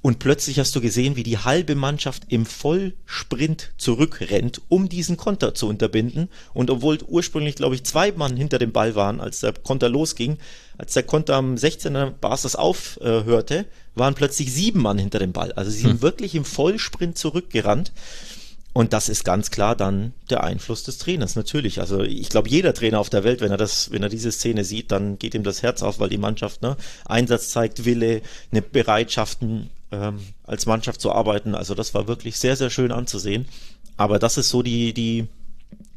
Und 0.00 0.20
plötzlich 0.20 0.60
hast 0.60 0.74
du 0.76 0.80
gesehen, 0.80 1.16
wie 1.16 1.24
die 1.24 1.38
halbe 1.38 1.74
Mannschaft 1.74 2.22
im 2.28 2.46
Vollsprint 2.46 3.72
zurückrennt, 3.78 4.62
um 4.68 4.88
diesen 4.88 5.16
Konter 5.16 5.54
zu 5.54 5.68
unterbinden. 5.68 6.28
Und 6.54 6.70
obwohl 6.70 6.98
ursprünglich, 7.06 7.56
glaube 7.56 7.74
ich, 7.74 7.84
zwei 7.84 8.12
Mann 8.12 8.36
hinter 8.36 8.58
dem 8.58 8.70
Ball 8.70 8.94
waren, 8.94 9.20
als 9.20 9.40
der 9.40 9.52
Konter 9.52 9.88
losging, 9.88 10.38
als 10.76 10.94
der 10.94 11.02
Konter 11.02 11.34
am 11.34 11.56
16er 11.56 12.10
Basis 12.10 12.54
aufhörte, 12.54 13.66
waren 13.96 14.14
plötzlich 14.14 14.52
sieben 14.52 14.80
Mann 14.80 14.98
hinter 14.98 15.18
dem 15.18 15.32
Ball. 15.32 15.52
Also 15.52 15.72
sie 15.72 15.80
sind 15.80 15.94
hm. 15.94 16.02
wirklich 16.02 16.36
im 16.36 16.44
Vollsprint 16.44 17.18
zurückgerannt. 17.18 17.92
Und 18.72 18.92
das 18.92 19.08
ist 19.08 19.24
ganz 19.24 19.50
klar 19.50 19.74
dann 19.74 20.12
der 20.30 20.44
Einfluss 20.44 20.84
des 20.84 20.98
Trainers, 20.98 21.34
natürlich. 21.34 21.80
Also 21.80 22.02
ich 22.02 22.28
glaube, 22.28 22.48
jeder 22.48 22.74
Trainer 22.74 23.00
auf 23.00 23.10
der 23.10 23.24
Welt, 23.24 23.40
wenn 23.40 23.50
er 23.50 23.56
das, 23.56 23.90
wenn 23.90 24.04
er 24.04 24.08
diese 24.08 24.30
Szene 24.30 24.62
sieht, 24.62 24.92
dann 24.92 25.18
geht 25.18 25.34
ihm 25.34 25.42
das 25.42 25.64
Herz 25.64 25.82
auf, 25.82 25.98
weil 25.98 26.10
die 26.10 26.18
Mannschaft 26.18 26.62
ne, 26.62 26.76
Einsatz 27.04 27.48
zeigt, 27.48 27.84
Wille, 27.84 28.22
eine 28.52 28.62
Bereitschaft, 28.62 29.38
ähm, 29.92 30.20
als 30.44 30.66
Mannschaft 30.66 31.00
zu 31.00 31.12
arbeiten. 31.12 31.54
Also 31.54 31.74
das 31.74 31.94
war 31.94 32.08
wirklich 32.08 32.38
sehr, 32.38 32.56
sehr 32.56 32.70
schön 32.70 32.92
anzusehen. 32.92 33.46
Aber 33.96 34.18
das 34.18 34.38
ist 34.38 34.48
so 34.48 34.62
die, 34.62 34.92
die, 34.94 35.26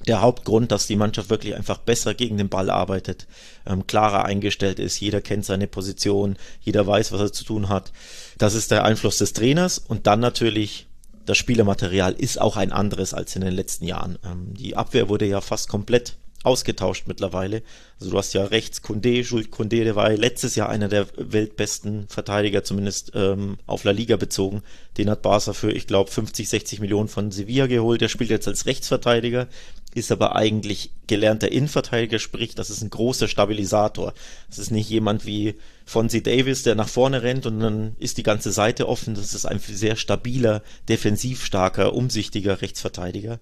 der 0.07 0.21
Hauptgrund, 0.21 0.71
dass 0.71 0.87
die 0.87 0.95
Mannschaft 0.95 1.29
wirklich 1.29 1.55
einfach 1.55 1.77
besser 1.77 2.13
gegen 2.13 2.37
den 2.37 2.49
Ball 2.49 2.69
arbeitet, 2.69 3.27
ähm, 3.65 3.85
klarer 3.85 4.25
eingestellt 4.25 4.79
ist, 4.79 4.99
jeder 4.99 5.21
kennt 5.21 5.45
seine 5.45 5.67
Position, 5.67 6.37
jeder 6.61 6.85
weiß, 6.85 7.11
was 7.11 7.21
er 7.21 7.33
zu 7.33 7.43
tun 7.43 7.69
hat. 7.69 7.91
Das 8.37 8.55
ist 8.55 8.71
der 8.71 8.83
Einfluss 8.83 9.17
des 9.19 9.33
Trainers 9.33 9.77
und 9.77 10.07
dann 10.07 10.19
natürlich 10.19 10.87
das 11.25 11.37
Spielermaterial 11.37 12.13
ist 12.13 12.41
auch 12.41 12.57
ein 12.57 12.71
anderes 12.71 13.13
als 13.13 13.35
in 13.35 13.41
den 13.41 13.53
letzten 13.53 13.85
Jahren. 13.85 14.17
Ähm, 14.25 14.53
die 14.55 14.75
Abwehr 14.75 15.09
wurde 15.09 15.25
ja 15.25 15.41
fast 15.41 15.69
komplett 15.69 16.17
ausgetauscht 16.43 17.05
mittlerweile. 17.07 17.61
Also 17.99 18.11
du 18.11 18.17
hast 18.17 18.33
ja 18.33 18.43
rechts 18.45 18.81
Kunde, 18.81 19.21
Jules 19.21 19.51
Kunde, 19.51 19.83
der 19.83 19.95
war 19.95 20.09
letztes 20.11 20.55
Jahr 20.55 20.69
einer 20.69 20.87
der 20.87 21.07
weltbesten 21.15 22.07
Verteidiger, 22.07 22.63
zumindest 22.63 23.11
ähm, 23.13 23.57
auf 23.67 23.83
La 23.83 23.91
Liga 23.91 24.17
bezogen. 24.17 24.63
Den 24.97 25.09
hat 25.09 25.21
Barca 25.21 25.53
für, 25.53 25.71
ich 25.71 25.87
glaube, 25.87 26.09
50, 26.09 26.49
60 26.49 26.79
Millionen 26.79 27.09
von 27.09 27.31
Sevilla 27.31 27.67
geholt. 27.67 28.01
Der 28.01 28.09
spielt 28.09 28.31
jetzt 28.31 28.47
als 28.47 28.65
Rechtsverteidiger, 28.65 29.47
ist 29.93 30.11
aber 30.11 30.35
eigentlich 30.35 30.91
gelernter 31.07 31.51
Innenverteidiger, 31.51 32.17
sprich, 32.17 32.55
das 32.55 32.69
ist 32.69 32.81
ein 32.81 32.89
großer 32.89 33.27
Stabilisator. 33.27 34.13
Das 34.49 34.57
ist 34.57 34.71
nicht 34.71 34.89
jemand 34.89 35.25
wie 35.25 35.55
Fonzie 35.85 36.23
Davis, 36.23 36.63
der 36.63 36.75
nach 36.75 36.87
vorne 36.87 37.21
rennt 37.21 37.45
und 37.45 37.59
dann 37.59 37.95
ist 37.99 38.17
die 38.17 38.23
ganze 38.23 38.51
Seite 38.51 38.87
offen. 38.87 39.13
Das 39.13 39.33
ist 39.33 39.45
ein 39.45 39.59
sehr 39.59 39.95
stabiler, 39.95 40.63
defensiv 40.89 41.45
starker, 41.45 41.93
umsichtiger 41.93 42.61
Rechtsverteidiger 42.61 43.39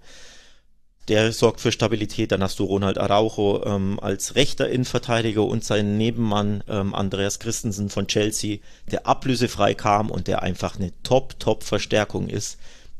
der 1.10 1.32
sorgt 1.32 1.60
für 1.60 1.72
Stabilität. 1.72 2.30
Dann 2.32 2.42
hast 2.42 2.60
du 2.60 2.64
Ronald 2.64 2.96
Araujo 2.96 3.64
ähm, 3.64 3.98
als 4.00 4.36
rechter 4.36 4.70
Innenverteidiger 4.70 5.44
und 5.44 5.64
seinen 5.64 5.98
Nebenmann 5.98 6.62
ähm, 6.68 6.94
Andreas 6.94 7.40
Christensen 7.40 7.90
von 7.90 8.06
Chelsea, 8.06 8.58
der 8.90 9.06
ablösefrei 9.06 9.74
kam 9.74 10.10
und 10.10 10.28
der 10.28 10.42
einfach 10.42 10.76
eine 10.76 10.92
Top-Top-Verstärkung 11.02 12.28
ist. 12.28 12.58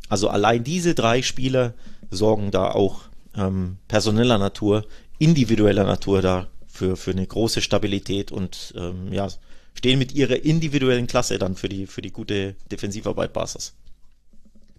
Also 0.09 0.29
allein 0.29 0.65
diese 0.65 0.95
drei 0.95 1.23
Spieler 1.23 1.73
sorgen 2.11 2.51
da 2.51 2.73
auch 2.73 3.03
ähm, 3.37 3.79
personeller 3.87 4.39
Natur, 4.39 4.85
individueller 5.21 5.85
Natur 5.85 6.21
da 6.21 6.49
für, 6.67 6.97
für 6.97 7.13
eine 7.13 7.27
große 7.27 7.63
Stabilität 7.63 8.33
und 8.33 8.75
ähm, 8.77 9.13
ja, 9.13 9.29
stehen 9.75 10.01
mit 10.01 10.13
ihrer 10.13 10.45
individuellen 10.45 11.07
Klasse 11.07 11.39
dann 11.39 11.55
für 11.55 11.69
die, 11.69 11.87
für 11.87 12.03
die 12.03 12.11
gute 12.11 12.57
Defensivarbeit 12.73 13.33
Basis. 13.33 13.75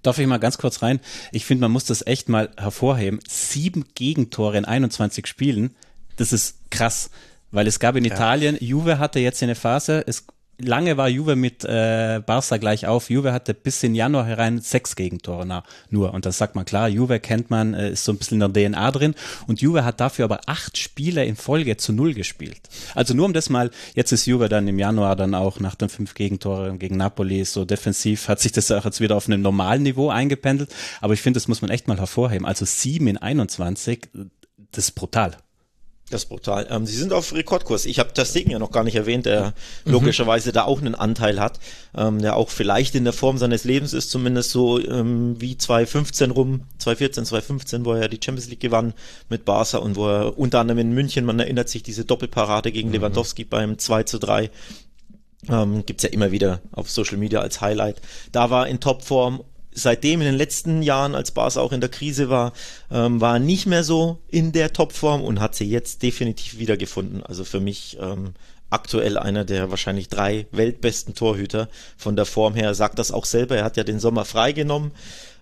Darf 0.01 0.17
ich 0.17 0.27
mal 0.27 0.37
ganz 0.37 0.57
kurz 0.57 0.81
rein? 0.81 0.99
Ich 1.31 1.45
finde, 1.45 1.61
man 1.61 1.71
muss 1.71 1.85
das 1.85 2.05
echt 2.05 2.29
mal 2.29 2.49
hervorheben. 2.57 3.19
Sieben 3.27 3.85
Gegentore 3.95 4.57
in 4.57 4.65
21 4.65 5.27
Spielen, 5.27 5.75
das 6.15 6.33
ist 6.33 6.69
krass. 6.69 7.09
Weil 7.51 7.67
es 7.67 7.79
gab 7.79 7.95
in 7.95 8.05
ja. 8.05 8.13
Italien, 8.13 8.57
Juve 8.59 8.97
hatte 8.97 9.19
jetzt 9.19 9.43
eine 9.43 9.55
Phase, 9.55 10.03
es 10.07 10.25
lange 10.63 10.97
war 10.97 11.09
Juve 11.09 11.35
mit 11.35 11.63
äh, 11.63 12.21
Barca 12.25 12.57
gleich 12.57 12.87
auf. 12.87 13.09
Juve 13.09 13.33
hatte 13.33 13.53
bis 13.53 13.83
in 13.83 13.95
Januar 13.95 14.25
herein 14.25 14.59
sechs 14.59 14.95
Gegentore 14.95 15.45
na, 15.45 15.63
nur. 15.89 16.13
Und 16.13 16.25
das 16.25 16.37
sagt 16.37 16.55
man 16.55 16.65
klar, 16.65 16.87
Juve 16.87 17.19
kennt 17.19 17.49
man, 17.49 17.73
äh, 17.73 17.91
ist 17.91 18.05
so 18.05 18.11
ein 18.11 18.17
bisschen 18.17 18.41
in 18.41 18.53
der 18.53 18.71
DNA 18.71 18.91
drin. 18.91 19.15
Und 19.47 19.61
Juve 19.61 19.83
hat 19.83 19.99
dafür 19.99 20.25
aber 20.25 20.41
acht 20.45 20.77
Spiele 20.77 21.25
in 21.25 21.35
Folge 21.35 21.77
zu 21.77 21.93
null 21.93 22.13
gespielt. 22.13 22.61
Also 22.95 23.13
nur 23.13 23.25
um 23.25 23.33
das 23.33 23.49
mal, 23.49 23.71
jetzt 23.95 24.11
ist 24.11 24.25
Juve 24.25 24.49
dann 24.49 24.67
im 24.67 24.79
Januar 24.79 25.15
dann 25.15 25.35
auch 25.35 25.59
nach 25.59 25.75
den 25.75 25.89
fünf 25.89 26.13
Gegentoren 26.13 26.79
gegen 26.79 26.97
Napoli 26.97 27.43
so 27.45 27.65
defensiv, 27.65 28.27
hat 28.27 28.39
sich 28.39 28.51
das 28.51 28.71
auch 28.71 28.85
jetzt 28.85 29.01
wieder 29.01 29.15
auf 29.15 29.27
einem 29.27 29.41
normalen 29.41 29.83
Niveau 29.83 30.09
eingependelt. 30.09 30.73
Aber 31.01 31.13
ich 31.13 31.21
finde, 31.21 31.37
das 31.37 31.47
muss 31.47 31.61
man 31.61 31.71
echt 31.71 31.87
mal 31.87 31.97
hervorheben. 31.97 32.45
Also 32.45 32.65
sieben 32.65 33.07
in 33.07 33.17
21, 33.17 34.09
das 34.71 34.85
ist 34.85 34.91
brutal. 34.91 35.37
Das 36.11 36.23
ist 36.23 36.29
brutal. 36.29 36.67
Ähm, 36.69 36.85
sie 36.85 36.97
sind 36.97 37.13
auf 37.13 37.33
Rekordkurs. 37.33 37.85
Ich 37.85 37.97
habe 37.97 38.11
das 38.13 38.33
Ding 38.33 38.49
ja 38.49 38.59
noch 38.59 38.71
gar 38.71 38.83
nicht 38.83 38.95
erwähnt, 38.95 39.25
der 39.25 39.53
mhm. 39.85 39.93
logischerweise 39.93 40.51
da 40.51 40.65
auch 40.65 40.81
einen 40.81 40.93
Anteil 40.93 41.39
hat, 41.39 41.59
ähm, 41.95 42.21
der 42.21 42.35
auch 42.35 42.49
vielleicht 42.49 42.95
in 42.95 43.05
der 43.05 43.13
Form 43.13 43.37
seines 43.37 43.63
Lebens 43.63 43.93
ist, 43.93 44.11
zumindest 44.11 44.51
so 44.51 44.77
ähm, 44.79 45.39
wie 45.39 45.57
2015 45.57 46.31
rum, 46.31 46.61
2014, 46.79 47.25
2015, 47.25 47.85
wo 47.85 47.93
er 47.93 48.09
die 48.09 48.19
Champions 48.23 48.49
League 48.49 48.59
gewann 48.59 48.93
mit 49.29 49.45
Barca 49.45 49.77
und 49.77 49.95
wo 49.95 50.07
er 50.07 50.37
unter 50.37 50.59
anderem 50.59 50.79
in 50.79 50.91
München, 50.91 51.23
man 51.23 51.39
erinnert 51.39 51.69
sich, 51.69 51.81
diese 51.81 52.03
Doppelparade 52.03 52.73
gegen 52.73 52.89
mhm. 52.89 52.95
Lewandowski 52.95 53.45
beim 53.45 53.77
2 53.77 54.03
zu 54.03 54.19
3 54.19 54.49
ähm, 55.49 55.85
gibt's 55.85 56.03
ja 56.03 56.09
immer 56.09 56.31
wieder 56.31 56.61
auf 56.71 56.89
Social 56.91 57.17
Media 57.17 57.39
als 57.39 57.61
Highlight. 57.61 58.01
Da 58.31 58.49
war 58.49 58.67
in 58.67 58.79
Topform 58.79 59.43
seitdem 59.73 60.21
in 60.21 60.27
den 60.27 60.35
letzten 60.35 60.81
Jahren, 60.81 61.15
als 61.15 61.31
Barca 61.31 61.59
auch 61.59 61.71
in 61.71 61.81
der 61.81 61.89
Krise 61.89 62.29
war, 62.29 62.53
ähm, 62.91 63.21
war 63.21 63.39
nicht 63.39 63.65
mehr 63.65 63.83
so 63.83 64.19
in 64.27 64.51
der 64.51 64.73
Topform 64.73 65.21
und 65.21 65.39
hat 65.39 65.55
sie 65.55 65.69
jetzt 65.69 66.03
definitiv 66.03 66.57
wiedergefunden. 66.57 67.23
Also 67.23 67.43
für 67.43 67.59
mich 67.59 67.97
ähm, 67.99 68.33
aktuell 68.69 69.17
einer 69.17 69.45
der 69.45 69.69
wahrscheinlich 69.69 70.09
drei 70.09 70.47
weltbesten 70.51 71.13
Torhüter. 71.13 71.69
Von 71.97 72.15
der 72.15 72.25
Form 72.25 72.55
her 72.55 72.73
sagt 72.73 72.99
das 72.99 73.11
auch 73.11 73.25
selber. 73.25 73.57
Er 73.57 73.65
hat 73.65 73.77
ja 73.77 73.83
den 73.83 73.99
Sommer 73.99 74.25
freigenommen, 74.25 74.91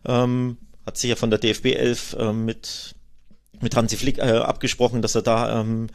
ähm, 0.05 0.57
hat 0.85 0.97
sich 0.97 1.09
ja 1.09 1.15
von 1.15 1.29
der 1.29 1.39
DFB 1.39 1.67
11 1.67 2.17
ähm, 2.19 2.45
mit 2.45 2.95
mit 3.61 3.75
Hansi 3.75 3.97
Flick 3.97 4.19
äh, 4.19 4.21
abgesprochen, 4.21 5.01
dass 5.01 5.15
er 5.15 5.21
da 5.21 5.59
ähm, 5.59 5.87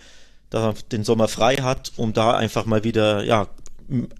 da 0.51 0.75
den 0.93 1.03
Sommer 1.03 1.29
frei 1.29 1.57
hat, 1.57 1.93
um 1.97 2.13
da 2.13 2.37
einfach 2.37 2.67
mal 2.67 2.85
wieder 2.85 3.25
ja 3.25 3.49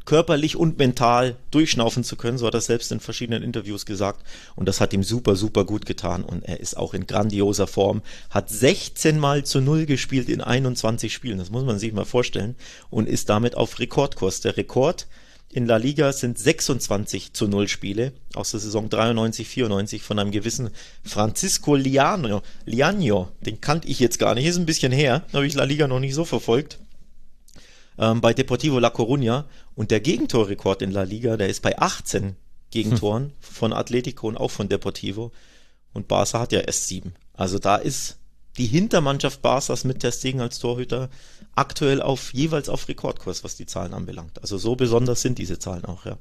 körperlich 0.05 0.57
und 0.57 0.79
mental 0.79 1.37
durchschnaufen 1.51 2.05
zu 2.05 2.17
können. 2.17 2.39
So 2.39 2.47
hat 2.47 2.55
er 2.55 2.61
selbst 2.61 2.93
in 2.93 3.01
verschiedenen 3.01 3.43
Interviews 3.43 3.87
gesagt. 3.87 4.25
Und 4.57 4.69
das 4.69 4.81
hat 4.81 4.93
ihm 4.93 5.03
super, 5.03 5.37
super 5.37 5.65
gut 5.65 5.87
getan. 5.87 6.25
Und 6.25 6.45
er 6.45 6.61
ist 6.61 6.77
auch 6.77 6.95
in 6.95 7.07
grandioser 7.07 7.67
Form. 7.67 8.03
Hat 8.31 8.51
16 8.51 9.19
Mal 9.19 9.45
zu 9.45 9.61
Null 9.61 9.87
gespielt 9.87 10.29
in 10.29 10.41
21 10.41 11.13
Spielen. 11.13 11.39
Das 11.39 11.51
muss 11.51 11.65
man 11.65 11.79
sich 11.79 11.93
mal 11.93 12.05
vorstellen. 12.05 12.57
Und 12.91 13.09
ist 13.09 13.29
damit 13.29 13.57
auf 13.57 13.79
Rekordkurs. 13.79 14.41
Der 14.41 14.57
Rekord 14.57 15.07
in 15.51 15.67
La 15.67 15.77
Liga 15.77 16.13
sind 16.13 16.37
26 16.37 17.33
zu 17.33 17.47
0 17.47 17.69
Spiele 17.69 18.13
aus 18.35 18.51
der 18.51 18.59
Saison 18.61 18.89
93, 18.89 19.47
94 19.47 20.03
von 20.03 20.19
einem 20.19 20.33
gewissen 20.33 20.71
Francisco 21.05 21.77
Liano. 21.77 22.43
Liano, 22.65 23.29
den 23.41 23.61
kannte 23.61 23.87
ich 23.87 24.01
jetzt 24.01 24.19
gar 24.19 24.35
nicht, 24.35 24.47
ist 24.47 24.57
ein 24.57 24.67
bisschen 24.67 24.91
her, 24.91 25.25
habe 25.33 25.47
ich 25.47 25.55
La 25.55 25.63
Liga 25.63 25.87
noch 25.87 26.01
nicht 26.01 26.15
so 26.15 26.25
verfolgt 26.25 26.81
ähm, 27.99 28.21
bei 28.21 28.35
Deportivo 28.35 28.79
La 28.79 28.89
Coruña 28.89 29.45
und 29.75 29.91
der 29.91 30.01
Gegentorrekord 30.01 30.83
in 30.83 30.91
La 30.91 31.03
Liga, 31.03 31.37
der 31.37 31.49
ist 31.49 31.63
bei 31.63 31.79
18 31.79 32.37
Gegentoren 32.71 33.25
hm. 33.25 33.33
von 33.41 33.73
Atletico 33.73 34.29
und 34.29 34.37
auch 34.37 34.51
von 34.51 34.69
Deportivo 34.69 35.33
und 35.93 36.09
Barca 36.09 36.41
hat 36.41 36.53
ja 36.53 36.61
erst 36.61 36.89
sieben. 36.89 37.15
Also 37.33 37.59
da 37.59 37.77
ist 37.77 38.19
die 38.59 38.67
Hintermannschaft 38.67 39.43
Barca's 39.43 39.85
mit 39.85 40.01
Ter 40.01 40.13
Stegen 40.13 40.41
als 40.41 40.59
Torhüter 40.59 41.09
aktuell 41.55 42.03
auf 42.03 42.35
jeweils 42.35 42.69
auf 42.69 42.89
Rekordkurs, 42.89 43.45
was 43.45 43.57
die 43.57 43.67
Zahlen 43.67 43.95
anbelangt. 43.95 44.41
Also 44.41 44.59
so 44.59 44.77
besonders 44.77 45.23
sind 45.23 45.39
diese 45.39 45.59
Zahlen 45.59 45.85
auch, 45.85 46.05
ja. 46.05 46.19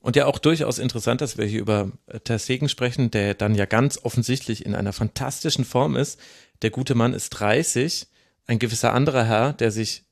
Und 0.00 0.14
ja 0.14 0.26
auch 0.26 0.38
durchaus 0.38 0.78
interessant, 0.78 1.20
dass 1.20 1.36
wir 1.36 1.46
hier 1.46 1.60
über 1.60 1.90
Ter 2.24 2.38
Stegen 2.38 2.68
sprechen, 2.68 3.10
der 3.10 3.34
dann 3.34 3.54
ja 3.54 3.66
ganz 3.66 3.98
offensichtlich 4.02 4.64
in 4.64 4.74
einer 4.74 4.92
fantastischen 4.92 5.64
Form 5.64 5.96
ist. 5.96 6.20
Der 6.62 6.70
gute 6.70 6.94
Mann 6.94 7.12
ist 7.12 7.30
30. 7.30 8.06
Ein 8.46 8.60
gewisser 8.60 8.92
anderer 8.92 9.24
Herr, 9.24 9.52
der 9.52 9.72
sich 9.72 10.04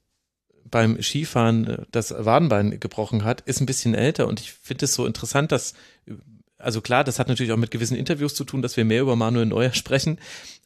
beim 0.71 1.01
Skifahren 1.01 1.67
äh, 1.67 1.83
das 1.91 2.15
Wadenbein 2.17 2.79
gebrochen 2.81 3.25
hat, 3.25 3.43
ist 3.43 3.61
ein 3.61 3.67
bisschen 3.67 3.95
älter 3.95 4.27
und 4.29 4.41
ich 4.41 4.53
finde 4.53 4.87
es 4.87 4.95
so 4.95 5.07
interessant, 5.07 5.53
dass, 5.53 5.75
also 6.59 6.81
klar, 6.81 7.05
das 7.05 7.19
hat 7.19 7.29
natürlich 7.29 7.53
auch 7.53 7.57
mit 7.57 7.71
gewissen 7.71 7.97
Interviews 7.97 8.35
zu 8.35 8.45
tun, 8.45 8.62
dass 8.62 8.77
wir 8.77 8.85
mehr 8.85 9.03
über 9.03 9.17
Manuel 9.17 9.47
Neuer 9.47 9.73
sprechen, 9.75 10.19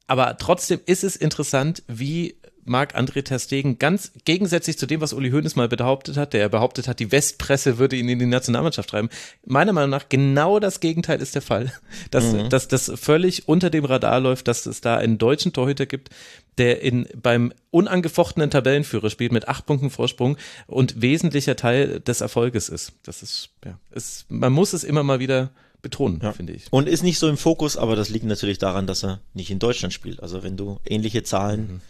aber 0.07 0.39
trotzdem 0.39 0.81
ist 0.87 1.05
es 1.05 1.17
interessant, 1.17 1.83
wie 1.87 2.37
Marc-André 2.69 3.23
Terstegen 3.23 3.79
ganz 3.79 4.13
gegensätzlich 4.25 4.79
zu 4.79 4.87
dem, 4.87 5.01
was 5.01 5.13
Uli 5.13 5.31
Hoeneß 5.31 5.57
mal 5.57 5.69
behauptet 5.69 6.17
hat, 6.17 6.33
der 6.33 6.49
behauptet 6.49 6.89
hat, 6.89 7.01
die 7.01 7.11
Westpresse 7.11 7.79
würde 7.79 7.97
ihn 7.97 8.09
in 8.09 8.19
die 8.19 8.27
Nationalmannschaft 8.27 8.91
treiben. 8.91 9.09
Meiner 9.45 9.73
Meinung 9.73 9.91
nach 9.91 10.09
genau 10.09 10.61
das 10.61 10.81
Gegenteil 10.81 11.21
ist 11.21 11.35
der 11.35 11.43
Fall. 11.43 11.73
Dass, 12.11 12.33
mhm. 12.33 12.49
dass 12.49 12.69
das 12.69 12.93
völlig 12.97 13.49
unter 13.49 13.71
dem 13.71 13.85
Radar 13.85 14.21
läuft, 14.21 14.49
dass 14.49 14.67
es 14.67 14.81
da 14.81 14.97
einen 14.97 15.19
deutschen 15.19 15.53
Torhüter 15.53 15.85
gibt, 15.87 16.11
der 16.57 16.81
in, 16.81 17.07
beim 17.21 17.53
unangefochtenen 17.71 18.51
Tabellenführer 18.51 19.11
spielt 19.11 19.33
mit 19.33 19.49
acht 19.49 19.67
Punkten 19.67 19.91
Vorsprung 19.91 20.37
und 20.67 21.03
wesentlicher 21.03 21.57
Teil 21.57 22.01
des 22.01 22.21
Erfolges 22.21 22.69
ist. 22.69 22.93
Das 23.05 23.23
ist, 23.23 23.51
ja, 23.65 23.79
ist, 23.91 24.31
man 24.31 24.53
muss 24.53 24.73
es 24.73 24.85
immer 24.85 25.03
mal 25.03 25.19
wieder 25.19 25.51
betonen, 25.83 26.21
ja. 26.23 26.33
finde 26.33 26.55
ich. 26.55 26.67
Und 26.71 26.89
ist 26.89 27.03
nicht 27.03 27.19
so 27.19 27.29
im 27.29 27.37
Fokus, 27.37 27.77
aber 27.77 27.97
das 27.97 28.09
liegt 28.09 28.25
natürlich 28.25 28.59
daran, 28.59 28.87
dass 28.87 29.05
er 29.05 29.21
nicht 29.35 29.51
in 29.51 29.59
Deutschland 29.59 29.93
spielt. 29.93 30.23
Also 30.23 30.43
wenn 30.43 30.57
du 30.57 30.79
ähnliche 30.85 31.23
Zahlen 31.23 31.61
mhm 31.61 31.81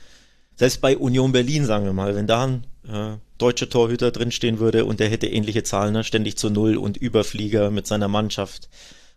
selbst 0.59 0.81
bei 0.81 0.99
Union 0.99 1.31
Berlin, 1.33 1.65
sagen 1.65 1.85
wir 1.85 1.93
mal, 1.93 2.17
wenn 2.17 2.27
da 2.27 2.45
ein 2.45 2.65
äh, 2.89 3.17
deutscher 3.39 3.69
Torhüter 3.69 4.11
drinstehen 4.11 4.59
würde 4.59 4.85
und 4.85 4.99
der 4.99 5.09
hätte 5.09 5.29
ähnliche 5.29 5.63
Zahlen, 5.63 5.93
ne, 5.93 6.03
ständig 6.03 6.37
zu 6.37 6.51
Null 6.51 6.77
und 6.77 6.97
Überflieger 6.97 7.71
mit 7.71 7.87
seiner 7.87 8.09
Mannschaft. 8.09 8.69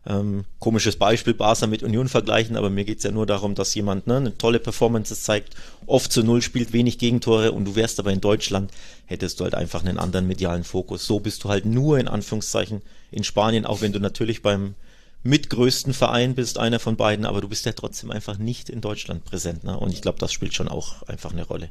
Ähm, 0.06 0.46
komisches 0.60 0.96
Beispiel, 0.96 1.34
Barca 1.34 1.68
mit 1.68 1.84
Union 1.84 2.08
vergleichen, 2.10 2.56
aber 2.56 2.70
mir 2.70 2.86
geht's 2.86 3.04
ja 3.04 3.12
nur 3.12 3.26
darum, 3.26 3.56
dass 3.56 3.74
jemand 3.74 4.08
ne, 4.08 4.18
eine 4.18 4.38
tolle 4.38 4.60
Performance 4.60 5.16
zeigt, 5.16 5.56
oft 5.88 6.12
zu 6.12 6.24
Null 6.24 6.44
spielt, 6.44 6.74
wenig 6.74 7.00
Gegentore 7.00 7.52
und 7.52 7.66
du 7.66 7.76
wärst 7.76 8.00
aber 8.00 8.12
in 8.12 8.22
Deutschland, 8.22 8.72
hättest 9.06 9.40
du 9.40 9.44
halt 9.44 9.56
einfach 9.56 9.84
einen 9.84 10.00
anderen 10.00 10.28
medialen 10.28 10.64
Fokus. 10.64 11.06
So 11.06 11.20
bist 11.20 11.44
du 11.44 11.50
halt 11.50 11.66
nur 11.66 12.00
in 12.00 12.08
Anführungszeichen 12.08 12.82
in 13.12 13.24
Spanien, 13.24 13.66
auch 13.66 13.82
wenn 13.82 13.94
du 13.94 14.00
natürlich 14.00 14.42
beim 14.42 14.76
mitgrößten 15.24 15.94
Verein 15.94 16.36
bist, 16.36 16.60
einer 16.60 16.80
von 16.80 16.98
beiden, 16.98 17.26
aber 17.26 17.42
du 17.42 17.50
bist 17.50 17.66
ja 17.66 17.74
trotzdem 17.74 18.12
einfach 18.12 18.38
nicht 18.38 18.70
in 18.70 18.82
Deutschland 18.82 19.24
präsent. 19.24 19.64
Ne? 19.64 19.78
Und 19.78 19.92
ich 19.92 20.02
glaube, 20.02 20.18
das 20.20 20.32
spielt 20.32 20.54
schon 20.54 20.68
auch 20.68 21.04
einfach 21.08 21.32
eine 21.32 21.46
Rolle. 21.46 21.70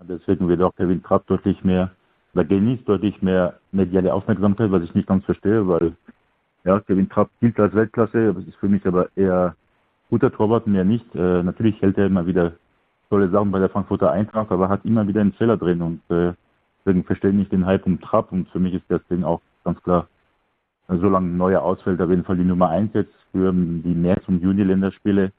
Deswegen 0.00 0.48
wird 0.48 0.60
auch 0.62 0.74
Kevin 0.76 1.02
Trapp 1.02 1.26
deutlich 1.26 1.62
mehr, 1.64 1.90
oder 2.34 2.44
genießt 2.44 2.86
deutlich 2.86 3.20
mehr 3.22 3.58
mediale 3.72 4.12
Aufmerksamkeit, 4.12 4.70
was 4.70 4.82
ich 4.82 4.94
nicht 4.94 5.08
ganz 5.08 5.24
verstehe, 5.24 5.66
weil 5.66 5.94
ja, 6.64 6.80
Kevin 6.80 7.08
Trapp 7.08 7.30
gilt 7.40 7.58
als 7.58 7.74
Weltklasse, 7.74 8.34
das 8.34 8.44
ist 8.44 8.56
für 8.56 8.68
mich 8.68 8.84
aber 8.86 9.08
eher 9.16 9.54
guter 10.10 10.32
Torwart, 10.32 10.66
mehr 10.66 10.84
nicht. 10.84 11.06
Äh, 11.14 11.42
natürlich 11.42 11.80
hält 11.80 11.96
er 11.96 12.06
immer 12.06 12.26
wieder 12.26 12.52
tolle 13.08 13.30
Sachen 13.30 13.50
bei 13.50 13.58
der 13.58 13.68
Frankfurter 13.68 14.10
Eintracht, 14.10 14.50
aber 14.50 14.68
hat 14.68 14.84
immer 14.84 15.06
wieder 15.06 15.20
einen 15.20 15.32
Fehler 15.34 15.56
drin 15.56 15.80
und 15.80 16.00
äh, 16.10 16.32
deswegen 16.84 17.04
verstehe 17.04 17.30
ich 17.30 17.48
den 17.48 17.64
Hype 17.64 17.86
um 17.86 18.00
Trapp 18.00 18.32
und 18.32 18.48
für 18.50 18.58
mich 18.58 18.74
ist 18.74 18.84
deswegen 18.90 19.24
auch 19.24 19.40
ganz 19.64 19.82
klar 19.82 20.08
solange 20.88 21.28
Neuer 21.28 21.62
ausfällt, 21.62 22.00
auf 22.00 22.10
jeden 22.10 22.24
Fall 22.24 22.36
die 22.36 22.44
Nummer 22.44 22.70
eins 22.70 22.92
jetzt 22.94 23.14
für 23.32 23.52
die 23.52 23.94
März- 23.94 24.28
und 24.28 24.42
Juni-Länderspiele. 24.42 25.32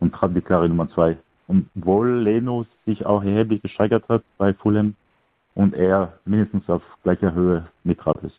und 0.00 0.14
Trapp 0.14 0.34
die 0.34 0.40
klare 0.40 0.68
Nummer 0.68 0.90
zwei. 0.94 1.18
Und 1.46 1.68
obwohl 1.76 2.22
Leno 2.22 2.64
sich 2.86 3.04
auch 3.04 3.22
erheblich 3.22 3.62
gesteigert 3.62 4.08
hat 4.08 4.22
bei 4.38 4.54
Fulham 4.54 4.94
und 5.54 5.74
er 5.74 6.18
mindestens 6.24 6.68
auf 6.68 6.82
gleicher 7.02 7.34
Höhe 7.34 7.66
mit 7.84 7.98
Trapp 7.98 8.22
ist. 8.24 8.38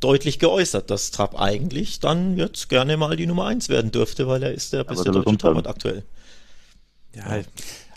deutlich 0.00 0.38
geäußert, 0.38 0.90
dass 0.90 1.10
Trapp 1.10 1.40
eigentlich 1.40 2.00
dann 2.00 2.36
jetzt 2.36 2.68
gerne 2.68 2.96
mal 2.96 3.16
die 3.16 3.26
Nummer 3.26 3.46
1 3.46 3.68
werden 3.68 3.90
dürfte, 3.90 4.28
weil 4.28 4.42
er 4.42 4.52
ist 4.52 4.72
der 4.72 4.84
beste 4.84 5.10
deutsche 5.10 5.36
Torwart 5.38 5.66
aktuell. 5.66 6.04
Ja, 7.14 7.40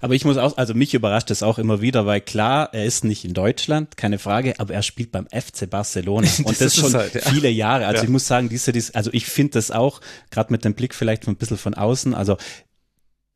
aber 0.01 0.15
ich 0.15 0.25
muss 0.25 0.37
auch, 0.37 0.57
also 0.57 0.73
mich 0.73 0.93
überrascht 0.93 1.31
es 1.31 1.43
auch 1.43 1.59
immer 1.59 1.79
wieder, 1.79 2.05
weil 2.05 2.21
klar, 2.21 2.73
er 2.73 2.85
ist 2.85 3.03
nicht 3.03 3.23
in 3.23 3.33
Deutschland, 3.33 3.97
keine 3.97 4.17
Frage, 4.19 4.59
aber 4.59 4.73
er 4.73 4.81
spielt 4.81 5.11
beim 5.11 5.27
FC 5.27 5.69
Barcelona 5.69 6.27
und 6.39 6.49
das, 6.49 6.57
das 6.57 6.75
schon 6.75 6.93
halt, 6.93 7.13
ja. 7.13 7.21
viele 7.21 7.49
Jahre. 7.49 7.85
Also 7.85 7.99
ja. 7.99 8.03
ich 8.03 8.09
muss 8.09 8.25
sagen, 8.25 8.49
diese, 8.49 8.71
diese 8.71 8.95
also 8.95 9.11
ich 9.13 9.27
finde 9.27 9.53
das 9.53 9.69
auch, 9.69 10.01
gerade 10.31 10.51
mit 10.51 10.65
dem 10.65 10.73
Blick 10.73 10.95
vielleicht 10.95 11.27
ein 11.27 11.35
bisschen 11.35 11.57
von 11.57 11.75
außen, 11.75 12.15
also 12.15 12.37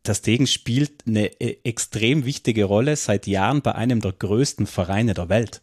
das 0.03 0.21
Degen 0.21 0.47
spielt 0.47 1.05
eine 1.07 1.39
äh, 1.39 1.57
extrem 1.63 2.25
wichtige 2.25 2.65
Rolle 2.65 2.95
seit 2.95 3.27
Jahren 3.27 3.61
bei 3.61 3.73
einem 3.73 4.01
der 4.01 4.11
größten 4.11 4.67
Vereine 4.67 5.13
der 5.13 5.29
Welt. 5.29 5.61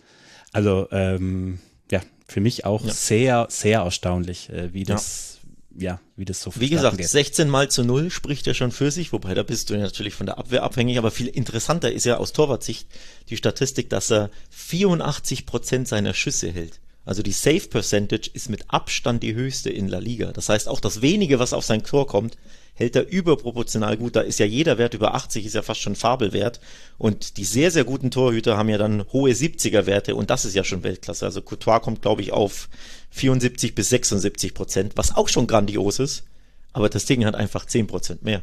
Also 0.53 0.89
ähm, 0.91 1.59
ja, 1.91 2.01
für 2.29 2.41
mich 2.41 2.65
auch 2.65 2.85
ja. 2.85 2.93
sehr, 2.93 3.47
sehr 3.51 3.81
erstaunlich, 3.81 4.51
äh, 4.51 4.73
wie 4.73 4.85
das 4.85 5.32
ja, 5.79 6.01
wie 6.17 6.25
das 6.25 6.43
so 6.43 6.53
Wie 6.57 6.69
gesagt, 6.69 6.99
geht. 6.99 7.09
16 7.09 7.49
mal 7.49 7.71
zu 7.71 7.85
0 7.85 8.11
spricht 8.11 8.47
ja 8.47 8.55
schon 8.55 8.73
für 8.73 8.91
sich, 8.91 9.13
wobei 9.13 9.35
da 9.35 9.43
bist 9.43 9.71
du 9.71 9.77
natürlich 9.77 10.15
von 10.15 10.27
der 10.27 10.39
Abwehr 10.39 10.63
abhängig, 10.63 10.99
aber 10.99 11.11
viel 11.11 11.29
interessanter 11.29 11.93
ist 11.93 12.05
ja 12.05 12.19
aus 12.19 12.33
Torwartsicht 12.33 12.89
die 13.29 13.37
Statistik, 13.37 13.91
dass 13.91 14.11
er 14.11 14.31
84 14.51 15.47
Prozent 15.47 15.89
seiner 15.89 16.15
Schüsse 16.15 16.51
hält. 16.51 16.81
Also 17.05 17.23
die 17.23 17.33
Save 17.33 17.69
Percentage 17.69 18.31
ist 18.33 18.49
mit 18.49 18.65
Abstand 18.69 19.23
die 19.23 19.35
höchste 19.35 19.71
in 19.71 19.89
La 19.89 19.99
Liga. 19.99 20.33
Das 20.33 20.49
heißt, 20.49 20.69
auch 20.69 20.81
das 20.81 21.03
wenige, 21.03 21.39
was 21.39 21.53
auf 21.53 21.65
sein 21.65 21.83
Tor 21.83 22.07
kommt, 22.07 22.37
hält 22.75 22.97
er 22.97 23.09
überproportional 23.09 23.97
gut. 23.97 24.17
Da 24.17 24.21
ist 24.21 24.39
ja 24.39 24.47
jeder 24.47 24.79
Wert 24.79 24.95
über 24.95 25.15
80, 25.15 25.47
ist 25.47 25.55
ja 25.55 25.63
fast 25.63 25.81
schon 25.81 25.97
Fabelwert. 25.97 26.61
Und 26.99 27.37
die 27.37 27.45
sehr, 27.45 27.71
sehr 27.71 27.85
guten 27.85 28.11
Torhüter 28.11 28.57
haben 28.57 28.69
ja 28.69 28.79
dann 28.79 29.05
hohe 29.13 29.33
70er 29.33 29.87
Werte 29.87 30.15
und 30.15 30.31
das 30.31 30.45
ist 30.45 30.55
ja 30.55 30.65
schon 30.65 30.83
Weltklasse. 30.83 31.25
Also 31.25 31.43
Couture 31.43 31.81
kommt, 31.81 32.03
glaube 32.03 32.23
ich, 32.23 32.33
auf 32.33 32.69
74 33.11 33.75
bis 33.75 33.91
76 33.91 34.55
Prozent, 34.55 34.93
was 34.97 35.15
auch 35.15 35.29
schon 35.29 35.47
grandios 35.47 35.99
ist. 35.99 36.25
Aber 36.73 36.89
das 36.89 37.05
Ding 37.05 37.25
hat 37.25 37.35
einfach 37.35 37.67
10 37.67 37.87
Prozent 37.87 38.23
mehr. 38.23 38.43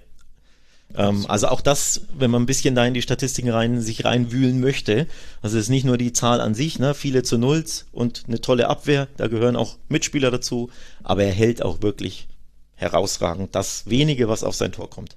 Ähm, 0.96 1.26
also 1.28 1.48
auch 1.48 1.62
das, 1.62 2.02
wenn 2.18 2.32
man 2.32 2.44
ein 2.44 2.48
bisschen 2.48 2.76
da 2.76 2.86
in 2.86 2.94
die 2.94 3.02
Statistiken 3.02 3.50
rein, 3.50 3.82
sich 3.82 4.06
reinwühlen 4.06 4.60
möchte. 4.60 5.08
Also 5.42 5.58
es 5.58 5.64
ist 5.66 5.70
nicht 5.70 5.86
nur 5.86 5.98
die 5.98 6.14
Zahl 6.14 6.42
an 6.42 6.56
sich, 6.56 6.80
ne, 6.80 6.94
viele 6.94 7.24
zu 7.24 7.38
Nulls 7.38 7.86
und 7.92 8.24
eine 8.28 8.42
tolle 8.42 8.68
Abwehr, 8.68 9.08
da 9.18 9.28
gehören 9.28 9.56
auch 9.56 9.78
Mitspieler 9.88 10.32
dazu, 10.32 10.70
aber 11.04 11.24
er 11.24 11.34
hält 11.34 11.62
auch 11.62 11.82
wirklich 11.82 12.28
herausragend 12.80 13.54
das 13.54 13.90
wenige, 13.90 14.30
was 14.30 14.44
auf 14.44 14.56
sein 14.56 14.72
Tor 14.72 14.90
kommt. 14.90 15.16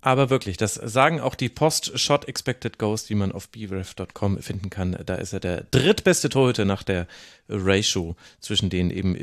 Aber 0.00 0.30
wirklich, 0.30 0.56
das 0.56 0.74
sagen 0.74 1.20
auch 1.20 1.34
die 1.34 1.48
Post-Shot 1.48 2.28
Expected 2.28 2.78
Goals, 2.78 3.06
die 3.06 3.16
man 3.16 3.32
auf 3.32 3.48
bref.com 3.50 4.38
finden 4.38 4.70
kann. 4.70 4.96
Da 5.04 5.16
ist 5.16 5.32
er 5.32 5.40
der 5.40 5.64
drittbeste 5.72 6.28
Torhüter 6.28 6.64
nach 6.64 6.84
der 6.84 7.08
Ratio 7.48 8.14
zwischen 8.40 8.70
denen 8.70 8.90
eben 8.90 9.16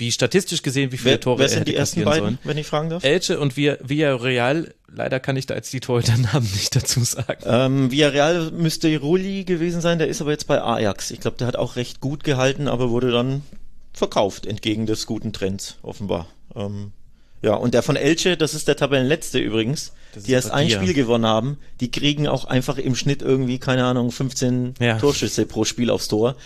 wie 0.00 0.10
statistisch 0.10 0.62
gesehen, 0.62 0.90
wie 0.90 0.96
viele 0.96 1.10
wer, 1.10 1.20
Tore 1.20 1.38
wer 1.40 1.48
sind 1.50 1.68
die 1.68 1.74
ersten 1.74 2.02
beiden, 2.04 2.20
sollen. 2.20 2.38
wenn 2.44 2.56
ich 2.56 2.66
fragen 2.66 2.88
darf? 2.88 3.04
Elche 3.04 3.38
und 3.38 3.56
Villarreal. 3.56 4.74
Leider 4.90 5.20
kann 5.20 5.36
ich 5.36 5.44
da 5.44 5.54
jetzt 5.54 5.70
die 5.74 5.80
Torhüternamen 5.80 6.50
nicht 6.54 6.74
dazu 6.74 7.04
sagen. 7.04 7.42
Ähm, 7.44 7.90
Villarreal 7.90 8.50
müsste 8.52 8.98
Rulli 8.98 9.44
gewesen 9.44 9.82
sein, 9.82 9.98
der 9.98 10.08
ist 10.08 10.22
aber 10.22 10.30
jetzt 10.30 10.46
bei 10.46 10.62
Ajax. 10.62 11.10
Ich 11.10 11.20
glaube, 11.20 11.36
der 11.36 11.46
hat 11.46 11.56
auch 11.56 11.76
recht 11.76 12.00
gut 12.00 12.24
gehalten, 12.24 12.66
aber 12.66 12.88
wurde 12.88 13.10
dann 13.10 13.42
verkauft, 13.92 14.46
entgegen 14.46 14.86
des 14.86 15.06
guten 15.06 15.32
Trends, 15.32 15.78
offenbar. 15.82 16.26
Ähm, 16.54 16.92
ja, 17.42 17.54
und 17.54 17.72
der 17.72 17.82
von 17.82 17.96
Elche, 17.96 18.36
das 18.36 18.54
ist 18.54 18.68
der 18.68 18.76
Tabellenletzte 18.76 19.38
übrigens, 19.38 19.92
das 20.14 20.24
die 20.24 20.32
erst 20.32 20.50
ein 20.50 20.68
Spiel 20.68 20.92
gewonnen 20.92 21.24
haben, 21.24 21.58
die 21.80 21.90
kriegen 21.90 22.28
auch 22.28 22.44
einfach 22.44 22.76
im 22.76 22.94
Schnitt 22.94 23.22
irgendwie, 23.22 23.58
keine 23.58 23.84
Ahnung, 23.84 24.10
15 24.10 24.74
ja. 24.78 24.98
Torschüsse 24.98 25.46
pro 25.46 25.64
Spiel 25.64 25.90
aufs 25.90 26.08
Tor. 26.08 26.36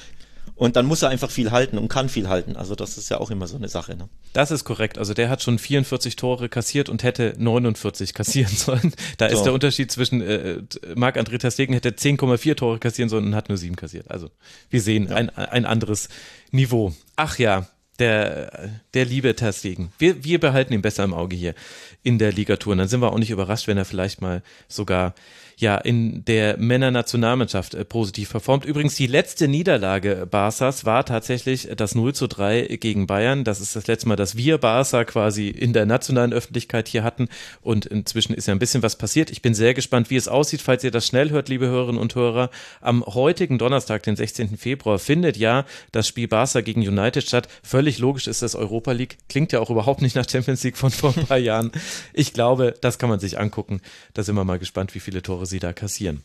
Und 0.56 0.76
dann 0.76 0.86
muss 0.86 1.02
er 1.02 1.08
einfach 1.08 1.30
viel 1.30 1.50
halten 1.50 1.78
und 1.78 1.88
kann 1.88 2.08
viel 2.08 2.28
halten. 2.28 2.54
Also 2.56 2.76
das 2.76 2.96
ist 2.96 3.08
ja 3.08 3.18
auch 3.18 3.30
immer 3.30 3.48
so 3.48 3.56
eine 3.56 3.68
Sache. 3.68 3.96
Ne? 3.96 4.08
Das 4.32 4.52
ist 4.52 4.64
korrekt. 4.64 4.98
Also 4.98 5.12
der 5.12 5.28
hat 5.28 5.42
schon 5.42 5.58
44 5.58 6.14
Tore 6.14 6.48
kassiert 6.48 6.88
und 6.88 7.02
hätte 7.02 7.34
49 7.38 8.14
kassieren 8.14 8.52
sollen. 8.56 8.92
Da 9.18 9.28
so. 9.30 9.36
ist 9.36 9.42
der 9.42 9.52
Unterschied 9.52 9.90
zwischen 9.90 10.20
äh, 10.20 10.62
Marc-André 10.94 11.38
Terstegen 11.38 11.74
hätte 11.74 11.90
10,4 11.90 12.54
Tore 12.54 12.78
kassieren 12.78 13.08
sollen 13.08 13.26
und 13.26 13.34
hat 13.34 13.48
nur 13.48 13.58
7 13.58 13.74
kassiert. 13.74 14.10
Also 14.10 14.30
wir 14.70 14.80
sehen 14.80 15.08
ja. 15.08 15.16
ein, 15.16 15.30
ein 15.30 15.66
anderes 15.66 16.08
Niveau. 16.52 16.94
Ach 17.16 17.38
ja, 17.38 17.68
der, 17.98 18.70
der 18.92 19.04
liebe 19.04 19.34
Terstegen. 19.34 19.92
Wir, 19.98 20.24
wir 20.24 20.40
behalten 20.40 20.72
ihn 20.72 20.82
besser 20.82 21.04
im 21.04 21.14
Auge 21.14 21.36
hier 21.36 21.54
in 22.02 22.18
der 22.18 22.32
Ligatur. 22.32 22.72
Und 22.72 22.78
dann 22.78 22.88
sind 22.88 23.00
wir 23.00 23.12
auch 23.12 23.18
nicht 23.18 23.30
überrascht, 23.30 23.66
wenn 23.66 23.78
er 23.78 23.84
vielleicht 23.84 24.20
mal 24.20 24.42
sogar 24.68 25.14
ja 25.56 25.76
in 25.76 26.24
der 26.24 26.56
Männernationalmannschaft 26.58 27.74
äh, 27.74 27.84
positiv 27.84 28.30
performt. 28.30 28.64
Übrigens 28.64 28.94
die 28.94 29.06
letzte 29.06 29.48
Niederlage 29.48 30.26
Barças 30.30 30.84
war 30.84 31.04
tatsächlich 31.04 31.68
das 31.76 31.94
0 31.94 32.14
zu 32.14 32.26
3 32.26 32.78
gegen 32.80 33.06
Bayern. 33.06 33.44
Das 33.44 33.60
ist 33.60 33.76
das 33.76 33.86
letzte 33.86 34.08
Mal, 34.08 34.16
dass 34.16 34.36
wir 34.36 34.58
Barça 34.60 35.04
quasi 35.04 35.48
in 35.48 35.72
der 35.72 35.86
nationalen 35.86 36.32
Öffentlichkeit 36.32 36.88
hier 36.88 37.04
hatten 37.04 37.28
und 37.62 37.86
inzwischen 37.86 38.34
ist 38.34 38.46
ja 38.46 38.54
ein 38.54 38.58
bisschen 38.58 38.82
was 38.82 38.96
passiert. 38.96 39.30
Ich 39.30 39.42
bin 39.42 39.54
sehr 39.54 39.74
gespannt, 39.74 40.10
wie 40.10 40.16
es 40.16 40.28
aussieht, 40.28 40.62
falls 40.62 40.84
ihr 40.84 40.90
das 40.90 41.06
schnell 41.06 41.30
hört, 41.30 41.48
liebe 41.48 41.66
Hörerinnen 41.66 42.00
und 42.00 42.14
Hörer. 42.14 42.50
Am 42.80 43.04
heutigen 43.04 43.58
Donnerstag, 43.58 44.02
den 44.02 44.16
16. 44.16 44.56
Februar, 44.56 44.98
findet 44.98 45.36
ja 45.36 45.64
das 45.92 46.08
Spiel 46.08 46.28
Barça 46.28 46.62
gegen 46.62 46.80
United 46.80 47.24
statt. 47.24 47.48
Völlig 47.62 47.98
logisch 47.98 48.26
ist 48.26 48.42
das 48.42 48.54
Europa 48.54 48.92
League. 48.92 49.18
Klingt 49.28 49.52
ja 49.52 49.60
auch 49.60 49.70
überhaupt 49.70 50.02
nicht 50.02 50.16
nach 50.16 50.28
Champions 50.28 50.62
League 50.64 50.76
von 50.76 50.90
vor 50.90 51.14
ein 51.16 51.26
paar 51.26 51.38
Jahren. 51.44 51.72
Ich 52.12 52.32
glaube, 52.32 52.74
das 52.80 52.98
kann 52.98 53.08
man 53.08 53.20
sich 53.20 53.38
angucken. 53.38 53.80
Da 54.12 54.22
sind 54.22 54.34
wir 54.34 54.44
mal 54.44 54.58
gespannt, 54.58 54.94
wie 54.94 55.00
viele 55.00 55.22
Tore 55.22 55.43
Tore 55.44 55.50
sie 55.50 55.58
da 55.58 55.72
kassieren. 55.72 56.22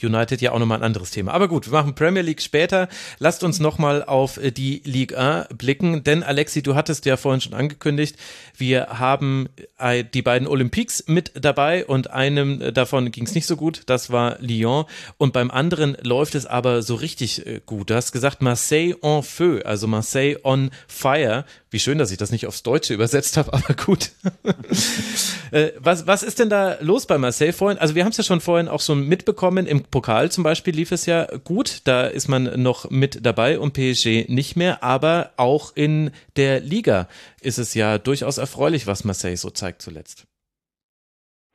United 0.00 0.40
ja 0.40 0.52
auch 0.52 0.60
nochmal 0.60 0.78
ein 0.78 0.84
anderes 0.84 1.10
Thema. 1.10 1.32
Aber 1.32 1.48
gut, 1.48 1.66
wir 1.66 1.72
machen 1.72 1.96
Premier 1.96 2.22
League 2.22 2.40
später. 2.40 2.88
Lasst 3.18 3.42
uns 3.42 3.58
nochmal 3.58 4.04
auf 4.04 4.36
äh, 4.36 4.52
die 4.52 4.82
Ligue 4.84 5.18
1 5.18 5.48
blicken, 5.58 6.04
denn 6.04 6.22
Alexi, 6.22 6.62
du 6.62 6.76
hattest 6.76 7.06
ja 7.06 7.16
vorhin 7.16 7.40
schon 7.40 7.54
angekündigt, 7.54 8.16
wir 8.56 8.86
haben 9.00 9.48
äh, 9.78 10.04
die 10.04 10.22
beiden 10.22 10.46
Olympiques 10.46 11.04
mit 11.08 11.32
dabei 11.34 11.84
und 11.84 12.10
einem 12.10 12.62
äh, 12.62 12.72
davon 12.72 13.10
ging 13.10 13.24
es 13.24 13.34
nicht 13.34 13.46
so 13.46 13.56
gut, 13.56 13.82
das 13.86 14.10
war 14.10 14.38
Lyon 14.38 14.84
und 15.18 15.32
beim 15.32 15.50
anderen 15.50 15.96
läuft 16.02 16.36
es 16.36 16.46
aber 16.46 16.82
so 16.82 16.94
richtig 16.94 17.44
gut. 17.66 17.90
Du 17.90 17.94
hast 17.96 18.12
gesagt 18.12 18.42
Marseille 18.42 18.94
en 19.02 19.24
feu, 19.24 19.60
also 19.64 19.88
Marseille 19.88 20.36
on 20.44 20.70
fire. 20.86 21.44
Wie 21.70 21.78
schön, 21.78 21.98
dass 21.98 22.10
ich 22.10 22.18
das 22.18 22.32
nicht 22.32 22.48
aufs 22.48 22.64
Deutsche 22.64 22.94
übersetzt 22.94 23.36
habe, 23.36 23.52
aber 23.52 23.74
gut. 23.74 24.10
was, 25.80 26.06
was 26.06 26.22
ist 26.22 26.38
denn 26.38 26.50
da 26.50 26.76
los 26.80 27.06
bei 27.06 27.16
Marseille 27.16 27.52
vorhin? 27.52 27.78
Also 27.78 27.94
wir 27.94 28.04
haben 28.04 28.10
es 28.10 28.16
ja 28.16 28.24
schon 28.24 28.40
vorhin 28.40 28.68
auch 28.68 28.80
so 28.80 28.94
mitbekommen 28.94 29.66
im 29.66 29.84
Pokal 29.84 30.30
zum 30.30 30.44
Beispiel 30.44 30.74
lief 30.74 30.92
es 30.92 31.06
ja 31.06 31.26
gut, 31.44 31.86
da 31.86 32.06
ist 32.06 32.28
man 32.28 32.62
noch 32.62 32.90
mit 32.90 33.24
dabei 33.24 33.58
und 33.58 33.72
PSG 33.72 34.28
nicht 34.28 34.56
mehr, 34.56 34.82
aber 34.82 35.30
auch 35.36 35.76
in 35.76 36.10
der 36.36 36.60
Liga 36.60 37.06
ist 37.40 37.58
es 37.58 37.74
ja 37.74 37.98
durchaus 37.98 38.38
erfreulich, 38.38 38.86
was 38.86 39.04
Marseille 39.04 39.36
so 39.36 39.50
zeigt 39.50 39.82
zuletzt. 39.82 40.26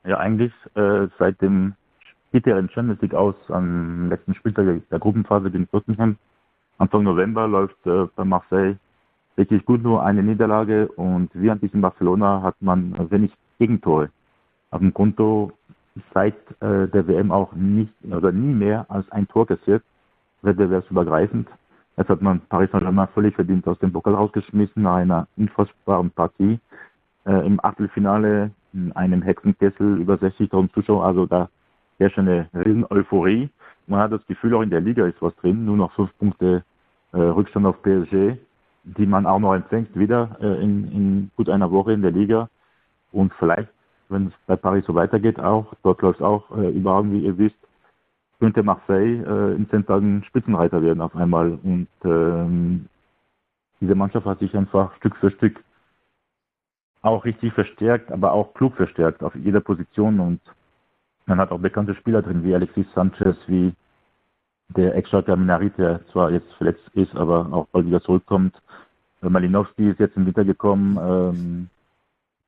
Ja, 0.04 0.18
eigentlich 0.18 0.52
äh, 0.74 1.08
seit 1.18 1.40
dem 1.42 1.74
bitteren 2.32 2.70
Champions 2.70 3.00
League 3.02 3.14
aus 3.14 3.34
am 3.48 4.08
letzten 4.08 4.34
Spieltag 4.34 4.66
der 4.90 4.98
Gruppenphase 4.98 5.50
gegen 5.50 5.68
Tottenham. 5.68 6.16
Anfang 6.78 7.02
November 7.02 7.48
läuft 7.48 7.86
äh, 7.86 8.06
bei 8.14 8.24
Marseille 8.24 8.76
wirklich 9.36 9.64
gut, 9.64 9.82
nur 9.82 10.02
eine 10.02 10.22
Niederlage 10.22 10.88
und 10.88 11.30
wie 11.34 11.50
an 11.50 11.60
diesem 11.60 11.80
Barcelona 11.80 12.42
hat 12.42 12.56
man 12.60 13.10
wenig 13.10 13.32
Gegentore 13.58 14.10
auf 14.70 14.80
dem 14.80 14.92
Konto 14.92 15.52
seit 16.12 16.34
äh, 16.60 16.88
der 16.88 17.06
WM 17.06 17.30
auch 17.30 17.52
nicht 17.52 17.92
oder 18.10 18.32
nie 18.32 18.54
mehr 18.54 18.86
als 18.88 19.10
ein 19.12 19.28
Tor 19.28 19.46
kassiert, 19.46 19.82
wettbewerbsübergreifend. 20.42 21.48
Jetzt 21.96 22.10
hat 22.10 22.20
man 22.20 22.40
Paris 22.48 22.70
Saint-Germain 22.70 23.08
völlig 23.14 23.34
verdient 23.34 23.66
aus 23.66 23.78
dem 23.78 23.92
Pokal 23.92 24.14
rausgeschmissen 24.14 24.82
nach 24.82 24.96
einer 24.96 25.28
unfassbaren 25.36 26.10
Partie. 26.10 26.58
Äh, 27.24 27.46
Im 27.46 27.58
Achtelfinale 27.64 28.50
in 28.74 28.92
einem 28.92 29.22
Hexenkessel 29.22 29.98
über 29.98 30.14
60.000 30.14 30.72
Zuschauer, 30.74 31.04
also 31.04 31.24
da 31.26 31.48
herrscht 31.98 32.18
eine 32.18 32.48
riesen 32.52 32.84
Euphorie. 32.90 33.48
Man 33.86 34.00
hat 34.00 34.12
das 34.12 34.26
Gefühl, 34.26 34.54
auch 34.54 34.62
in 34.62 34.70
der 34.70 34.82
Liga 34.82 35.06
ist 35.06 35.22
was 35.22 35.34
drin, 35.36 35.64
nur 35.64 35.76
noch 35.76 35.92
fünf 35.92 36.10
Punkte 36.18 36.62
äh, 37.12 37.18
Rückstand 37.18 37.64
auf 37.64 37.80
PSG, 37.82 38.36
die 38.86 39.06
man 39.06 39.26
auch 39.26 39.38
noch 39.38 39.54
empfängt, 39.54 39.96
wieder 39.96 40.36
äh, 40.40 40.62
in, 40.62 40.90
in 40.92 41.30
gut 41.36 41.48
einer 41.48 41.70
Woche 41.70 41.92
in 41.92 42.02
der 42.02 42.12
Liga. 42.12 42.48
Und 43.12 43.32
vielleicht 43.38 43.68
wenn 44.08 44.28
es 44.28 44.32
bei 44.46 44.56
Paris 44.56 44.84
so 44.86 44.94
weitergeht, 44.94 45.40
auch, 45.40 45.72
dort 45.82 46.00
läuft 46.02 46.20
es 46.20 46.26
auch 46.26 46.50
äh, 46.56 46.70
überragend, 46.70 47.12
wie 47.12 47.26
ihr 47.26 47.38
wisst, 47.38 47.56
könnte 48.38 48.62
Marseille 48.62 49.22
äh, 49.22 49.56
in 49.56 49.68
zehn 49.70 49.86
Tagen 49.86 50.22
Spitzenreiter 50.24 50.82
werden 50.82 51.00
auf 51.00 51.16
einmal. 51.16 51.58
Und 51.62 51.88
ähm, 52.04 52.86
diese 53.80 53.94
Mannschaft 53.94 54.26
hat 54.26 54.38
sich 54.38 54.54
einfach 54.56 54.94
Stück 54.96 55.16
für 55.16 55.30
Stück 55.30 55.62
auch 57.02 57.24
richtig 57.24 57.52
verstärkt, 57.52 58.10
aber 58.12 58.32
auch 58.32 58.52
klug 58.54 58.74
verstärkt 58.76 59.22
auf 59.22 59.34
jeder 59.36 59.60
Position 59.60 60.18
und 60.20 60.40
man 61.26 61.38
hat 61.38 61.50
auch 61.50 61.58
bekannte 61.58 61.94
Spieler 61.94 62.22
drin, 62.22 62.44
wie 62.44 62.54
Alexis 62.54 62.86
Sanchez, 62.94 63.36
wie 63.46 63.72
der 64.68 64.94
Ex-Schalker 64.94 65.36
Minarit, 65.36 65.76
der 65.78 66.00
zwar 66.12 66.30
jetzt 66.30 66.52
verletzt 66.54 66.88
ist, 66.94 67.14
aber 67.16 67.48
auch 67.52 67.66
bald 67.68 67.86
wieder 67.86 68.02
zurückkommt. 68.02 68.54
Äh, 69.22 69.28
Malinowski 69.28 69.90
ist 69.90 70.00
jetzt 70.00 70.16
im 70.16 70.26
Winter 70.26 70.44
gekommen. 70.44 70.98
Ähm, 71.00 71.68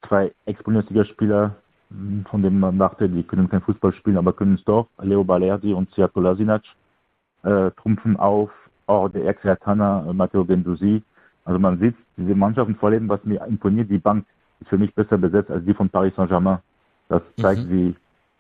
zwei 0.07 0.33
Ex-Bundesligaspieler, 0.47 1.57
hm, 1.91 2.25
von 2.31 2.43
denen 2.43 2.61
man 2.61 2.79
dachte, 2.79 3.09
die 3.09 3.23
können 3.23 3.49
kein 3.49 3.63
Fußball 3.63 3.93
spielen, 3.95 4.19
aber 4.19 4.33
können 4.33 4.55
es 4.55 4.65
doch. 4.65 4.89
Leo 5.01 5.25
Balerdi 5.25 5.73
und 5.73 5.93
Sia 5.95 6.09
Kolasinac 6.09 6.63
äh, 7.43 7.71
trumpfen 7.73 8.17
auf. 8.17 8.51
Auch 8.87 9.09
der 9.09 9.27
Ex-Hertaner 9.27 10.07
äh, 10.09 10.13
Matteo 10.13 10.45
Gendusi. 10.45 11.03
Also 11.45 11.59
man 11.59 11.79
sieht 11.79 11.95
diese 12.17 12.35
Mannschaften 12.35 12.77
vor 12.77 12.91
allem, 12.91 13.09
was 13.09 13.25
mir 13.25 13.45
imponiert, 13.47 13.91
die 13.91 13.99
Bank 13.99 14.27
ist 14.61 14.69
für 14.69 14.79
mich 14.79 14.95
besser 14.95 15.19
besetzt 15.19 15.51
als 15.51 15.65
die 15.65 15.75
von 15.75 15.89
Paris 15.89 16.15
Saint-Germain. 16.17 16.59
Das 17.09 17.23
zeigt, 17.37 17.65
mhm. 17.65 17.71
wie 17.71 17.97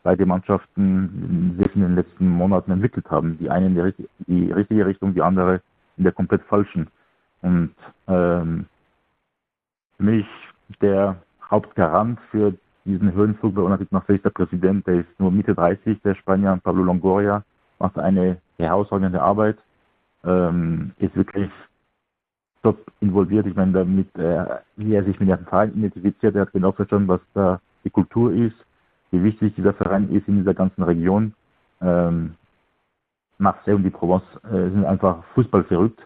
beide 0.08 0.24
Mannschaften 0.24 1.54
sich 1.58 1.76
in 1.76 1.82
den 1.82 1.94
letzten 1.94 2.30
Monaten 2.30 2.70
entwickelt 2.70 3.10
haben. 3.10 3.36
Die 3.36 3.50
eine 3.50 3.66
in 3.66 3.74
die, 3.74 4.08
die 4.26 4.50
richtige 4.50 4.86
Richtung, 4.86 5.12
die 5.12 5.20
andere 5.20 5.60
in 5.98 6.04
der 6.04 6.14
komplett 6.14 6.42
falschen. 6.44 6.88
Und 7.42 7.74
ähm, 8.06 8.64
für 9.98 10.02
mich 10.02 10.26
der 10.80 11.16
Hauptgarant 11.50 12.18
für 12.30 12.54
diesen 12.86 13.12
Höhenflug 13.12 13.54
bei 13.54 13.86
Marseille 13.90 14.16
ist 14.16 14.24
der 14.24 14.30
Präsident, 14.30 14.86
der 14.86 15.00
ist 15.00 15.20
nur 15.20 15.30
Mitte 15.30 15.54
30, 15.54 16.00
der 16.00 16.14
Spanier 16.14 16.58
Pablo 16.62 16.84
Longoria, 16.84 17.44
macht 17.78 17.98
eine 17.98 18.38
herausragende 18.56 19.20
Arbeit, 19.20 19.58
ähm, 20.24 20.92
ist 20.96 21.14
wirklich 21.16 21.50
top 22.62 22.78
involviert. 23.00 23.46
Ich 23.46 23.54
meine, 23.54 23.72
damit, 23.72 24.08
äh, 24.16 24.56
wie 24.76 24.94
er 24.94 25.04
sich 25.04 25.20
mit 25.20 25.28
dem 25.28 25.44
Verein 25.44 25.74
identifiziert, 25.74 26.34
er 26.34 26.42
hat 26.42 26.52
genau 26.52 26.72
verstanden, 26.72 27.08
was 27.08 27.20
da 27.34 27.60
die 27.84 27.90
Kultur 27.90 28.32
ist, 28.32 28.56
wie 29.10 29.22
wichtig 29.22 29.54
dieser 29.54 29.74
Verein 29.74 30.10
ist 30.10 30.28
in 30.28 30.38
dieser 30.38 30.54
ganzen 30.54 30.82
Region. 30.82 31.34
Ähm, 31.80 32.34
Marseille 33.38 33.74
und 33.74 33.84
die 33.84 33.90
Provence 33.90 34.24
äh, 34.44 34.70
sind 34.70 34.84
einfach 34.84 35.24
Fußball 35.34 35.64
verrückt. 35.64 36.00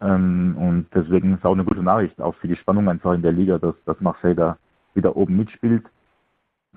Ähm, 0.00 0.56
und 0.58 0.86
deswegen 0.94 1.34
ist 1.34 1.44
auch 1.44 1.52
eine 1.52 1.64
gute 1.64 1.82
Nachricht, 1.82 2.20
auch 2.20 2.34
für 2.36 2.48
die 2.48 2.56
Spannung 2.56 2.88
einfach 2.88 3.12
in 3.12 3.22
der 3.22 3.32
Liga, 3.32 3.58
dass, 3.58 3.74
dass 3.84 4.00
Marseille 4.00 4.34
da 4.34 4.56
wieder 4.94 5.16
oben 5.16 5.36
mitspielt, 5.36 5.84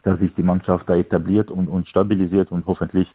dass 0.03 0.20
sich 0.20 0.34
die 0.36 0.43
Mannschaft 0.43 0.88
da 0.88 0.95
etabliert 0.95 1.49
und, 1.49 1.68
und 1.68 1.88
stabilisiert 1.88 2.51
und 2.51 2.66
hoffentlich 2.66 3.11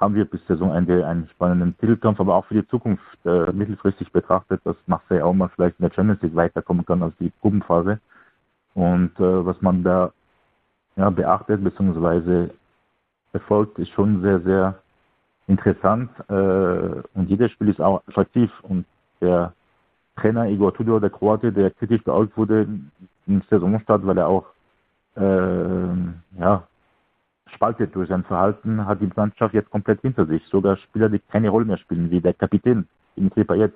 haben 0.00 0.16
wir 0.16 0.24
bis 0.24 0.44
Saisonende 0.48 1.06
einen 1.06 1.28
spannenden 1.28 1.78
Titelkampf, 1.78 2.18
aber 2.18 2.34
auch 2.34 2.46
für 2.46 2.54
die 2.54 2.68
Zukunft 2.68 3.02
äh, 3.24 3.52
mittelfristig 3.52 4.10
betrachtet, 4.12 4.60
dass 4.64 4.76
Marseille 4.86 5.24
auch 5.24 5.32
mal 5.32 5.48
vielleicht 5.54 5.78
in 5.78 5.84
der 5.86 5.94
Champions 5.94 6.20
League 6.22 6.34
weiterkommen 6.34 6.84
kann 6.84 7.02
als 7.02 7.16
die 7.18 7.32
Gruppenphase. 7.40 8.00
Und 8.74 9.12
äh, 9.20 9.46
was 9.46 9.60
man 9.62 9.84
da 9.84 10.12
ja, 10.96 11.10
beachtet 11.10 11.62
bzw. 11.62 12.48
verfolgt, 13.30 13.78
ist 13.78 13.90
schon 13.90 14.22
sehr, 14.22 14.40
sehr 14.40 14.78
interessant. 15.46 16.10
Äh, 16.28 17.02
und 17.14 17.28
jedes 17.28 17.50
Spiel 17.52 17.68
ist 17.68 17.80
auch 17.80 18.02
attraktiv. 18.06 18.50
Und 18.62 18.86
der 19.20 19.52
Trainer 20.16 20.48
Igor 20.48 20.74
Tudor, 20.74 21.00
der 21.00 21.10
Kroate, 21.10 21.52
der 21.52 21.70
kritisch 21.70 22.02
beäugt 22.04 22.36
wurde 22.36 22.68
im 23.26 23.42
Saisonstart, 23.50 24.06
weil 24.06 24.18
er 24.18 24.28
auch 24.28 24.46
äh, 25.16 26.38
ja, 26.38 26.66
spaltet 27.46 27.94
durch 27.94 28.08
sein 28.08 28.24
Verhalten, 28.24 28.86
hat 28.86 29.00
die 29.00 29.10
Mannschaft 29.14 29.54
jetzt 29.54 29.70
komplett 29.70 30.00
hinter 30.00 30.26
sich. 30.26 30.44
Sogar 30.46 30.76
Spieler, 30.76 31.08
die 31.08 31.18
keine 31.18 31.48
Rolle 31.48 31.64
mehr 31.64 31.78
spielen, 31.78 32.10
wie 32.10 32.20
der 32.20 32.34
Kapitän 32.34 32.86
Dimitri 33.16 33.44
Payet. 33.44 33.72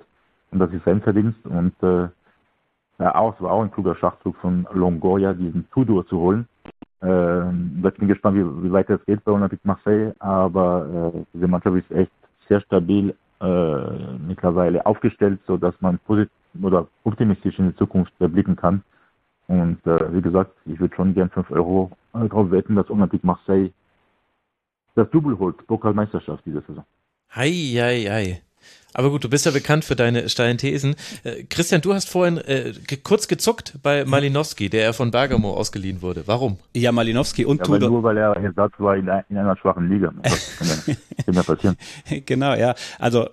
Und 0.51 0.59
das 0.59 0.71
ist 0.71 0.83
sein 0.85 1.01
Verdienst. 1.01 1.45
Und 1.45 1.73
äh, 1.83 2.07
ja, 2.99 3.15
auch, 3.15 3.35
es 3.35 3.41
war 3.41 3.51
auch 3.51 3.63
ein 3.63 3.71
kluger 3.71 3.95
Schachzug 3.95 4.35
von 4.37 4.67
Longoria, 4.73 5.33
diesen 5.33 5.69
Tudor 5.71 6.05
zu 6.07 6.19
holen. 6.19 6.47
Ähm, 7.01 7.83
ich 7.85 7.93
bin 7.95 8.07
gespannt, 8.07 8.37
wie, 8.37 8.63
wie 8.63 8.71
weit 8.71 8.89
es 8.89 9.03
geht 9.05 9.23
bei 9.23 9.31
Olympique 9.31 9.61
Marseille, 9.63 10.13
aber 10.19 11.13
äh, 11.13 11.19
diese 11.33 11.47
Mannschaft 11.47 11.77
ist 11.77 11.91
echt 11.91 12.11
sehr 12.47 12.61
stabil 12.61 13.15
äh, 13.41 14.17
mittlerweile 14.27 14.85
aufgestellt, 14.85 15.39
so 15.47 15.57
dass 15.57 15.73
man 15.81 15.99
positiv 15.99 16.31
oder 16.61 16.87
optimistisch 17.03 17.57
in 17.59 17.69
die 17.69 17.75
Zukunft 17.75 18.11
blicken 18.17 18.55
kann. 18.55 18.83
Und 19.47 19.85
äh, 19.87 20.13
wie 20.13 20.21
gesagt, 20.21 20.51
ich 20.65 20.79
würde 20.79 20.95
schon 20.95 21.13
gern 21.13 21.29
5 21.29 21.51
Euro 21.51 21.91
äh, 22.13 22.27
drauf 22.27 22.51
wetten, 22.51 22.75
dass 22.75 22.89
Olympique 22.89 23.25
Marseille 23.25 23.71
das 24.95 25.09
Double 25.11 25.37
holt, 25.37 25.65
Pokalmeisterschaft 25.67 26.45
diese 26.45 26.61
Saison. 26.61 26.83
Hei, 27.33 27.49
hei, 27.49 28.05
hei. 28.09 28.48
Aber 28.93 29.11
gut, 29.11 29.23
du 29.23 29.29
bist 29.29 29.45
ja 29.45 29.51
bekannt 29.51 29.85
für 29.85 29.95
deine 29.95 30.29
steilen 30.29 30.57
Thesen. 30.57 30.95
Äh, 31.23 31.43
Christian, 31.43 31.81
du 31.81 31.93
hast 31.93 32.09
vorhin 32.09 32.37
äh, 32.37 32.73
kurz 33.03 33.27
gezuckt 33.27 33.77
bei 33.83 34.03
Malinowski, 34.03 34.69
der 34.69 34.83
ja 34.83 34.93
von 34.93 35.11
Bergamo 35.11 35.53
ausgeliehen 35.53 36.01
wurde. 36.01 36.23
Warum? 36.25 36.57
Ja, 36.75 36.91
Malinowski 36.91 37.45
und 37.45 37.59
ja, 37.59 37.63
Tudor. 37.65 37.89
Nur 37.89 38.03
weil 38.03 38.17
er 38.17 38.35
Ersatz 38.35 38.73
war 38.79 38.95
in, 38.95 39.07
in 39.29 39.37
einer 39.37 39.55
schwachen 39.57 39.89
Liga. 39.89 40.11
Das 40.23 40.57
kann 40.57 40.67
ja, 40.67 41.23
kann 41.25 41.33
ja 41.35 41.43
passieren. 41.43 41.77
genau, 42.25 42.55
ja. 42.55 42.73
Also 42.97 43.29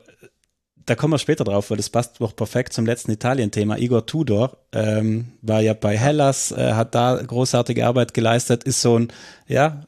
da 0.86 0.94
kommen 0.94 1.14
wir 1.14 1.18
später 1.18 1.44
drauf, 1.44 1.70
weil 1.70 1.76
das 1.76 1.90
passt 1.90 2.20
doch 2.20 2.34
perfekt 2.36 2.72
zum 2.72 2.86
letzten 2.86 3.10
Italien-Thema. 3.10 3.76
Igor 3.78 4.06
Tudor 4.06 4.56
ähm, 4.72 5.32
war 5.42 5.60
ja 5.60 5.74
bei 5.74 5.96
Hellas, 5.96 6.52
äh, 6.52 6.74
hat 6.74 6.94
da 6.94 7.20
großartige 7.20 7.86
Arbeit 7.86 8.14
geleistet, 8.14 8.62
ist 8.62 8.82
so 8.82 8.98
ein, 8.98 9.08
ja, 9.48 9.82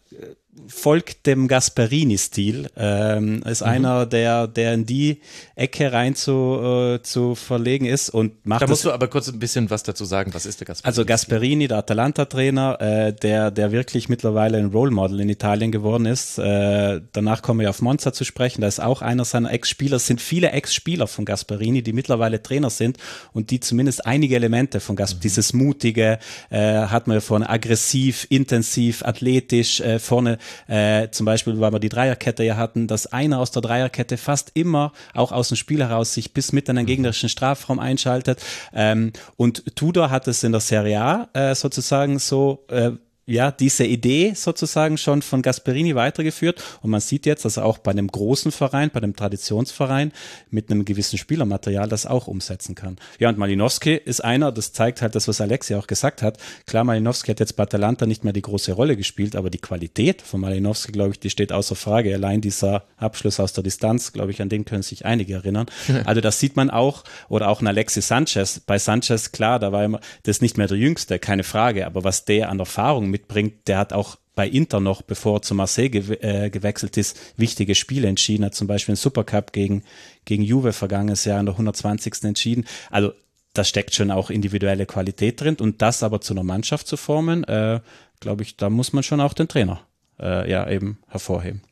folgt 0.66 1.26
dem 1.26 1.48
Gasperini-Stil. 1.48 2.68
Ähm, 2.76 3.42
ist 3.44 3.60
mhm. 3.60 3.68
einer, 3.68 4.06
der, 4.06 4.46
der 4.46 4.74
in 4.74 4.86
die 4.86 5.20
Ecke 5.54 5.92
rein 5.92 6.14
zu, 6.14 6.58
äh, 6.62 7.02
zu 7.02 7.34
verlegen 7.34 7.86
ist 7.86 8.10
und 8.10 8.46
macht. 8.46 8.62
Da 8.62 8.66
musst 8.66 8.84
du 8.84 8.90
aber 8.90 9.08
kurz 9.08 9.28
ein 9.28 9.38
bisschen 9.38 9.70
was 9.70 9.82
dazu 9.82 10.04
sagen. 10.04 10.34
Was 10.34 10.46
ist 10.46 10.60
der 10.60 10.66
Gasperini? 10.66 10.88
Also 10.88 11.04
Gasperini, 11.04 11.68
der 11.68 11.78
Atalanta-Trainer, 11.78 12.80
äh, 12.80 13.12
der, 13.12 13.50
der 13.50 13.72
wirklich 13.72 14.08
mittlerweile 14.08 14.58
ein 14.58 14.66
Role 14.66 14.90
Model 14.90 15.20
in 15.20 15.28
Italien 15.28 15.72
geworden 15.72 16.06
ist. 16.06 16.38
Äh, 16.38 17.00
danach 17.12 17.42
kommen 17.42 17.60
wir 17.60 17.70
auf 17.70 17.80
Monza 17.80 18.12
zu 18.12 18.24
sprechen. 18.24 18.60
Da 18.60 18.68
ist 18.68 18.80
auch 18.80 19.02
einer 19.02 19.24
seiner 19.24 19.52
Ex-Spieler. 19.52 19.96
Es 19.96 20.06
sind 20.06 20.20
viele 20.20 20.50
Ex-Spieler 20.50 21.06
von 21.06 21.24
Gasperini, 21.24 21.82
die 21.82 21.92
mittlerweile 21.92 22.42
Trainer 22.42 22.70
sind 22.70 22.98
und 23.32 23.50
die 23.50 23.60
zumindest 23.60 24.06
einige 24.06 24.34
Elemente 24.34 24.80
von 24.80 24.96
Gasperini, 24.96 25.18
mhm. 25.18 25.22
dieses 25.22 25.52
mutige, 25.52 26.18
äh, 26.50 26.58
hat 26.58 27.06
man 27.06 27.16
ja 27.16 27.20
vorne 27.20 27.48
aggressiv, 27.48 28.26
intensiv, 28.30 29.02
athletisch, 29.02 29.80
äh, 29.80 29.98
vorne 29.98 30.38
äh, 30.66 31.08
zum 31.10 31.26
Beispiel, 31.26 31.58
weil 31.60 31.72
wir 31.72 31.78
die 31.78 31.88
Dreierkette 31.88 32.44
ja 32.44 32.56
hatten, 32.56 32.86
dass 32.86 33.06
einer 33.06 33.38
aus 33.38 33.50
der 33.50 33.62
Dreierkette 33.62 34.16
fast 34.16 34.50
immer 34.54 34.92
auch 35.14 35.32
aus 35.32 35.48
dem 35.48 35.56
Spiel 35.56 35.80
heraus 35.80 36.14
sich 36.14 36.32
bis 36.34 36.52
mit 36.52 36.68
in 36.68 36.76
den 36.76 36.86
gegnerischen 36.86 37.28
Strafraum 37.28 37.78
einschaltet. 37.78 38.42
Ähm, 38.72 39.12
und 39.36 39.76
Tudor 39.76 40.10
hat 40.10 40.28
es 40.28 40.44
in 40.44 40.52
der 40.52 40.60
Serie 40.60 41.00
A 41.00 41.28
äh, 41.32 41.54
sozusagen 41.54 42.18
so 42.18 42.64
äh, 42.68 42.92
ja, 43.28 43.50
diese 43.50 43.84
Idee 43.84 44.32
sozusagen 44.34 44.96
schon 44.96 45.20
von 45.20 45.42
Gasperini 45.42 45.94
weitergeführt. 45.94 46.62
Und 46.80 46.90
man 46.90 47.00
sieht 47.00 47.26
jetzt, 47.26 47.44
dass 47.44 47.58
er 47.58 47.66
auch 47.66 47.76
bei 47.76 47.90
einem 47.90 48.08
großen 48.08 48.50
Verein, 48.52 48.90
bei 48.90 48.98
einem 48.98 49.14
Traditionsverein 49.14 50.12
mit 50.50 50.70
einem 50.70 50.86
gewissen 50.86 51.18
Spielermaterial 51.18 51.88
das 51.90 52.06
auch 52.06 52.26
umsetzen 52.26 52.74
kann. 52.74 52.96
Ja, 53.18 53.28
und 53.28 53.36
Malinowski 53.36 53.94
ist 53.96 54.24
einer, 54.24 54.50
das 54.50 54.72
zeigt 54.72 55.02
halt 55.02 55.14
das, 55.14 55.28
was 55.28 55.42
Alexi 55.42 55.74
auch 55.74 55.86
gesagt 55.86 56.22
hat. 56.22 56.38
Klar, 56.66 56.84
Malinowski 56.84 57.30
hat 57.30 57.40
jetzt 57.40 57.54
bei 57.54 57.64
Atalanta 57.64 58.06
nicht 58.06 58.24
mehr 58.24 58.32
die 58.32 58.40
große 58.40 58.72
Rolle 58.72 58.96
gespielt, 58.96 59.36
aber 59.36 59.50
die 59.50 59.58
Qualität 59.58 60.22
von 60.22 60.40
Malinowski, 60.40 60.92
glaube 60.92 61.10
ich, 61.10 61.20
die 61.20 61.28
steht 61.28 61.52
außer 61.52 61.76
Frage. 61.76 62.14
Allein 62.14 62.40
dieser 62.40 62.84
Abschluss 62.96 63.40
aus 63.40 63.52
der 63.52 63.62
Distanz, 63.62 64.14
glaube 64.14 64.30
ich, 64.30 64.40
an 64.40 64.48
den 64.48 64.64
können 64.64 64.82
sich 64.82 65.04
einige 65.04 65.34
erinnern. 65.34 65.66
Also 66.04 66.20
das 66.22 66.38
sieht 66.38 66.56
man 66.56 66.70
auch, 66.70 67.04
oder 67.28 67.48
auch 67.48 67.60
ein 67.60 67.66
Alexi 67.66 68.00
Sanchez. 68.00 68.60
Bei 68.60 68.78
Sanchez, 68.78 69.32
klar, 69.32 69.58
da 69.58 69.72
war 69.72 69.84
immer, 69.84 70.00
das 70.22 70.36
ist 70.36 70.42
nicht 70.42 70.56
mehr 70.56 70.68
der 70.68 70.78
Jüngste, 70.78 71.18
keine 71.18 71.42
Frage, 71.42 71.86
aber 71.86 72.04
was 72.04 72.24
der 72.24 72.48
an 72.48 72.60
Erfahrung 72.60 73.10
mit 73.10 73.17
mitbringt. 73.18 73.66
Der 73.68 73.78
hat 73.78 73.92
auch 73.92 74.16
bei 74.34 74.48
Inter 74.48 74.78
noch, 74.78 75.02
bevor 75.02 75.38
er 75.38 75.42
zu 75.42 75.54
Marseille 75.54 75.90
gew 75.90 76.12
äh, 76.20 76.48
gewechselt 76.50 76.96
ist, 76.96 77.18
wichtige 77.36 77.74
Spiele 77.74 78.06
entschieden, 78.06 78.44
hat 78.44 78.54
zum 78.54 78.68
Beispiel 78.68 78.92
einen 78.92 78.96
Supercup 78.96 79.52
gegen, 79.52 79.82
gegen 80.24 80.44
Juve 80.44 80.72
vergangenes 80.72 81.24
Jahr 81.24 81.40
in 81.40 81.46
der 81.46 81.54
120. 81.54 82.22
entschieden. 82.22 82.64
Also 82.90 83.12
da 83.54 83.64
steckt 83.64 83.94
schon 83.94 84.12
auch 84.12 84.30
individuelle 84.30 84.86
Qualität 84.86 85.40
drin 85.40 85.56
und 85.56 85.82
das 85.82 86.04
aber 86.04 86.20
zu 86.20 86.34
einer 86.34 86.44
Mannschaft 86.44 86.86
zu 86.86 86.96
formen, 86.96 87.42
äh, 87.44 87.80
glaube 88.20 88.44
ich, 88.44 88.56
da 88.56 88.70
muss 88.70 88.92
man 88.92 89.02
schon 89.02 89.20
auch 89.20 89.32
den 89.32 89.48
Trainer 89.48 89.80
äh, 90.20 90.48
ja 90.48 90.68
eben 90.70 90.98
hervorheben. 91.08 91.62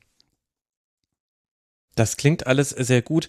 Das 1.97 2.19
klingt 2.19 2.47
alles 2.47 2.71
sehr 2.71 3.01
gut. 3.01 3.27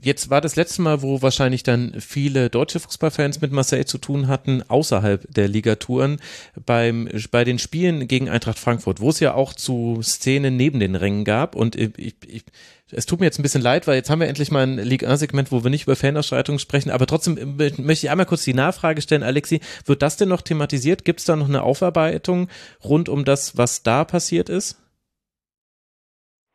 Jetzt 0.00 0.30
war 0.30 0.40
das 0.40 0.56
letzte 0.56 0.80
Mal, 0.80 1.02
wo 1.02 1.20
wahrscheinlich 1.20 1.62
dann 1.62 1.94
viele 2.00 2.48
deutsche 2.48 2.80
Fußballfans 2.80 3.42
mit 3.42 3.52
Marseille 3.52 3.84
zu 3.84 3.98
tun 3.98 4.28
hatten, 4.28 4.62
außerhalb 4.66 5.26
der 5.32 5.46
Ligaturen, 5.46 6.18
beim, 6.64 7.08
bei 7.30 7.44
den 7.44 7.58
Spielen 7.58 8.08
gegen 8.08 8.30
Eintracht 8.30 8.58
Frankfurt, 8.58 9.00
wo 9.00 9.10
es 9.10 9.20
ja 9.20 9.34
auch 9.34 9.52
zu 9.52 10.00
Szenen 10.02 10.56
neben 10.56 10.80
den 10.80 10.94
Rängen 10.94 11.24
gab. 11.24 11.54
Und 11.54 11.76
ich, 11.76 12.14
ich, 12.26 12.44
es 12.90 13.04
tut 13.04 13.20
mir 13.20 13.26
jetzt 13.26 13.38
ein 13.38 13.42
bisschen 13.42 13.60
leid, 13.60 13.86
weil 13.86 13.96
jetzt 13.96 14.08
haben 14.08 14.20
wir 14.20 14.28
endlich 14.28 14.50
mal 14.50 14.62
ein 14.62 14.78
Ligue 14.78 15.06
1-Segment, 15.06 15.52
wo 15.52 15.62
wir 15.62 15.70
nicht 15.70 15.82
über 15.82 15.96
Fanausschreitungen 15.96 16.60
sprechen. 16.60 16.90
Aber 16.90 17.06
trotzdem 17.06 17.56
möchte 17.56 18.06
ich 18.06 18.10
einmal 18.10 18.24
kurz 18.24 18.44
die 18.44 18.54
Nachfrage 18.54 19.02
stellen, 19.02 19.22
Alexi, 19.22 19.60
wird 19.84 20.00
das 20.00 20.16
denn 20.16 20.30
noch 20.30 20.40
thematisiert? 20.40 21.04
Gibt 21.04 21.20
es 21.20 21.26
da 21.26 21.36
noch 21.36 21.48
eine 21.48 21.62
Aufarbeitung 21.62 22.48
rund 22.82 23.10
um 23.10 23.26
das, 23.26 23.58
was 23.58 23.82
da 23.82 24.04
passiert 24.04 24.48
ist? 24.48 24.78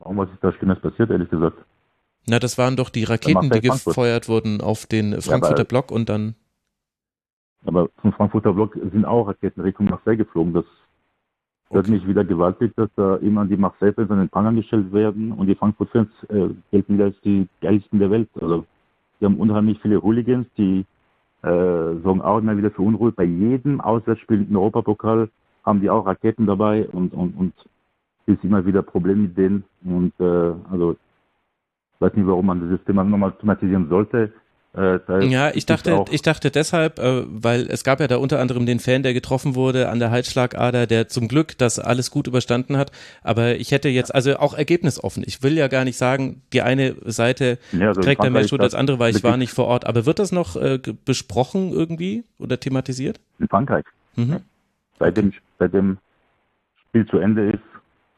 Warum 0.04 0.18
was 0.18 0.30
ist 0.32 0.44
da 0.44 0.52
Schlimmes 0.52 0.80
passiert, 0.80 1.10
ehrlich 1.12 1.30
gesagt? 1.30 1.58
Na, 2.28 2.40
das 2.40 2.58
waren 2.58 2.76
doch 2.76 2.90
die 2.90 3.06
Raketen, 3.06 3.50
die 3.50 3.62
gefeuert 3.62 4.28
wurden 4.28 4.60
auf 4.60 4.86
den 4.86 5.22
Frankfurter 5.22 5.64
ja, 5.64 5.64
Block 5.64 5.92
und 5.92 6.10
dann. 6.10 6.36
Aber 7.66 7.88
vom 8.02 8.12
Frankfurter 8.12 8.54
Block 8.54 8.74
sind 8.74 9.06
auch 9.06 9.28
Raketen 9.28 9.62
Richtung 9.62 9.86
Marseille 9.86 10.18
geflogen. 10.18 10.54
Das 10.54 10.66
Das 11.70 11.86
okay. 11.86 11.92
mich 11.92 12.08
wieder 12.08 12.26
gewaltig, 12.26 12.74
dass 12.76 12.90
da 12.98 13.16
immer 13.18 13.46
die 13.46 13.56
Marseille-Fans 13.56 14.12
an 14.12 14.20
den 14.20 14.30
Pranger 14.30 14.52
gestellt 14.54 14.92
werden 14.92 15.32
und 15.32 15.48
die 15.48 15.56
Frankfurt-Fans 15.56 16.10
äh, 16.30 16.50
gelten 16.72 16.96
wieder 16.96 17.06
als 17.06 17.22
die 17.22 17.48
geilsten 17.62 18.00
der 18.00 18.12
Welt. 18.12 18.30
Also 18.42 18.66
die 19.20 19.26
haben 19.26 19.38
unheimlich 19.38 19.80
viele 19.82 20.02
Hooligans, 20.04 20.48
die 20.58 20.86
äh, 21.44 21.96
sorgen 22.04 22.22
auch 22.22 22.40
immer 22.40 22.58
wieder 22.58 22.72
für 22.72 22.82
Unruhe. 22.82 23.14
Bei 23.14 23.24
jedem 23.24 23.80
Auswärtsspiel 23.80 24.46
im 24.50 24.56
Europapokal 24.56 25.30
haben 25.64 25.80
die 25.80 25.90
auch 25.90 26.06
Raketen 26.06 26.46
dabei 26.46 26.88
und, 26.90 27.14
und, 27.14 27.38
und 27.38 27.54
ist 28.26 28.44
immer 28.44 28.66
wieder 28.66 28.82
Problem 28.82 29.24
mit 29.24 29.38
denen. 29.38 29.64
Und 29.84 30.14
äh, 30.20 30.54
also 30.72 30.96
ich 31.96 32.02
weiß 32.02 32.14
nicht, 32.14 32.28
warum 32.28 32.46
man 32.46 32.62
dieses 32.62 32.84
Thema 32.86 33.04
nochmal 33.04 33.34
thematisieren 33.34 33.90
sollte. 33.90 34.32
Äh, 34.76 35.28
ja, 35.28 35.52
ich 35.54 35.68
dachte, 35.68 36.04
ich 36.10 36.24
dachte 36.24 36.50
deshalb, 36.50 36.98
äh, 36.98 37.26
weil 37.28 37.68
es 37.70 37.84
gab 37.84 38.00
ja 38.00 38.08
da 38.08 38.18
unter 38.18 38.40
anderem 38.40 38.66
den 38.66 38.80
Fan, 38.80 39.04
der 39.04 39.14
getroffen 39.14 39.54
wurde 39.54 39.90
an 39.90 40.00
der 40.00 40.10
Halsschlagader, 40.10 40.88
der 40.88 41.08
zum 41.08 41.28
Glück 41.28 41.56
das 41.60 41.78
alles 41.78 42.10
gut 42.10 42.26
überstanden 42.26 42.76
hat. 42.76 42.92
Aber 43.22 43.56
ich 43.58 43.72
hätte 43.72 43.90
jetzt, 43.90 44.14
also 44.16 44.36
auch 44.38 44.56
ergebnisoffen. 44.56 45.24
Ich 45.28 45.44
will 45.44 45.54
ja 45.54 45.68
gar 45.68 45.84
nicht 45.84 45.98
sagen, 45.98 46.42
die 46.54 46.64
eine 46.64 46.96
Seite 47.06 47.60
ja, 47.72 47.90
also 47.90 48.02
trägt 48.02 48.24
der 48.24 48.32
Mensch 48.32 48.52
oder 48.52 48.64
das 48.64 48.74
andere, 48.74 48.98
weil 48.98 49.16
ich 49.16 49.24
war 49.24 49.38
nicht 49.38 49.52
vor 49.54 49.66
Ort. 49.66 49.86
Aber 49.86 50.08
wird 50.08 50.18
das 50.18 50.32
noch 50.32 50.56
äh, 50.56 50.80
besprochen 51.06 51.72
irgendwie 51.72 52.24
oder 52.40 52.60
thematisiert? 52.60 53.20
In 53.38 53.48
Frankreich. 53.48 53.86
Mhm. 54.16 54.38
Seit 54.98 55.18
dem, 55.18 55.34
seit 55.60 55.74
dem 55.76 56.00
Spiel 56.90 57.06
zu 57.06 57.20
Ende 57.20 57.52
ist 57.52 57.73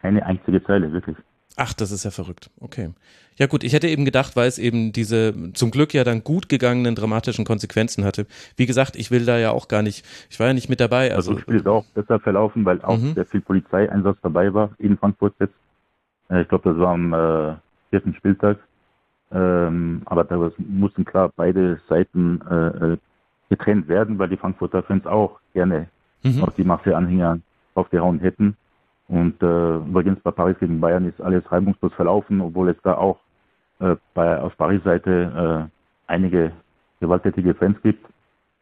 keine 0.05 0.23
einzige 0.23 0.63
Zeile, 0.63 0.93
wirklich. 0.93 1.17
Ach, 1.57 1.73
das 1.73 1.91
ist 1.91 2.03
ja 2.03 2.11
verrückt. 2.11 2.51
Okay. 2.59 2.91
Ja 3.37 3.47
gut, 3.47 3.63
ich 3.63 3.73
hätte 3.73 3.87
eben 3.87 4.05
gedacht, 4.05 4.35
weil 4.35 4.47
es 4.47 4.59
eben 4.59 4.91
diese 4.91 5.33
zum 5.53 5.71
Glück 5.71 5.93
ja 5.93 6.03
dann 6.03 6.23
gut 6.23 6.47
gegangenen 6.47 6.93
dramatischen 6.93 7.43
Konsequenzen 7.43 8.05
hatte. 8.05 8.27
Wie 8.55 8.67
gesagt, 8.67 8.95
ich 8.95 9.09
will 9.09 9.25
da 9.25 9.39
ja 9.39 9.49
auch 9.51 9.67
gar 9.67 9.81
nicht, 9.81 10.05
ich 10.29 10.39
war 10.39 10.47
ja 10.47 10.53
nicht 10.53 10.69
mit 10.69 10.79
dabei. 10.79 11.15
Also, 11.15 11.31
also 11.31 11.33
das 11.33 11.41
Spiel 11.41 11.55
ist 11.55 11.67
auch 11.67 11.85
besser 11.95 12.19
verlaufen, 12.19 12.65
weil 12.65 12.81
auch 12.81 12.97
mhm. 12.97 13.15
sehr 13.15 13.25
viel 13.25 13.41
Polizeieinsatz 13.41 14.17
dabei 14.21 14.53
war 14.53 14.71
in 14.77 14.95
Frankfurt 14.97 15.33
jetzt. 15.39 15.55
Äh, 16.29 16.43
ich 16.43 16.49
glaube, 16.49 16.69
das 16.69 16.77
war 16.77 16.93
am 16.93 17.13
äh, 17.13 17.55
vierten 17.89 18.13
Spieltag. 18.13 18.59
Ähm, 19.31 20.03
aber 20.05 20.23
da 20.23 20.51
mussten 20.57 21.03
klar 21.03 21.31
beide 21.35 21.79
Seiten 21.89 22.41
äh, 22.47 22.93
äh, 22.93 22.97
getrennt 23.49 23.87
werden, 23.87 24.19
weil 24.19 24.29
die 24.29 24.37
Frankfurter 24.37 24.83
Fans 24.83 25.07
auch 25.07 25.39
gerne 25.53 25.87
mhm. 26.21 26.43
auf 26.43 26.53
die 26.53 26.63
Mafia-Anhänger 26.63 27.39
aufgehauen 27.73 28.19
hätten. 28.19 28.55
Und 29.07 29.41
äh, 29.43 29.77
übrigens 29.77 30.19
bei 30.21 30.31
Paris 30.31 30.57
gegen 30.59 30.79
Bayern 30.79 31.07
ist 31.07 31.21
alles 31.21 31.49
reibungslos 31.51 31.93
verlaufen, 31.93 32.41
obwohl 32.41 32.69
es 32.69 32.77
da 32.83 32.95
auch 32.95 33.19
äh, 33.79 33.95
bei, 34.13 34.39
auf 34.39 34.57
Paris-Seite 34.57 35.69
äh, 35.69 36.11
einige 36.11 36.51
gewalttätige 36.99 37.53
Fans 37.53 37.77
gibt. 37.83 38.05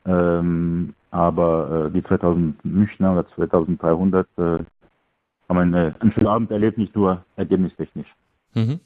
Ähm, 0.06 0.94
aber 1.12 1.88
äh, 1.88 1.92
die 1.92 2.04
2000 2.04 2.66
Münchner 2.66 3.14
oder 3.14 3.28
2300 3.36 4.28
äh, 4.38 4.42
haben 4.42 5.58
einen, 5.58 5.96
einen 5.96 6.12
schönen 6.12 6.28
Abend 6.28 6.52
erlebt, 6.52 6.78
nicht 6.78 6.96
nur 6.96 7.24
ergebnistechnisch. 7.36 8.14
Mhm. 8.54 8.80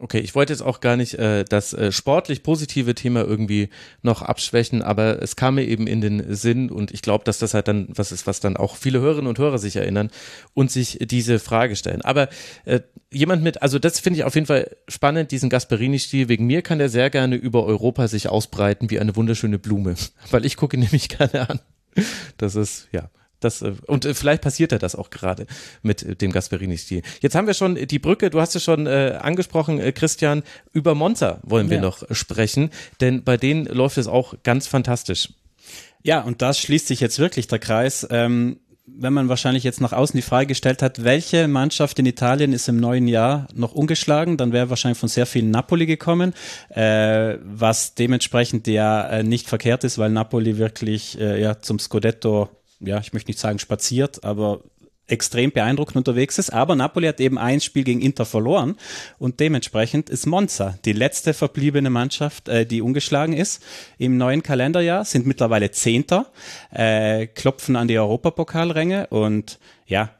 Okay, 0.00 0.18
ich 0.18 0.34
wollte 0.34 0.52
jetzt 0.52 0.60
auch 0.60 0.80
gar 0.80 0.96
nicht 0.96 1.14
äh, 1.14 1.44
das 1.44 1.72
äh, 1.72 1.92
sportlich 1.92 2.42
positive 2.42 2.96
Thema 2.96 3.22
irgendwie 3.22 3.68
noch 4.02 4.22
abschwächen, 4.22 4.82
aber 4.82 5.22
es 5.22 5.36
kam 5.36 5.54
mir 5.54 5.64
eben 5.64 5.86
in 5.86 6.00
den 6.00 6.34
Sinn 6.34 6.68
und 6.68 6.90
ich 6.90 7.00
glaube, 7.00 7.22
dass 7.22 7.38
das 7.38 7.54
halt 7.54 7.68
dann 7.68 7.86
was 7.90 8.10
ist, 8.10 8.26
was 8.26 8.40
dann 8.40 8.56
auch 8.56 8.74
viele 8.74 9.00
Hörerinnen 9.00 9.28
und 9.28 9.38
Hörer 9.38 9.58
sich 9.58 9.76
erinnern 9.76 10.10
und 10.52 10.72
sich 10.72 10.98
diese 11.00 11.38
Frage 11.38 11.76
stellen. 11.76 12.02
Aber 12.02 12.28
äh, 12.64 12.80
jemand 13.12 13.44
mit, 13.44 13.62
also 13.62 13.78
das 13.78 14.00
finde 14.00 14.18
ich 14.18 14.24
auf 14.24 14.34
jeden 14.34 14.48
Fall 14.48 14.76
spannend, 14.88 15.30
diesen 15.30 15.48
Gasperini-Stil. 15.48 16.28
Wegen 16.28 16.46
mir 16.46 16.62
kann 16.62 16.78
der 16.78 16.88
sehr 16.88 17.08
gerne 17.08 17.36
über 17.36 17.64
Europa 17.64 18.08
sich 18.08 18.28
ausbreiten 18.28 18.90
wie 18.90 18.98
eine 18.98 19.14
wunderschöne 19.14 19.60
Blume, 19.60 19.94
weil 20.32 20.44
ich 20.44 20.56
gucke 20.56 20.76
nämlich 20.76 21.08
gerne 21.16 21.48
an. 21.48 21.60
Das 22.36 22.56
ist, 22.56 22.88
ja, 22.90 23.10
das, 23.44 23.62
äh, 23.62 23.72
und 23.86 24.04
äh, 24.04 24.14
vielleicht 24.14 24.42
passiert 24.42 24.72
ja 24.72 24.78
das 24.78 24.94
auch 24.94 25.10
gerade 25.10 25.46
mit 25.82 26.02
äh, 26.02 26.16
dem 26.16 26.32
Gasperini-Stil. 26.32 27.02
Jetzt 27.20 27.34
haben 27.34 27.46
wir 27.46 27.54
schon 27.54 27.74
die 27.74 27.98
Brücke, 27.98 28.30
du 28.30 28.40
hast 28.40 28.56
es 28.56 28.64
schon 28.64 28.86
äh, 28.86 29.18
angesprochen, 29.20 29.78
äh, 29.78 29.92
Christian, 29.92 30.42
über 30.72 30.94
Monza 30.94 31.40
wollen 31.42 31.70
wir 31.70 31.76
ja. 31.76 31.82
noch 31.82 32.02
sprechen, 32.10 32.70
denn 33.00 33.24
bei 33.24 33.36
denen 33.36 33.66
läuft 33.66 33.98
es 33.98 34.06
auch 34.06 34.34
ganz 34.42 34.66
fantastisch. 34.66 35.28
Ja, 36.02 36.20
und 36.20 36.42
das 36.42 36.58
schließt 36.58 36.86
sich 36.86 37.00
jetzt 37.00 37.18
wirklich 37.18 37.48
der 37.48 37.58
Kreis. 37.58 38.06
Ähm, 38.10 38.58
wenn 38.86 39.14
man 39.14 39.28
wahrscheinlich 39.30 39.64
jetzt 39.64 39.80
nach 39.80 39.92
außen 39.92 40.16
die 40.16 40.22
Frage 40.22 40.48
gestellt 40.48 40.82
hat, 40.82 41.04
welche 41.04 41.48
Mannschaft 41.48 41.98
in 41.98 42.06
Italien 42.06 42.52
ist 42.52 42.68
im 42.68 42.76
neuen 42.76 43.08
Jahr 43.08 43.48
noch 43.54 43.72
ungeschlagen, 43.72 44.36
dann 44.36 44.52
wäre 44.52 44.68
wahrscheinlich 44.68 44.98
von 44.98 45.08
sehr 45.08 45.24
vielen 45.24 45.50
Napoli 45.50 45.86
gekommen, 45.86 46.34
äh, 46.68 47.38
was 47.42 47.94
dementsprechend 47.94 48.66
ja 48.66 49.08
äh, 49.08 49.22
nicht 49.22 49.48
verkehrt 49.48 49.84
ist, 49.84 49.96
weil 49.96 50.10
Napoli 50.10 50.58
wirklich 50.58 51.18
äh, 51.18 51.40
ja 51.40 51.60
zum 51.60 51.78
Scudetto 51.78 52.50
ja, 52.86 52.98
ich 53.00 53.12
möchte 53.12 53.30
nicht 53.30 53.40
sagen 53.40 53.58
spaziert, 53.58 54.24
aber 54.24 54.60
extrem 55.06 55.52
beeindruckend 55.52 55.96
unterwegs 55.96 56.38
ist. 56.38 56.50
Aber 56.50 56.74
Napoli 56.76 57.06
hat 57.06 57.20
eben 57.20 57.38
ein 57.38 57.60
Spiel 57.60 57.84
gegen 57.84 58.00
Inter 58.00 58.24
verloren 58.24 58.76
und 59.18 59.40
dementsprechend 59.40 60.08
ist 60.08 60.26
Monza 60.26 60.78
die 60.84 60.92
letzte 60.92 61.34
verbliebene 61.34 61.90
Mannschaft, 61.90 62.48
äh, 62.48 62.64
die 62.64 62.80
ungeschlagen 62.80 63.34
ist 63.34 63.62
im 63.98 64.16
neuen 64.16 64.42
Kalenderjahr, 64.42 65.04
sind 65.04 65.26
mittlerweile 65.26 65.70
Zehnter, 65.70 66.26
äh, 66.70 67.26
klopfen 67.26 67.76
an 67.76 67.88
die 67.88 67.98
Europapokalränge 67.98 69.08
und 69.08 69.58
ja, 69.86 70.10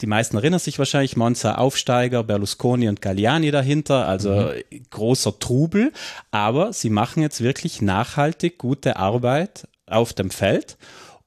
die 0.00 0.06
meisten 0.06 0.36
erinnern 0.36 0.60
sich 0.60 0.78
wahrscheinlich, 0.78 1.16
Monza 1.16 1.56
Aufsteiger, 1.56 2.22
Berlusconi 2.22 2.88
und 2.88 3.02
Galliani 3.02 3.50
dahinter, 3.50 4.06
also 4.06 4.30
mhm. 4.30 4.82
großer 4.90 5.40
Trubel, 5.40 5.92
aber 6.30 6.72
sie 6.72 6.90
machen 6.90 7.20
jetzt 7.20 7.42
wirklich 7.42 7.82
nachhaltig 7.82 8.58
gute 8.58 8.96
Arbeit 8.96 9.66
auf 9.86 10.12
dem 10.12 10.30
Feld 10.30 10.76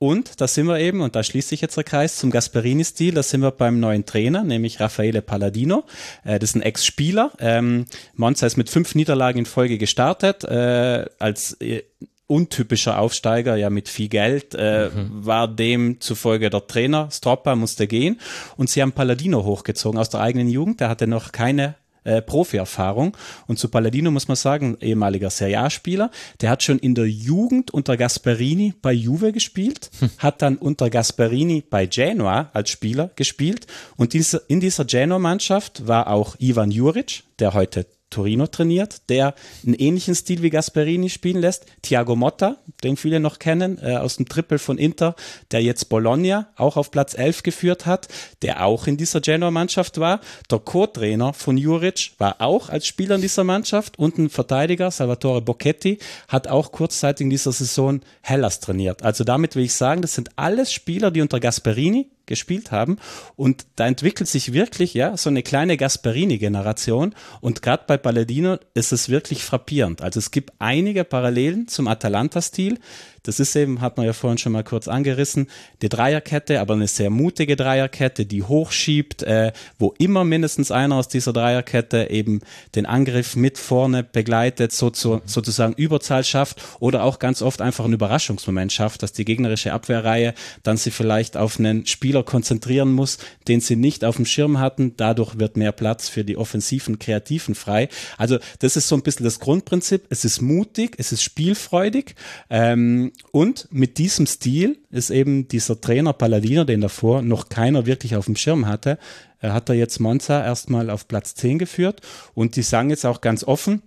und 0.02 0.42
da 0.42 0.48
sind 0.48 0.66
wir 0.66 0.80
eben, 0.80 1.02
und 1.02 1.16
da 1.16 1.22
schließt 1.22 1.50
sich 1.50 1.62
jetzt 1.62 1.78
der 1.78 1.84
Kreis 1.84 2.16
zum 2.16 2.32
Gasperini-Stil, 2.32 3.14
da 3.14 3.22
sind 3.22 3.42
wir 3.42 3.52
beim 3.52 3.80
neuen 3.80 4.04
Trainer, 4.04 4.44
nämlich 4.44 4.80
Raffaele 4.80 5.22
Palladino. 5.22 5.84
Äh, 6.24 6.40
das 6.40 6.50
ist 6.50 6.56
ein 6.56 6.64
Ex-Spieler. 6.64 7.32
Ähm, 7.38 7.86
Monza 8.16 8.48
ist 8.48 8.58
mit 8.58 8.72
fünf 8.72 8.96
Niederlagen 8.96 9.38
in 9.38 9.46
Folge 9.46 9.78
gestartet, 9.78 10.44
äh, 10.44 11.06
als 11.20 11.54
äh, 11.62 11.84
untypischer 12.26 12.98
Aufsteiger, 12.98 13.58
ja 13.58 13.70
mit 13.70 13.90
viel 13.90 14.08
Geld, 14.08 14.56
äh, 14.56 14.90
mhm. 14.90 15.24
war 15.24 15.48
dem 15.48 16.02
zufolge 16.02 16.50
der 16.50 16.66
Trainer. 16.66 17.10
Stroppa 17.12 17.56
musste 17.56 17.86
gehen 17.86 18.20
und 18.58 18.72
sie 18.72 18.82
haben 18.82 18.94
Palladino 18.94 19.44
hochgezogen 19.44 20.00
aus 20.00 20.10
der 20.10 20.22
eigenen 20.22 20.48
Jugend. 20.48 20.80
Der 20.80 20.90
hatte 20.90 21.06
noch 21.06 21.32
keine 21.32 21.76
äh, 22.04 22.22
Profi-Erfahrung. 22.22 23.16
Und 23.48 23.60
zu 23.60 23.70
Palladino 23.70 24.12
muss 24.12 24.28
man 24.28 24.38
sagen, 24.38 24.78
ehemaliger 24.82 25.30
Serie 25.30 25.60
A-Spieler, 25.60 26.12
der 26.42 26.50
hat 26.50 26.64
schon 26.64 26.80
in 26.80 26.96
der 26.96 27.08
Jugend 27.08 27.72
unter 27.72 27.98
Gasperini 27.98 28.74
bei 28.82 28.94
Juve 28.94 29.32
gespielt, 29.32 29.90
hm. 30.00 30.10
hat 30.18 30.42
dann 30.42 30.58
unter 30.58 30.90
Gasperini 30.90 31.64
bei 31.70 31.86
Genoa 31.86 32.50
als 32.54 32.70
Spieler 32.70 33.12
gespielt 33.16 33.68
und 33.98 34.14
diese, 34.14 34.42
in 34.48 34.60
dieser 34.60 34.86
Genoa-Mannschaft 34.86 35.88
war 35.88 36.08
auch 36.08 36.36
Ivan 36.40 36.72
Juric, 36.72 37.24
der 37.40 37.54
heute 37.54 37.86
Torino 38.12 38.46
trainiert, 38.46 39.10
der 39.10 39.34
einen 39.66 39.74
ähnlichen 39.74 40.14
Stil 40.14 40.44
wie 40.44 40.52
Gasperini 40.52 41.10
spielen 41.10 41.42
lässt. 41.42 41.66
Thiago 41.82 42.16
Motta, 42.16 42.58
den 42.84 42.98
viele 42.98 43.20
noch 43.20 43.40
kennen, 43.40 43.80
äh, 43.82 43.96
aus 43.96 44.18
dem 44.18 44.28
Triple 44.28 44.60
von 44.60 44.78
Inter, 44.78 45.16
der 45.52 45.64
jetzt 45.64 45.90
Bologna 45.90 46.50
auch 46.56 46.78
auf 46.78 46.92
Platz 46.92 47.18
11 47.18 47.42
geführt 47.42 47.86
hat, 47.88 48.08
der 48.44 48.66
auch 48.66 48.86
in 48.86 48.98
dieser 48.98 49.22
Genoa-Mannschaft 49.22 50.00
war. 50.00 50.20
Der 50.52 50.60
Co-Trainer 50.60 51.34
von 51.34 51.58
Juric 51.58 52.12
war 52.20 52.42
auch 52.42 52.70
als 52.70 52.86
Spieler 52.86 53.16
in 53.16 53.22
dieser 53.22 53.44
Mannschaft 53.44 53.98
und 53.98 54.18
ein 54.18 54.30
Verteidiger, 54.30 54.92
Salvatore 54.92 55.42
Bocchetti, 55.42 55.98
hat 56.28 56.48
auch 56.48 56.72
kurzzeitig 56.72 57.24
in 57.24 57.30
dieser 57.30 57.52
Saison 57.52 58.02
Hellas 58.22 58.60
trainiert. 58.60 59.04
Also 59.04 59.24
damit 59.24 59.56
will 59.56 59.64
ich 59.64 59.74
sagen, 59.74 60.02
das 60.02 60.14
sind 60.14 60.30
alles 60.36 60.72
Spieler, 60.72 61.12
die 61.12 61.22
unter 61.22 61.40
Gasperini 61.40 62.08
gespielt 62.26 62.72
haben. 62.72 62.98
Und 63.36 63.66
da 63.76 63.88
entwickelt 63.88 64.30
sich 64.30 64.54
wirklich 64.54 64.94
ja 64.94 65.18
so 65.18 65.30
eine 65.30 65.44
kleine 65.44 65.78
Gasperini-Generation. 65.78 67.16
Und 67.42 67.62
gerade 67.62 67.84
bei 67.88 67.98
Palladino 67.98 68.58
ist 68.74 68.92
es 68.92 69.10
wirklich 69.10 69.44
frappierend. 69.44 70.02
Also 70.02 70.20
es 70.20 70.32
gibt 70.32 70.54
einige 70.60 71.04
Parallelen 71.04 71.68
zum 71.68 71.88
Atalanta-Stil. 71.88 72.80
Das 73.24 73.40
ist 73.40 73.56
eben, 73.56 73.82
hat 73.82 73.98
man 73.98 74.06
ja 74.06 74.14
vorhin 74.14 74.40
schon 74.40 74.52
mal 74.52 74.64
kurz 74.64 74.88
angerissen, 74.88 75.48
die 75.82 75.90
Dreierkette, 75.90 76.60
aber 76.60 76.74
eine 76.74 76.88
sehr 76.88 77.12
mutige 77.12 77.56
Dreierkette, 77.56 78.26
die 78.26 78.42
hochschiebt, 78.42 79.22
äh, 79.24 79.52
wo 79.78 79.94
immer 80.00 80.24
mindestens 80.24 80.72
einer 80.72 80.96
aus 80.96 81.08
dieser 81.08 81.32
Dreierkette 81.32 82.10
eben 82.10 82.42
den 82.74 82.88
Angriff 82.88 83.36
mit 83.36 83.60
vorne 83.60 84.04
begleitet, 84.04 84.72
so 84.72 84.90
zu, 84.90 85.22
sozusagen 85.26 85.74
Überzahl 85.74 86.24
schafft 86.24 86.64
oder 86.80 87.04
auch 87.04 87.20
ganz 87.20 87.42
oft 87.44 87.62
einfach 87.62 87.86
einen 87.86 87.94
Überraschungsmoment 87.94 88.74
schafft, 88.74 89.04
dass 89.04 89.14
die 89.14 89.26
gegnerische 89.26 89.72
Abwehrreihe 89.72 90.34
dann 90.64 90.78
sie 90.78 90.92
vielleicht 90.92 91.38
auf 91.38 91.60
einen 91.60 91.86
Spieler 91.86 92.24
konzentrieren 92.24 92.92
muss, 92.92 93.20
den 93.48 93.62
sie 93.62 93.76
nicht 93.76 94.04
auf 94.04 94.16
dem 94.16 94.26
Schirm 94.26 94.60
hatten. 94.60 94.96
Dadurch 94.98 95.38
wird 95.38 95.58
mehr 95.58 95.72
Platz 95.72 96.10
für 96.10 96.24
die 96.24 96.38
offensiven 96.38 96.98
Kreativen 96.98 97.54
frei. 97.54 97.90
Also 98.18 98.40
das 98.60 98.76
ist 98.76 98.88
so 98.88 98.96
ein 98.96 99.04
bisschen 99.04 99.24
das 99.24 99.40
Grundprinzip. 99.40 100.06
Es 100.10 100.26
ist 100.26 100.42
mutig, 100.42 100.96
es 100.98 101.12
ist 101.12 101.22
spielfreudig. 101.22 102.16
Ähm, 102.50 103.11
und 103.32 103.68
mit 103.72 103.98
diesem 103.98 104.26
Stil 104.26 104.80
ist 104.90 105.10
eben 105.10 105.48
dieser 105.48 105.80
Trainer 105.80 106.14
Palladino, 106.14 106.64
den 106.64 106.82
davor 106.82 107.22
noch 107.22 107.50
keiner 107.50 107.86
wirklich 107.86 108.16
auf 108.16 108.26
dem 108.26 108.36
Schirm 108.36 108.68
hatte, 108.68 108.98
hat 109.42 109.70
er 109.70 109.76
jetzt 109.76 110.00
Monza 110.00 110.44
erstmal 110.44 110.90
auf 110.90 111.08
Platz 111.08 111.36
10 111.36 111.60
geführt. 111.60 112.02
Und 112.34 112.56
die 112.56 112.62
sagen 112.62 112.90
jetzt 112.90 113.06
auch 113.06 113.22
ganz 113.22 113.44
offen, 113.44 113.82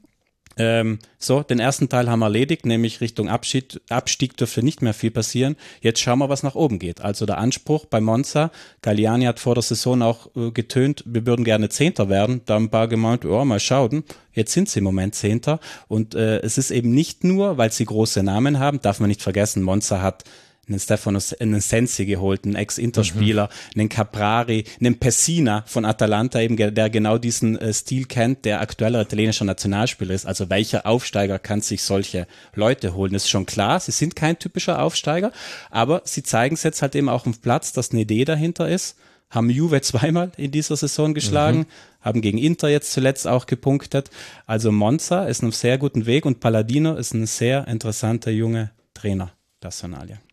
Ähm, 0.56 0.98
so, 1.18 1.42
den 1.42 1.58
ersten 1.58 1.88
Teil 1.88 2.08
haben 2.08 2.20
wir 2.20 2.26
erledigt, 2.26 2.66
nämlich 2.66 3.00
Richtung 3.00 3.28
Abschied, 3.28 3.80
Abstieg 3.88 4.36
dürfte 4.36 4.62
nicht 4.62 4.82
mehr 4.82 4.94
viel 4.94 5.10
passieren. 5.10 5.56
Jetzt 5.80 6.00
schauen 6.00 6.18
wir, 6.18 6.28
was 6.28 6.42
nach 6.42 6.54
oben 6.54 6.78
geht. 6.78 7.00
Also 7.00 7.26
der 7.26 7.38
Anspruch 7.38 7.86
bei 7.86 8.00
Monza, 8.00 8.50
Galliani 8.82 9.24
hat 9.24 9.40
vor 9.40 9.54
der 9.54 9.62
Saison 9.62 10.02
auch 10.02 10.28
äh, 10.36 10.50
getönt, 10.50 11.02
wir 11.06 11.26
würden 11.26 11.44
gerne 11.44 11.68
Zehnter 11.68 12.08
werden. 12.08 12.42
Da 12.46 12.54
haben 12.54 12.64
ein 12.64 12.70
paar 12.70 12.88
gemeint, 12.88 13.24
ja, 13.24 13.44
mal 13.44 13.60
schauen. 13.60 14.04
Jetzt 14.32 14.52
sind 14.52 14.68
sie 14.68 14.78
im 14.78 14.84
Moment 14.84 15.14
Zehnter. 15.14 15.60
Und 15.88 16.14
äh, 16.14 16.38
es 16.40 16.58
ist 16.58 16.70
eben 16.70 16.92
nicht 16.92 17.24
nur, 17.24 17.58
weil 17.58 17.72
sie 17.72 17.84
große 17.84 18.22
Namen 18.22 18.58
haben, 18.58 18.80
darf 18.80 19.00
man 19.00 19.08
nicht 19.08 19.22
vergessen, 19.22 19.62
Monza 19.62 20.02
hat 20.02 20.24
einen 20.68 20.78
Stefano 20.78 21.18
einen 21.40 21.60
Sensi 21.60 22.06
geholt, 22.06 22.44
einen 22.44 22.56
Ex-Interspieler, 22.56 23.48
mhm. 23.74 23.80
einen 23.80 23.88
Caprari, 23.88 24.64
einen 24.80 24.98
Pessina 24.98 25.64
von 25.66 25.84
Atalanta 25.84 26.40
eben, 26.40 26.56
der 26.56 26.90
genau 26.90 27.18
diesen 27.18 27.58
äh, 27.58 27.72
Stil 27.72 28.06
kennt, 28.06 28.44
der 28.44 28.60
aktueller 28.60 29.02
italienischer 29.02 29.44
Nationalspieler 29.44 30.14
ist. 30.14 30.26
Also 30.26 30.50
welcher 30.50 30.86
Aufsteiger 30.86 31.38
kann 31.38 31.60
sich 31.60 31.82
solche 31.82 32.26
Leute 32.54 32.94
holen? 32.94 33.12
Das 33.12 33.24
ist 33.24 33.30
schon 33.30 33.46
klar, 33.46 33.80
sie 33.80 33.92
sind 33.92 34.16
kein 34.16 34.38
typischer 34.38 34.82
Aufsteiger, 34.82 35.32
aber 35.70 36.02
sie 36.04 36.22
zeigen 36.22 36.54
es 36.54 36.62
jetzt 36.62 36.82
halt 36.82 36.94
eben 36.94 37.08
auch 37.08 37.26
auf 37.26 37.40
Platz, 37.40 37.72
dass 37.72 37.90
eine 37.90 38.02
Idee 38.02 38.24
dahinter 38.24 38.68
ist. 38.68 38.96
Haben 39.30 39.50
Juve 39.50 39.80
zweimal 39.80 40.30
in 40.36 40.52
dieser 40.52 40.76
Saison 40.76 41.12
geschlagen, 41.12 41.60
mhm. 41.60 41.66
haben 42.00 42.20
gegen 42.20 42.38
Inter 42.38 42.68
jetzt 42.68 42.92
zuletzt 42.92 43.26
auch 43.26 43.46
gepunktet. 43.46 44.10
Also 44.46 44.70
Monza 44.70 45.24
ist 45.24 45.38
auf 45.38 45.44
einem 45.44 45.52
sehr 45.52 45.78
guten 45.78 46.06
Weg 46.06 46.24
und 46.24 46.40
Palladino 46.40 46.94
ist 46.94 47.14
ein 47.14 47.26
sehr 47.26 47.66
interessanter 47.66 48.30
junger 48.30 48.70
Trainer, 48.92 49.32
Personalie. 49.60 50.23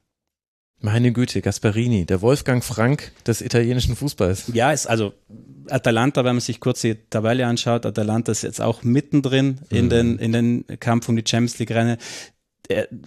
Meine 0.82 1.12
Güte, 1.12 1.42
Gasparini, 1.42 2.06
der 2.06 2.22
Wolfgang 2.22 2.64
Frank 2.64 3.12
des 3.28 3.42
italienischen 3.42 3.96
Fußballs. 3.96 4.52
Ja, 4.54 4.72
ist 4.72 4.88
also 4.88 5.14
Atalanta, 5.70 6.26
wenn 6.26 6.36
man 6.36 6.42
sich 6.42 6.60
kurz 6.60 6.82
die 6.82 6.96
Tabelle 7.10 7.46
anschaut, 7.46 7.86
Atalanta 7.86 8.32
ist 8.32 8.42
jetzt 8.42 8.62
auch 8.62 8.82
mittendrin 8.82 9.60
in 9.70 9.86
mhm. 9.86 9.90
den 9.90 10.20
in 10.20 10.34
den 10.34 10.66
Kampf 10.80 11.08
um 11.08 11.16
die 11.16 11.24
Champions 11.26 11.60
League 11.60 11.72
Rennen. 11.72 11.98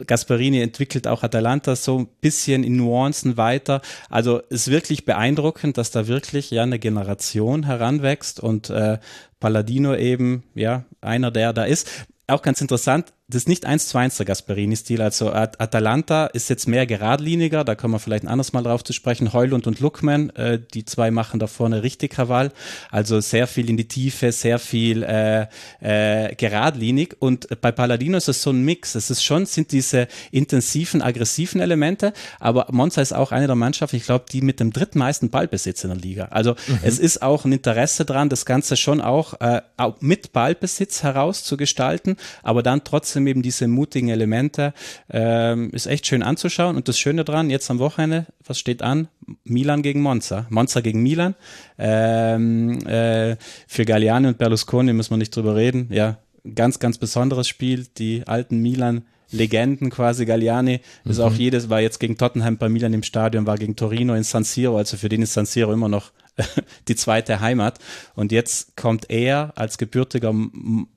Gasparini 0.06 0.60
entwickelt 0.60 1.08
auch 1.08 1.22
Atalanta 1.22 1.74
so 1.74 1.98
ein 2.00 2.08
bisschen 2.20 2.64
in 2.64 2.76
Nuancen 2.76 3.36
weiter. 3.36 3.80
Also 4.10 4.38
ist 4.50 4.70
wirklich 4.70 5.04
beeindruckend, 5.04 5.78
dass 5.78 5.90
da 5.90 6.06
wirklich 6.06 6.50
ja 6.50 6.62
eine 6.62 6.78
Generation 6.78 7.64
heranwächst 7.64 8.40
und 8.40 8.70
äh, 8.70 8.98
Palladino 9.40 9.94
eben 9.96 10.44
ja 10.54 10.84
einer 11.00 11.30
der 11.30 11.52
da 11.52 11.64
ist. 11.64 11.88
Auch 12.26 12.42
ganz 12.42 12.60
interessant, 12.60 13.12
das 13.28 13.42
ist 13.42 13.48
nicht 13.48 13.64
eins 13.64 13.88
zu 13.88 13.96
eins 13.96 14.18
der 14.18 14.26
Gasperini-Stil. 14.26 15.00
Also 15.00 15.32
Atalanta 15.32 16.26
ist 16.26 16.50
jetzt 16.50 16.68
mehr 16.68 16.84
geradliniger, 16.84 17.64
da 17.64 17.74
kommen 17.74 17.94
wir 17.94 17.98
vielleicht 17.98 18.24
ein 18.24 18.28
anderes 18.28 18.52
Mal 18.52 18.62
drauf 18.62 18.84
zu 18.84 18.92
sprechen. 18.92 19.32
Heulund 19.32 19.66
und 19.66 19.80
Lookman, 19.80 20.28
äh, 20.30 20.60
die 20.74 20.84
zwei 20.84 21.10
machen 21.10 21.40
da 21.40 21.46
vorne 21.46 21.82
richtig 21.82 22.12
Krawall. 22.12 22.52
Also 22.90 23.20
sehr 23.20 23.46
viel 23.46 23.70
in 23.70 23.78
die 23.78 23.88
Tiefe, 23.88 24.30
sehr 24.30 24.58
viel 24.58 25.02
äh, 25.02 25.46
äh, 25.80 26.34
geradlinig. 26.34 27.16
Und 27.18 27.48
bei 27.62 27.72
Palladino 27.72 28.18
ist 28.18 28.28
es 28.28 28.42
so 28.42 28.50
ein 28.50 28.62
Mix. 28.62 28.94
Es 28.94 29.08
ist 29.08 29.24
schon, 29.24 29.46
sind 29.46 29.72
diese 29.72 30.06
intensiven, 30.30 31.00
aggressiven 31.00 31.62
Elemente, 31.62 32.12
aber 32.40 32.66
Monza 32.72 33.00
ist 33.00 33.14
auch 33.14 33.32
eine 33.32 33.46
der 33.46 33.56
Mannschaften, 33.56 33.96
ich 33.96 34.04
glaube, 34.04 34.26
die 34.30 34.42
mit 34.42 34.60
dem 34.60 34.70
drittmeisten 34.70 35.30
Ballbesitz 35.30 35.82
in 35.82 35.90
der 35.90 35.98
Liga. 35.98 36.26
Also 36.26 36.56
mhm. 36.66 36.80
es 36.82 36.98
ist 36.98 37.22
auch 37.22 37.46
ein 37.46 37.52
Interesse 37.52 38.04
dran, 38.04 38.28
das 38.28 38.44
Ganze 38.44 38.76
schon 38.76 39.00
auch, 39.00 39.40
äh, 39.40 39.62
auch 39.78 40.02
mit 40.02 40.34
Ballbesitz 40.34 41.02
herauszugestalten, 41.02 42.16
aber 42.42 42.62
dann 42.62 42.84
trotzdem 42.84 43.13
trotzdem 43.14 43.26
eben 43.28 43.42
diese 43.42 43.68
mutigen 43.68 44.08
Elemente. 44.08 44.74
Ähm, 45.08 45.70
ist 45.70 45.86
echt 45.86 46.06
schön 46.06 46.22
anzuschauen. 46.22 46.76
Und 46.76 46.88
das 46.88 46.98
Schöne 46.98 47.24
dran, 47.24 47.48
jetzt 47.48 47.70
am 47.70 47.78
Wochenende, 47.78 48.26
was 48.44 48.58
steht 48.58 48.82
an? 48.82 49.08
Milan 49.44 49.82
gegen 49.82 50.02
Monza. 50.02 50.46
Monza 50.50 50.80
gegen 50.80 51.02
Milan. 51.02 51.34
Ähm, 51.78 52.84
äh, 52.86 53.36
für 53.68 53.84
Galliani 53.84 54.28
und 54.28 54.38
Berlusconi 54.38 54.92
müssen 54.92 55.10
wir 55.10 55.18
nicht 55.18 55.34
drüber 55.34 55.54
reden. 55.54 55.88
Ja, 55.90 56.18
ganz, 56.54 56.80
ganz 56.80 56.98
besonderes 56.98 57.46
Spiel. 57.46 57.86
Die 57.98 58.26
alten 58.26 58.60
Milan 58.60 59.02
Legenden 59.30 59.90
quasi. 59.90 60.26
Galliani 60.26 60.80
ist 61.04 61.20
auch 61.20 61.32
mhm. 61.32 61.38
jedes, 61.38 61.70
war 61.70 61.80
jetzt 61.80 61.98
gegen 61.98 62.18
Tottenham 62.18 62.56
bei 62.56 62.68
Milan 62.68 62.92
im 62.92 63.02
Stadion, 63.02 63.46
war 63.46 63.58
gegen 63.58 63.74
Torino 63.74 64.14
in 64.14 64.22
San 64.22 64.44
Siro, 64.44 64.76
also 64.76 64.96
für 64.96 65.08
den 65.08 65.22
ist 65.22 65.32
San 65.32 65.46
Siro 65.46 65.72
immer 65.72 65.88
noch 65.88 66.12
die 66.88 66.94
zweite 66.94 67.40
Heimat. 67.40 67.78
Und 68.14 68.32
jetzt 68.32 68.76
kommt 68.76 69.10
er 69.10 69.52
als 69.56 69.78
gebürtiger 69.78 70.32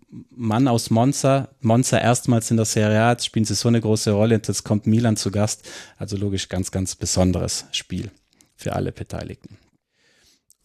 Mann 0.09 0.67
aus 0.67 0.89
Monza, 0.89 1.49
Monza 1.59 1.97
erstmals 1.97 2.49
in 2.49 2.57
der 2.57 2.65
Serie 2.65 3.01
A, 3.01 3.11
jetzt 3.11 3.25
spielen 3.25 3.45
sie 3.45 3.55
so 3.55 3.67
eine 3.67 3.81
große 3.81 4.11
Rolle 4.11 4.35
und 4.35 4.47
jetzt 4.47 4.63
kommt 4.63 4.87
Milan 4.87 5.17
zu 5.17 5.31
Gast. 5.31 5.67
Also 5.97 6.15
logisch 6.17 6.49
ganz, 6.49 6.71
ganz 6.71 6.95
besonderes 6.95 7.65
Spiel 7.71 8.11
für 8.55 8.73
alle 8.73 8.91
Beteiligten. 8.91 9.57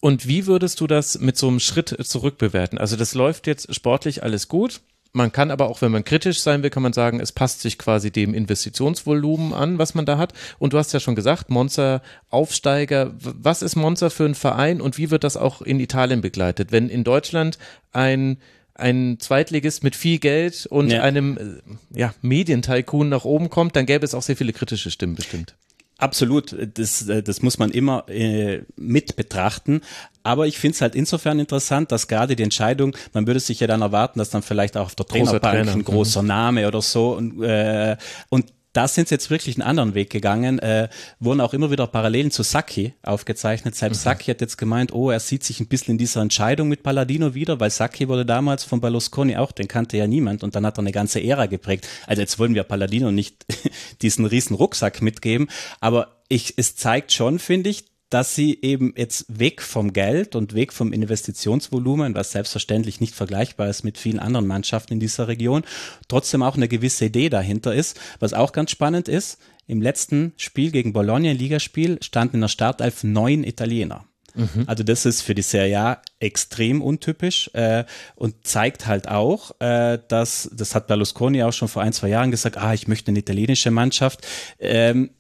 Und 0.01 0.27
wie 0.27 0.47
würdest 0.47 0.81
du 0.81 0.87
das 0.87 1.19
mit 1.21 1.37
so 1.37 1.49
einem 1.49 1.61
Schritt 1.61 1.97
zurückbewerten? 2.05 2.79
Also 2.79 2.97
das 2.97 3.15
läuft 3.15 3.47
jetzt 3.47 3.73
sportlich 3.75 4.23
alles 4.23 4.49
gut. 4.49 4.81
Man 5.13 5.31
kann 5.31 5.51
aber 5.51 5.69
auch, 5.69 5.83
wenn 5.83 5.93
man 5.93 6.05
kritisch 6.05 6.41
sein 6.41 6.63
will, 6.63 6.71
kann 6.71 6.83
man 6.83 6.95
sagen, 6.95 7.21
es 7.21 7.33
passt 7.33 7.61
sich 7.61 7.79
quasi 7.79 8.11
dem 8.11 8.33
Investitionsvolumen 8.33 9.53
an, 9.53 9.79
was 9.79 9.95
man 9.95 10.07
da 10.07 10.17
hat. 10.17 10.33
Und 10.59 10.73
du 10.73 10.79
hast 10.79 10.93
ja 10.93 11.01
schon 11.01 11.15
gesagt, 11.15 11.51
Monza 11.51 12.01
Aufsteiger. 12.31 13.13
Was 13.19 13.61
ist 13.61 13.77
Monza 13.77 14.09
für 14.09 14.25
ein 14.25 14.35
Verein 14.35 14.81
und 14.81 14.97
wie 14.97 15.11
wird 15.11 15.23
das 15.23 15.37
auch 15.37 15.61
in 15.61 15.81
Italien 15.81 16.23
begleitet? 16.23 16.73
Wenn 16.73 16.89
in 16.89 17.05
Deutschland 17.05 17.59
ein 17.93 18.39
ein 18.75 19.19
Zweitligist 19.21 19.85
mit 19.85 19.97
viel 19.97 20.19
Geld 20.19 20.67
und 20.67 20.91
ja. 20.91 21.03
einem 21.03 21.63
äh, 21.95 21.99
ja, 21.99 22.15
Medientycoon 22.23 23.09
nach 23.09 23.25
oben 23.25 23.51
kommt, 23.51 23.77
dann 23.77 23.87
gäbe 23.87 24.05
es 24.05 24.15
auch 24.15 24.23
sehr 24.23 24.37
viele 24.37 24.53
kritische 24.53 24.91
Stimmen 24.91 25.15
bestimmt. 25.15 25.55
Absolut, 25.99 26.57
das, 26.75 27.09
äh, 27.09 27.23
das 27.23 27.43
muss 27.43 27.59
man 27.59 27.71
immer 27.71 28.09
äh, 28.09 28.63
mit 28.77 29.15
betrachten. 29.15 29.83
Aber 30.25 30.49
ich 30.49 30.59
finde 30.59 30.75
es 30.75 30.81
halt 30.81 30.97
insofern 30.97 31.39
interessant, 31.39 31.93
dass 31.93 32.09
gerade 32.09 32.35
die 32.35 32.43
Entscheidung, 32.43 32.97
man 33.13 33.27
würde 33.27 33.39
sich 33.39 33.61
ja 33.61 33.69
dann 33.69 33.83
erwarten, 33.83 34.19
dass 34.19 34.31
dann 34.31 34.43
vielleicht 34.43 34.77
auch 34.77 34.87
auf 34.87 34.95
der 34.97 35.07
Trainerbank 35.07 35.43
Trainer. 35.43 35.73
ein 35.73 35.85
großer 35.85 36.23
mhm. 36.23 36.29
Name 36.29 36.67
oder 36.67 36.83
so 36.83 37.13
und, 37.13 37.43
äh, 37.43 37.97
und 38.31 38.47
da 38.73 38.89
sind 38.89 39.09
sie 39.09 39.15
jetzt 39.15 39.31
wirklich 39.31 39.57
einen 39.57 39.69
anderen 39.69 39.95
Weg 39.95 40.11
gegangen, 40.11 40.59
äh, 40.59 40.89
wurden 41.21 41.41
auch 41.41 41.53
immer 41.55 41.71
wieder 41.71 41.87
Parallelen 41.87 42.31
zu 42.31 42.43
Saki 42.43 42.95
aufgezeichnet. 43.03 43.75
Selbst 43.75 44.01
mhm. 44.01 44.05
Saki 44.05 44.31
hat 44.31 44.41
jetzt 44.41 44.57
gemeint, 44.57 44.93
oh, 44.93 45.11
er 45.11 45.21
sieht 45.21 45.45
sich 45.45 45.61
ein 45.61 45.67
bisschen 45.67 45.93
in 45.93 45.99
dieser 45.99 46.23
Entscheidung 46.23 46.69
mit 46.69 46.83
Palladino 46.83 47.35
wieder, 47.35 47.61
weil 47.61 47.71
Saki 47.71 48.09
wurde 48.09 48.25
damals 48.25 48.65
von 48.65 48.81
Berlusconi 48.81 49.37
auch, 49.37 49.53
den 49.53 49.69
kannte 49.69 49.97
ja 49.97 50.07
niemand 50.07 50.43
und 50.43 50.57
dann 50.57 50.65
hat 50.65 50.79
er 50.79 50.81
eine 50.81 50.93
ganze 50.93 51.23
Ära 51.23 51.47
geprägt. 51.47 51.87
Also 52.07 52.23
jetzt 52.23 52.39
wollen 52.39 52.55
wir 52.55 52.63
Palladino 52.65 53.13
nicht 53.13 53.45
diesen 54.03 54.25
riesen 54.25 54.57
Rucksack 54.57 55.03
mitgeben, 55.03 55.49
aber 55.81 56.17
ich, 56.29 56.55
es 56.57 56.77
zeigt 56.77 57.13
schon, 57.13 57.39
finde 57.39 57.69
ich, 57.69 57.85
dass 58.13 58.35
sie 58.35 58.59
eben 58.61 58.93
jetzt 58.97 59.25
weg 59.29 59.63
vom 59.63 59.93
Geld 59.93 60.37
und 60.37 60.55
weg 60.55 60.73
vom 60.73 60.93
Investitionsvolumen, 60.93 62.15
was 62.15 62.33
selbstverständlich 62.33 63.01
nicht 63.01 63.15
vergleichbar 63.15 63.69
ist 63.69 63.85
mit 63.85 63.97
vielen 63.97 64.19
anderen 64.19 64.47
Mannschaften 64.47 64.95
in 64.95 65.01
dieser 65.01 65.29
Region, 65.29 65.63
trotzdem 66.09 66.43
auch 66.43 66.57
eine 66.57 66.69
gewisse 66.69 67.07
Idee 67.07 67.31
dahinter 67.31 67.75
ist. 67.75 67.99
Was 68.21 68.35
auch 68.35 68.53
ganz 68.53 68.71
spannend 68.71 69.09
ist, 69.09 69.39
im 69.67 69.81
letzten 69.81 70.33
Spiel 70.37 70.73
gegen 70.73 70.93
Bologna, 70.93 71.33
Ligaspiel, 71.33 71.99
standen 72.03 72.37
in 72.37 72.41
der 72.43 72.49
Startelf 72.49 73.03
neun 73.03 73.45
Italiener. 73.45 74.05
Mhm. 74.35 74.65
Also 74.67 74.83
das 74.83 75.07
ist 75.07 75.23
für 75.23 75.35
die 75.35 75.43
Serie 75.43 75.81
A 75.81 76.03
extrem 76.19 76.83
untypisch 76.83 77.51
äh, 77.55 77.85
und 78.15 78.47
zeigt 78.47 78.87
halt 78.87 79.09
auch, 79.09 79.59
äh, 79.61 79.99
dass, 80.09 80.51
das 80.53 80.75
hat 80.75 80.87
Berlusconi 80.87 81.43
auch 81.43 81.53
schon 81.53 81.69
vor 81.69 81.83
ein, 81.83 81.93
zwei 81.93 82.09
Jahren 82.09 82.31
gesagt, 82.31 82.59
ah, 82.59 82.75
ich 82.75 82.89
möchte 82.89 83.11
eine 83.11 83.21
italienische 83.21 83.71
Mannschaft. 83.71 84.27
Ähm, 84.59 85.11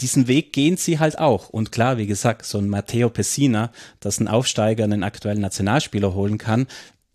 diesen 0.00 0.28
Weg 0.28 0.52
gehen 0.52 0.76
sie 0.76 0.98
halt 0.98 1.18
auch. 1.18 1.48
Und 1.48 1.72
klar, 1.72 1.98
wie 1.98 2.06
gesagt, 2.06 2.44
so 2.44 2.58
ein 2.58 2.68
Matteo 2.68 3.10
Pessina, 3.10 3.72
dass 4.00 4.20
ein 4.20 4.28
Aufsteiger 4.28 4.84
einen 4.84 5.02
aktuellen 5.02 5.40
Nationalspieler 5.40 6.14
holen 6.14 6.38
kann, 6.38 6.66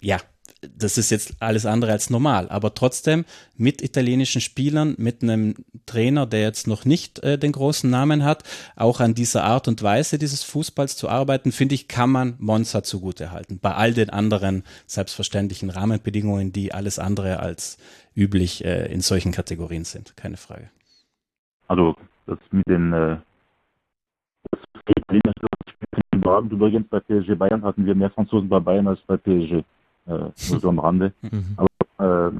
ja, 0.02 0.20
das 0.62 0.98
ist 0.98 1.10
jetzt 1.10 1.34
alles 1.40 1.66
andere 1.66 1.92
als 1.92 2.10
normal. 2.10 2.48
Aber 2.50 2.74
trotzdem 2.74 3.26
mit 3.58 3.82
italienischen 3.82 4.42
Spielern, 4.42 4.96
mit 4.98 5.24
einem 5.24 5.56
Trainer, 5.86 6.28
der 6.28 6.42
jetzt 6.42 6.68
noch 6.68 6.86
nicht 6.86 7.20
äh, 7.20 7.38
den 7.38 7.52
großen 7.52 7.90
Namen 7.90 8.24
hat, 8.24 8.44
auch 8.76 9.00
an 9.00 9.16
dieser 9.16 9.44
Art 9.44 9.68
und 9.68 9.82
Weise 9.82 10.20
dieses 10.20 10.44
Fußballs 10.44 10.96
zu 10.98 11.10
arbeiten, 11.10 11.52
finde 11.52 11.76
ich, 11.76 11.88
kann 11.88 12.12
man 12.12 12.36
Monza 12.38 12.84
zugute 12.84 13.32
halten. 13.32 13.60
Bei 13.60 13.74
all 13.74 13.94
den 13.94 14.12
anderen 14.12 14.64
selbstverständlichen 14.86 15.72
Rahmenbedingungen, 15.72 16.54
die 16.54 16.74
alles 16.74 17.00
andere 17.00 17.40
als 17.40 17.78
üblich 18.16 18.64
äh, 18.64 18.92
in 18.92 19.02
solchen 19.02 19.32
Kategorien 19.32 19.86
sind. 19.86 20.16
Keine 20.16 20.38
Frage. 20.38 20.70
Also 21.68 21.96
das 22.32 22.40
mit 22.52 22.68
den 22.68 22.94
äh, 22.94 23.18
das 24.50 24.60
überragend. 26.14 26.52
Übrigens 26.52 26.88
bei 26.88 27.00
PSG 27.00 27.36
Bayern 27.36 27.64
hatten 27.64 27.86
wir 27.86 27.96
mehr 27.96 28.10
Franzosen 28.10 28.50
bei 28.50 28.60
Bayern 28.60 28.88
als 28.88 29.02
bei 29.02 29.18
PSG. 29.18 29.64
Äh, 30.08 30.32
so 30.36 30.70
am 30.70 30.80
Rande. 30.80 31.14
Mhm. 31.22 31.58
Aber 31.58 32.30
äh, 32.30 32.32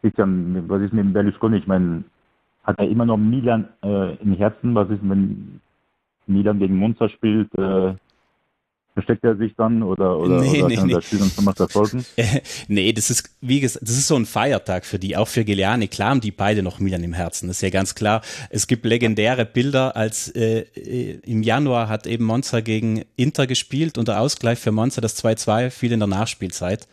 Christian, 0.00 0.68
was 0.68 0.82
ist 0.82 0.92
mit 0.92 1.12
Berlusconi? 1.12 1.58
Ich 1.58 1.66
meine, 1.66 2.04
hat 2.64 2.78
er 2.78 2.88
immer 2.88 3.06
noch 3.06 3.16
Milan 3.16 3.68
äh, 3.82 4.16
im 4.16 4.34
Herzen? 4.34 4.74
Was 4.74 4.90
ist, 4.90 5.00
wenn 5.02 5.60
Milan 6.26 6.58
gegen 6.58 6.76
Monza 6.76 7.08
spielt? 7.08 7.52
Äh, 7.54 7.94
Versteckt 9.00 9.24
er 9.24 9.36
sich 9.36 9.54
dann 9.56 9.82
oder, 9.82 10.18
oder, 10.18 10.40
nee, 10.40 10.58
oder 10.58 10.68
nee, 10.68 10.76
kann 10.76 10.86
nee. 10.86 10.92
das 10.92 11.04
Spiel 11.04 11.20
nochmal 11.20 11.54
verfolgen? 11.54 12.04
nee, 12.68 12.92
das 12.92 13.10
ist, 13.10 13.30
wie 13.40 13.60
gesagt, 13.60 13.82
das 13.82 13.96
ist 13.96 14.06
so 14.06 14.16
ein 14.16 14.26
Feiertag 14.26 14.84
für 14.84 14.98
die, 14.98 15.16
auch 15.16 15.28
für 15.28 15.44
Giuliani. 15.44 15.88
Klar 15.88 16.10
haben 16.10 16.20
die 16.20 16.30
beide 16.30 16.62
noch 16.62 16.78
Milan 16.80 17.02
im 17.02 17.14
Herzen, 17.14 17.48
das 17.48 17.56
ist 17.56 17.62
ja 17.62 17.70
ganz 17.70 17.94
klar. 17.94 18.20
Es 18.50 18.66
gibt 18.66 18.84
legendäre 18.84 19.46
Bilder, 19.46 19.96
als 19.96 20.28
äh, 20.28 20.60
äh 20.74 21.18
im 21.24 21.42
Januar 21.42 21.88
hat 21.88 22.06
eben 22.06 22.24
Monza 22.24 22.60
gegen 22.60 23.04
Inter 23.16 23.46
gespielt 23.46 23.96
und 23.96 24.08
der 24.08 24.20
Ausgleich 24.20 24.58
für 24.58 24.72
Monza, 24.72 25.00
das 25.00 25.22
2-2, 25.22 25.70
fiel 25.70 25.92
in 25.92 26.00
der 26.00 26.08
Nachspielzeit. 26.08 26.86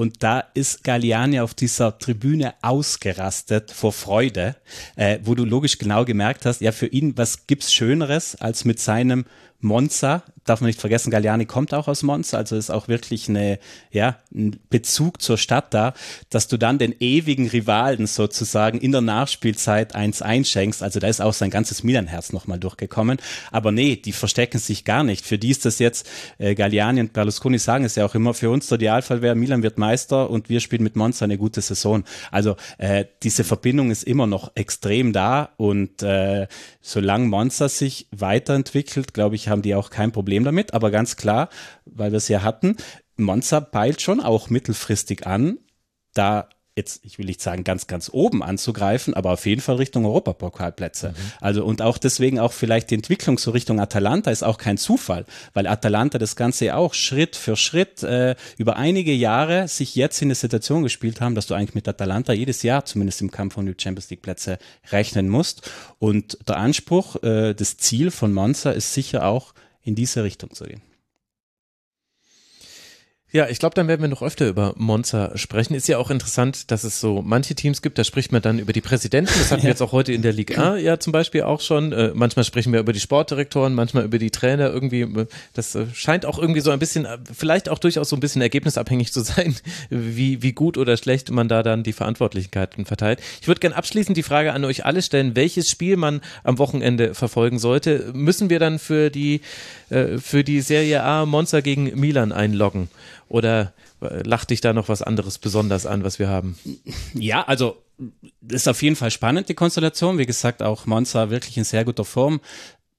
Und 0.00 0.22
da 0.22 0.40
ist 0.54 0.82
Galliani 0.82 1.40
auf 1.40 1.52
dieser 1.52 1.98
Tribüne 1.98 2.54
ausgerastet 2.62 3.70
vor 3.70 3.92
Freude, 3.92 4.56
äh, 4.96 5.18
wo 5.24 5.34
du 5.34 5.44
logisch 5.44 5.76
genau 5.76 6.06
gemerkt 6.06 6.46
hast, 6.46 6.62
ja, 6.62 6.72
für 6.72 6.86
ihn, 6.86 7.18
was 7.18 7.46
gibt's 7.46 7.70
Schöneres, 7.70 8.34
als 8.34 8.64
mit 8.64 8.80
seinem 8.80 9.26
Monza, 9.60 10.22
darf 10.44 10.60
man 10.60 10.68
nicht 10.68 10.80
vergessen, 10.80 11.10
Galliani 11.10 11.46
kommt 11.46 11.74
auch 11.74 11.86
aus 11.86 12.02
Monza, 12.02 12.38
also 12.38 12.56
ist 12.56 12.70
auch 12.70 12.88
wirklich 12.88 13.28
eine, 13.28 13.58
ja, 13.90 14.16
ein 14.34 14.58
Bezug 14.70 15.20
zur 15.20 15.38
Stadt 15.38 15.74
da, 15.74 15.94
dass 16.30 16.48
du 16.48 16.56
dann 16.56 16.78
den 16.78 16.94
ewigen 16.98 17.48
Rivalen 17.48 18.06
sozusagen 18.06 18.78
in 18.78 18.92
der 18.92 19.02
Nachspielzeit 19.02 19.94
eins 19.94 20.22
einschenkst. 20.22 20.82
Also 20.82 20.98
da 20.98 21.08
ist 21.08 21.20
auch 21.20 21.34
sein 21.34 21.50
ganzes 21.50 21.82
Milan-Herz 21.82 22.32
nochmal 22.32 22.58
durchgekommen. 22.58 23.18
Aber 23.52 23.70
nee, 23.70 23.96
die 23.96 24.12
verstecken 24.12 24.58
sich 24.58 24.84
gar 24.84 25.04
nicht. 25.04 25.26
Für 25.26 25.38
die 25.38 25.50
ist 25.50 25.64
das 25.64 25.78
jetzt, 25.78 26.08
äh, 26.38 26.54
Galliani 26.54 27.00
und 27.00 27.12
Berlusconi 27.12 27.58
sagen 27.58 27.84
es 27.84 27.96
ja 27.96 28.06
auch 28.06 28.14
immer, 28.14 28.32
für 28.34 28.50
uns 28.50 28.66
der 28.68 28.76
Idealfall 28.76 29.22
wäre, 29.22 29.34
Milan 29.34 29.62
wird 29.62 29.78
Meister 29.78 30.30
und 30.30 30.48
wir 30.48 30.60
spielen 30.60 30.82
mit 30.82 30.96
Monza 30.96 31.24
eine 31.24 31.38
gute 31.38 31.60
Saison. 31.60 32.04
Also 32.30 32.56
äh, 32.78 33.04
diese 33.22 33.44
Verbindung 33.44 33.90
ist 33.90 34.04
immer 34.04 34.26
noch 34.26 34.52
extrem 34.54 35.12
da 35.12 35.50
und 35.58 36.02
äh, 36.02 36.46
solange 36.80 37.26
Monza 37.26 37.68
sich 37.68 38.06
weiterentwickelt, 38.10 39.12
glaube 39.12 39.36
ich, 39.36 39.49
haben 39.50 39.62
die 39.62 39.74
auch 39.74 39.90
kein 39.90 40.12
Problem 40.12 40.44
damit. 40.44 40.72
Aber 40.74 40.90
ganz 40.90 41.16
klar, 41.16 41.48
weil 41.84 42.12
wir 42.12 42.18
es 42.18 42.28
ja 42.28 42.42
hatten, 42.42 42.76
Monza 43.16 43.60
peilt 43.60 44.00
schon 44.00 44.20
auch 44.20 44.50
mittelfristig 44.50 45.26
an, 45.26 45.58
da 46.14 46.48
jetzt, 46.76 47.04
ich 47.04 47.18
will 47.18 47.26
nicht 47.26 47.42
sagen, 47.42 47.64
ganz, 47.64 47.86
ganz 47.86 48.10
oben 48.12 48.42
anzugreifen, 48.42 49.14
aber 49.14 49.32
auf 49.32 49.44
jeden 49.46 49.60
Fall 49.60 49.76
Richtung 49.76 50.04
Europapokalplätze. 50.06 51.10
Mhm. 51.10 51.14
Also 51.40 51.64
und 51.64 51.82
auch 51.82 51.98
deswegen 51.98 52.38
auch 52.38 52.52
vielleicht 52.52 52.90
die 52.90 52.94
Entwicklung 52.94 53.38
so 53.38 53.50
Richtung 53.50 53.80
Atalanta 53.80 54.30
ist 54.30 54.42
auch 54.42 54.58
kein 54.58 54.78
Zufall, 54.78 55.24
weil 55.52 55.66
Atalanta 55.66 56.18
das 56.18 56.36
Ganze 56.36 56.74
auch 56.76 56.94
Schritt 56.94 57.36
für 57.36 57.56
Schritt 57.56 58.02
äh, 58.02 58.36
über 58.56 58.76
einige 58.76 59.12
Jahre 59.12 59.68
sich 59.68 59.94
jetzt 59.94 60.22
in 60.22 60.28
eine 60.28 60.34
Situation 60.34 60.82
gespielt 60.82 61.20
haben, 61.20 61.34
dass 61.34 61.46
du 61.46 61.54
eigentlich 61.54 61.74
mit 61.74 61.88
Atalanta 61.88 62.32
jedes 62.32 62.62
Jahr 62.62 62.84
zumindest 62.84 63.20
im 63.20 63.30
Kampf 63.30 63.56
um 63.56 63.66
die 63.66 63.74
Champions 63.76 64.10
League 64.10 64.22
Plätze 64.22 64.58
rechnen 64.90 65.28
musst. 65.28 65.70
Und 65.98 66.38
der 66.48 66.56
Anspruch, 66.56 67.22
äh, 67.22 67.54
das 67.54 67.76
Ziel 67.76 68.10
von 68.10 68.32
Monza 68.32 68.70
ist 68.70 68.94
sicher 68.94 69.26
auch 69.26 69.54
in 69.82 69.94
diese 69.94 70.24
Richtung 70.24 70.54
zu 70.54 70.64
gehen. 70.64 70.82
Ja, 73.32 73.48
ich 73.48 73.60
glaube, 73.60 73.74
dann 73.76 73.86
werden 73.86 74.00
wir 74.00 74.08
noch 74.08 74.22
öfter 74.22 74.48
über 74.48 74.74
Monza 74.76 75.36
sprechen. 75.36 75.74
Ist 75.74 75.86
ja 75.86 75.98
auch 75.98 76.10
interessant, 76.10 76.72
dass 76.72 76.82
es 76.82 76.98
so 76.98 77.22
manche 77.22 77.54
Teams 77.54 77.80
gibt, 77.80 77.96
da 77.96 78.02
spricht 78.02 78.32
man 78.32 78.42
dann 78.42 78.58
über 78.58 78.72
die 78.72 78.80
Präsidenten. 78.80 79.32
Das 79.38 79.52
hatten 79.52 79.62
wir 79.62 79.70
jetzt 79.70 79.82
auch 79.82 79.92
heute 79.92 80.12
in 80.12 80.22
der 80.22 80.32
Liga 80.32 80.72
A 80.72 80.76
ja 80.76 80.98
zum 80.98 81.12
Beispiel 81.12 81.42
auch 81.42 81.60
schon. 81.60 81.92
Äh, 81.92 82.10
manchmal 82.12 82.44
sprechen 82.44 82.72
wir 82.72 82.80
über 82.80 82.92
die 82.92 82.98
Sportdirektoren, 82.98 83.72
manchmal 83.72 84.04
über 84.04 84.18
die 84.18 84.32
Trainer. 84.32 84.70
Irgendwie, 84.70 85.06
das 85.54 85.76
äh, 85.76 85.86
scheint 85.94 86.26
auch 86.26 86.38
irgendwie 86.38 86.60
so 86.60 86.72
ein 86.72 86.80
bisschen, 86.80 87.04
äh, 87.04 87.18
vielleicht 87.32 87.68
auch 87.68 87.78
durchaus 87.78 88.08
so 88.08 88.16
ein 88.16 88.20
bisschen 88.20 88.42
ergebnisabhängig 88.42 89.12
zu 89.12 89.20
sein, 89.24 89.54
wie, 89.90 90.42
wie 90.42 90.52
gut 90.52 90.76
oder 90.76 90.96
schlecht 90.96 91.30
man 91.30 91.46
da 91.46 91.62
dann 91.62 91.84
die 91.84 91.92
Verantwortlichkeiten 91.92 92.84
verteilt. 92.84 93.20
Ich 93.40 93.46
würde 93.46 93.60
gerne 93.60 93.76
abschließend 93.76 94.16
die 94.16 94.24
Frage 94.24 94.52
an 94.52 94.64
euch 94.64 94.84
alle 94.84 95.02
stellen, 95.02 95.36
welches 95.36 95.70
Spiel 95.70 95.96
man 95.96 96.20
am 96.42 96.58
Wochenende 96.58 97.14
verfolgen 97.14 97.60
sollte. 97.60 98.10
Müssen 98.12 98.50
wir 98.50 98.58
dann 98.58 98.80
für 98.80 99.10
die, 99.10 99.40
äh, 99.90 100.18
für 100.18 100.44
die 100.44 100.60
Serie 100.60 101.02
A 101.02 101.26
Monza 101.26 101.60
gegen 101.60 101.98
Milan 101.98 102.32
einloggen? 102.32 102.88
Oder 103.28 103.72
lacht 104.00 104.50
dich 104.50 104.60
da 104.60 104.72
noch 104.72 104.88
was 104.88 105.02
anderes 105.02 105.38
besonders 105.38 105.86
an, 105.86 106.04
was 106.04 106.18
wir 106.18 106.28
haben? 106.28 106.58
Ja, 107.14 107.42
also 107.42 107.76
ist 108.48 108.68
auf 108.68 108.82
jeden 108.82 108.96
Fall 108.96 109.10
spannend, 109.10 109.48
die 109.48 109.54
Konstellation. 109.54 110.18
Wie 110.18 110.26
gesagt, 110.26 110.62
auch 110.62 110.86
Monza 110.86 111.30
wirklich 111.30 111.56
in 111.56 111.64
sehr 111.64 111.84
guter 111.84 112.04
Form. 112.04 112.40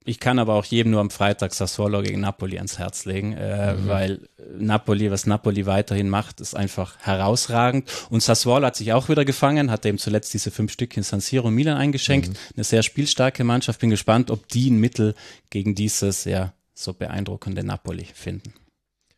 Ich 0.04 0.18
kann 0.18 0.40
aber 0.40 0.54
auch 0.54 0.64
jedem 0.64 0.90
nur 0.90 1.00
am 1.00 1.10
Freitag 1.10 1.54
Sassuolo 1.54 2.02
gegen 2.02 2.20
Napoli 2.20 2.56
ans 2.56 2.78
Herz 2.78 3.04
legen, 3.04 3.34
äh, 3.34 3.74
mhm. 3.74 3.86
weil 3.86 4.28
Napoli, 4.58 5.12
was 5.12 5.26
Napoli 5.26 5.64
weiterhin 5.66 6.08
macht, 6.08 6.40
ist 6.40 6.56
einfach 6.56 6.96
herausragend. 6.98 7.88
Und 8.10 8.20
Sassuolo 8.20 8.66
hat 8.66 8.74
sich 8.74 8.92
auch 8.92 9.08
wieder 9.08 9.24
gefangen, 9.24 9.70
hat 9.70 9.86
eben 9.86 9.98
zuletzt 9.98 10.34
diese 10.34 10.50
fünf 10.50 10.72
Stück 10.72 10.96
in 10.96 11.04
San 11.04 11.20
Siro 11.20 11.52
Milan 11.52 11.76
eingeschenkt. 11.76 12.30
Mhm. 12.30 12.36
Eine 12.56 12.64
sehr 12.64 12.82
spielstarke 12.82 13.44
Mannschaft. 13.44 13.80
Bin 13.80 13.90
gespannt, 13.90 14.30
ob 14.32 14.48
die 14.48 14.70
ein 14.70 14.78
Mittel 14.78 15.14
gegen 15.50 15.76
dieses 15.76 16.24
ja 16.24 16.52
so 16.82 16.92
beeindruckende 16.92 17.64
Napoli 17.64 18.06
finden. 18.12 18.54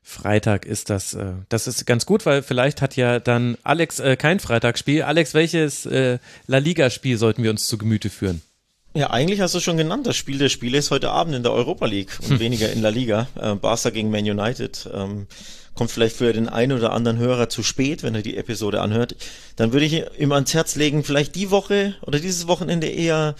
Freitag 0.03 0.67
ist 0.67 0.91
das. 0.91 1.15
Äh, 1.15 1.33
das 1.49 1.67
ist 1.67 1.87
ganz 1.87 2.05
gut, 2.05 2.27
weil 2.27 2.43
vielleicht 2.43 2.83
hat 2.83 2.95
ja 2.95 3.19
dann 3.21 3.57
Alex 3.63 4.01
äh, 4.01 4.17
kein 4.17 4.39
Freitagsspiel. 4.39 5.03
Alex, 5.03 5.33
welches 5.33 5.87
äh, 5.87 6.19
La 6.47 6.59
Liga-Spiel 6.59 7.17
sollten 7.17 7.43
wir 7.43 7.51
uns 7.51 7.67
zu 7.67 7.79
Gemüte 7.79 8.11
führen? 8.11 8.43
Ja, 8.97 9.11
eigentlich 9.11 9.41
hast 9.41 9.55
du 9.55 9.61
schon 9.61 9.77
genannt, 9.77 10.07
das 10.07 10.17
Spiel 10.17 10.39
der 10.39 10.51
Spiele 10.51 10.79
ist 10.79 10.93
heute 10.93 11.11
Abend 11.11 11.35
in 11.35 11.43
der 11.43 11.53
Europa 11.53 11.87
League 11.87 12.17
und 12.23 12.31
hm. 12.31 12.39
weniger 12.41 12.71
in 12.71 12.83
La 12.83 12.91
Liga. 12.91 13.29
Äh, 13.41 13.55
Barca 13.55 13.91
gegen 13.91 14.11
Man 14.11 14.25
United. 14.25 14.89
Ähm, 14.93 15.27
kommt 15.75 15.91
vielleicht 15.91 16.17
für 16.17 16.33
den 16.33 16.49
einen 16.49 16.73
oder 16.73 16.93
anderen 16.93 17.19
Hörer 17.19 17.49
zu 17.49 17.63
spät, 17.63 18.03
wenn 18.03 18.15
er 18.15 18.23
die 18.23 18.37
Episode 18.37 18.81
anhört. 18.81 19.17
Dann 19.57 19.73
würde 19.73 19.87
ich 19.87 20.05
ihm 20.19 20.33
ans 20.33 20.55
Herz 20.55 20.77
legen, 20.77 21.03
vielleicht 21.03 21.35
die 21.35 21.51
Woche 21.51 21.97
oder 22.03 22.21
dieses 22.21 22.47
Wochenende 22.47 22.87
eher 22.87 23.35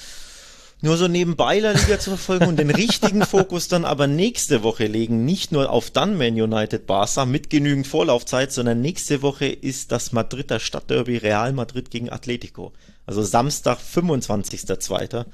nur 0.85 0.99
so 0.99 1.09
nebenbei 1.09 1.59
La 1.61 1.73
Liga 1.73 1.99
zu 1.99 2.11
verfolgen 2.11 2.47
und 2.47 2.59
den 2.59 2.71
richtigen 2.75 3.25
Fokus 3.25 3.69
dann 3.69 3.85
aber 3.85 4.07
nächste 4.07 4.63
Woche 4.63 4.87
legen, 4.87 5.25
nicht 5.25 5.51
nur 5.51 5.71
auf 5.71 5.91
dann 5.91 6.17
Man 6.17 6.41
United 6.41 6.87
Barca 6.87 7.25
mit 7.25 7.49
genügend 7.49 7.87
Vorlaufzeit, 7.87 8.53
sondern 8.53 8.83
nächste 8.83 9.23
Woche 9.23 9.47
ist 9.47 9.93
das 9.93 10.13
Madrider 10.13 10.61
Stadtderby 10.61 11.17
Real 11.17 11.53
Madrid 11.55 11.91
gegen 11.91 12.11
Atletico. 12.11 12.73
Also 13.07 13.23
Samstag, 13.23 13.79
25.02. 13.79 15.25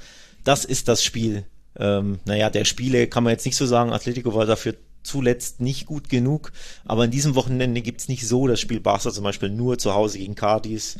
Das 0.44 0.64
ist 0.64 0.88
das 0.88 1.02
Spiel. 1.02 1.44
Ähm, 1.76 2.20
naja, 2.24 2.48
der 2.48 2.64
Spiele 2.64 3.08
kann 3.08 3.24
man 3.24 3.32
jetzt 3.32 3.44
nicht 3.44 3.56
so 3.56 3.66
sagen, 3.66 3.92
Atletico 3.92 4.34
war 4.34 4.46
dafür 4.46 4.76
zuletzt 5.02 5.60
nicht 5.60 5.86
gut 5.86 6.08
genug, 6.08 6.52
aber 6.84 7.06
in 7.06 7.10
diesem 7.10 7.34
Wochenende 7.34 7.80
gibt's 7.80 8.08
nicht 8.08 8.26
so 8.26 8.46
das 8.46 8.60
Spiel 8.60 8.80
Barca 8.80 9.10
zum 9.10 9.24
Beispiel 9.24 9.50
nur 9.50 9.78
zu 9.78 9.94
Hause 9.94 10.18
gegen 10.18 10.36
Cardis 10.36 10.96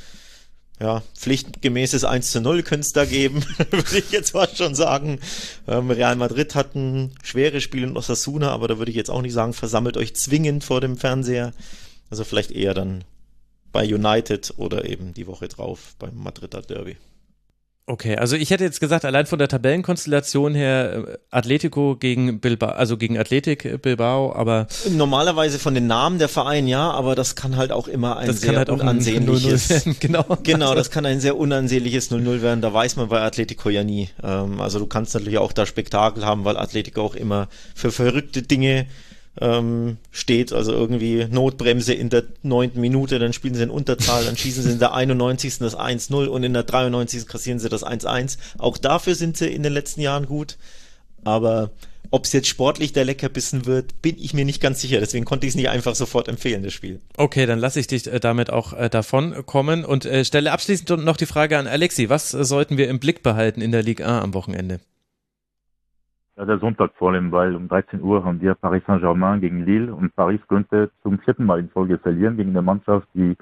ja, 0.81 1.03
pflichtgemäßes 1.15 2.05
1 2.05 2.31
zu 2.31 2.41
0 2.41 2.63
könnte 2.63 2.87
es 2.87 2.93
da 2.93 3.05
geben, 3.05 3.45
würde 3.71 3.99
ich 3.99 4.11
jetzt 4.11 4.31
fast 4.31 4.57
schon 4.57 4.75
sagen. 4.75 5.21
Ähm, 5.69 5.91
Real 5.91 6.17
Madrid 6.17 6.55
hat 6.55 6.75
ein 6.75 7.13
schweres 7.23 7.63
Spiel 7.63 7.83
in 7.83 7.97
Osasuna, 7.97 8.51
aber 8.51 8.67
da 8.67 8.79
würde 8.79 8.91
ich 8.91 8.97
jetzt 8.97 9.11
auch 9.11 9.21
nicht 9.21 9.35
sagen, 9.35 9.53
versammelt 9.53 9.99
euch 9.99 10.17
zwingend 10.17 10.65
vor 10.65 10.81
dem 10.81 10.97
Fernseher. 10.97 11.53
Also 12.09 12.25
vielleicht 12.25 12.51
eher 12.51 12.73
dann 12.73 13.05
bei 13.73 13.85
United 13.85 14.55
oder 14.57 14.87
eben 14.87 15.13
die 15.13 15.27
Woche 15.27 15.49
drauf 15.49 15.95
beim 15.99 16.17
Madrider 16.17 16.63
Derby. 16.63 16.97
Okay, 17.91 18.15
also 18.15 18.37
ich 18.37 18.51
hätte 18.51 18.63
jetzt 18.63 18.79
gesagt, 18.79 19.05
allein 19.05 19.27
von 19.27 19.41
der 19.41 19.49
Tabellenkonstellation 19.49 20.55
her 20.55 21.09
äh, 21.09 21.19
Atletico 21.33 21.97
gegen 21.97 22.39
Bilbao, 22.39 22.71
also 22.71 22.97
gegen 22.97 23.19
Athletik 23.19 23.65
äh, 23.65 23.79
Bilbao, 23.79 24.33
aber 24.33 24.69
normalerweise 24.89 25.59
von 25.59 25.75
den 25.75 25.89
Namen 25.89 26.21
der 26.21 26.29
Verein 26.29 26.69
ja, 26.69 26.89
aber 26.93 27.17
das 27.17 27.35
kann 27.35 27.57
halt 27.57 27.73
auch 27.73 27.89
immer 27.89 28.17
ein 28.17 28.33
sehr 28.33 28.57
halt 28.57 28.71
unansehnliches, 28.71 29.89
genau, 30.01 30.25
genau, 30.45 30.77
das 30.77 30.93
kann 30.93 31.05
ein 31.05 31.19
sehr 31.19 31.37
unansehnliches 31.37 32.13
0-0 32.13 32.43
werden. 32.43 32.61
Da 32.61 32.73
weiß 32.73 32.95
man 32.95 33.09
bei 33.09 33.23
Atletico 33.23 33.71
ja 33.71 33.83
nie. 33.83 34.09
Ähm, 34.23 34.61
also 34.61 34.79
du 34.79 34.87
kannst 34.87 35.15
natürlich 35.15 35.39
auch 35.39 35.53
da 35.53 35.67
Spektakel 35.67 36.25
haben, 36.25 36.45
weil 36.45 36.57
Atletico 36.59 37.03
auch 37.03 37.17
immer 37.17 37.49
für 37.75 37.91
verrückte 37.91 38.43
Dinge 38.43 38.87
ähm, 39.39 39.99
steht, 40.11 40.53
also 40.53 40.73
irgendwie 40.73 41.27
Notbremse 41.31 41.95
in 41.95 42.11
der 42.11 42.25
neunten 42.43 42.81
Minute, 42.81 43.19
dann 43.19 43.33
spielen 43.33 43.55
sie 43.55 43.63
in 43.63 43.71
Unterzahl, 43.71 44.25
dann 44.25 44.37
schießen 44.37 44.63
sie 44.63 44.73
in 44.73 44.79
der 44.79 44.95
91. 44.95 45.59
das 45.59 45.77
1-0 45.77 46.27
und 46.27 46.43
in 46.43 46.53
der 46.53 46.65
93. 46.65 47.27
kassieren 47.27 47.59
sie 47.59 47.69
das 47.69 47.85
1-1. 47.85 48.39
Auch 48.59 48.77
dafür 48.77 49.15
sind 49.15 49.37
sie 49.37 49.49
in 49.49 49.63
den 49.63 49.73
letzten 49.73 50.01
Jahren 50.01 50.27
gut, 50.27 50.57
aber 51.25 51.71
ob 52.13 52.25
es 52.25 52.33
jetzt 52.33 52.49
sportlich 52.49 52.93
der 52.93 53.05
Leckerbissen 53.05 53.67
wird, 53.67 54.03
bin 54.03 54.17
ich 54.19 54.35
mir 54.35 54.45
nicht 54.45 54.61
ganz 54.61 54.81
sicher. 54.81 54.99
Deswegen 54.99 55.25
konnte 55.25 55.47
ich 55.47 55.53
es 55.53 55.57
nicht 55.57 55.69
einfach 55.69 55.95
sofort 55.95 56.27
empfehlen, 56.27 56.65
das 56.65 56.73
Spiel. 56.73 57.01
Okay, 57.17 57.47
dann 57.47 57.61
lasse 57.61 57.79
ich 57.79 57.87
dich 57.87 58.07
äh, 58.09 58.19
damit 58.19 58.51
auch 58.51 58.73
äh, 58.73 58.91
davon 58.91 59.47
kommen 59.47 59.85
und 59.85 60.07
äh, 60.07 60.25
stelle 60.25 60.51
abschließend 60.51 61.05
noch 61.05 61.17
die 61.17 61.27
Frage 61.27 61.57
an 61.57 61.69
Alexi. 61.69 62.09
Was 62.09 62.31
sollten 62.31 62.79
wir 62.79 62.89
im 62.89 62.99
Blick 62.99 63.23
behalten 63.23 63.61
in 63.61 63.71
der 63.71 63.85
Ligue 63.85 64.07
1 64.07 64.25
am 64.25 64.35
Wochenende? 64.35 64.81
Ja, 66.37 66.45
der 66.45 66.59
Sonntag 66.59 66.93
vor 66.97 67.13
allem, 67.13 67.33
weil 67.33 67.55
um 67.55 67.69
13 67.69 68.03
Uhr 68.03 68.25
haben 68.25 68.41
wir 68.41 68.55
Paris 68.55 68.83
Saint-Germain 68.87 69.41
gegen 69.41 69.65
Lille 69.65 69.95
und 69.95 70.15
Paris 70.15 70.41
könnte 70.49 70.91
zum 71.03 71.19
vierten 71.19 71.45
Mal 71.45 71.61
in 71.61 71.69
Folge 71.69 71.99
verlieren 71.99 72.37
gegen 72.37 72.51
eine 72.51 72.63
Mannschaft, 72.63 73.09
die 73.15 73.37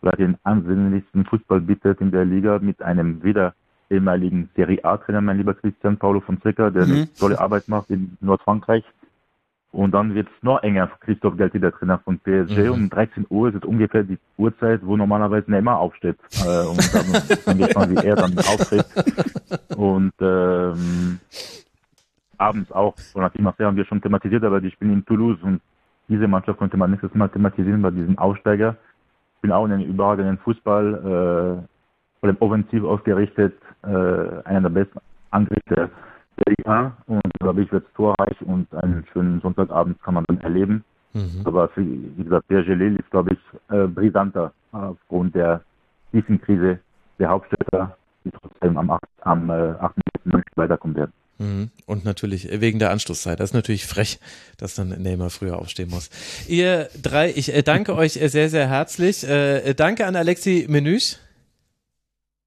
vielleicht 0.00 0.18
den 0.18 0.36
ansehnlichsten 0.42 1.24
Fußball 1.24 1.60
bietet 1.60 2.00
in 2.00 2.10
der 2.10 2.24
Liga 2.24 2.58
mit 2.60 2.82
einem 2.82 3.22
wieder 3.22 3.54
ehemaligen 3.90 4.50
Serie 4.56 4.84
A-Trainer, 4.84 5.20
mein 5.20 5.38
lieber 5.38 5.54
Christian 5.54 5.98
Paulo 5.98 6.20
Fonseca, 6.20 6.70
der 6.70 6.86
mhm. 6.86 6.92
eine 6.92 7.14
tolle 7.14 7.38
Arbeit 7.38 7.68
macht 7.68 7.90
in 7.90 8.16
Nordfrankreich. 8.20 8.84
Und 9.70 9.92
dann 9.92 10.14
wird 10.14 10.28
es 10.28 10.42
noch 10.42 10.62
enger 10.62 10.88
für 10.88 10.98
Christoph 10.98 11.36
Galti, 11.38 11.58
der 11.58 11.72
Trainer 11.72 11.98
von 12.00 12.18
PSG. 12.18 12.58
Mhm. 12.58 12.72
Um 12.72 12.90
13 12.90 13.26
Uhr 13.30 13.48
ist 13.48 13.54
es 13.54 13.64
ungefähr 13.64 14.02
die 14.02 14.18
Uhrzeit, 14.36 14.80
wo 14.84 14.96
normalerweise 14.98 15.50
Neymar 15.50 15.78
aufsteht. 15.78 16.18
Äh, 16.44 16.66
und 16.66 16.94
dann 16.94 17.58
wir 17.58 17.70
schon, 17.70 17.90
wie 17.90 18.06
er 18.06 18.16
dann 18.16 18.36
auftritt. 18.36 18.84
Und 19.74 20.12
ähm, 20.20 21.20
abends 22.42 22.72
auch, 22.72 22.94
von 23.12 23.22
Hakim 23.22 23.44
Marseille 23.44 23.66
haben 23.66 23.76
wir 23.76 23.84
schon 23.84 24.02
thematisiert, 24.02 24.44
aber 24.44 24.60
die 24.60 24.70
spielen 24.70 24.92
in 24.92 25.04
Toulouse 25.04 25.38
und 25.42 25.60
diese 26.08 26.26
Mannschaft 26.26 26.58
konnte 26.58 26.76
man 26.76 26.90
nächstes 26.90 27.14
Mal 27.14 27.28
thematisieren 27.28 27.82
bei 27.82 27.90
diesem 27.90 28.18
Aussteiger. 28.18 28.76
Ich 29.36 29.42
bin 29.42 29.52
auch 29.52 29.64
in 29.64 29.72
einem 29.72 29.88
überragenden 29.88 30.38
Fußball, 30.38 30.94
äh, 30.94 32.20
vor 32.20 32.28
allem 32.28 32.36
offensiv 32.40 32.84
ausgerichtet, 32.84 33.54
äh, 33.82 33.86
einer 34.44 34.62
der 34.62 34.68
besten 34.68 34.98
Angriffe 35.30 35.90
der 36.38 36.54
Liga 36.56 36.96
und 37.06 37.22
glaube 37.40 37.62
ich 37.62 37.72
wird 37.72 37.86
es 37.86 37.92
torreich 37.94 38.40
und 38.42 38.72
einen 38.74 39.04
schönen 39.12 39.40
Sonntagabend 39.40 40.02
kann 40.02 40.14
man 40.14 40.24
dann 40.26 40.40
erleben. 40.40 40.84
Mhm. 41.12 41.42
Aber 41.44 41.68
für, 41.68 41.82
wie 41.82 42.24
gesagt, 42.24 42.48
Berger 42.48 42.74
Lille 42.74 42.98
ist, 42.98 43.10
glaube 43.10 43.34
ich, 43.34 43.74
äh, 43.74 43.86
brisanter 43.86 44.52
aufgrund 44.72 45.34
der 45.34 45.62
tiefen 46.10 46.40
Krise 46.40 46.78
der 47.18 47.28
Hauptstädter, 47.28 47.96
die 48.24 48.30
trotzdem 48.30 48.78
am 48.78 48.90
8. 48.90 49.02
Am, 49.20 49.50
äh, 49.50 49.74
8. 49.78 49.94
weiterkommen 50.56 50.96
werden. 50.96 51.12
Mhm. 51.42 51.70
Und 51.86 52.04
natürlich 52.04 52.48
wegen 52.50 52.78
der 52.78 52.90
Anschlusszeit. 52.90 53.40
Das 53.40 53.50
ist 53.50 53.54
natürlich 53.54 53.86
frech, 53.86 54.18
dass 54.56 54.74
dann 54.74 54.88
Neymar 54.88 55.30
früher 55.30 55.58
aufstehen 55.58 55.90
muss. 55.90 56.08
Ihr 56.46 56.88
drei, 57.00 57.30
ich 57.30 57.52
äh, 57.52 57.62
danke 57.62 57.94
euch 58.02 58.12
sehr, 58.12 58.48
sehr 58.48 58.68
herzlich. 58.68 59.24
Äh, 59.24 59.74
danke 59.74 60.06
an 60.06 60.16
Alexi 60.16 60.66
Menüsch. 60.68 61.16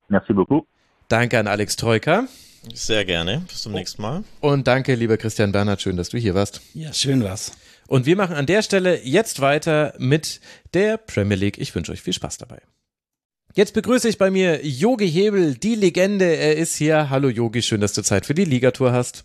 Merci 0.08 0.34
beaucoup. 0.34 0.68
Danke 1.10 1.40
an 1.40 1.48
Alex 1.48 1.76
Troika. 1.76 2.28
Sehr 2.74 3.06
gerne. 3.06 3.44
Bis 3.48 3.62
zum 3.62 3.74
nächsten 3.74 4.02
Mal. 4.02 4.24
Und 4.40 4.68
danke, 4.68 4.96
lieber 4.96 5.18
Christian 5.18 5.52
Bernhard. 5.52 5.82
Schön, 5.82 5.98
dass 5.98 6.10
du 6.10 6.18
hier 6.18 6.34
warst. 6.34 6.62
Ja, 6.74 6.94
schön 6.94 7.24
war's. 7.24 7.52
Und 7.88 8.08
wir 8.08 8.16
machen 8.16 8.36
an 8.36 8.48
der 8.48 8.64
Stelle 8.64 9.04
jetzt 9.04 9.42
weiter 9.42 9.94
mit 10.00 10.40
der 10.74 10.98
Premier 10.98 11.38
League. 11.38 11.60
Ich 11.60 11.76
wünsche 11.76 11.92
euch 11.92 12.02
viel 12.02 12.14
Spaß 12.14 12.38
dabei. 12.40 12.62
Jetzt 13.58 13.74
begrüße 13.74 14.10
ich 14.10 14.18
bei 14.18 14.32
mir 14.32 14.66
Yogi 14.66 15.10
Hebel, 15.10 15.56
die 15.56 15.76
Legende. 15.76 16.26
Er 16.26 16.58
ist 16.58 16.76
hier. 16.76 17.10
Hallo 17.10 17.30
Yogi, 17.30 17.62
schön, 17.62 17.80
dass 17.80 17.94
du 17.94 18.02
Zeit 18.02 18.26
für 18.26 18.34
die 18.34 18.44
Ligatour 18.44 18.92
hast. 18.92 19.24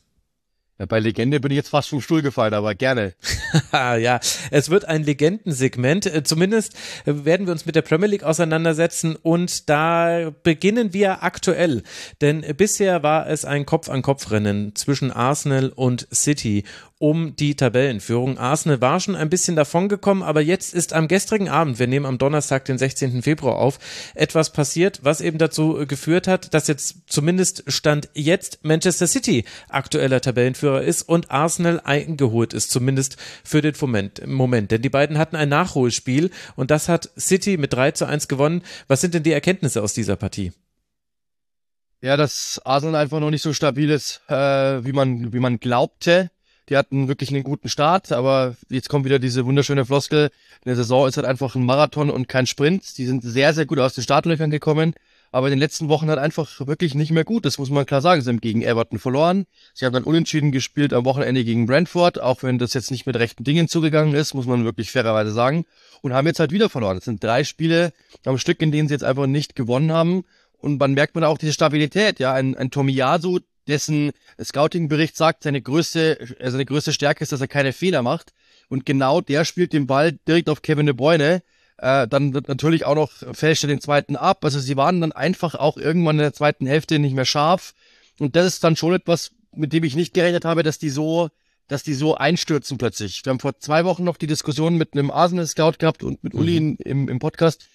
Ja, 0.78 0.87
bei 0.87 1.01
Legende 1.01 1.41
bin 1.41 1.51
ich 1.51 1.57
jetzt 1.57 1.70
fast 1.70 1.89
vom 1.89 2.01
Stuhl 2.01 2.22
gefallen, 2.22 2.55
aber 2.55 2.76
gerne. 2.76 3.14
ja, 3.72 4.20
es 4.53 4.70
wird 4.70 4.85
ein 4.85 5.03
Legendensegment. 5.03 6.07
Äh, 6.07 6.22
zumindest 6.22 6.74
äh, 7.07 7.24
werden 7.24 7.47
wir 7.47 7.53
uns 7.53 7.66
mit 7.66 7.74
der 7.74 7.83
Premier 7.83 8.07
League 8.07 8.22
auseinandersetzen 8.22 9.16
und 9.16 9.68
da 9.68 10.31
beginnen 10.45 10.93
wir 10.93 11.24
aktuell. 11.24 11.83
Denn 12.20 12.43
bisher 12.57 13.03
war 13.03 13.28
es 13.28 13.45
ein 13.45 13.66
Kopf-an-Kopf-Rennen 13.66 14.76
zwischen 14.76 15.11
Arsenal 15.11 15.70
und 15.70 16.07
City 16.14 16.62
um 17.01 17.35
die 17.35 17.55
Tabellenführung. 17.55 18.37
Arsenal 18.37 18.83
war 18.83 19.01
schon 19.01 19.17
ein 19.17 19.31
bisschen 19.31 19.57
davongekommen, 19.57 20.23
aber 20.23 20.43
jetzt 20.43 20.75
ist 20.75 20.93
am 20.93 21.09
gestrigen 21.09 21.49
Abend, 21.49 21.79
wir 21.79 21.87
nehmen 21.87 22.05
am 22.05 22.19
Donnerstag, 22.19 22.67
den 22.67 22.77
16. 22.77 23.23
Februar 23.23 23.57
auf, 23.57 23.79
etwas 24.15 24.53
passiert, 24.53 25.01
was 25.03 25.23
eben 25.23 25.39
dazu 25.39 25.87
geführt 25.89 26.29
hat, 26.29 26.53
dass 26.53 26.69
jetzt 26.69 26.97
zumindest 27.07 27.65
Stand 27.69 28.11
jetzt 28.13 28.59
Manchester 28.65 29.07
City 29.07 29.47
aktueller 29.71 30.21
Tabellenführer 30.21 30.83
ist 30.83 31.09
und 31.09 31.31
Arsenal 31.31 31.81
eingeholt 31.83 32.53
ist, 32.53 32.71
zumindest 32.71 33.17
für 33.45 33.63
den 33.63 33.75
Moment. 33.81 34.27
Moment. 34.27 34.71
Denn 34.71 34.83
die 34.83 34.91
beiden 34.91 35.17
hatten 35.17 35.37
ein 35.37 35.49
Nachholspiel 35.49 36.31
und 36.55 36.71
das 36.71 36.91
hat 36.91 37.09
City 37.19 37.57
mit 37.57 37.73
3 37.73 37.93
zu 37.93 38.05
1 38.05 38.29
gewonnen. 38.29 38.63
Was 38.89 39.01
sind 39.01 39.15
denn 39.15 39.23
die 39.23 39.33
Erkenntnisse 39.33 39.83
aus 39.83 39.95
dieser 39.95 40.17
Partie? 40.17 40.53
Ja, 42.03 42.19
dass 42.19 42.61
Arsenal 42.63 43.01
einfach 43.01 43.21
noch 43.21 43.31
nicht 43.31 43.43
so 43.43 43.55
stabil 43.55 43.89
ist, 43.89 44.21
äh, 44.29 44.35
wie 44.85 44.93
man, 44.93 45.33
wie 45.33 45.39
man 45.39 45.61
glaubte. 45.61 46.31
Die 46.69 46.77
hatten 46.77 47.09
wirklich 47.09 47.31
einen 47.31 47.43
guten 47.43 47.69
Start, 47.69 48.13
aber 48.13 48.57
jetzt 48.69 48.89
kommt 48.89 49.05
wieder 49.05 49.19
diese 49.19 49.45
wunderschöne 49.45 49.85
Floskel. 49.85 50.31
In 50.65 50.69
der 50.69 50.77
Saison 50.77 51.09
ist 51.09 51.17
halt 51.17 51.27
einfach 51.27 51.55
ein 51.55 51.65
Marathon 51.65 52.11
und 52.11 52.29
kein 52.29 52.47
Sprint. 52.47 52.97
Die 52.99 53.07
sind 53.07 53.23
sehr, 53.23 53.55
sehr 53.55 53.67
gut 53.67 53.79
aus 53.81 53.95
den 53.95 54.05
Startlöchern 54.05 54.51
gekommen, 54.51 54.95
aber 55.33 55.49
in 55.49 55.53
den 55.53 55.59
letzten 55.59 55.89
Wochen 55.89 56.09
halt 56.09 56.19
einfach 56.19 56.67
wirklich 56.67 56.95
nicht 56.95 57.11
mehr 57.11 57.25
gut. 57.25 57.45
Das 57.45 57.59
muss 57.59 57.71
man 57.71 57.87
klar 57.87 58.01
sagen. 58.01 58.21
Sie 58.21 58.29
haben 58.29 58.41
gegen 58.41 58.63
Everton 58.63 58.99
verloren. 58.99 59.47
Sie 59.75 59.85
haben 59.85 59.93
dann 59.93 60.05
unentschieden 60.05 60.53
gespielt 60.53 60.93
am 60.93 61.05
Wochenende 61.05 61.45
gegen 61.45 61.67
Brentford, 61.67 62.21
auch 62.21 62.43
wenn 62.43 62.59
das 62.59 62.75
jetzt 62.75 62.91
nicht 62.91 63.07
mit 63.07 63.17
rechten 63.17 63.43
Dingen 63.43 63.67
zugegangen 63.67 64.15
ist, 64.15 64.35
muss 64.35 64.47
man 64.47 64.65
wirklich 64.65 64.91
fairerweise 64.93 65.33
sagen. 65.33 65.65
Und 66.03 66.13
haben 66.13 66.27
jetzt 66.27 66.41
halt 66.41 66.53
wieder 66.53 66.69
verloren. 66.69 66.97
Das 66.97 67.05
sind 67.05 67.23
drei 67.23 67.45
Spiele 67.45 67.93
am 68.25 68.39
Stück, 68.39 68.63
in 68.63 68.71
denen 68.73 68.89
sie 68.89 68.95
jetzt 68.95 69.05
einfach 69.05 69.27
nicht 69.27 69.57
gewonnen 69.57 69.93
haben. 69.93 70.25
Und 70.59 70.79
man 70.79 70.93
merkt 70.93 71.15
man 71.15 71.25
auch 71.25 71.39
diese 71.39 71.53
Stabilität, 71.53 72.21
ja. 72.21 72.33
Ein, 72.33 72.57
ein 72.57 72.71
Tomiyasu, 72.71 73.41
dessen 73.71 74.12
Scouting-Bericht 74.43 75.16
sagt, 75.16 75.45
seine 75.45 75.62
größte, 75.62 76.21
äh, 76.39 76.51
seine 76.51 76.66
größte 76.66 76.93
Stärke 76.93 77.23
ist, 77.23 77.33
dass 77.33 77.41
er 77.41 77.49
keine 77.49 77.73
Fehler 77.73 78.03
macht. 78.03 78.33
Und 78.68 78.87
genau 78.87 79.21
der 79.21 79.45
spielt 79.45 79.73
den 79.73 79.87
Ball 79.87 80.12
direkt 80.29 80.49
auf 80.49 80.62
Kevin 80.62 80.87
De 80.87 80.95
Bruyne. 80.95 81.43
Äh, 81.79 82.07
dann 82.07 82.31
natürlich 82.47 82.85
auch 82.85 82.95
noch 82.95 83.11
fälscht 83.33 83.64
er 83.64 83.68
den 83.68 83.81
zweiten 83.81 84.16
ab. 84.16 84.45
Also 84.45 84.61
sie 84.61 84.77
waren 84.77 85.01
dann 85.01 85.12
einfach 85.12 85.55
auch 85.55 85.77
irgendwann 85.77 86.16
in 86.16 86.23
der 86.23 86.35
zweiten 86.35 86.66
Hälfte 86.66 86.99
nicht 86.99 87.14
mehr 87.14 87.25
scharf. 87.25 87.75
Und 88.18 88.37
das 88.37 88.47
ist 88.47 88.64
dann 88.64 88.77
schon 88.77 88.93
etwas, 88.93 89.31
mit 89.55 89.73
dem 89.73 89.85
ich 89.85 89.97
nicht 89.97 90.12
gerechnet 90.12 90.45
habe, 90.45 90.62
dass 90.62 90.79
die 90.79 90.91
so, 90.91 91.31
dass 91.68 91.83
die 91.83 91.95
so 91.95 92.16
einstürzen 92.16 92.77
plötzlich. 92.77 93.25
Wir 93.25 93.31
haben 93.31 93.41
vor 93.41 93.59
zwei 93.59 93.85
Wochen 93.85 94.05
noch 94.05 94.18
die 94.18 94.27
Diskussion 94.27 94.77
mit 94.77 94.93
einem 94.93 95.11
Arsenal-Scout 95.11 95.79
gehabt 95.79 96.03
und 96.03 96.23
mit 96.23 96.35
Uli 96.35 96.61
mhm. 96.61 96.77
im, 96.85 97.09
im 97.09 97.18
Podcast. 97.18 97.66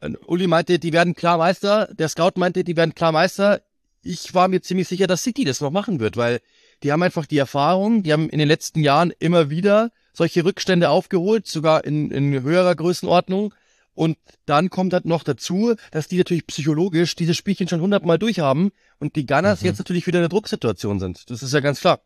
Äh, 0.00 0.12
Uli 0.26 0.46
meinte, 0.46 0.78
die 0.78 0.92
werden 0.92 1.14
klar 1.14 1.38
Meister. 1.38 1.88
Der 1.92 2.08
Scout 2.08 2.32
meinte, 2.36 2.64
die 2.64 2.76
werden 2.76 2.94
klar 2.94 3.12
Meister 3.12 3.60
ich 4.02 4.34
war 4.34 4.48
mir 4.48 4.62
ziemlich 4.62 4.88
sicher, 4.88 5.06
dass 5.06 5.22
City 5.22 5.44
das 5.44 5.60
noch 5.60 5.70
machen 5.70 6.00
wird, 6.00 6.16
weil 6.16 6.40
die 6.82 6.92
haben 6.92 7.02
einfach 7.02 7.26
die 7.26 7.38
Erfahrung, 7.38 8.02
die 8.02 8.12
haben 8.12 8.28
in 8.28 8.38
den 8.38 8.48
letzten 8.48 8.80
Jahren 8.80 9.12
immer 9.18 9.50
wieder 9.50 9.90
solche 10.12 10.44
Rückstände 10.44 10.90
aufgeholt, 10.90 11.46
sogar 11.46 11.84
in, 11.84 12.10
in 12.10 12.42
höherer 12.42 12.74
Größenordnung. 12.74 13.54
Und 13.94 14.16
dann 14.46 14.70
kommt 14.70 14.92
halt 14.92 15.06
noch 15.06 15.24
dazu, 15.24 15.74
dass 15.90 16.06
die 16.06 16.18
natürlich 16.18 16.46
psychologisch 16.46 17.16
dieses 17.16 17.36
Spielchen 17.36 17.66
schon 17.66 17.80
hundertmal 17.80 18.18
durchhaben 18.18 18.70
und 19.00 19.16
die 19.16 19.26
Gunners 19.26 19.60
mhm. 19.60 19.66
jetzt 19.66 19.78
natürlich 19.78 20.06
wieder 20.06 20.20
in 20.20 20.22
der 20.22 20.28
Drucksituation 20.28 21.00
sind. 21.00 21.28
Das 21.30 21.42
ist 21.42 21.52
ja 21.52 21.60
ganz 21.60 21.80
klar. 21.80 22.00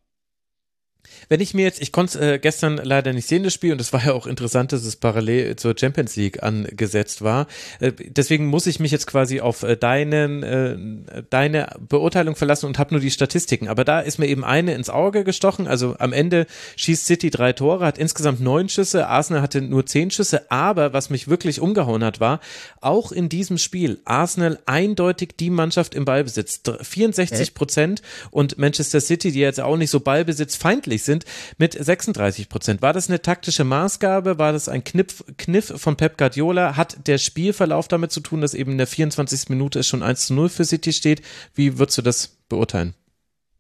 Wenn 1.28 1.40
ich 1.40 1.55
mir 1.55 1.64
jetzt, 1.64 1.80
ich 1.80 1.92
konnte 1.92 2.34
äh, 2.34 2.38
gestern 2.38 2.76
leider 2.76 3.12
nicht 3.12 3.26
sehen, 3.26 3.42
das 3.42 3.55
Spiel, 3.55 3.72
und 3.72 3.80
es 3.80 3.92
war 3.92 4.05
ja 4.05 4.12
auch 4.12 4.26
interessant, 4.26 4.72
dass 4.72 4.84
es 4.84 4.96
parallel 4.96 5.57
zur 5.57 5.74
Champions 5.78 6.16
League 6.16 6.42
angesetzt 6.42 7.22
war. 7.22 7.46
Äh, 7.80 7.92
deswegen 7.92 8.46
muss 8.46 8.66
ich 8.66 8.80
mich 8.80 8.90
jetzt 8.90 9.07
quasi 9.07 9.40
auf 9.40 9.62
äh, 9.62 9.76
deinen, 9.76 10.42
äh, 10.42 11.22
deine 11.30 11.76
Beurteilung 11.88 12.36
verlassen 12.36 12.66
und 12.66 12.78
habe 12.78 12.94
nur 12.94 13.00
die 13.00 13.11
Statistiken. 13.11 13.68
Aber 13.68 13.84
da 13.84 14.00
ist 14.00 14.18
mir 14.18 14.26
eben 14.26 14.44
eine 14.44 14.74
ins 14.74 14.90
Auge 14.90 15.24
gestochen. 15.24 15.66
Also 15.66 15.96
am 15.98 16.12
Ende 16.12 16.46
schießt 16.76 17.07
City 17.07 17.30
drei 17.30 17.53
Tore, 17.53 17.84
hat 17.84 17.98
insgesamt 17.98 18.40
neun 18.40 18.68
Schüsse, 18.68 19.09
Arsenal 19.09 19.42
hatte 19.42 19.62
nur 19.62 19.86
zehn 19.86 20.11
Schüsse. 20.11 20.50
Aber 20.50 20.92
was 20.92 21.11
mich 21.11 21.28
wirklich 21.28 21.61
umgehauen 21.61 22.05
hat, 22.05 22.20
war, 22.20 22.40
auch 22.80 23.12
in 23.12 23.28
diesem 23.28 23.59
Spiel 23.59 24.00
Arsenal 24.05 24.59
eindeutig 24.66 25.30
die 25.38 25.50
Mannschaft 25.50 25.94
im 25.94 26.05
Ballbesitz. 26.05 26.61
64 26.80 27.55
Prozent 27.55 28.03
und 28.30 28.59
Manchester 28.59 29.00
City, 29.00 29.32
die 29.32 29.40
jetzt 29.40 29.61
auch 29.61 29.76
nicht 29.76 29.90
so 29.90 30.00
ballbesitzfeindlich 30.00 30.91
möglich 30.93 31.03
sind, 31.03 31.24
mit 31.59 31.72
36 31.72 32.49
Prozent. 32.49 32.82
War 32.82 32.93
das 32.93 33.09
eine 33.09 33.20
taktische 33.20 33.64
Maßgabe? 33.64 34.38
War 34.38 34.53
das 34.53 34.68
ein 34.68 34.84
Kniff, 34.84 35.24
Kniff 35.38 35.72
von 35.76 35.97
Pep 35.97 36.18
Guardiola? 36.18 36.76
Hat 36.76 37.07
der 37.07 37.18
Spielverlauf 37.18 37.88
damit 37.88 38.12
zu 38.12 38.20
tun, 38.20 38.40
dass 38.40 38.55
eben 38.55 38.72
in 38.72 38.78
der 38.78 38.86
24. 38.86 39.49
Minute 39.49 39.80
es 39.80 39.86
schon 39.86 40.03
1 40.03 40.26
zu 40.26 40.34
0 40.34 40.49
für 40.49 40.64
City 40.64 40.93
steht? 40.93 41.22
Wie 41.55 41.78
würdest 41.78 41.99
du 41.99 42.03
das 42.03 42.38
beurteilen? 42.49 42.95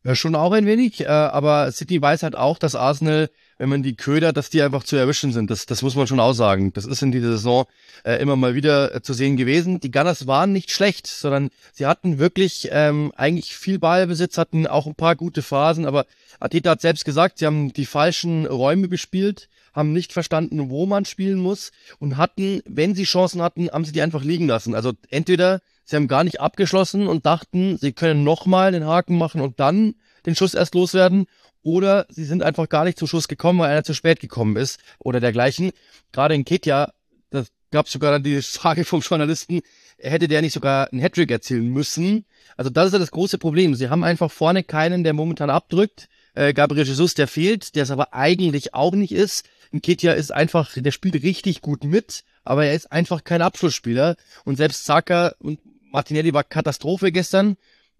Ja, 0.04 0.16
schon 0.16 0.34
auch 0.34 0.52
ein 0.52 0.66
wenig, 0.66 1.02
äh, 1.02 1.06
aber 1.06 1.70
City 1.70 2.02
weiß 2.02 2.24
halt 2.24 2.34
auch, 2.34 2.58
dass 2.58 2.74
Arsenal, 2.74 3.30
wenn 3.58 3.68
man 3.68 3.82
die 3.82 3.94
ködert, 3.94 4.36
dass 4.36 4.50
die 4.50 4.62
einfach 4.62 4.84
zu 4.84 4.96
erwischen 4.96 5.32
sind. 5.32 5.50
Das, 5.50 5.66
das 5.66 5.82
muss 5.82 5.94
man 5.94 6.06
schon 6.06 6.20
auch 6.20 6.32
sagen. 6.32 6.72
Das 6.72 6.84
ist 6.84 7.02
in 7.02 7.12
dieser 7.12 7.32
Saison 7.32 7.66
äh, 8.04 8.20
immer 8.20 8.36
mal 8.36 8.54
wieder 8.54 8.94
äh, 8.94 9.02
zu 9.02 9.12
sehen 9.12 9.36
gewesen. 9.36 9.80
Die 9.80 9.90
Gunners 9.90 10.26
waren 10.26 10.52
nicht 10.52 10.70
schlecht, 10.70 11.06
sondern 11.06 11.50
sie 11.72 11.86
hatten 11.86 12.18
wirklich 12.18 12.68
ähm, 12.72 13.12
eigentlich 13.16 13.56
viel 13.56 13.78
Ballbesitz, 13.78 14.38
hatten 14.38 14.66
auch 14.66 14.86
ein 14.86 14.94
paar 14.94 15.16
gute 15.16 15.42
Phasen, 15.42 15.86
aber 15.86 16.06
Ateta 16.40 16.70
hat 16.70 16.80
selbst 16.80 17.04
gesagt, 17.04 17.38
sie 17.38 17.46
haben 17.46 17.72
die 17.72 17.86
falschen 17.86 18.46
Räume 18.46 18.88
bespielt, 18.88 19.48
haben 19.72 19.92
nicht 19.92 20.12
verstanden, 20.12 20.70
wo 20.70 20.86
man 20.86 21.04
spielen 21.04 21.38
muss 21.38 21.72
und 21.98 22.16
hatten, 22.16 22.62
wenn 22.66 22.94
sie 22.94 23.04
Chancen 23.04 23.42
hatten, 23.42 23.70
haben 23.70 23.84
sie 23.84 23.92
die 23.92 24.02
einfach 24.02 24.24
liegen 24.24 24.46
lassen. 24.46 24.74
Also 24.74 24.92
entweder 25.10 25.60
sie 25.84 25.96
haben 25.96 26.08
gar 26.08 26.24
nicht 26.24 26.40
abgeschlossen 26.40 27.06
und 27.06 27.26
dachten, 27.26 27.78
sie 27.78 27.92
können 27.92 28.24
nochmal 28.24 28.72
den 28.72 28.86
Haken 28.86 29.16
machen 29.18 29.40
und 29.40 29.60
dann 29.60 29.94
den 30.26 30.36
Schuss 30.36 30.54
erst 30.54 30.74
loswerden 30.74 31.26
oder 31.62 32.06
sie 32.08 32.24
sind 32.24 32.42
einfach 32.42 32.68
gar 32.68 32.84
nicht 32.84 32.98
zum 32.98 33.08
Schuss 33.08 33.28
gekommen, 33.28 33.60
weil 33.60 33.70
einer 33.70 33.84
zu 33.84 33.94
spät 33.94 34.20
gekommen 34.20 34.56
ist 34.56 34.80
oder 34.98 35.20
dergleichen. 35.20 35.72
Gerade 36.12 36.34
in 36.34 36.44
Ketja, 36.44 36.92
da 37.30 37.44
gab 37.70 37.86
es 37.86 37.92
sogar 37.92 38.12
dann 38.12 38.22
die 38.22 38.42
Frage 38.42 38.84
vom 38.84 39.00
Journalisten, 39.00 39.60
hätte 39.98 40.28
der 40.28 40.42
nicht 40.42 40.52
sogar 40.52 40.92
einen 40.92 41.00
Hattrick 41.00 41.30
erzielen 41.30 41.68
müssen. 41.68 42.24
Also 42.56 42.70
das 42.70 42.86
ist 42.86 42.92
ja 42.92 42.98
das 42.98 43.10
große 43.10 43.38
Problem. 43.38 43.74
Sie 43.74 43.88
haben 43.88 44.04
einfach 44.04 44.30
vorne 44.30 44.62
keinen, 44.62 45.04
der 45.04 45.12
momentan 45.12 45.50
abdrückt. 45.50 46.08
Äh, 46.34 46.52
Gabriel 46.54 46.86
Jesus, 46.86 47.14
der 47.14 47.28
fehlt, 47.28 47.74
der 47.74 47.84
es 47.84 47.90
aber 47.90 48.14
eigentlich 48.14 48.74
auch 48.74 48.92
nicht 48.92 49.12
ist. 49.12 49.48
Nketiah 49.72 50.12
ist 50.12 50.32
einfach, 50.32 50.72
der 50.76 50.90
spielt 50.90 51.22
richtig 51.22 51.62
gut 51.62 51.84
mit, 51.84 52.24
aber 52.44 52.66
er 52.66 52.74
ist 52.74 52.92
einfach 52.92 53.24
kein 53.24 53.42
Abschlussspieler. 53.42 54.16
Und 54.44 54.56
selbst 54.56 54.84
Saka 54.84 55.34
und 55.38 55.60
Martinelli 55.92 56.32
war 56.32 56.44
Katastrophe 56.44 57.12
gestern. 57.12 57.56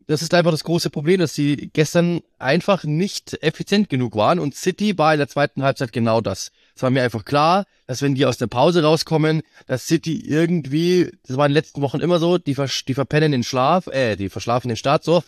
Das 0.07 0.23
ist 0.23 0.35
einfach 0.35 0.51
das 0.51 0.65
große 0.65 0.91
Problem, 0.91 1.21
dass 1.21 1.35
sie 1.35 1.71
gestern 1.73 2.21
einfach 2.39 2.85
nicht 2.85 3.43
effizient 3.43 3.89
genug 3.89 4.17
waren. 4.17 4.39
Und 4.39 4.55
City 4.55 4.97
war 4.99 5.13
in 5.13 5.19
der 5.19 5.29
zweiten 5.29 5.63
Halbzeit 5.63 5.93
genau 5.93 6.21
das. 6.21 6.51
Es 6.75 6.83
war 6.83 6.91
mir 6.91 7.03
einfach 7.03 7.25
klar, 7.25 7.67
dass 7.87 8.03
wenn 8.03 8.15
die 8.15 8.27
aus 8.27 8.39
der 8.39 8.47
Pause 8.47 8.83
rauskommen, 8.83 9.43
dass 9.67 9.87
City 9.87 10.25
irgendwie, 10.27 11.11
das 11.27 11.37
war 11.37 11.47
in 11.47 11.51
den 11.51 11.57
letzten 11.57 11.83
Wochen 11.83 12.01
immer 12.01 12.19
so, 12.19 12.39
die, 12.39 12.57
die 12.89 12.95
verpennen 12.95 13.33
den 13.33 13.45
Schlaf, 13.45 13.87
äh, 13.89 14.17
die 14.17 14.29
verschlafen 14.29 14.69
den 14.69 14.77
Start 14.77 15.05
so. 15.05 15.23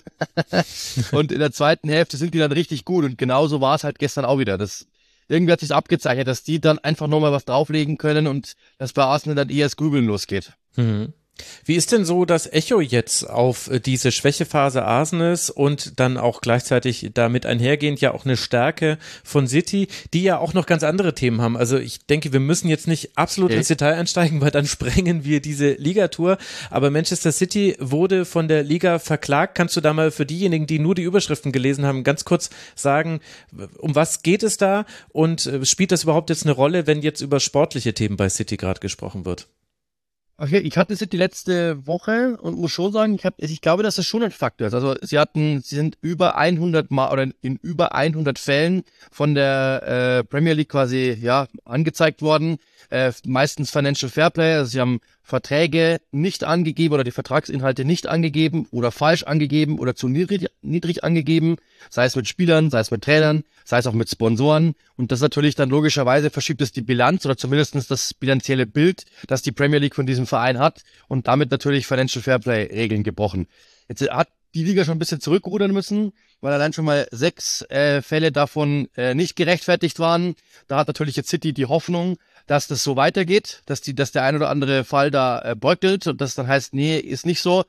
und 1.12 1.32
in 1.32 1.40
der 1.40 1.52
zweiten 1.52 1.88
Hälfte 1.88 2.16
sind 2.16 2.34
die 2.34 2.38
dann 2.38 2.52
richtig 2.52 2.84
gut. 2.84 3.04
Und 3.04 3.18
genauso 3.18 3.60
war 3.60 3.74
es 3.74 3.84
halt 3.84 3.98
gestern 3.98 4.24
auch 4.24 4.38
wieder. 4.38 4.58
Das, 4.58 4.86
irgendwie 5.28 5.52
hat 5.52 5.60
sich 5.60 5.74
abgezeichnet, 5.74 6.28
dass 6.28 6.42
die 6.42 6.60
dann 6.60 6.78
einfach 6.78 7.06
nochmal 7.06 7.32
was 7.32 7.44
drauflegen 7.44 7.98
können 7.98 8.26
und 8.26 8.54
dass 8.78 8.92
bei 8.92 9.02
Arsenal 9.02 9.36
dann 9.36 9.50
eher 9.50 9.66
das 9.66 9.76
Grübeln 9.76 10.06
losgeht. 10.06 10.52
Mhm. 10.76 11.12
Wie 11.64 11.74
ist 11.74 11.90
denn 11.92 12.04
so 12.04 12.24
das 12.24 12.50
Echo 12.50 12.80
jetzt 12.80 13.28
auf 13.28 13.68
äh, 13.68 13.80
diese 13.80 14.12
Schwächephase 14.12 14.84
Arsenals 14.84 15.50
und 15.50 15.98
dann 15.98 16.16
auch 16.16 16.40
gleichzeitig 16.40 17.10
damit 17.14 17.44
einhergehend 17.44 18.00
ja 18.00 18.14
auch 18.14 18.24
eine 18.24 18.36
Stärke 18.36 18.98
von 19.24 19.48
City, 19.48 19.88
die 20.12 20.22
ja 20.22 20.38
auch 20.38 20.54
noch 20.54 20.66
ganz 20.66 20.84
andere 20.84 21.14
Themen 21.14 21.40
haben. 21.40 21.56
Also 21.56 21.78
ich 21.78 22.06
denke, 22.06 22.32
wir 22.32 22.40
müssen 22.40 22.68
jetzt 22.68 22.86
nicht 22.86 23.18
absolut 23.18 23.50
okay. 23.50 23.58
ins 23.58 23.68
Detail 23.68 23.94
einsteigen, 23.94 24.40
weil 24.40 24.50
dann 24.50 24.66
sprengen 24.74 25.24
wir 25.24 25.40
diese 25.40 25.72
Ligatour. 25.72 26.38
Aber 26.70 26.90
Manchester 26.90 27.32
City 27.32 27.76
wurde 27.80 28.24
von 28.24 28.46
der 28.46 28.62
Liga 28.62 28.98
verklagt. 28.98 29.56
Kannst 29.56 29.76
du 29.76 29.80
da 29.80 29.92
mal 29.92 30.10
für 30.10 30.26
diejenigen, 30.26 30.66
die 30.66 30.78
nur 30.78 30.94
die 30.94 31.02
Überschriften 31.02 31.50
gelesen 31.50 31.84
haben, 31.84 32.04
ganz 32.04 32.24
kurz 32.24 32.50
sagen, 32.76 33.20
um 33.78 33.94
was 33.94 34.22
geht 34.22 34.42
es 34.42 34.56
da 34.56 34.86
und 35.10 35.46
äh, 35.46 35.64
spielt 35.64 35.90
das 35.90 36.04
überhaupt 36.04 36.30
jetzt 36.30 36.44
eine 36.44 36.52
Rolle, 36.52 36.86
wenn 36.86 37.02
jetzt 37.02 37.20
über 37.20 37.40
sportliche 37.40 37.94
Themen 37.94 38.16
bei 38.16 38.28
City 38.28 38.56
gerade 38.56 38.80
gesprochen 38.80 39.24
wird? 39.24 39.48
Okay, 40.36 40.58
ich 40.58 40.76
hatte 40.76 40.96
sie 40.96 41.06
die 41.06 41.16
letzte 41.16 41.86
Woche 41.86 42.36
und 42.40 42.58
muss 42.58 42.72
schon 42.72 42.90
sagen, 42.90 43.14
ich, 43.14 43.24
hab, 43.24 43.34
ich 43.40 43.60
glaube, 43.60 43.84
dass 43.84 43.94
das 43.94 44.06
schon 44.06 44.24
ein 44.24 44.32
Faktor 44.32 44.66
ist. 44.66 44.74
Also 44.74 44.96
sie 45.00 45.20
hatten, 45.20 45.60
sie 45.62 45.76
sind 45.76 45.96
über 46.00 46.36
100 46.36 46.90
Mal 46.90 47.12
oder 47.12 47.28
in 47.40 47.56
über 47.62 47.94
100 47.94 48.36
Fällen 48.40 48.82
von 49.12 49.36
der 49.36 49.82
äh, 49.86 50.24
Premier 50.24 50.54
League 50.54 50.70
quasi 50.70 51.16
ja 51.20 51.46
angezeigt 51.64 52.20
worden 52.20 52.58
äh, 52.90 53.12
meistens 53.26 53.70
Financial 53.70 54.10
Fairplay. 54.10 54.54
Also 54.54 54.70
sie 54.70 54.80
haben 54.80 55.00
Verträge 55.22 56.00
nicht 56.12 56.44
angegeben 56.44 56.94
oder 56.94 57.04
die 57.04 57.10
Vertragsinhalte 57.10 57.84
nicht 57.84 58.06
angegeben 58.06 58.66
oder 58.70 58.92
falsch 58.92 59.22
angegeben 59.22 59.78
oder 59.78 59.94
zu 59.94 60.08
niedrig, 60.08 60.48
niedrig 60.62 61.02
angegeben, 61.02 61.56
sei 61.90 62.04
es 62.04 62.16
mit 62.16 62.28
Spielern, 62.28 62.70
sei 62.70 62.80
es 62.80 62.90
mit 62.90 63.02
Trainern, 63.02 63.44
sei 63.64 63.78
es 63.78 63.86
auch 63.86 63.92
mit 63.92 64.10
Sponsoren. 64.10 64.74
Und 64.96 65.12
das 65.12 65.20
natürlich 65.20 65.54
dann 65.54 65.70
logischerweise 65.70 66.30
verschiebt 66.30 66.60
es 66.60 66.72
die 66.72 66.82
Bilanz 66.82 67.24
oder 67.24 67.36
zumindest 67.36 67.90
das 67.90 68.14
bilanzielle 68.14 68.66
Bild, 68.66 69.04
das 69.26 69.42
die 69.42 69.52
Premier 69.52 69.78
League 69.78 69.94
von 69.94 70.06
diesem 70.06 70.26
Verein 70.26 70.58
hat 70.58 70.82
und 71.08 71.26
damit 71.26 71.50
natürlich 71.50 71.86
Financial 71.86 72.22
Fairplay 72.22 72.64
Regeln 72.64 73.02
gebrochen. 73.02 73.46
Jetzt 73.88 74.08
hat 74.10 74.28
die 74.54 74.64
Liga 74.64 74.84
schon 74.84 74.96
ein 74.96 75.00
bisschen 75.00 75.20
zurückrudern 75.20 75.72
müssen, 75.72 76.12
weil 76.40 76.52
allein 76.52 76.72
schon 76.72 76.84
mal 76.84 77.08
sechs 77.10 77.62
äh, 77.70 78.02
Fälle 78.02 78.30
davon 78.30 78.88
äh, 78.96 79.14
nicht 79.14 79.34
gerechtfertigt 79.34 79.98
waren. 79.98 80.36
Da 80.68 80.76
hat 80.76 80.86
natürlich 80.86 81.16
jetzt 81.16 81.28
City 81.28 81.52
die 81.52 81.66
Hoffnung, 81.66 82.18
dass 82.46 82.66
das 82.66 82.82
so 82.82 82.96
weitergeht, 82.96 83.62
dass 83.66 83.80
die, 83.80 83.94
dass 83.94 84.12
der 84.12 84.22
ein 84.22 84.36
oder 84.36 84.50
andere 84.50 84.84
Fall 84.84 85.10
da 85.10 85.40
äh, 85.42 85.56
beugelt 85.56 86.06
und 86.06 86.20
das 86.20 86.34
dann 86.34 86.46
heißt, 86.46 86.74
nee, 86.74 86.98
ist 86.98 87.26
nicht 87.26 87.40
so. 87.40 87.64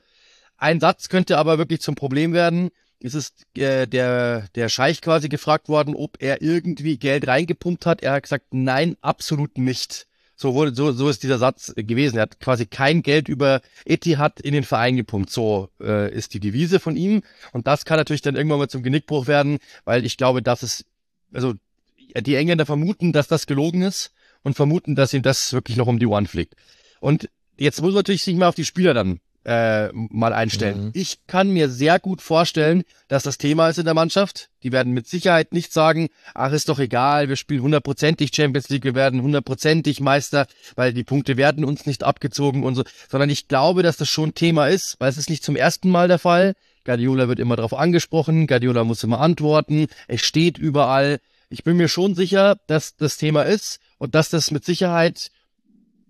Ein 0.58 0.80
Satz 0.80 1.10
könnte 1.10 1.38
aber 1.38 1.58
wirklich 1.58 1.82
zum 1.82 1.96
Problem 1.96 2.34
werden. 2.34 2.72
Es 3.00 3.14
ist 3.14 3.46
äh, 3.58 3.88
der, 3.88 4.48
der 4.56 4.70
Scheich 4.70 5.02
quasi 5.02 5.30
gefragt 5.30 5.70
worden, 5.70 5.96
ob 5.96 6.18
er 6.22 6.42
irgendwie 6.42 6.98
Geld 6.98 7.28
reingepumpt 7.28 7.86
hat. 7.86 8.04
Er 8.04 8.14
hat 8.14 8.24
gesagt, 8.24 8.48
nein, 8.52 8.96
absolut 9.02 9.58
nicht. 9.58 10.08
So 10.38 10.54
wurde, 10.54 10.76
so, 10.76 10.92
so 10.92 11.08
ist 11.08 11.24
dieser 11.24 11.38
Satz 11.38 11.74
gewesen. 11.76 12.18
Er 12.18 12.24
hat 12.24 12.40
quasi 12.42 12.66
kein 12.66 13.04
Geld 13.04 13.30
über 13.30 13.62
Etihad 13.86 14.42
in 14.42 14.54
den 14.54 14.64
Verein 14.64 14.98
gepumpt. 14.98 15.30
So 15.30 15.70
äh, 15.80 16.14
ist 16.14 16.34
die 16.34 16.42
Devise 16.42 16.80
von 16.82 16.98
ihm. 16.98 17.22
Und 17.54 17.68
das 17.68 17.86
kann 17.86 17.98
natürlich 17.98 18.22
dann 18.22 18.36
irgendwann 18.36 18.60
mal 18.60 18.68
zum 18.68 18.84
Genickbruch 18.84 19.28
werden, 19.28 19.60
weil 19.86 20.06
ich 20.06 20.18
glaube, 20.18 20.42
dass 20.42 20.62
es, 20.64 20.84
also 21.32 21.54
die 21.98 22.36
Engländer 22.36 22.66
vermuten, 22.66 23.14
dass 23.14 23.28
das 23.28 23.46
gelogen 23.46 23.82
ist 23.82 24.12
und 24.46 24.54
vermuten, 24.54 24.96
dass 24.96 25.14
ihm 25.14 25.24
das 25.24 25.52
wirklich 25.52 25.76
noch 25.76 25.88
um 25.88 26.00
die 26.00 26.06
Ohren 26.06 26.28
fliegt. 26.28 26.54
Und 27.02 27.30
jetzt 27.58 27.82
muss 27.82 27.92
man 27.92 28.00
natürlich 28.00 28.24
sich 28.24 28.36
mal 28.36 28.48
auf 28.48 28.56
die 28.56 28.64
Spieler 28.64 28.94
dann 28.94 29.20
äh, 29.44 29.90
mal 29.92 30.34
einstellen. 30.34 30.86
Mhm. 30.86 30.92
Ich 30.94 31.26
kann 31.28 31.50
mir 31.50 31.68
sehr 31.68 32.00
gut 32.00 32.22
vorstellen, 32.22 32.84
dass 33.08 33.24
das 33.24 33.40
Thema 33.40 33.70
ist 33.70 33.80
in 33.80 33.86
der 33.86 33.94
Mannschaft. 33.96 34.50
Die 34.62 34.72
werden 34.72 34.94
mit 34.94 35.08
Sicherheit 35.08 35.52
nicht 35.52 35.74
sagen, 35.74 36.10
ach, 36.36 36.52
ist 36.52 36.70
doch 36.70 36.78
egal, 36.78 37.28
wir 37.28 37.36
spielen 37.36 37.64
hundertprozentig 37.64 38.32
Champions 38.36 38.70
League, 38.70 38.84
wir 38.84 38.96
werden 38.96 39.22
hundertprozentig 39.22 40.00
Meister, 40.00 40.46
weil 40.76 40.94
die 40.94 41.04
Punkte 41.04 41.38
werden 41.38 41.66
uns 41.66 41.88
nicht 41.88 42.04
abgezogen 42.04 42.64
und 42.64 42.76
so, 42.76 42.84
sondern 43.10 43.32
ich 43.32 43.48
glaube, 43.48 43.82
dass 43.82 43.98
das 43.98 44.10
schon 44.10 44.36
Thema 44.36 44.68
ist, 44.68 44.96
weil 45.00 45.10
es 45.10 45.18
ist 45.18 45.30
nicht 45.30 45.44
zum 45.44 45.56
ersten 45.56 45.90
Mal 45.90 46.08
der 46.08 46.20
Fall. 46.20 46.54
Guardiola 46.84 47.28
wird 47.28 47.40
immer 47.40 47.56
darauf 47.56 47.74
angesprochen, 47.74 48.46
Guardiola 48.46 48.84
muss 48.84 49.04
immer 49.04 49.22
antworten, 49.22 49.88
es 50.08 50.22
steht 50.22 50.60
überall. 50.60 51.20
Ich 51.50 51.64
bin 51.64 51.78
mir 51.78 51.88
schon 51.88 52.14
sicher, 52.14 52.58
dass 52.68 52.96
das 52.96 53.18
Thema 53.18 53.44
ist 53.44 53.80
und 53.98 54.16
dass 54.16 54.30
das 54.30 54.52
mit 54.52 54.66
Sicherheit 54.66 55.32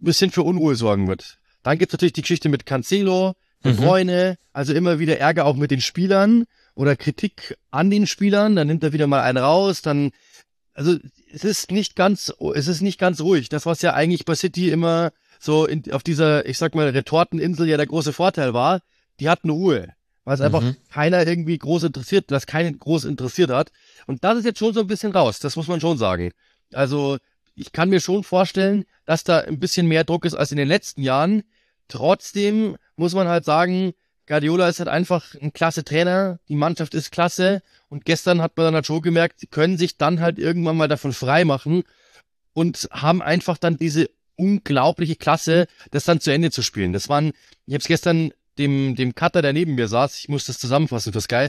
ein 0.02 0.06
bisschen 0.06 0.32
für 0.32 0.44
Unruhe 0.44 0.76
sorgen 0.76 1.08
wird. 1.08 1.38
Dann 1.64 1.78
gibt's 1.78 1.94
natürlich 1.94 2.14
die 2.14 2.22
Geschichte 2.22 2.50
mit 2.50 2.66
Cancelo, 2.66 3.36
De 3.64 3.74
mhm. 3.74 3.78
Bruyne, 3.78 4.38
mhm. 4.38 4.48
also 4.54 4.74
immer 4.74 5.00
wieder 5.00 5.18
Ärger 5.18 5.46
auch 5.46 5.56
mit 5.56 5.72
den 5.72 5.82
Spielern 5.82 6.46
oder 6.76 6.96
Kritik 6.96 7.58
an 7.72 7.90
den 7.90 8.06
Spielern, 8.06 8.56
dann 8.56 8.68
nimmt 8.68 8.84
er 8.84 8.94
wieder 8.94 9.08
mal 9.08 9.22
einen 9.22 9.40
raus, 9.40 9.82
dann 9.82 10.12
also 10.74 10.98
es 11.34 11.44
ist 11.44 11.72
nicht 11.72 11.96
ganz 11.96 12.34
es 12.54 12.68
ist 12.68 12.82
nicht 12.82 13.00
ganz 13.00 13.22
ruhig. 13.22 13.50
Das 13.50 13.66
was 13.66 13.82
ja 13.82 13.94
eigentlich 13.94 14.26
bei 14.26 14.36
City 14.36 14.70
immer 14.70 15.12
so 15.40 15.66
in, 15.66 15.92
auf 15.92 16.04
dieser, 16.04 16.46
ich 16.46 16.58
sag 16.58 16.76
mal, 16.76 16.90
Retorteninsel 16.90 17.68
ja 17.68 17.78
der 17.78 17.88
große 17.88 18.14
Vorteil 18.14 18.54
war, 18.54 18.82
die 19.20 19.30
hatten 19.30 19.50
Ruhe, 19.50 19.94
weil 20.26 20.36
es 20.36 20.40
mhm. 20.42 20.46
einfach 20.46 20.64
keiner 20.92 21.26
irgendwie 21.26 21.58
groß 21.58 21.84
interessiert, 21.84 22.30
das 22.30 22.46
keinen 22.46 22.78
groß 22.78 23.06
interessiert 23.06 23.50
hat. 23.50 23.72
Und 24.06 24.24
das 24.24 24.40
ist 24.40 24.46
jetzt 24.46 24.60
schon 24.60 24.74
so 24.74 24.82
ein 24.82 24.88
bisschen 24.88 25.12
raus, 25.12 25.40
das 25.40 25.56
muss 25.56 25.68
man 25.68 25.82
schon 25.82 25.98
sagen. 25.98 26.32
Also 26.74 27.18
ich 27.56 27.72
kann 27.72 27.90
mir 27.90 28.00
schon 28.00 28.24
vorstellen, 28.24 28.86
dass 29.06 29.24
da 29.24 29.40
ein 29.40 29.60
bisschen 29.60 29.88
mehr 29.88 30.04
Druck 30.04 30.26
ist 30.26 30.36
als 30.36 30.52
in 30.52 30.58
den 30.58 30.68
letzten 30.68 31.02
Jahren. 31.02 31.44
Trotzdem 31.88 32.78
muss 32.96 33.14
man 33.14 33.28
halt 33.28 33.46
sagen, 33.46 33.94
Guardiola 34.28 34.68
ist 34.68 34.80
halt 34.80 34.90
einfach 34.90 35.36
ein 35.36 35.54
klasse 35.54 35.84
Trainer, 35.84 36.40
die 36.50 36.56
Mannschaft 36.56 36.94
ist 36.96 37.12
klasse 37.12 37.62
und 37.90 38.06
gestern 38.06 38.42
hat 38.42 38.58
man 38.58 38.68
dann 38.68 38.76
halt 38.76 38.88
schon 38.88 39.02
gemerkt, 39.02 39.40
sie 39.40 39.48
können 39.48 39.78
sich 39.78 39.98
dann 39.98 40.20
halt 40.20 40.40
irgendwann 40.40 40.78
mal 40.78 40.88
davon 40.88 41.14
frei 41.14 41.46
machen 41.46 41.84
und 42.54 42.88
haben 42.92 43.22
einfach 43.22 43.58
dann 43.58 43.78
diese 43.78 44.10
unglaubliche 44.36 45.16
Klasse, 45.16 45.68
das 45.92 46.06
dann 46.06 46.20
zu 46.20 46.32
Ende 46.32 46.52
zu 46.52 46.62
spielen. 46.62 46.92
Das 46.92 47.08
waren, 47.08 47.32
ich 47.68 47.74
habe 47.74 47.82
es 47.82 47.88
gestern 47.88 48.32
dem, 48.58 48.96
dem 48.96 49.14
Cutter, 49.14 49.42
der 49.42 49.54
neben 49.54 49.76
mir 49.76 49.88
saß, 49.88 50.18
ich 50.20 50.30
muss 50.30 50.46
das 50.46 50.58
zusammenfassen 50.58 51.14
für 51.14 51.22
Sky, 51.22 51.48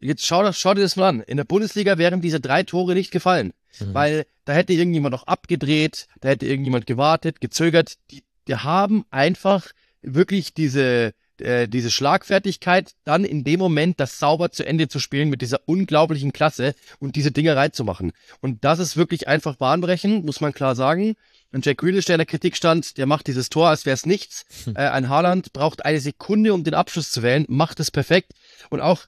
jetzt 0.00 0.26
schau, 0.26 0.50
schau 0.52 0.74
dir 0.74 0.82
das 0.82 0.96
mal 0.96 1.08
an. 1.08 1.20
In 1.20 1.36
der 1.36 1.44
Bundesliga 1.44 1.96
wären 1.96 2.20
diese 2.20 2.40
drei 2.40 2.62
Tore 2.64 2.94
nicht 2.94 3.10
gefallen, 3.10 3.52
mhm. 3.80 3.94
weil 3.94 4.26
da 4.44 4.52
hätte 4.52 4.72
irgendjemand 4.72 5.12
noch 5.12 5.26
abgedreht, 5.26 6.06
da 6.20 6.28
hätte 6.28 6.46
irgendjemand 6.46 6.86
gewartet, 6.86 7.40
gezögert. 7.40 7.94
Die, 8.10 8.22
die 8.48 8.56
haben 8.56 9.04
einfach 9.10 9.66
wirklich 10.02 10.54
diese, 10.54 11.12
äh, 11.38 11.68
diese 11.68 11.90
Schlagfertigkeit, 11.90 12.92
dann 13.04 13.24
in 13.24 13.44
dem 13.44 13.58
Moment 13.58 14.00
das 14.00 14.18
sauber 14.18 14.52
zu 14.52 14.64
Ende 14.64 14.88
zu 14.88 15.00
spielen 15.00 15.28
mit 15.28 15.42
dieser 15.42 15.60
unglaublichen 15.66 16.32
Klasse 16.32 16.74
und 16.98 17.16
diese 17.16 17.32
Dinge 17.32 17.56
reinzumachen. 17.56 18.12
Und 18.40 18.64
das 18.64 18.78
ist 18.78 18.96
wirklich 18.96 19.28
einfach 19.28 19.56
bahnbrechend, 19.56 20.24
muss 20.24 20.40
man 20.40 20.52
klar 20.52 20.74
sagen. 20.74 21.16
Und 21.52 21.64
Jack 21.66 21.78
Grealish, 21.78 22.04
der 22.04 22.16
in 22.16 22.20
der 22.20 22.26
Kritik 22.26 22.56
stand, 22.56 22.98
der 22.98 23.06
macht 23.06 23.26
dieses 23.26 23.48
Tor, 23.50 23.68
als 23.68 23.86
wäre 23.86 23.94
es 23.94 24.06
nichts. 24.06 24.44
Hm. 24.64 24.76
Äh, 24.76 24.88
ein 24.88 25.08
Haaland 25.08 25.52
braucht 25.52 25.84
eine 25.84 26.00
Sekunde, 26.00 26.54
um 26.54 26.64
den 26.64 26.74
Abschluss 26.74 27.10
zu 27.10 27.22
wählen, 27.22 27.46
macht 27.48 27.80
es 27.80 27.90
perfekt. 27.90 28.32
Und 28.70 28.80
auch 28.80 29.06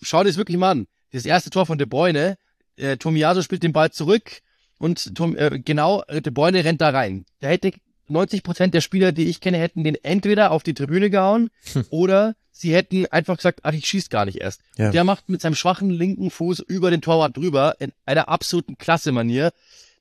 schau 0.00 0.22
dir 0.22 0.30
das 0.30 0.36
wirklich 0.36 0.58
mal 0.58 0.70
an. 0.72 0.86
Das 1.12 1.26
erste 1.26 1.50
Tor 1.50 1.66
von 1.66 1.78
De 1.78 1.86
Bruyne, 1.86 2.36
äh, 2.76 2.96
Tomiyasu 2.96 3.42
spielt 3.42 3.62
den 3.62 3.72
Ball 3.72 3.90
zurück 3.90 4.42
und 4.78 5.14
Tom, 5.14 5.36
äh, 5.36 5.60
genau, 5.64 6.02
äh, 6.08 6.20
De 6.20 6.32
Bruyne 6.32 6.64
rennt 6.64 6.80
da 6.80 6.90
rein. 6.90 7.24
Da 7.40 7.48
hätte 7.48 7.72
90 8.08 8.42
Prozent 8.42 8.74
der 8.74 8.80
Spieler, 8.80 9.12
die 9.12 9.28
ich 9.28 9.40
kenne, 9.40 9.58
hätten 9.58 9.84
den 9.84 9.96
entweder 10.02 10.50
auf 10.50 10.62
die 10.62 10.74
Tribüne 10.74 11.10
gehauen 11.10 11.50
hm. 11.72 11.84
oder 11.90 12.34
sie 12.50 12.74
hätten 12.74 13.06
einfach 13.06 13.36
gesagt, 13.36 13.60
ach, 13.62 13.72
ich 13.72 13.86
schieß 13.86 14.10
gar 14.10 14.24
nicht 14.24 14.40
erst. 14.40 14.60
Ja. 14.76 14.90
Der 14.90 15.04
macht 15.04 15.28
mit 15.28 15.40
seinem 15.40 15.54
schwachen 15.54 15.90
linken 15.90 16.30
Fuß 16.30 16.60
über 16.60 16.90
den 16.90 17.00
Torwart 17.00 17.36
drüber 17.36 17.76
in 17.78 17.92
einer 18.06 18.28
absoluten 18.28 18.76
Klasse-Manier. 18.76 19.52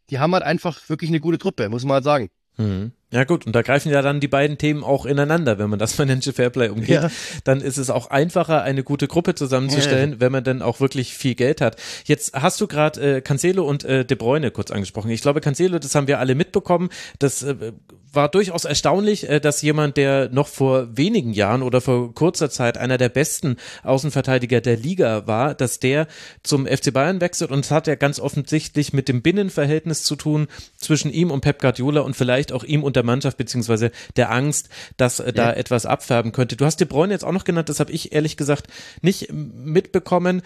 Die 0.09 0.19
haben 0.19 0.33
halt 0.33 0.43
einfach 0.43 0.89
wirklich 0.89 1.09
eine 1.09 1.19
gute 1.19 1.37
Truppe, 1.37 1.69
muss 1.69 1.83
man 1.83 1.95
halt 1.95 2.03
sagen. 2.03 2.29
Mhm. 2.57 2.91
Ja 3.11 3.25
gut, 3.25 3.45
und 3.45 3.53
da 3.53 3.61
greifen 3.61 3.91
ja 3.91 4.01
dann 4.01 4.21
die 4.21 4.29
beiden 4.29 4.57
Themen 4.57 4.83
auch 4.83 5.05
ineinander, 5.05 5.59
wenn 5.59 5.69
man 5.69 5.79
das 5.79 5.93
Financial 5.95 6.33
Fairplay 6.33 6.69
umgeht. 6.69 6.89
Ja. 6.89 7.11
Dann 7.43 7.59
ist 7.61 7.77
es 7.77 7.89
auch 7.89 8.09
einfacher, 8.09 8.63
eine 8.63 8.83
gute 8.83 9.07
Gruppe 9.07 9.35
zusammenzustellen, 9.35 10.13
ja. 10.13 10.19
wenn 10.21 10.31
man 10.31 10.43
dann 10.43 10.61
auch 10.61 10.79
wirklich 10.79 11.13
viel 11.13 11.35
Geld 11.35 11.59
hat. 11.59 11.75
Jetzt 12.05 12.33
hast 12.33 12.59
du 12.61 12.67
gerade 12.67 13.17
äh, 13.17 13.21
Cancelo 13.21 13.65
und 13.65 13.83
äh, 13.83 14.05
De 14.05 14.15
Bruyne 14.17 14.51
kurz 14.51 14.71
angesprochen. 14.71 15.11
Ich 15.11 15.21
glaube, 15.21 15.41
Cancelo, 15.41 15.77
das 15.77 15.93
haben 15.93 16.07
wir 16.07 16.19
alle 16.19 16.35
mitbekommen. 16.35 16.89
Das 17.19 17.43
äh, 17.43 17.73
war 18.13 18.29
durchaus 18.29 18.65
erstaunlich, 18.65 19.29
äh, 19.29 19.39
dass 19.39 19.61
jemand, 19.61 19.97
der 19.97 20.29
noch 20.29 20.47
vor 20.47 20.95
wenigen 20.95 21.33
Jahren 21.33 21.61
oder 21.61 21.81
vor 21.81 22.13
kurzer 22.13 22.49
Zeit 22.49 22.77
einer 22.77 22.97
der 22.97 23.09
besten 23.09 23.57
Außenverteidiger 23.83 24.61
der 24.61 24.77
Liga 24.77 25.27
war, 25.27 25.53
dass 25.53 25.79
der 25.79 26.07
zum 26.43 26.65
FC 26.65 26.93
Bayern 26.93 27.21
wechselt 27.21 27.51
und 27.51 27.59
es 27.59 27.71
hat 27.71 27.87
ja 27.87 27.95
ganz 27.95 28.19
offensichtlich 28.19 28.93
mit 28.93 29.07
dem 29.07 29.21
Binnenverhältnis 29.21 30.03
zu 30.03 30.15
tun 30.15 30.47
zwischen 30.77 31.11
ihm 31.11 31.31
und 31.31 31.41
Pep 31.41 31.61
Guardiola 31.61 32.01
und 32.01 32.15
vielleicht 32.15 32.51
auch 32.51 32.63
ihm 32.63 32.83
und 32.83 32.95
der 33.01 33.05
Mannschaft 33.05 33.37
beziehungsweise 33.37 33.91
der 34.15 34.31
Angst, 34.31 34.69
dass 34.97 35.19
äh, 35.19 35.33
da 35.33 35.53
etwas 35.53 35.85
abfärben 35.85 36.31
könnte. 36.31 36.55
Du 36.55 36.65
hast 36.65 36.77
De 36.77 36.87
Bruyne 36.87 37.13
jetzt 37.13 37.23
auch 37.23 37.31
noch 37.31 37.43
genannt, 37.43 37.69
das 37.69 37.79
habe 37.79 37.91
ich 37.91 38.13
ehrlich 38.13 38.37
gesagt 38.37 38.67
nicht 39.01 39.31
mitbekommen. 39.31 40.41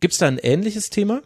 Gibt 0.00 0.12
es 0.12 0.18
da 0.18 0.26
ein 0.26 0.38
ähnliches 0.38 0.90
Thema? 0.90 1.22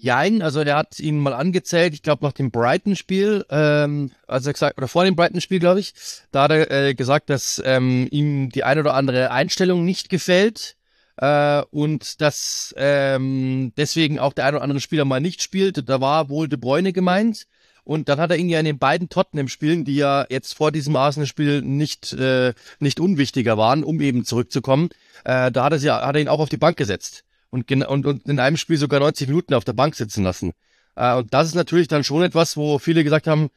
Jein, 0.00 0.42
also 0.42 0.64
der 0.64 0.76
hat 0.76 1.00
ihn 1.00 1.18
mal 1.18 1.32
angezählt, 1.32 1.94
ich 1.94 2.02
glaube 2.02 2.26
nach 2.26 2.32
dem 2.32 2.50
Brighton-Spiel, 2.50 3.46
ähm, 3.48 4.10
also 4.26 4.52
gesagt, 4.52 4.76
oder 4.76 4.86
vor 4.86 5.04
dem 5.04 5.16
Brighton-Spiel, 5.16 5.60
glaube 5.60 5.80
ich, 5.80 5.94
da 6.30 6.42
hat 6.42 6.50
er 6.50 6.70
äh, 6.70 6.94
gesagt, 6.94 7.30
dass 7.30 7.62
ähm, 7.64 8.06
ihm 8.10 8.50
die 8.50 8.64
eine 8.64 8.80
oder 8.80 8.92
andere 8.92 9.30
Einstellung 9.30 9.82
nicht 9.86 10.10
gefällt 10.10 10.76
äh, 11.16 11.62
und 11.70 12.20
dass 12.20 12.74
ähm, 12.76 13.72
deswegen 13.78 14.18
auch 14.18 14.34
der 14.34 14.44
eine 14.44 14.56
oder 14.58 14.64
andere 14.64 14.80
Spieler 14.80 15.06
mal 15.06 15.20
nicht 15.20 15.42
spielt. 15.42 15.88
Da 15.88 16.00
war 16.02 16.28
wohl 16.28 16.48
De 16.48 16.58
Bruyne 16.58 16.92
gemeint. 16.92 17.46
Und 17.84 18.08
dann 18.08 18.18
hat 18.18 18.30
er 18.30 18.38
ihn 18.38 18.48
ja 18.48 18.58
in 18.58 18.64
den 18.64 18.78
beiden 18.78 19.10
Tottenham-Spielen, 19.10 19.84
die 19.84 19.96
ja 19.96 20.26
jetzt 20.30 20.54
vor 20.54 20.72
diesem 20.72 20.96
Arsenal-Spiel 20.96 21.60
nicht, 21.60 22.14
äh, 22.14 22.54
nicht 22.80 22.98
unwichtiger 22.98 23.58
waren, 23.58 23.84
um 23.84 24.00
eben 24.00 24.24
zurückzukommen, 24.24 24.88
äh, 25.24 25.52
da 25.52 25.64
hat 25.64 25.72
er, 25.72 25.78
sie, 25.78 25.90
hat 25.90 26.14
er 26.14 26.20
ihn 26.22 26.28
auch 26.28 26.40
auf 26.40 26.48
die 26.48 26.56
Bank 26.56 26.78
gesetzt. 26.78 27.24
Und, 27.50 27.70
und, 27.70 28.06
und 28.06 28.26
in 28.26 28.40
einem 28.40 28.56
Spiel 28.56 28.78
sogar 28.78 29.00
90 29.00 29.28
Minuten 29.28 29.54
auf 29.54 29.64
der 29.64 29.74
Bank 29.74 29.94
sitzen 29.94 30.24
lassen. 30.24 30.52
Äh, 30.96 31.14
und 31.14 31.32
das 31.34 31.46
ist 31.48 31.54
natürlich 31.54 31.86
dann 31.86 32.04
schon 32.04 32.22
etwas, 32.22 32.56
wo 32.56 32.78
viele 32.78 33.04
gesagt 33.04 33.26
haben, 33.26 33.50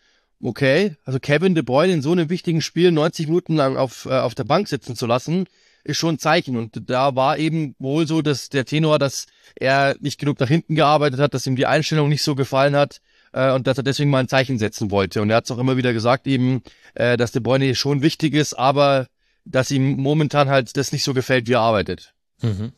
okay, 0.44 0.98
also 1.06 1.20
Kevin 1.20 1.56
De 1.56 1.64
Bruyne 1.64 1.94
in 1.94 2.02
so 2.02 2.12
einem 2.12 2.30
wichtigen 2.30 2.62
Spiel 2.62 2.92
90 2.92 3.28
Minuten 3.28 3.60
auf, 3.62 4.06
äh, 4.06 4.10
auf 4.10 4.36
der 4.36 4.44
Bank 4.44 4.68
sitzen 4.68 4.98
zu 4.98 5.06
lassen, 5.06 5.46
ist 5.86 5.98
schon 5.98 6.16
ein 6.16 6.20
Zeichen. 6.20 6.58
Und 6.58 6.90
da 6.90 7.16
war 7.16 7.38
eben 7.38 7.76
wohl 7.80 8.06
so, 8.06 8.22
dass 8.22 8.50
der 8.50 8.66
Tenor, 8.66 9.00
dass 9.00 9.26
er 9.56 9.96
nicht 10.02 10.20
genug 10.20 10.38
nach 10.42 10.50
hinten 10.50 10.76
gearbeitet 10.76 11.22
hat, 11.22 11.34
dass 11.34 11.48
ihm 11.48 11.56
die 11.56 11.66
Einstellung 11.66 12.10
nicht 12.10 12.24
so 12.24 12.36
gefallen 12.36 12.76
hat 12.76 13.00
äh, 13.38 13.54
und 13.54 13.68
dass 13.68 13.78
er 13.78 13.84
deswegen 13.84 14.10
mal 14.10 14.20
ein 14.20 14.28
Zeichen 14.28 14.58
setzen 14.58 14.90
wollte. 14.90 15.22
Und 15.22 15.30
er 15.30 15.38
hat 15.38 15.46
es 15.46 15.52
auch 15.52 15.60
immer 15.60 15.78
wieder 15.78 15.94
gesagt, 15.94 16.28
eben, 16.28 16.64
äh, 16.96 17.18
dass 17.18 17.32
De 17.32 17.42
Bruyne 17.42 17.76
schon 17.76 18.02
wichtig 18.02 18.34
ist, 18.34 18.54
aber 18.54 19.08
dass 19.46 19.72
ihm 19.72 19.98
momentan 19.98 20.50
halt 20.50 20.76
das 20.76 20.92
nicht 20.92 21.04
so 21.04 21.14
gefällt, 21.14 21.48
wie 21.48 21.54
er 21.54 21.62
arbeitet. 21.62 22.14
Mhm. 22.42 22.74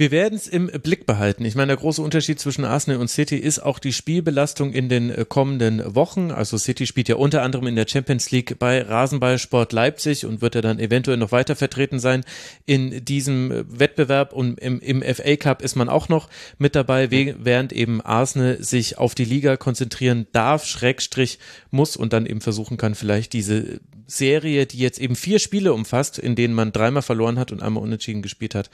Wir 0.00 0.10
werden 0.10 0.34
es 0.34 0.48
im 0.48 0.68
Blick 0.68 1.04
behalten. 1.04 1.44
Ich 1.44 1.56
meine, 1.56 1.66
der 1.66 1.76
große 1.76 2.00
Unterschied 2.00 2.40
zwischen 2.40 2.64
Arsenal 2.64 3.02
und 3.02 3.08
City 3.08 3.36
ist 3.36 3.58
auch 3.58 3.78
die 3.78 3.92
Spielbelastung 3.92 4.72
in 4.72 4.88
den 4.88 5.10
äh, 5.10 5.26
kommenden 5.28 5.94
Wochen. 5.94 6.30
Also 6.30 6.56
City 6.56 6.86
spielt 6.86 7.10
ja 7.10 7.16
unter 7.16 7.42
anderem 7.42 7.66
in 7.66 7.76
der 7.76 7.86
Champions 7.86 8.30
League 8.30 8.58
bei 8.58 8.80
Rasenballsport 8.80 9.74
Leipzig 9.74 10.24
und 10.24 10.40
wird 10.40 10.54
ja 10.54 10.62
dann 10.62 10.78
eventuell 10.78 11.18
noch 11.18 11.32
weiter 11.32 11.54
vertreten 11.54 11.98
sein 11.98 12.24
in 12.64 13.04
diesem 13.04 13.52
äh, 13.52 13.64
Wettbewerb. 13.68 14.32
Und 14.32 14.58
im, 14.60 14.80
im 14.80 15.02
FA 15.02 15.36
Cup 15.36 15.60
ist 15.60 15.76
man 15.76 15.90
auch 15.90 16.08
noch 16.08 16.30
mit 16.56 16.74
dabei, 16.74 17.10
während 17.10 17.74
eben 17.74 18.00
Arsenal 18.00 18.56
sich 18.62 18.96
auf 18.96 19.14
die 19.14 19.26
Liga 19.26 19.58
konzentrieren 19.58 20.28
darf, 20.32 20.64
Schrägstrich 20.64 21.38
muss 21.70 21.98
und 21.98 22.14
dann 22.14 22.24
eben 22.24 22.40
versuchen 22.40 22.78
kann, 22.78 22.94
vielleicht 22.94 23.34
diese 23.34 23.80
Serie, 24.06 24.66
die 24.66 24.78
jetzt 24.78 24.98
eben 24.98 25.14
vier 25.14 25.38
Spiele 25.38 25.72
umfasst, 25.72 26.18
in 26.18 26.36
denen 26.36 26.54
man 26.54 26.72
dreimal 26.72 27.02
verloren 27.02 27.38
hat 27.38 27.52
und 27.52 27.62
einmal 27.62 27.82
unentschieden 27.82 28.22
gespielt 28.22 28.54
hat, 28.54 28.70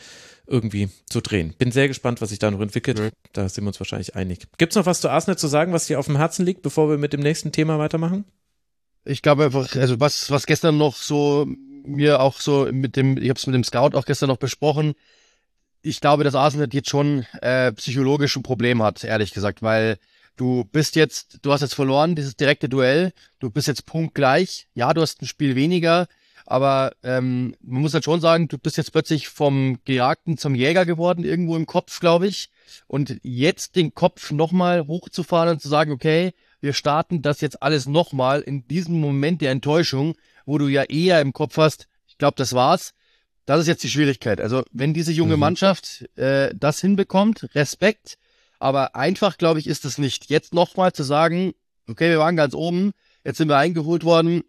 irgendwie 0.47 0.89
zu 1.09 1.21
drehen. 1.21 1.55
Bin 1.59 1.73
sehr 1.73 1.89
gespannt, 1.89 2.21
was 2.21 2.31
sich 2.31 2.39
da 2.39 2.51
noch 2.51 2.61
entwickelt. 2.61 2.99
Mhm. 2.99 3.11
Da 3.33 3.49
sind 3.49 3.65
wir 3.65 3.69
uns 3.69 3.81
wahrscheinlich 3.81 4.15
einig. 4.15 4.47
Gibt 4.59 4.73
es 4.73 4.77
noch 4.77 4.87
was 4.87 5.01
zu 5.01 5.11
Arsenal 5.11 5.39
zu 5.39 5.49
sagen, 5.49 5.73
was 5.73 5.87
dir 5.87 5.99
auf 5.99 6.07
dem 6.07 6.17
Herzen 6.17 6.45
liegt, 6.45 6.63
bevor 6.63 6.89
wir 6.89 6.99
mit 6.99 7.13
dem 7.13 7.21
nächsten 7.21 7.53
Thema 7.53 7.79
weitermachen? 7.79 8.25
Ich 9.05 9.23
glaube 9.23 9.45
einfach, 9.45 9.75
also 9.77 10.01
was, 10.01 10.31
was 10.31 10.47
gestern 10.47 10.79
noch 10.79 10.97
so 10.97 11.47
mir 11.87 12.21
auch 12.21 12.41
so 12.41 12.69
mit 12.73 12.97
dem, 12.97 13.17
ich 13.17 13.29
habe 13.29 13.39
es 13.39 13.47
mit 13.47 13.55
dem 13.55 13.65
Scout 13.65 13.97
auch 13.97 14.05
gestern 14.05 14.29
noch 14.29 14.39
besprochen. 14.39 14.95
Ich 15.83 16.01
glaube, 16.01 16.25
dass 16.25 16.35
Arsenal 16.35 16.69
jetzt 16.73 16.91
schon 16.91 17.25
äh, 17.41 17.73
psychologisch 17.73 18.37
ein 18.37 18.43
Problem 18.43 18.83
hat, 18.83 19.05
ehrlich 19.05 19.33
gesagt, 19.33 19.63
weil 19.63 19.99
du 20.37 20.65
bist 20.65 20.97
jetzt, 20.97 21.39
du 21.43 21.53
hast 21.53 21.61
jetzt 21.61 21.75
verloren, 21.75 22.17
dieses 22.17 22.37
direkte 22.37 22.69
Duell, 22.69 23.13
du 23.39 23.51
bist 23.51 23.69
jetzt 23.69 23.87
punktgleich. 23.87 24.67
Ja, 24.75 24.93
du 24.93 25.01
hast 25.01 25.23
ein 25.23 25.27
Spiel 25.27 25.55
weniger, 25.55 26.09
aber 26.47 26.93
ähm, 27.03 27.57
man 27.61 27.83
muss 27.83 27.93
halt 27.93 28.05
schon 28.05 28.21
sagen, 28.21 28.47
du 28.47 28.57
bist 28.57 28.77
jetzt 28.77 28.93
plötzlich 28.93 29.29
vom 29.29 29.79
Gejagten 29.85 30.39
zum 30.39 30.55
Jäger 30.55 30.87
geworden, 30.87 31.25
irgendwo 31.25 31.57
im 31.57 31.67
Kopf, 31.67 31.99
glaube 31.99 32.29
ich. 32.29 32.51
Und 32.87 33.19
jetzt 33.23 33.75
den 33.75 33.95
Kopf 33.95 34.31
nochmal 34.31 34.87
hochzufahren 34.87 35.51
und 35.51 35.61
zu 35.61 35.69
sagen, 35.69 35.91
okay, 35.91 36.33
wir 36.61 36.73
starten 36.73 37.21
das 37.21 37.41
jetzt 37.41 37.63
alles 37.63 37.87
nochmal 37.87 38.41
in 38.41 38.67
diesem 38.69 39.01
Moment 39.01 39.41
der 39.41 39.51
Enttäuschung, 39.51 40.15
wo 40.47 40.57
du 40.59 40.69
ja 40.69 40.85
eher 40.85 41.21
im 41.21 41.33
Kopf 41.33 41.57
hast, 41.57 41.89
ich 42.07 42.17
glaube, 42.17 42.37
das 42.37 42.55
war's. 42.55 42.95
Das 43.45 43.61
ist 43.61 43.67
jetzt 43.67 43.83
die 43.83 43.91
Schwierigkeit. 43.91 44.41
Also, 44.41 44.65
wenn 44.73 44.95
diese 44.95 45.13
junge 45.13 45.35
mhm. 45.35 45.41
Mannschaft 45.41 46.09
äh, 46.17 46.53
das 46.55 46.81
hinbekommt, 46.81 47.55
Respekt, 47.55 48.19
aber 48.59 48.97
einfach, 48.97 49.37
glaube 49.37 49.61
ich, 49.61 49.67
ist 49.67 49.85
es 49.85 49.99
nicht. 49.99 50.31
Jetzt 50.31 50.55
nochmal 50.55 50.93
zu 50.93 51.03
sagen, 51.03 51.53
okay, 51.89 52.11
wir 52.11 52.19
waren 52.19 52.37
ganz 52.37 52.55
oben, 52.55 52.93
jetzt 53.25 53.39
sind 53.39 53.49
wir 53.49 53.59
eingeholt 53.59 54.05
worden, 54.05 54.43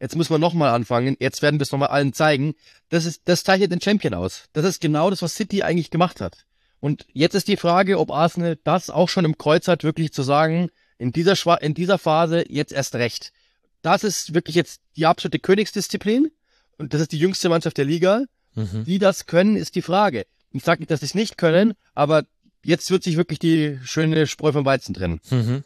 Jetzt 0.00 0.16
müssen 0.16 0.32
wir 0.32 0.38
nochmal 0.38 0.70
anfangen. 0.70 1.16
Jetzt 1.20 1.42
werden 1.42 1.60
wir 1.60 1.64
es 1.64 1.72
nochmal 1.72 1.90
allen 1.90 2.12
zeigen. 2.12 2.54
Das 2.88 3.04
ist, 3.04 3.22
das 3.26 3.44
zeichnet 3.44 3.70
den 3.70 3.80
Champion 3.80 4.14
aus. 4.14 4.44
Das 4.54 4.64
ist 4.64 4.80
genau 4.80 5.10
das, 5.10 5.20
was 5.22 5.34
City 5.34 5.62
eigentlich 5.62 5.90
gemacht 5.90 6.20
hat. 6.20 6.46
Und 6.80 7.06
jetzt 7.12 7.34
ist 7.34 7.48
die 7.48 7.58
Frage, 7.58 7.98
ob 7.98 8.10
Arsenal 8.10 8.58
das 8.64 8.88
auch 8.88 9.10
schon 9.10 9.26
im 9.26 9.36
Kreuz 9.36 9.68
hat, 9.68 9.84
wirklich 9.84 10.12
zu 10.12 10.22
sagen, 10.22 10.70
in 10.96 11.12
dieser, 11.12 11.36
Schwa 11.36 11.56
in 11.56 11.74
dieser 11.74 11.98
Phase 11.98 12.44
jetzt 12.48 12.72
erst 12.72 12.94
recht. 12.94 13.32
Das 13.82 14.02
ist 14.02 14.34
wirklich 14.34 14.56
jetzt 14.56 14.80
die 14.96 15.04
absolute 15.04 15.38
Königsdisziplin. 15.38 16.30
Und 16.78 16.94
das 16.94 17.02
ist 17.02 17.12
die 17.12 17.18
jüngste 17.18 17.50
Mannschaft 17.50 17.76
der 17.76 17.84
Liga. 17.84 18.24
Mhm. 18.54 18.84
Die 18.84 18.98
das 18.98 19.26
können, 19.26 19.56
ist 19.56 19.74
die 19.74 19.82
Frage. 19.82 20.26
Ich 20.52 20.64
sage 20.64 20.80
nicht, 20.80 20.90
dass 20.90 21.00
sie 21.00 21.06
es 21.06 21.14
nicht 21.14 21.36
können, 21.36 21.74
aber 21.94 22.24
jetzt 22.64 22.90
wird 22.90 23.04
sich 23.04 23.16
wirklich 23.16 23.38
die 23.38 23.78
schöne 23.84 24.26
Spreu 24.26 24.52
vom 24.52 24.64
Weizen 24.64 24.94
trennen. 24.94 25.20
Mhm. 25.30 25.62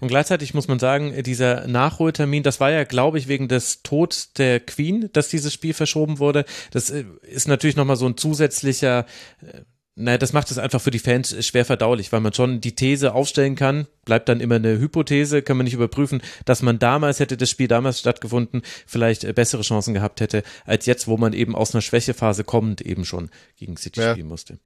Und 0.00 0.08
gleichzeitig 0.08 0.54
muss 0.54 0.68
man 0.68 0.78
sagen, 0.78 1.22
dieser 1.22 1.66
Nachholtermin, 1.66 2.42
das 2.42 2.60
war 2.60 2.70
ja, 2.70 2.84
glaube 2.84 3.18
ich, 3.18 3.28
wegen 3.28 3.48
des 3.48 3.82
Todes 3.82 4.32
der 4.32 4.60
Queen, 4.60 5.10
dass 5.12 5.28
dieses 5.28 5.52
Spiel 5.52 5.74
verschoben 5.74 6.18
wurde. 6.18 6.44
Das 6.70 6.90
äh, 6.90 7.04
ist 7.22 7.48
natürlich 7.48 7.76
nochmal 7.76 7.96
so 7.96 8.06
ein 8.06 8.16
zusätzlicher, 8.16 9.06
äh, 9.42 9.60
naja, 9.94 10.16
das 10.16 10.32
macht 10.32 10.50
es 10.50 10.58
einfach 10.58 10.80
für 10.80 10.92
die 10.92 11.00
Fans 11.00 11.44
schwer 11.44 11.64
verdaulich, 11.64 12.12
weil 12.12 12.20
man 12.20 12.32
schon 12.32 12.60
die 12.60 12.74
These 12.76 13.14
aufstellen 13.14 13.56
kann, 13.56 13.88
bleibt 14.04 14.28
dann 14.28 14.40
immer 14.40 14.54
eine 14.54 14.78
Hypothese, 14.78 15.42
kann 15.42 15.56
man 15.56 15.64
nicht 15.64 15.74
überprüfen, 15.74 16.22
dass 16.44 16.62
man 16.62 16.78
damals, 16.78 17.18
hätte 17.18 17.36
das 17.36 17.50
Spiel 17.50 17.66
damals 17.66 17.98
stattgefunden, 17.98 18.62
vielleicht 18.86 19.24
äh, 19.24 19.32
bessere 19.32 19.62
Chancen 19.62 19.94
gehabt 19.94 20.20
hätte, 20.20 20.44
als 20.64 20.86
jetzt, 20.86 21.08
wo 21.08 21.16
man 21.16 21.32
eben 21.32 21.54
aus 21.54 21.74
einer 21.74 21.82
Schwächephase 21.82 22.44
kommend 22.44 22.80
eben 22.80 23.04
schon 23.04 23.28
gegen 23.56 23.76
City 23.76 24.00
ja. 24.00 24.12
spielen 24.12 24.28
musste. 24.28 24.58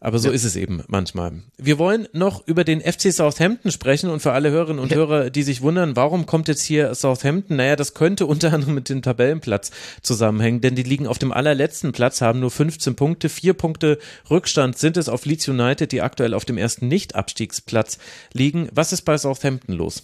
Aber 0.00 0.18
so 0.18 0.28
ja. 0.28 0.34
ist 0.34 0.44
es 0.44 0.54
eben 0.54 0.84
manchmal. 0.86 1.32
Wir 1.56 1.78
wollen 1.78 2.06
noch 2.12 2.46
über 2.46 2.62
den 2.62 2.80
FC 2.80 3.12
Southampton 3.12 3.72
sprechen 3.72 4.10
und 4.10 4.20
für 4.20 4.32
alle 4.32 4.50
Hörerinnen 4.50 4.80
und. 4.80 4.94
Hörer, 4.94 5.30
die 5.30 5.42
sich 5.42 5.60
wundern, 5.60 5.96
warum 5.96 6.24
kommt 6.26 6.48
jetzt 6.48 6.62
hier 6.62 6.94
Southampton? 6.94 7.56
Naja, 7.56 7.76
das 7.76 7.94
könnte 7.94 8.26
unter 8.26 8.52
anderem 8.52 8.74
mit 8.74 8.88
dem 8.88 9.02
Tabellenplatz 9.02 9.70
zusammenhängen, 10.02 10.60
denn 10.60 10.76
die 10.76 10.82
liegen 10.82 11.06
auf 11.06 11.18
dem 11.18 11.32
allerletzten 11.32 11.92
Platz, 11.92 12.20
haben 12.20 12.40
nur 12.40 12.50
15 12.50 12.94
Punkte, 12.94 13.28
vier 13.28 13.54
Punkte 13.54 13.98
Rückstand 14.30 14.78
sind 14.78 14.96
es 14.96 15.08
auf 15.08 15.26
Leeds 15.26 15.48
United, 15.48 15.90
die 15.90 16.02
aktuell 16.02 16.34
auf 16.34 16.44
dem 16.44 16.58
ersten 16.58 16.88
Nicht-Abstiegsplatz 16.88 17.98
liegen. 18.32 18.68
Was 18.72 18.92
ist 18.92 19.02
bei 19.02 19.18
Southampton 19.18 19.74
los? 19.74 20.02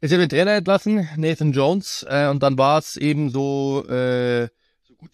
Jetzt 0.00 0.12
haben 0.12 0.20
den 0.20 0.28
Trainer 0.28 0.52
entlassen, 0.52 1.08
Nathan 1.16 1.52
Jones, 1.52 2.04
äh, 2.08 2.28
und 2.28 2.42
dann 2.42 2.58
war 2.58 2.78
es 2.78 2.96
eben 2.96 3.30
so, 3.30 3.86
äh, 3.88 4.48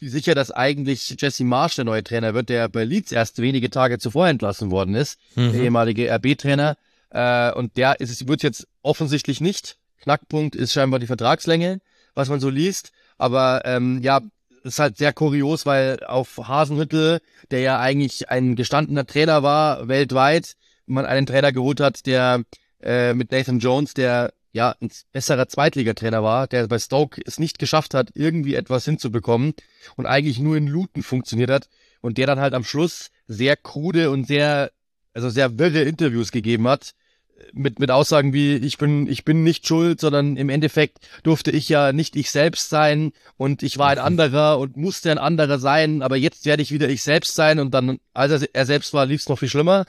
sicher, 0.01 0.35
dass 0.35 0.51
eigentlich 0.51 1.17
Jesse 1.19 1.45
Marsh 1.45 1.77
der 1.77 1.85
neue 1.85 2.05
Trainer 2.05 2.35
wird, 2.35 2.49
der 2.49 2.69
bei 2.69 2.85
Leeds 2.85 3.13
erst 3.13 3.41
wenige 3.41 3.71
Tage 3.71 3.99
zuvor 3.99 4.29
entlassen 4.29 4.71
worden 4.71 4.95
ist, 4.95 5.19
mhm. 5.35 5.53
der 5.53 5.63
ehemalige 5.63 6.13
RB-Trainer. 6.13 6.77
Äh, 7.11 7.53
und 7.53 7.77
der 7.77 8.01
ist 8.01 8.11
es, 8.11 8.29
wird 8.29 8.43
jetzt 8.43 8.67
offensichtlich 8.83 9.41
nicht. 9.41 9.77
Knackpunkt 10.03 10.57
ist 10.57 10.73
scheinbar 10.73 11.01
die 11.01 11.07
Vertragslänge, 11.07 11.81
was 12.15 12.29
man 12.29 12.41
so 12.41 12.49
liest. 12.49 12.93
Aber 13.19 13.63
ähm, 13.65 14.01
ja, 14.03 14.21
ist 14.63 14.79
halt 14.79 14.97
sehr 14.97 15.13
kurios, 15.13 15.67
weil 15.67 16.03
auf 16.05 16.37
Hasenhüttel, 16.37 17.21
der 17.51 17.61
ja 17.61 17.81
eigentlich 17.81 18.31
ein 18.31 18.57
gestandener 18.57 19.07
Trainer 19.07 19.43
war, 19.43 19.89
weltweit, 19.89 20.57
man 20.87 21.07
einen 21.07 21.27
Trainer 21.27 21.53
geholt 21.53 21.81
hat, 21.81 22.07
der 22.07 22.43
äh, 22.83 23.15
mit 23.15 23.31
Nathan 23.31 23.59
Jones, 23.59 23.95
der 23.95 24.33
ja 24.53 24.75
ein 24.81 24.91
besserer 25.13 25.49
Zweitligatrainer 25.49 26.23
war, 26.23 26.47
der 26.47 26.67
bei 26.67 26.79
Stoke 26.79 27.21
es 27.25 27.39
nicht 27.39 27.59
geschafft 27.59 27.95
hat, 27.95 28.11
irgendwie 28.15 28.55
etwas 28.55 28.85
hinzubekommen 28.85 29.55
und 29.97 30.07
eigentlich 30.07 30.39
nur 30.39 30.57
in 30.57 30.67
Luton 30.67 31.03
funktioniert 31.03 31.51
hat 31.51 31.69
und 32.01 32.19
der 32.19 32.27
dann 32.27 32.41
halt 32.41 32.55
am 32.55 32.65
Schluss 32.65 33.11
sehr 33.27 33.57
krude 33.57 34.11
und 34.11 34.27
sehr, 34.27 34.73
also 35.15 35.31
sehr 35.31 35.59
wirre 35.59 35.83
Interviews 35.83 36.33
gegeben 36.33 36.69
hat 36.69 36.95
mit, 37.53 37.79
mit 37.79 37.91
Aussagen 37.91 38.33
wie, 38.33 38.57
ich 38.57 38.79
bin, 38.79 39.07
ich 39.09 39.25
bin 39.25 39.43
nicht 39.43 39.67
schuld, 39.67 40.01
sondern 40.01 40.37
im 40.37 40.49
Endeffekt 40.49 40.99
durfte 41.23 41.51
ich 41.51 41.69
ja 41.69 41.93
nicht 41.93 42.17
ich 42.17 42.31
selbst 42.31 42.69
sein 42.71 43.13
und 43.37 43.63
ich 43.63 43.79
war 43.79 43.89
ein 43.89 43.99
anderer 43.99 44.59
und 44.59 44.77
musste 44.77 45.11
ein 45.11 45.19
anderer 45.19 45.59
sein, 45.59 46.03
aber 46.03 46.17
jetzt 46.17 46.45
werde 46.45 46.63
ich 46.63 46.73
wieder 46.73 46.89
ich 46.89 47.03
selbst 47.03 47.35
sein 47.35 47.59
und 47.59 47.73
dann, 47.73 47.99
als 48.13 48.43
er, 48.43 48.49
er 48.53 48.67
selbst 48.67 48.93
war, 48.93 49.07
lief 49.07 49.23
es 49.23 49.29
noch 49.29 49.39
viel 49.39 49.49
schlimmer. 49.49 49.87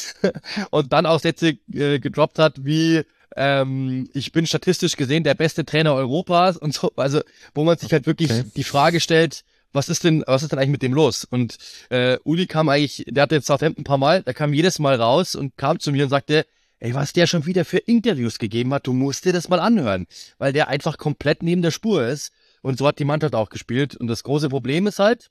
und 0.70 0.92
dann 0.92 1.06
auch 1.06 1.20
Sätze 1.20 1.58
äh, 1.72 1.98
gedroppt 1.98 2.38
hat 2.38 2.64
wie, 2.64 3.02
ähm, 3.36 4.08
ich 4.14 4.32
bin 4.32 4.46
statistisch 4.46 4.96
gesehen 4.96 5.24
der 5.24 5.34
beste 5.34 5.64
Trainer 5.64 5.94
Europas 5.94 6.56
und 6.56 6.74
so, 6.74 6.92
also 6.96 7.20
wo 7.54 7.64
man 7.64 7.78
sich 7.78 7.92
halt 7.92 8.06
wirklich 8.06 8.30
okay. 8.30 8.44
die 8.56 8.64
Frage 8.64 9.00
stellt, 9.00 9.44
was 9.72 9.88
ist 9.88 10.04
denn, 10.04 10.24
was 10.26 10.42
ist 10.42 10.52
denn 10.52 10.58
eigentlich 10.58 10.70
mit 10.70 10.82
dem 10.82 10.94
los? 10.94 11.24
Und 11.24 11.58
äh, 11.90 12.18
Uli 12.24 12.46
kam 12.46 12.68
eigentlich, 12.68 13.04
der 13.06 13.24
hatte 13.24 13.36
jetzt 13.36 13.46
Southampton 13.46 13.82
ein 13.82 13.84
paar 13.84 13.98
Mal, 13.98 14.22
der 14.22 14.34
kam 14.34 14.54
jedes 14.54 14.78
Mal 14.78 14.94
raus 14.94 15.34
und 15.34 15.56
kam 15.56 15.78
zu 15.78 15.92
mir 15.92 16.04
und 16.04 16.10
sagte, 16.10 16.46
ey, 16.80 16.94
was 16.94 17.12
der 17.12 17.26
schon 17.26 17.46
wieder 17.46 17.64
für 17.64 17.78
Interviews 17.78 18.38
gegeben 18.38 18.72
hat, 18.72 18.86
du 18.86 18.92
musst 18.92 19.24
dir 19.24 19.32
das 19.32 19.48
mal 19.48 19.60
anhören, 19.60 20.06
weil 20.38 20.52
der 20.52 20.68
einfach 20.68 20.96
komplett 20.96 21.42
neben 21.42 21.62
der 21.62 21.70
Spur 21.70 22.06
ist. 22.06 22.32
Und 22.62 22.78
so 22.78 22.86
hat 22.86 22.98
die 22.98 23.04
Mannschaft 23.04 23.34
auch 23.34 23.50
gespielt. 23.50 23.96
Und 23.96 24.08
das 24.08 24.24
große 24.24 24.48
Problem 24.48 24.86
ist 24.86 24.98
halt, 24.98 25.30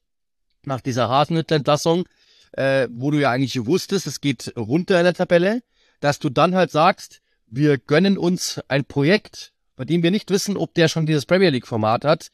nach 0.63 0.81
dieser 0.81 1.09
Hasenhüttl-Entlassung, 1.09 2.05
äh, 2.53 2.87
wo 2.91 3.11
du 3.11 3.19
ja 3.19 3.31
eigentlich 3.31 3.65
wusstest, 3.65 4.07
es 4.07 4.21
geht 4.21 4.53
runter 4.55 4.97
in 4.99 5.05
der 5.05 5.13
Tabelle, 5.13 5.61
dass 5.99 6.19
du 6.19 6.29
dann 6.29 6.55
halt 6.55 6.71
sagst, 6.71 7.21
wir 7.47 7.77
gönnen 7.77 8.17
uns 8.17 8.61
ein 8.67 8.85
Projekt, 8.85 9.53
bei 9.75 9.85
dem 9.85 10.03
wir 10.03 10.11
nicht 10.11 10.29
wissen, 10.31 10.57
ob 10.57 10.73
der 10.73 10.87
schon 10.87 11.05
dieses 11.05 11.25
Premier 11.25 11.49
League 11.49 11.67
Format 11.67 12.05
hat. 12.05 12.29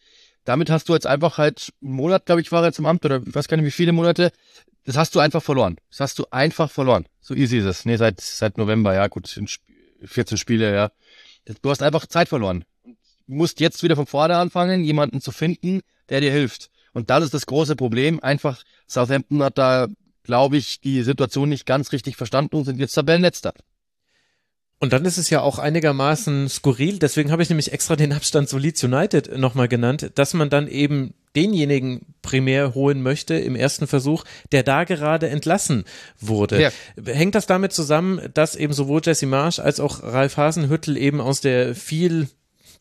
Damit 0.46 0.70
hast 0.70 0.90
du 0.90 0.94
jetzt 0.94 1.08
einfach 1.08 1.38
halt 1.38 1.72
einen 1.82 1.94
Monat, 1.94 2.26
glaube 2.26 2.42
ich, 2.42 2.52
war 2.52 2.64
er 2.64 2.68
jetzt 2.68 2.80
im 2.80 2.86
Amt 2.86 3.06
oder 3.06 3.22
ich 3.26 3.34
weiß 3.34 3.48
gar 3.48 3.58
nicht, 3.58 3.66
wie 3.66 3.72
viele 3.72 3.94
Monate. 3.94 4.32
Das 4.86 4.98
hast 4.98 5.16
du 5.16 5.20
einfach 5.20 5.42
verloren. 5.42 5.78
Das 5.90 6.02
hast 6.02 6.20
du 6.20 6.26
einfach 6.32 6.70
verloren. 6.70 7.06
So 7.22 7.34
easy 7.34 7.60
ist 7.60 7.66
es. 7.66 7.86
Nee, 7.86 7.96
seit, 7.96 8.20
seit 8.20 8.58
November, 8.58 8.94
ja 8.94 9.08
gut. 9.08 9.38
In, 9.38 9.48
14 10.06 10.38
Spiele, 10.38 10.74
ja. 10.74 10.92
Du 11.62 11.70
hast 11.70 11.82
einfach 11.82 12.06
Zeit 12.08 12.30
verloren. 12.30 12.66
Du 12.84 12.94
musst 13.28 13.60
jetzt 13.60 13.84
wieder 13.84 13.96
von 13.96 14.06
vorne 14.06 14.38
anfangen, 14.38 14.84
jemanden 14.84 15.22
zu 15.22 15.32
finden, 15.32 15.82
der 16.10 16.22
dir 16.22 16.32
hilft. 16.32 16.70
Und 16.94 17.10
das 17.10 17.24
ist 17.24 17.34
das 17.34 17.46
große 17.46 17.76
Problem. 17.76 18.22
Einfach, 18.22 18.64
Southampton 18.88 19.42
hat 19.44 19.58
da, 19.58 19.88
glaube 20.24 20.58
ich, 20.58 20.82
die 20.82 21.04
Situation 21.04 21.50
nicht 21.50 21.66
ganz 21.66 21.92
richtig 21.92 22.18
verstanden 22.18 22.56
und 22.56 22.66
sind 22.66 22.80
jetzt 22.80 22.94
Tabellenletzter. 22.94 23.54
Und 24.80 24.92
dann 24.92 25.06
ist 25.06 25.18
es 25.18 25.30
ja 25.30 25.42
auch 25.42 25.60
einigermaßen 25.60 26.50
skurril, 26.50 27.00
deswegen 27.00 27.32
habe 27.32 27.42
ich 27.42 27.50
nämlich 27.50 27.72
extra 27.72 27.96
den 27.96 28.12
Abstand 28.12 28.50
zu 28.50 28.58
Leeds 28.58 28.84
United 28.84 29.38
nochmal 29.38 29.70
genannt, 29.70 30.12
dass 30.16 30.34
man 30.34 30.50
dann 30.50 30.68
eben 30.68 31.14
denjenigen 31.36 32.02
primär 32.22 32.76
holen 32.76 33.02
möchte 33.02 33.36
im 33.36 33.56
ersten 33.56 33.88
Versuch, 33.88 34.24
der 34.52 34.64
da 34.64 34.84
gerade 34.84 35.30
entlassen 35.30 35.86
wurde. 36.20 36.62
Ja. 36.62 36.70
Hängt 37.06 37.36
das 37.36 37.48
damit 37.48 37.74
zusammen, 37.74 38.22
dass 38.34 38.56
eben 38.56 38.74
sowohl 38.74 39.02
Jesse 39.04 39.26
Marsch 39.26 39.60
als 39.60 39.80
auch 39.80 40.04
Ralf 40.04 40.38
Hasenhüttel 40.38 40.98
eben 40.98 41.22
aus 41.22 41.42
der 41.42 41.76
viel 41.76 42.28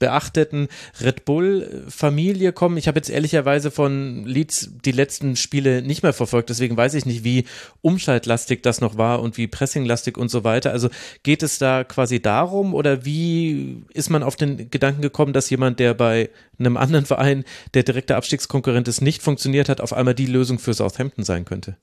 beachteten 0.02 0.66
Red 1.00 1.24
Bull-Familie 1.24 2.52
kommen. 2.52 2.76
Ich 2.76 2.88
habe 2.88 2.98
jetzt 2.98 3.08
ehrlicherweise 3.08 3.70
von 3.70 4.26
Leeds 4.26 4.70
die 4.84 4.90
letzten 4.90 5.36
Spiele 5.36 5.80
nicht 5.80 6.02
mehr 6.02 6.12
verfolgt, 6.12 6.50
deswegen 6.50 6.76
weiß 6.76 6.94
ich 6.94 7.06
nicht, 7.06 7.22
wie 7.22 7.44
umschaltlastig 7.82 8.64
das 8.64 8.80
noch 8.80 8.98
war 8.98 9.22
und 9.22 9.36
wie 9.36 9.46
pressinglastig 9.46 10.18
und 10.18 10.28
so 10.28 10.42
weiter. 10.42 10.72
Also 10.72 10.88
geht 11.22 11.44
es 11.44 11.58
da 11.58 11.84
quasi 11.84 12.20
darum 12.20 12.74
oder 12.74 13.04
wie 13.04 13.84
ist 13.94 14.10
man 14.10 14.24
auf 14.24 14.34
den 14.34 14.68
Gedanken 14.70 15.02
gekommen, 15.02 15.32
dass 15.32 15.50
jemand, 15.50 15.78
der 15.78 15.94
bei 15.94 16.30
einem 16.58 16.76
anderen 16.76 17.06
Verein, 17.06 17.44
der 17.74 17.84
direkte 17.84 18.16
Abstiegskonkurrent 18.16 18.88
ist, 18.88 19.02
nicht 19.02 19.22
funktioniert 19.22 19.68
hat, 19.68 19.80
auf 19.80 19.92
einmal 19.92 20.16
die 20.16 20.26
Lösung 20.26 20.58
für 20.58 20.74
Southampton 20.74 21.22
sein 21.22 21.44
könnte? 21.44 21.76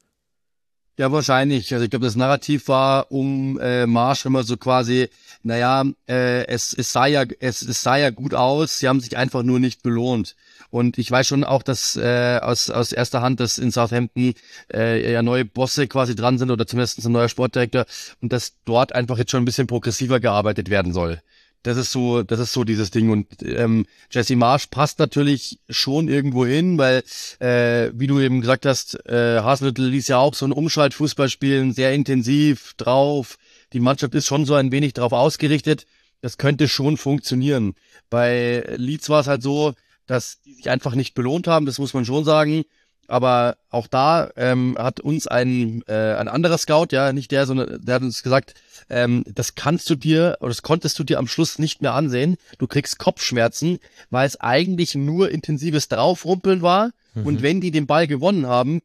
Ja, 1.00 1.14
wahrscheinlich. 1.14 1.74
Also 1.74 1.86
ich 1.86 1.92
glaube, 1.92 2.06
das 2.06 2.18
Narrativ 2.18 2.68
war 2.68 3.10
um 3.10 3.58
äh, 3.62 3.88
Marsch 3.88 4.26
immer 4.26 4.44
so 4.44 4.58
quasi, 4.58 5.08
naja, 5.44 5.86
äh, 6.10 6.46
es, 6.48 6.74
es, 6.74 6.92
sah 6.92 7.06
ja, 7.06 7.24
es, 7.40 7.62
es 7.62 7.82
sah 7.82 7.96
ja 7.96 8.10
gut 8.10 8.34
aus, 8.34 8.80
sie 8.80 8.90
haben 8.90 9.00
sich 9.00 9.16
einfach 9.16 9.42
nur 9.44 9.62
nicht 9.62 9.82
belohnt. 9.82 10.36
Und 10.72 10.98
ich 10.98 11.10
weiß 11.10 11.26
schon 11.26 11.46
auch, 11.46 11.64
dass 11.64 11.96
äh, 11.96 12.40
aus, 12.42 12.70
aus 12.70 12.92
erster 12.92 13.22
Hand, 13.22 13.40
dass 13.40 13.58
in 13.58 13.72
Southampton 13.72 14.34
äh, 14.74 15.14
ja 15.14 15.22
neue 15.22 15.46
Bosse 15.46 15.88
quasi 15.88 16.16
dran 16.16 16.38
sind 16.38 16.52
oder 16.52 16.68
zumindest 16.68 17.06
ein 17.06 17.14
neuer 17.14 17.30
Sportdirektor 17.30 17.86
und 18.22 18.34
dass 18.34 18.56
dort 18.66 18.94
einfach 18.94 19.18
jetzt 19.18 19.32
schon 19.32 19.42
ein 19.44 19.46
bisschen 19.46 19.68
progressiver 19.68 20.20
gearbeitet 20.20 20.70
werden 20.70 20.92
soll. 20.92 21.22
Das 21.64 21.77
ist 21.77 21.91
so, 21.91 22.23
das 22.23 22.40
ist 22.40 22.53
so 22.53 22.64
dieses 22.64 22.90
Ding. 22.90 23.10
Und 23.10 23.27
ähm, 23.44 23.86
Jesse 24.10 24.36
Marsch 24.36 24.68
passt 24.68 24.99
natürlich 24.99 25.60
schon 25.69 26.07
irgendwo 26.07 26.45
hin, 26.45 26.77
weil, 26.77 27.03
äh, 27.40 27.91
wie 27.94 28.07
du 28.07 28.19
eben 28.19 28.41
gesagt 28.41 28.65
hast, 28.65 28.95
äh, 29.07 29.41
Haselhüttl 29.41 29.84
ließ 29.84 30.07
ja 30.07 30.18
auch 30.18 30.34
so 30.34 30.45
ein 30.45 30.53
Umschaltfußball 30.53 31.30
spielen, 31.30 31.73
sehr 31.73 31.94
intensiv 31.94 32.73
drauf. 32.76 33.38
Die 33.73 33.81
Mannschaft 33.81 34.15
ist 34.15 34.26
schon 34.26 34.45
so 34.45 34.56
ein 34.56 34.72
wenig 34.72 34.94
darauf 34.94 35.11
ausgerichtet. 35.11 35.86
Das 36.22 36.38
könnte 36.38 36.68
schon 36.68 36.98
funktionieren. 36.98 37.76
Bei 38.10 38.64
Leeds 38.77 39.10
war 39.10 39.22
es 39.22 39.27
halt 39.27 39.44
so, 39.44 39.73
dass 40.06 40.41
die 40.41 40.53
sich 40.53 40.69
einfach 40.69 40.95
nicht 40.95 41.14
belohnt 41.14 41.48
haben, 41.48 41.65
das 41.65 41.77
muss 41.77 41.94
man 41.94 42.06
schon 42.06 42.26
sagen. 42.26 42.64
Aber 43.10 43.57
auch 43.72 43.88
da 43.88 44.30
ähm, 44.36 44.76
hat 44.77 44.99
uns 44.99 45.26
ein, 45.26 45.81
äh, 45.88 46.14
ein 46.14 46.27
anderer 46.27 46.60
Scout, 46.60 46.90
ja, 46.91 47.11
nicht 47.11 47.31
der, 47.31 47.48
sondern 47.48 47.84
der 47.84 47.95
hat 47.95 48.03
uns 48.03 48.22
gesagt, 48.22 48.53
ähm, 48.88 49.23
das 49.27 49.56
kannst 49.56 49.90
du 49.90 49.95
dir 49.95 50.38
oder 50.41 50.49
das 50.49 50.61
konntest 50.61 50.99
du 50.99 51.03
dir 51.03 51.18
am 51.18 51.27
Schluss 51.27 51.57
nicht 51.57 51.81
mehr 51.81 51.95
ansehen. 51.95 52.38
Du 52.60 52.68
kriegst 52.68 52.99
Kopfschmerzen, 52.99 53.80
weil 54.11 54.27
es 54.27 54.40
eigentlich 54.40 54.94
nur 54.94 55.31
intensives 55.31 55.88
Draufrumpeln 55.88 56.61
war. 56.61 56.91
Mhm. 57.15 57.26
Und 57.26 57.41
wenn 57.41 57.61
die 57.61 57.72
den 57.72 57.88
Ball 57.88 58.06
gewonnen 58.06 58.45
haben, 58.45 58.81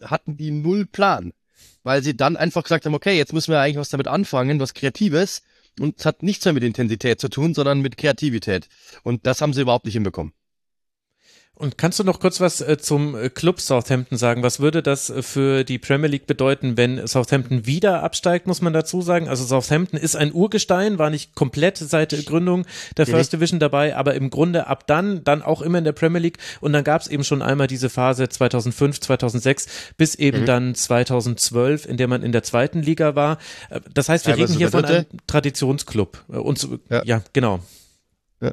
hatten 0.00 0.36
die 0.36 0.52
null 0.52 0.86
Plan. 0.86 1.32
Weil 1.82 2.00
sie 2.04 2.16
dann 2.16 2.36
einfach 2.36 2.62
gesagt 2.62 2.86
haben, 2.86 2.94
okay, 2.94 3.16
jetzt 3.16 3.32
müssen 3.32 3.50
wir 3.50 3.60
eigentlich 3.60 3.78
was 3.78 3.90
damit 3.90 4.06
anfangen, 4.06 4.60
was 4.60 4.74
Kreatives. 4.74 5.42
Und 5.80 5.98
es 5.98 6.06
hat 6.06 6.22
nichts 6.22 6.44
mehr 6.44 6.54
mit 6.54 6.62
Intensität 6.62 7.20
zu 7.20 7.28
tun, 7.28 7.54
sondern 7.54 7.80
mit 7.80 7.96
Kreativität. 7.96 8.68
Und 9.02 9.26
das 9.26 9.40
haben 9.40 9.52
sie 9.52 9.62
überhaupt 9.62 9.84
nicht 9.84 9.94
hinbekommen. 9.94 10.32
Und 11.56 11.78
kannst 11.78 12.00
du 12.00 12.04
noch 12.04 12.18
kurz 12.18 12.40
was 12.40 12.60
äh, 12.60 12.78
zum 12.78 13.14
äh, 13.14 13.30
Club 13.30 13.60
Southampton 13.60 14.18
sagen? 14.18 14.42
Was 14.42 14.58
würde 14.58 14.82
das 14.82 15.08
äh, 15.08 15.22
für 15.22 15.62
die 15.62 15.78
Premier 15.78 16.08
League 16.08 16.26
bedeuten, 16.26 16.76
wenn 16.76 17.06
Southampton 17.06 17.64
wieder 17.64 18.02
absteigt, 18.02 18.48
muss 18.48 18.60
man 18.60 18.72
dazu 18.72 19.02
sagen? 19.02 19.28
Also 19.28 19.44
Southampton 19.44 19.96
ist 19.96 20.16
ein 20.16 20.32
Urgestein, 20.32 20.98
war 20.98 21.10
nicht 21.10 21.36
komplett 21.36 21.76
seit 21.78 22.10
Gründung 22.26 22.66
der 22.96 23.06
First 23.06 23.32
Division 23.32 23.60
dabei, 23.60 23.94
aber 23.94 24.14
im 24.14 24.30
Grunde 24.30 24.66
ab 24.66 24.88
dann, 24.88 25.22
dann 25.22 25.42
auch 25.42 25.62
immer 25.62 25.78
in 25.78 25.84
der 25.84 25.92
Premier 25.92 26.20
League. 26.20 26.38
Und 26.60 26.72
dann 26.72 26.82
gab 26.82 27.02
es 27.02 27.06
eben 27.06 27.22
schon 27.22 27.40
einmal 27.40 27.68
diese 27.68 27.88
Phase 27.88 28.28
2005, 28.28 28.98
2006 28.98 29.66
bis 29.96 30.16
eben 30.16 30.40
mhm. 30.40 30.46
dann 30.46 30.74
2012, 30.74 31.86
in 31.86 31.96
der 31.98 32.08
man 32.08 32.24
in 32.24 32.32
der 32.32 32.42
zweiten 32.42 32.82
Liga 32.82 33.14
war. 33.14 33.38
Das 33.92 34.08
heißt, 34.08 34.26
wir 34.26 34.36
ja, 34.36 34.42
reden 34.42 34.56
hier 34.56 34.70
von 34.70 34.84
einem 34.84 35.04
Traditionsclub. 35.28 36.24
Und 36.26 36.68
ja, 36.90 37.04
ja 37.04 37.22
genau. 37.32 37.60
Ja. 38.40 38.52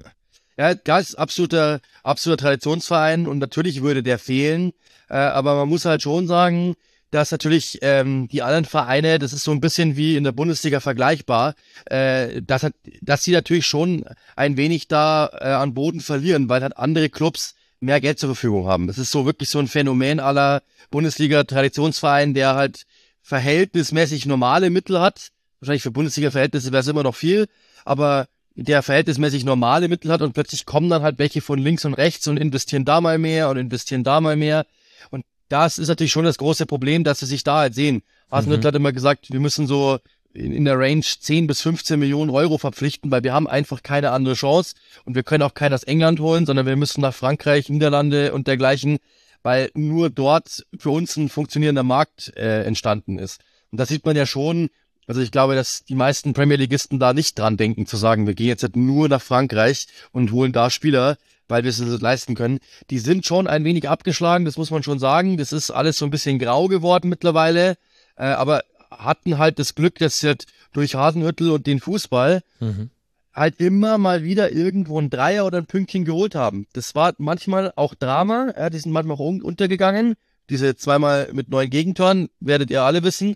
Ja, 0.62 0.76
das 0.76 1.10
ist 1.10 1.16
absoluter, 1.16 1.82
absoluter 2.04 2.44
Traditionsverein 2.44 3.26
und 3.26 3.40
natürlich 3.40 3.82
würde 3.82 4.04
der 4.04 4.20
fehlen. 4.20 4.74
Äh, 5.10 5.16
aber 5.16 5.56
man 5.56 5.68
muss 5.68 5.86
halt 5.86 6.04
schon 6.04 6.28
sagen, 6.28 6.76
dass 7.10 7.32
natürlich 7.32 7.80
ähm, 7.82 8.28
die 8.28 8.44
anderen 8.44 8.66
Vereine, 8.66 9.18
das 9.18 9.34
ist 9.34 9.44
so 9.44 9.50
ein 9.50 9.60
bisschen 9.60 9.98
wie 9.98 10.16
in 10.16 10.24
der 10.24 10.34
Bundesliga 10.34 10.80
vergleichbar, 10.80 11.56
äh, 11.86 12.44
dass, 12.44 12.68
dass 13.02 13.24
sie 13.24 13.32
natürlich 13.32 13.66
schon 13.66 14.06
ein 14.36 14.56
wenig 14.56 14.88
da 14.88 15.32
äh, 15.34 15.46
an 15.46 15.74
Boden 15.74 16.00
verlieren, 16.00 16.48
weil 16.48 16.62
halt 16.62 16.78
andere 16.78 17.10
Clubs 17.10 17.56
mehr 17.80 18.00
Geld 18.00 18.20
zur 18.20 18.30
Verfügung 18.30 18.68
haben. 18.68 18.86
Das 18.86 19.00
ist 19.00 19.10
so 19.10 19.26
wirklich 19.26 19.50
so 19.50 19.58
ein 19.58 19.68
Phänomen 19.68 20.20
aller 20.20 20.62
Bundesliga-Traditionsverein, 20.92 22.36
der 22.36 22.54
halt 22.54 22.86
verhältnismäßig 23.24 24.28
normale 24.28 24.70
Mittel 24.70 25.02
hat. 25.02 25.30
Wahrscheinlich 25.60 25.82
für 25.82 25.90
Bundesliga-Verhältnisse 25.90 26.72
wäre 26.72 26.82
es 26.82 26.88
immer 26.88 27.02
noch 27.02 27.16
viel, 27.16 27.48
aber 27.84 28.28
der 28.64 28.84
verhältnismäßig 28.84 29.46
normale 29.46 29.88
Mittel 29.88 30.12
hat 30.12 30.22
und 30.22 30.34
plötzlich 30.34 30.66
kommen 30.66 30.90
dann 30.90 31.04
halt 31.04 31.20
welche 31.20 31.42
von 31.42 31.60
links 31.60 31.86
und 31.86 31.94
rechts 31.94 32.28
und 32.28 32.38
investieren 32.38 32.86
da 32.86 33.02
mal 33.02 33.18
mehr 33.18 33.50
und 33.50 33.58
investieren 33.58 34.04
da 34.04 34.22
mal 34.22 34.36
mehr. 34.36 34.66
Und 35.10 35.26
das 35.50 35.78
ist 35.78 35.88
natürlich 35.88 36.12
schon 36.12 36.26
das 36.26 36.38
große 36.38 36.66
Problem, 36.66 37.04
dass 37.04 37.20
sie 37.20 37.26
sich 37.26 37.44
da 37.44 37.60
halt 37.60 37.76
sehen. 37.76 38.04
Hasenhüttl 38.32 38.64
mhm. 38.64 38.68
hat 38.68 38.76
immer 38.76 38.94
gesagt, 38.94 39.32
wir 39.32 39.40
müssen 39.40 39.68
so 39.68 40.00
in, 40.34 40.54
in 40.54 40.66
der 40.66 40.80
Range 40.80 41.02
10 41.02 41.48
bis 41.48 41.62
15 41.62 42.00
Millionen 42.00 42.30
Euro 42.30 42.58
verpflichten, 42.58 43.12
weil 43.12 43.24
wir 43.24 43.34
haben 43.34 43.48
einfach 43.48 43.84
keine 43.84 44.12
andere 44.12 44.36
Chance 44.36 44.76
und 45.06 45.16
wir 45.16 45.24
können 45.24 45.44
auch 45.44 45.54
keinen 45.54 45.74
aus 45.74 45.84
England 45.84 46.20
holen, 46.20 46.46
sondern 46.46 46.66
wir 46.66 46.76
müssen 46.76 47.02
nach 47.02 47.14
Frankreich, 47.14 47.70
Niederlande 47.70 48.34
und 48.34 48.48
dergleichen, 48.48 49.00
weil 49.44 49.72
nur 49.74 50.10
dort 50.10 50.66
für 50.78 50.92
uns 50.92 51.18
ein 51.18 51.30
funktionierender 51.30 51.84
Markt 51.84 52.34
äh, 52.38 52.64
entstanden 52.64 53.20
ist. 53.20 53.42
Und 53.72 53.80
das 53.80 53.90
sieht 53.90 54.06
man 54.06 54.16
ja 54.16 54.26
schon, 54.26 54.70
also 55.07 55.22
ich 55.22 55.32
glaube, 55.32 55.56
dass 55.56 55.84
die 55.84 55.95
meisten 55.95 56.34
Premier 56.34 56.57
Leagueisten 56.57 56.99
da 56.99 57.14
nicht 57.14 57.38
dran 57.38 57.57
denken, 57.57 57.86
zu 57.86 57.98
sagen, 57.98 58.28
wir 58.28 58.34
gehen 58.34 58.48
jetzt 58.48 58.64
halt 58.64 58.76
nur 58.76 59.10
nach 59.10 59.22
Frankreich 59.22 59.88
und 60.11 60.32
holen 60.32 60.53
da 60.53 60.69
Spieler, 60.69 61.18
weil 61.48 61.64
wir 61.64 61.69
es 61.69 61.80
uns 61.80 62.02
leisten 62.02 62.36
können. 62.36 62.60
Die 62.90 62.99
sind 62.99 63.26
schon 63.26 63.48
ein 63.48 63.64
wenig 63.64 63.90
abgeschlagen, 63.90 64.45
das 64.45 64.57
muss 64.57 64.72
man 64.72 64.84
schon 64.84 64.99
sagen. 64.99 65.38
Das 65.38 65.52
ist 65.52 65.72
alles 65.72 65.98
so 65.98 66.06
ein 66.06 66.11
bisschen 66.11 66.40
grau 66.40 66.68
geworden 66.68 67.10
mittlerweile, 67.10 67.78
äh, 68.15 68.26
aber 68.26 68.64
hatten 68.90 69.38
halt 69.38 69.60
das 69.60 69.76
Glück, 69.76 69.98
dass 69.99 70.19
sie 70.19 70.28
halt 70.28 70.45
durch 70.73 70.95
Hasenhüttel 70.95 71.49
und 71.52 71.65
den 71.68 71.80
Fußball 71.80 72.41
mhm. 72.60 72.90
halt 73.34 73.60
immer 73.60 73.98
mal 73.98 74.23
wieder 74.23 74.52
irgendwo 74.52 74.99
ein 74.99 75.10
Dreier 75.10 75.45
oder 75.45 75.57
ein 75.57 75.65
Pünktchen 75.65 76.06
geholt 76.06 76.36
haben. 76.36 76.68
Das 76.73 76.94
war 76.95 77.14
manchmal 77.18 77.73
auch 77.76 77.95
Drama, 77.95 78.53
ja, 78.56 78.69
die 78.69 78.80
sind 78.80 78.91
manchmal 78.91 79.15
auch 79.15 79.19
untergegangen. 79.19 80.15
Diese 80.49 80.76
zweimal 80.76 81.30
mit 81.34 81.49
neun 81.49 81.69
Gegentoren, 81.69 82.30
werdet 82.40 82.69
ihr 82.69 82.84
alle 82.84 83.03
wissen 83.03 83.36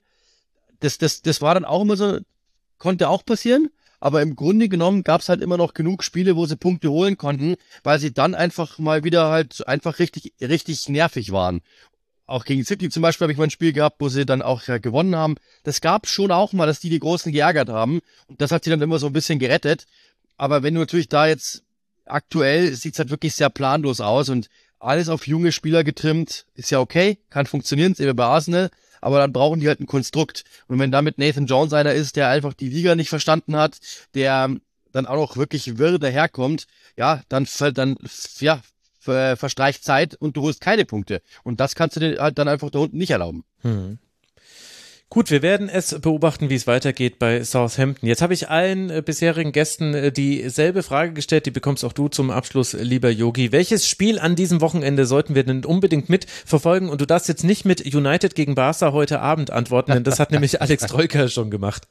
das, 0.80 0.98
das, 0.98 1.22
das 1.22 1.42
war 1.42 1.54
dann 1.54 1.66
auch 1.66 1.82
immer 1.82 1.98
so, 1.98 2.20
konnte 2.78 3.10
auch 3.10 3.26
passieren. 3.26 3.70
Aber 4.00 4.22
im 4.22 4.36
Grunde 4.36 4.70
genommen 4.70 5.04
gab 5.04 5.22
es 5.22 5.30
halt 5.30 5.42
immer 5.42 5.58
noch 5.58 5.74
genug 5.74 6.04
Spiele, 6.04 6.36
wo 6.36 6.46
sie 6.46 6.58
Punkte 6.58 6.92
holen 6.92 7.18
konnten, 7.18 7.56
weil 7.84 8.00
sie 8.00 8.14
dann 8.14 8.36
einfach 8.36 8.78
mal 8.78 9.04
wieder 9.04 9.30
halt 9.30 9.68
einfach 9.68 10.00
richtig, 10.00 10.34
richtig 10.42 10.90
nervig 10.90 11.32
waren. 11.32 11.62
Auch 12.28 12.44
gegen 12.44 12.66
City 12.66 12.90
zum 12.90 13.02
Beispiel 13.02 13.26
habe 13.26 13.32
ich 13.32 13.38
mal 13.38 13.46
ein 13.46 13.52
Spiel 13.52 13.72
gehabt, 13.72 13.98
wo 14.00 14.10
sie 14.10 14.26
dann 14.26 14.42
auch 14.42 14.64
ja, 14.68 14.80
gewonnen 14.80 15.16
haben. 15.16 15.36
Das 15.64 15.80
gab 15.80 16.08
schon 16.08 16.32
auch 16.32 16.54
mal, 16.54 16.66
dass 16.66 16.80
die 16.80 16.90
die 16.90 17.00
Großen 17.00 17.32
geärgert 17.32 17.70
haben. 17.70 18.00
Und 18.28 18.42
das 18.42 18.52
hat 18.52 18.64
sie 18.64 18.70
dann 18.70 18.82
immer 18.82 19.00
so 19.00 19.08
ein 19.08 19.14
bisschen 19.14 19.40
gerettet. 19.40 19.86
Aber 20.38 20.64
wenn 20.64 20.74
du 20.74 20.82
natürlich 20.82 21.10
da 21.10 21.28
jetzt 21.28 21.64
aktuell 22.06 22.74
sieht's 22.74 23.00
halt 23.00 23.10
wirklich 23.10 23.36
sehr 23.36 23.50
planlos 23.50 24.02
aus 24.02 24.30
und 24.30 24.50
alles 24.80 25.10
auf 25.10 25.28
junge 25.28 25.52
Spieler 25.52 25.84
getrimmt, 25.84 26.46
ist 26.56 26.70
ja 26.70 26.80
okay, 26.80 27.18
kann 27.30 27.46
funktionieren, 27.46 27.96
sehen 27.96 28.06
wir 28.06 28.14
bei 28.14 28.26
Arsenal 28.26 28.70
aber 29.06 29.20
dann 29.20 29.32
brauchen 29.32 29.60
die 29.60 29.68
halt 29.68 29.80
ein 29.80 29.86
Konstrukt. 29.86 30.46
Und 30.68 30.80
wenn 30.80 30.92
damit 30.92 31.20
Nathan 31.20 31.46
Jones 31.46 31.74
einer 31.74 31.94
ist, 31.94 32.16
der 32.16 32.28
einfach 32.30 32.56
die 32.56 32.70
Liga 32.70 32.96
nicht 32.96 33.10
verstanden 33.10 33.56
hat, 33.56 33.78
der 34.16 34.56
dann 34.94 35.06
auch 35.06 35.16
noch 35.16 35.38
wirklich 35.38 35.78
wirr 35.78 36.00
daherkommt, 36.00 36.66
ja, 36.98 37.22
dann, 37.30 37.48
dann 37.76 37.98
ja, 38.40 38.62
verstreicht 39.00 39.84
Zeit 39.84 40.16
und 40.16 40.36
du 40.36 40.42
holst 40.42 40.60
keine 40.60 40.86
Punkte. 40.86 41.22
Und 41.44 41.60
das 41.60 41.76
kannst 41.76 41.98
du 41.98 42.00
dir 42.00 42.20
halt 42.20 42.40
dann 42.40 42.48
einfach 42.48 42.72
da 42.72 42.80
unten 42.80 42.98
nicht 42.98 43.12
erlauben. 43.12 43.44
Hm. 43.62 44.00
Gut, 45.16 45.32
wir 45.32 45.42
werden 45.42 45.70
es 45.70 45.98
beobachten, 46.02 46.50
wie 46.50 46.56
es 46.56 46.68
weitergeht 46.68 47.20
bei 47.20 47.42
Southampton. 47.42 48.06
Jetzt 48.06 48.22
habe 48.22 48.34
ich 48.34 48.50
allen 48.50 48.90
äh, 48.90 49.02
bisherigen 49.02 49.54
Gästen 49.54 49.94
äh, 49.94 50.12
dieselbe 50.12 50.84
Frage 50.84 51.14
gestellt, 51.14 51.46
die 51.46 51.52
bekommst 51.52 51.86
auch 51.86 51.94
du 51.94 52.10
zum 52.10 52.32
Abschluss, 52.32 52.74
lieber 52.74 53.10
Yogi. 53.10 53.54
Welches 53.54 53.88
Spiel 53.88 54.20
an 54.20 54.36
diesem 54.36 54.60
Wochenende 54.60 55.06
sollten 55.06 55.34
wir 55.34 55.46
denn 55.46 55.64
unbedingt 55.64 56.10
mitverfolgen? 56.10 56.90
Und 56.90 57.00
du 57.00 57.06
darfst 57.06 57.30
jetzt 57.30 57.46
nicht 57.46 57.64
mit 57.64 57.96
United 57.96 58.36
gegen 58.36 58.56
Barca 58.56 58.92
heute 58.92 59.22
Abend 59.22 59.52
antworten, 59.52 59.94
denn 59.94 60.04
das 60.04 60.20
hat 60.20 60.32
nämlich 60.32 60.60
Alex 60.62 60.86
Troika 60.88 61.30
schon 61.30 61.50
gemacht. 61.50 61.88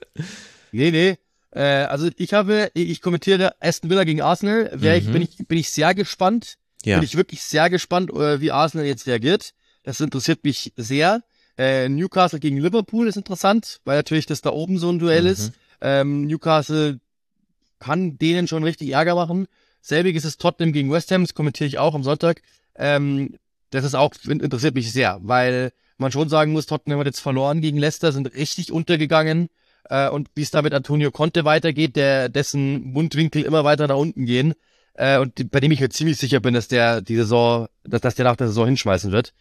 Nee, 0.72 0.90
nee. 0.90 1.16
Äh, 1.52 1.62
also 1.62 2.10
ich 2.18 2.34
habe, 2.34 2.72
ich 2.74 3.00
kommentiere 3.00 3.54
Aston 3.58 3.88
Villa 3.88 4.04
gegen 4.04 4.20
Arsenal. 4.20 4.70
Wär 4.74 4.98
ich, 4.98 5.06
Mhm. 5.06 5.12
bin, 5.14 5.22
ich, 5.22 5.38
bin 5.48 5.56
ich 5.56 5.70
sehr 5.70 5.94
gespannt. 5.94 6.56
Ja. 6.84 6.96
Bin 6.96 7.04
ich 7.06 7.16
wirklich 7.16 7.40
sehr 7.42 7.70
gespannt, 7.70 8.10
wie 8.12 8.50
Arsenal 8.50 8.84
jetzt 8.84 9.06
reagiert. 9.06 9.54
Das 9.82 9.98
interessiert 10.00 10.44
mich 10.44 10.74
sehr. 10.76 11.22
Äh, 11.56 11.88
Newcastle 11.88 12.40
gegen 12.40 12.58
Liverpool 12.58 13.06
ist 13.06 13.16
interessant, 13.16 13.80
weil 13.84 13.96
natürlich 13.96 14.26
das 14.26 14.40
da 14.40 14.50
oben 14.50 14.78
so 14.78 14.90
ein 14.90 14.98
Duell 14.98 15.22
Mhm. 15.22 15.28
ist. 15.28 15.52
Ähm, 15.80 16.26
Newcastle 16.26 17.00
kann 17.78 18.18
denen 18.18 18.48
schon 18.48 18.64
richtig 18.64 18.90
Ärger 18.90 19.14
machen. 19.14 19.46
Selbiges 19.80 20.24
ist 20.24 20.40
Tottenham 20.40 20.72
gegen 20.72 20.90
West 20.90 21.10
Ham, 21.10 21.22
das 21.22 21.34
kommentiere 21.34 21.68
ich 21.68 21.78
auch 21.78 21.94
am 21.94 22.02
Sonntag. 22.02 22.42
Ähm, 22.74 23.36
das 23.70 23.84
ist 23.84 23.94
auch, 23.94 24.14
interessiert 24.26 24.74
mich 24.74 24.90
sehr, 24.92 25.18
weil 25.22 25.72
man 25.98 26.10
schon 26.10 26.28
sagen 26.28 26.52
muss, 26.52 26.66
Tottenham 26.66 26.98
hat 27.00 27.06
jetzt 27.06 27.20
verloren 27.20 27.60
gegen 27.60 27.78
Leicester, 27.78 28.10
sind 28.12 28.34
richtig 28.34 28.72
untergegangen. 28.72 29.48
Äh, 29.90 30.08
und 30.08 30.28
wie 30.34 30.42
es 30.42 30.50
da 30.50 30.62
mit 30.62 30.72
Antonio 30.72 31.10
Conte 31.10 31.44
weitergeht, 31.44 31.96
der 31.96 32.28
dessen 32.30 32.82
Mundwinkel 32.92 33.42
immer 33.42 33.64
weiter 33.64 33.86
nach 33.86 33.96
unten 33.96 34.24
gehen. 34.24 34.54
Äh, 34.94 35.18
und 35.18 35.50
bei 35.50 35.60
dem 35.60 35.72
ich 35.72 35.80
mir 35.80 35.90
ziemlich 35.90 36.16
sicher 36.16 36.40
bin, 36.40 36.54
dass 36.54 36.68
der 36.68 37.02
die 37.02 37.16
Saison, 37.16 37.68
dass, 37.84 38.00
dass 38.00 38.14
der 38.14 38.24
nach 38.24 38.36
der 38.36 38.46
Saison 38.46 38.66
hinschmeißen 38.66 39.12
wird. 39.12 39.34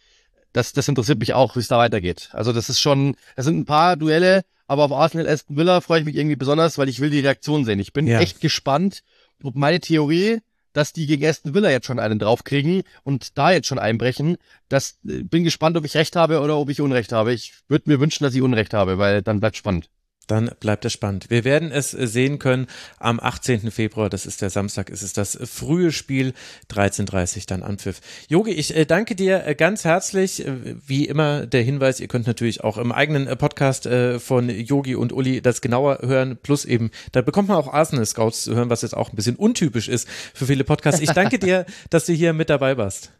Das, 0.54 0.72
das 0.72 0.88
interessiert 0.88 1.18
mich 1.18 1.34
auch, 1.34 1.56
wie 1.56 1.60
es 1.60 1.68
da 1.68 1.76
weitergeht. 1.78 2.30
Also 2.32 2.52
das 2.52 2.70
ist 2.70 2.80
schon, 2.80 3.16
das 3.36 3.44
sind 3.44 3.58
ein 3.58 3.64
paar 3.66 3.96
Duelle, 3.96 4.44
aber 4.66 4.84
auf 4.84 4.92
Arsenal 4.92 5.28
Aston 5.28 5.56
Villa 5.56 5.80
freue 5.80 5.98
ich 6.00 6.06
mich 6.06 6.14
irgendwie 6.16 6.36
besonders, 6.36 6.78
weil 6.78 6.88
ich 6.88 7.00
will 7.00 7.10
die 7.10 7.20
Reaktion 7.20 7.64
sehen. 7.64 7.80
Ich 7.80 7.92
bin 7.92 8.06
Ja. 8.06 8.20
echt 8.20 8.40
gespannt, 8.40 9.02
ob 9.42 9.56
meine 9.56 9.80
Theorie, 9.80 10.38
dass 10.72 10.92
die 10.92 11.06
gegen 11.06 11.26
Aston 11.26 11.54
Villa 11.54 11.70
jetzt 11.70 11.86
schon 11.86 11.98
einen 11.98 12.18
draufkriegen 12.20 12.82
und 13.02 13.36
da 13.36 13.50
jetzt 13.50 13.66
schon 13.66 13.78
einbrechen, 13.80 14.36
das 14.68 14.98
äh, 15.06 15.22
bin 15.24 15.42
gespannt, 15.44 15.76
ob 15.76 15.84
ich 15.84 15.96
recht 15.96 16.14
habe 16.16 16.40
oder 16.40 16.56
ob 16.56 16.70
ich 16.70 16.80
Unrecht 16.80 17.12
habe. 17.12 17.32
Ich 17.32 17.52
würde 17.68 17.90
mir 17.90 17.98
wünschen, 18.00 18.22
dass 18.24 18.34
ich 18.34 18.40
Unrecht 18.42 18.74
habe, 18.74 18.96
weil 18.98 19.22
dann 19.22 19.40
bleibt 19.40 19.56
spannend. 19.56 19.90
Dann 20.26 20.50
bleibt 20.60 20.84
es 20.84 20.92
spannend. 20.92 21.30
Wir 21.30 21.44
werden 21.44 21.70
es 21.72 21.94
äh, 21.94 22.06
sehen 22.06 22.38
können 22.38 22.66
am 22.98 23.20
18. 23.20 23.70
Februar, 23.70 24.08
das 24.08 24.26
ist 24.26 24.42
der 24.42 24.50
Samstag, 24.50 24.90
ist 24.90 25.02
es 25.02 25.12
das 25.12 25.38
frühe 25.44 25.92
Spiel, 25.92 26.34
13.30 26.70 27.46
dann 27.46 27.62
Anpfiff. 27.62 28.00
Jogi, 28.28 28.52
ich 28.52 28.74
äh, 28.76 28.84
danke 28.84 29.14
dir 29.14 29.46
äh, 29.46 29.54
ganz 29.54 29.84
herzlich. 29.84 30.46
Äh, 30.46 30.76
Wie 30.86 31.06
immer 31.06 31.46
der 31.46 31.62
Hinweis, 31.62 32.00
ihr 32.00 32.08
könnt 32.08 32.26
natürlich 32.26 32.64
auch 32.64 32.78
im 32.78 32.92
eigenen 32.92 33.26
äh, 33.26 33.36
Podcast 33.36 33.86
äh, 33.86 34.18
von 34.18 34.48
Yogi 34.48 34.94
und 34.94 35.12
Uli 35.12 35.42
das 35.42 35.60
genauer 35.60 35.98
hören, 36.02 36.38
plus 36.42 36.64
eben, 36.64 36.90
da 37.12 37.22
bekommt 37.22 37.48
man 37.48 37.56
auch 37.56 37.72
Arsenal 37.72 38.06
Scouts 38.06 38.44
zu 38.44 38.54
hören, 38.54 38.70
was 38.70 38.82
jetzt 38.82 38.96
auch 38.96 39.10
ein 39.10 39.16
bisschen 39.16 39.36
untypisch 39.36 39.88
ist 39.88 40.08
für 40.32 40.46
viele 40.46 40.64
Podcasts. 40.64 41.00
Ich 41.00 41.10
danke 41.10 41.38
dir, 41.44 41.66
dass 41.90 42.06
du 42.06 42.12
hier 42.12 42.32
mit 42.32 42.50
dabei 42.50 42.76
warst. 42.76 43.12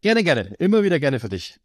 Gerne, 0.00 0.24
gerne. 0.24 0.54
Immer 0.58 0.82
wieder 0.82 0.98
gerne 0.98 1.20
für 1.20 1.28
dich. 1.28 1.60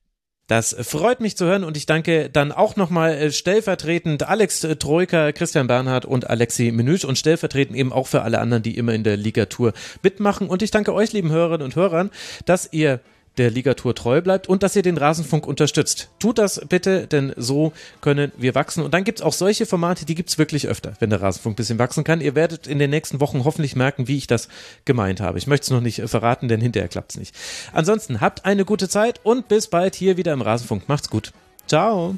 Das 0.47 0.76
freut 0.80 1.22
mich 1.22 1.35
zu 1.35 1.45
hören 1.45 1.63
und 1.63 1.76
ich 1.76 1.88
danke 1.88 2.30
dann 2.30 2.51
auch 2.51 2.76
nochmal 2.76 3.13
äh, 3.13 3.31
stellvertretend 3.31 4.30
Alex 4.30 4.63
äh, 4.63 4.76
Troika, 4.76 5.31
Christian 5.31 5.65
Bernhard 5.65 6.05
und 6.05 6.30
Alexi 6.30 6.72
Menüsch 6.72 7.03
und 7.03 7.17
stellvertretend 7.17 7.76
eben 7.76 7.91
auch 7.91 8.05
für 8.05 8.22
alle 8.22 8.39
anderen, 8.39 8.61
die 8.61 8.77
immer 8.77 8.93
in 8.93 9.03
der 9.03 9.17
Ligatur 9.17 9.73
mitmachen. 10.03 10.47
Und 10.47 10.61
ich 10.61 10.69
danke 10.69 10.93
euch, 10.93 11.13
lieben 11.13 11.31
Hörerinnen 11.31 11.65
und 11.65 11.76
Hörern, 11.76 12.11
dass 12.45 12.72
ihr 12.72 12.99
der 13.38 13.52
Ligatur 13.52 13.95
treu 13.95 14.22
bleibt 14.22 14.48
und 14.48 14.64
dass 14.64 14.76
ihr 14.76 14.82
den 14.82 14.98
Rasenfunk 14.98 15.48
unterstützt. 15.48 16.10
Tut 16.20 16.38
das 16.38 16.62
bitte, 16.68 17.07
denn 17.07 17.34
so 17.36 17.74
können 18.02 18.32
wir 18.38 18.56
wachsen. 18.56 18.84
Und 18.84 18.94
dann 18.94 19.03
gibt's 19.03 19.22
auch 19.22 19.34
solche 19.34 19.66
Formate, 19.66 20.06
die 20.06 20.16
gibt's 20.16 20.38
wirklich 20.38 20.68
öfter, 20.68 20.94
wenn 20.99 21.10
der 21.10 21.22
Rasenfunk 21.22 21.53
ein 21.53 21.57
bisschen 21.57 21.80
wachsen 21.80 22.03
kann. 22.03 22.22
Ihr 22.22 22.36
werdet 22.36 22.68
in 22.68 22.80
den 22.80 22.90
nächsten 22.90 23.20
Wochen 23.20 23.44
hoffentlich 23.44 23.76
merken, 23.76 24.07
wie 24.07 24.18
ich 24.18 24.28
das 24.28 24.48
gemeint 24.86 25.22
habe. 25.22 25.38
Ich 25.38 25.48
möchte 25.48 25.66
es 25.66 25.72
noch 25.72 25.82
nicht 25.82 25.99
äh, 25.99 26.07
verraten, 26.07 26.48
denn 26.48 26.62
hinterher 26.62 26.90
klappt's 26.90 27.18
nicht. 27.18 27.36
Ansonsten 27.74 28.22
habt 28.22 28.45
eine 28.45 28.66
gute 28.66 28.90
Zeit 28.90 29.20
und 29.24 29.48
bis 29.48 29.68
bald 29.68 29.95
hier 29.95 30.18
wieder 30.18 30.34
im 30.34 30.41
Rasenfunk. 30.41 30.88
Macht's 30.88 31.10
gut. 31.10 31.32
Ciao. 31.68 32.16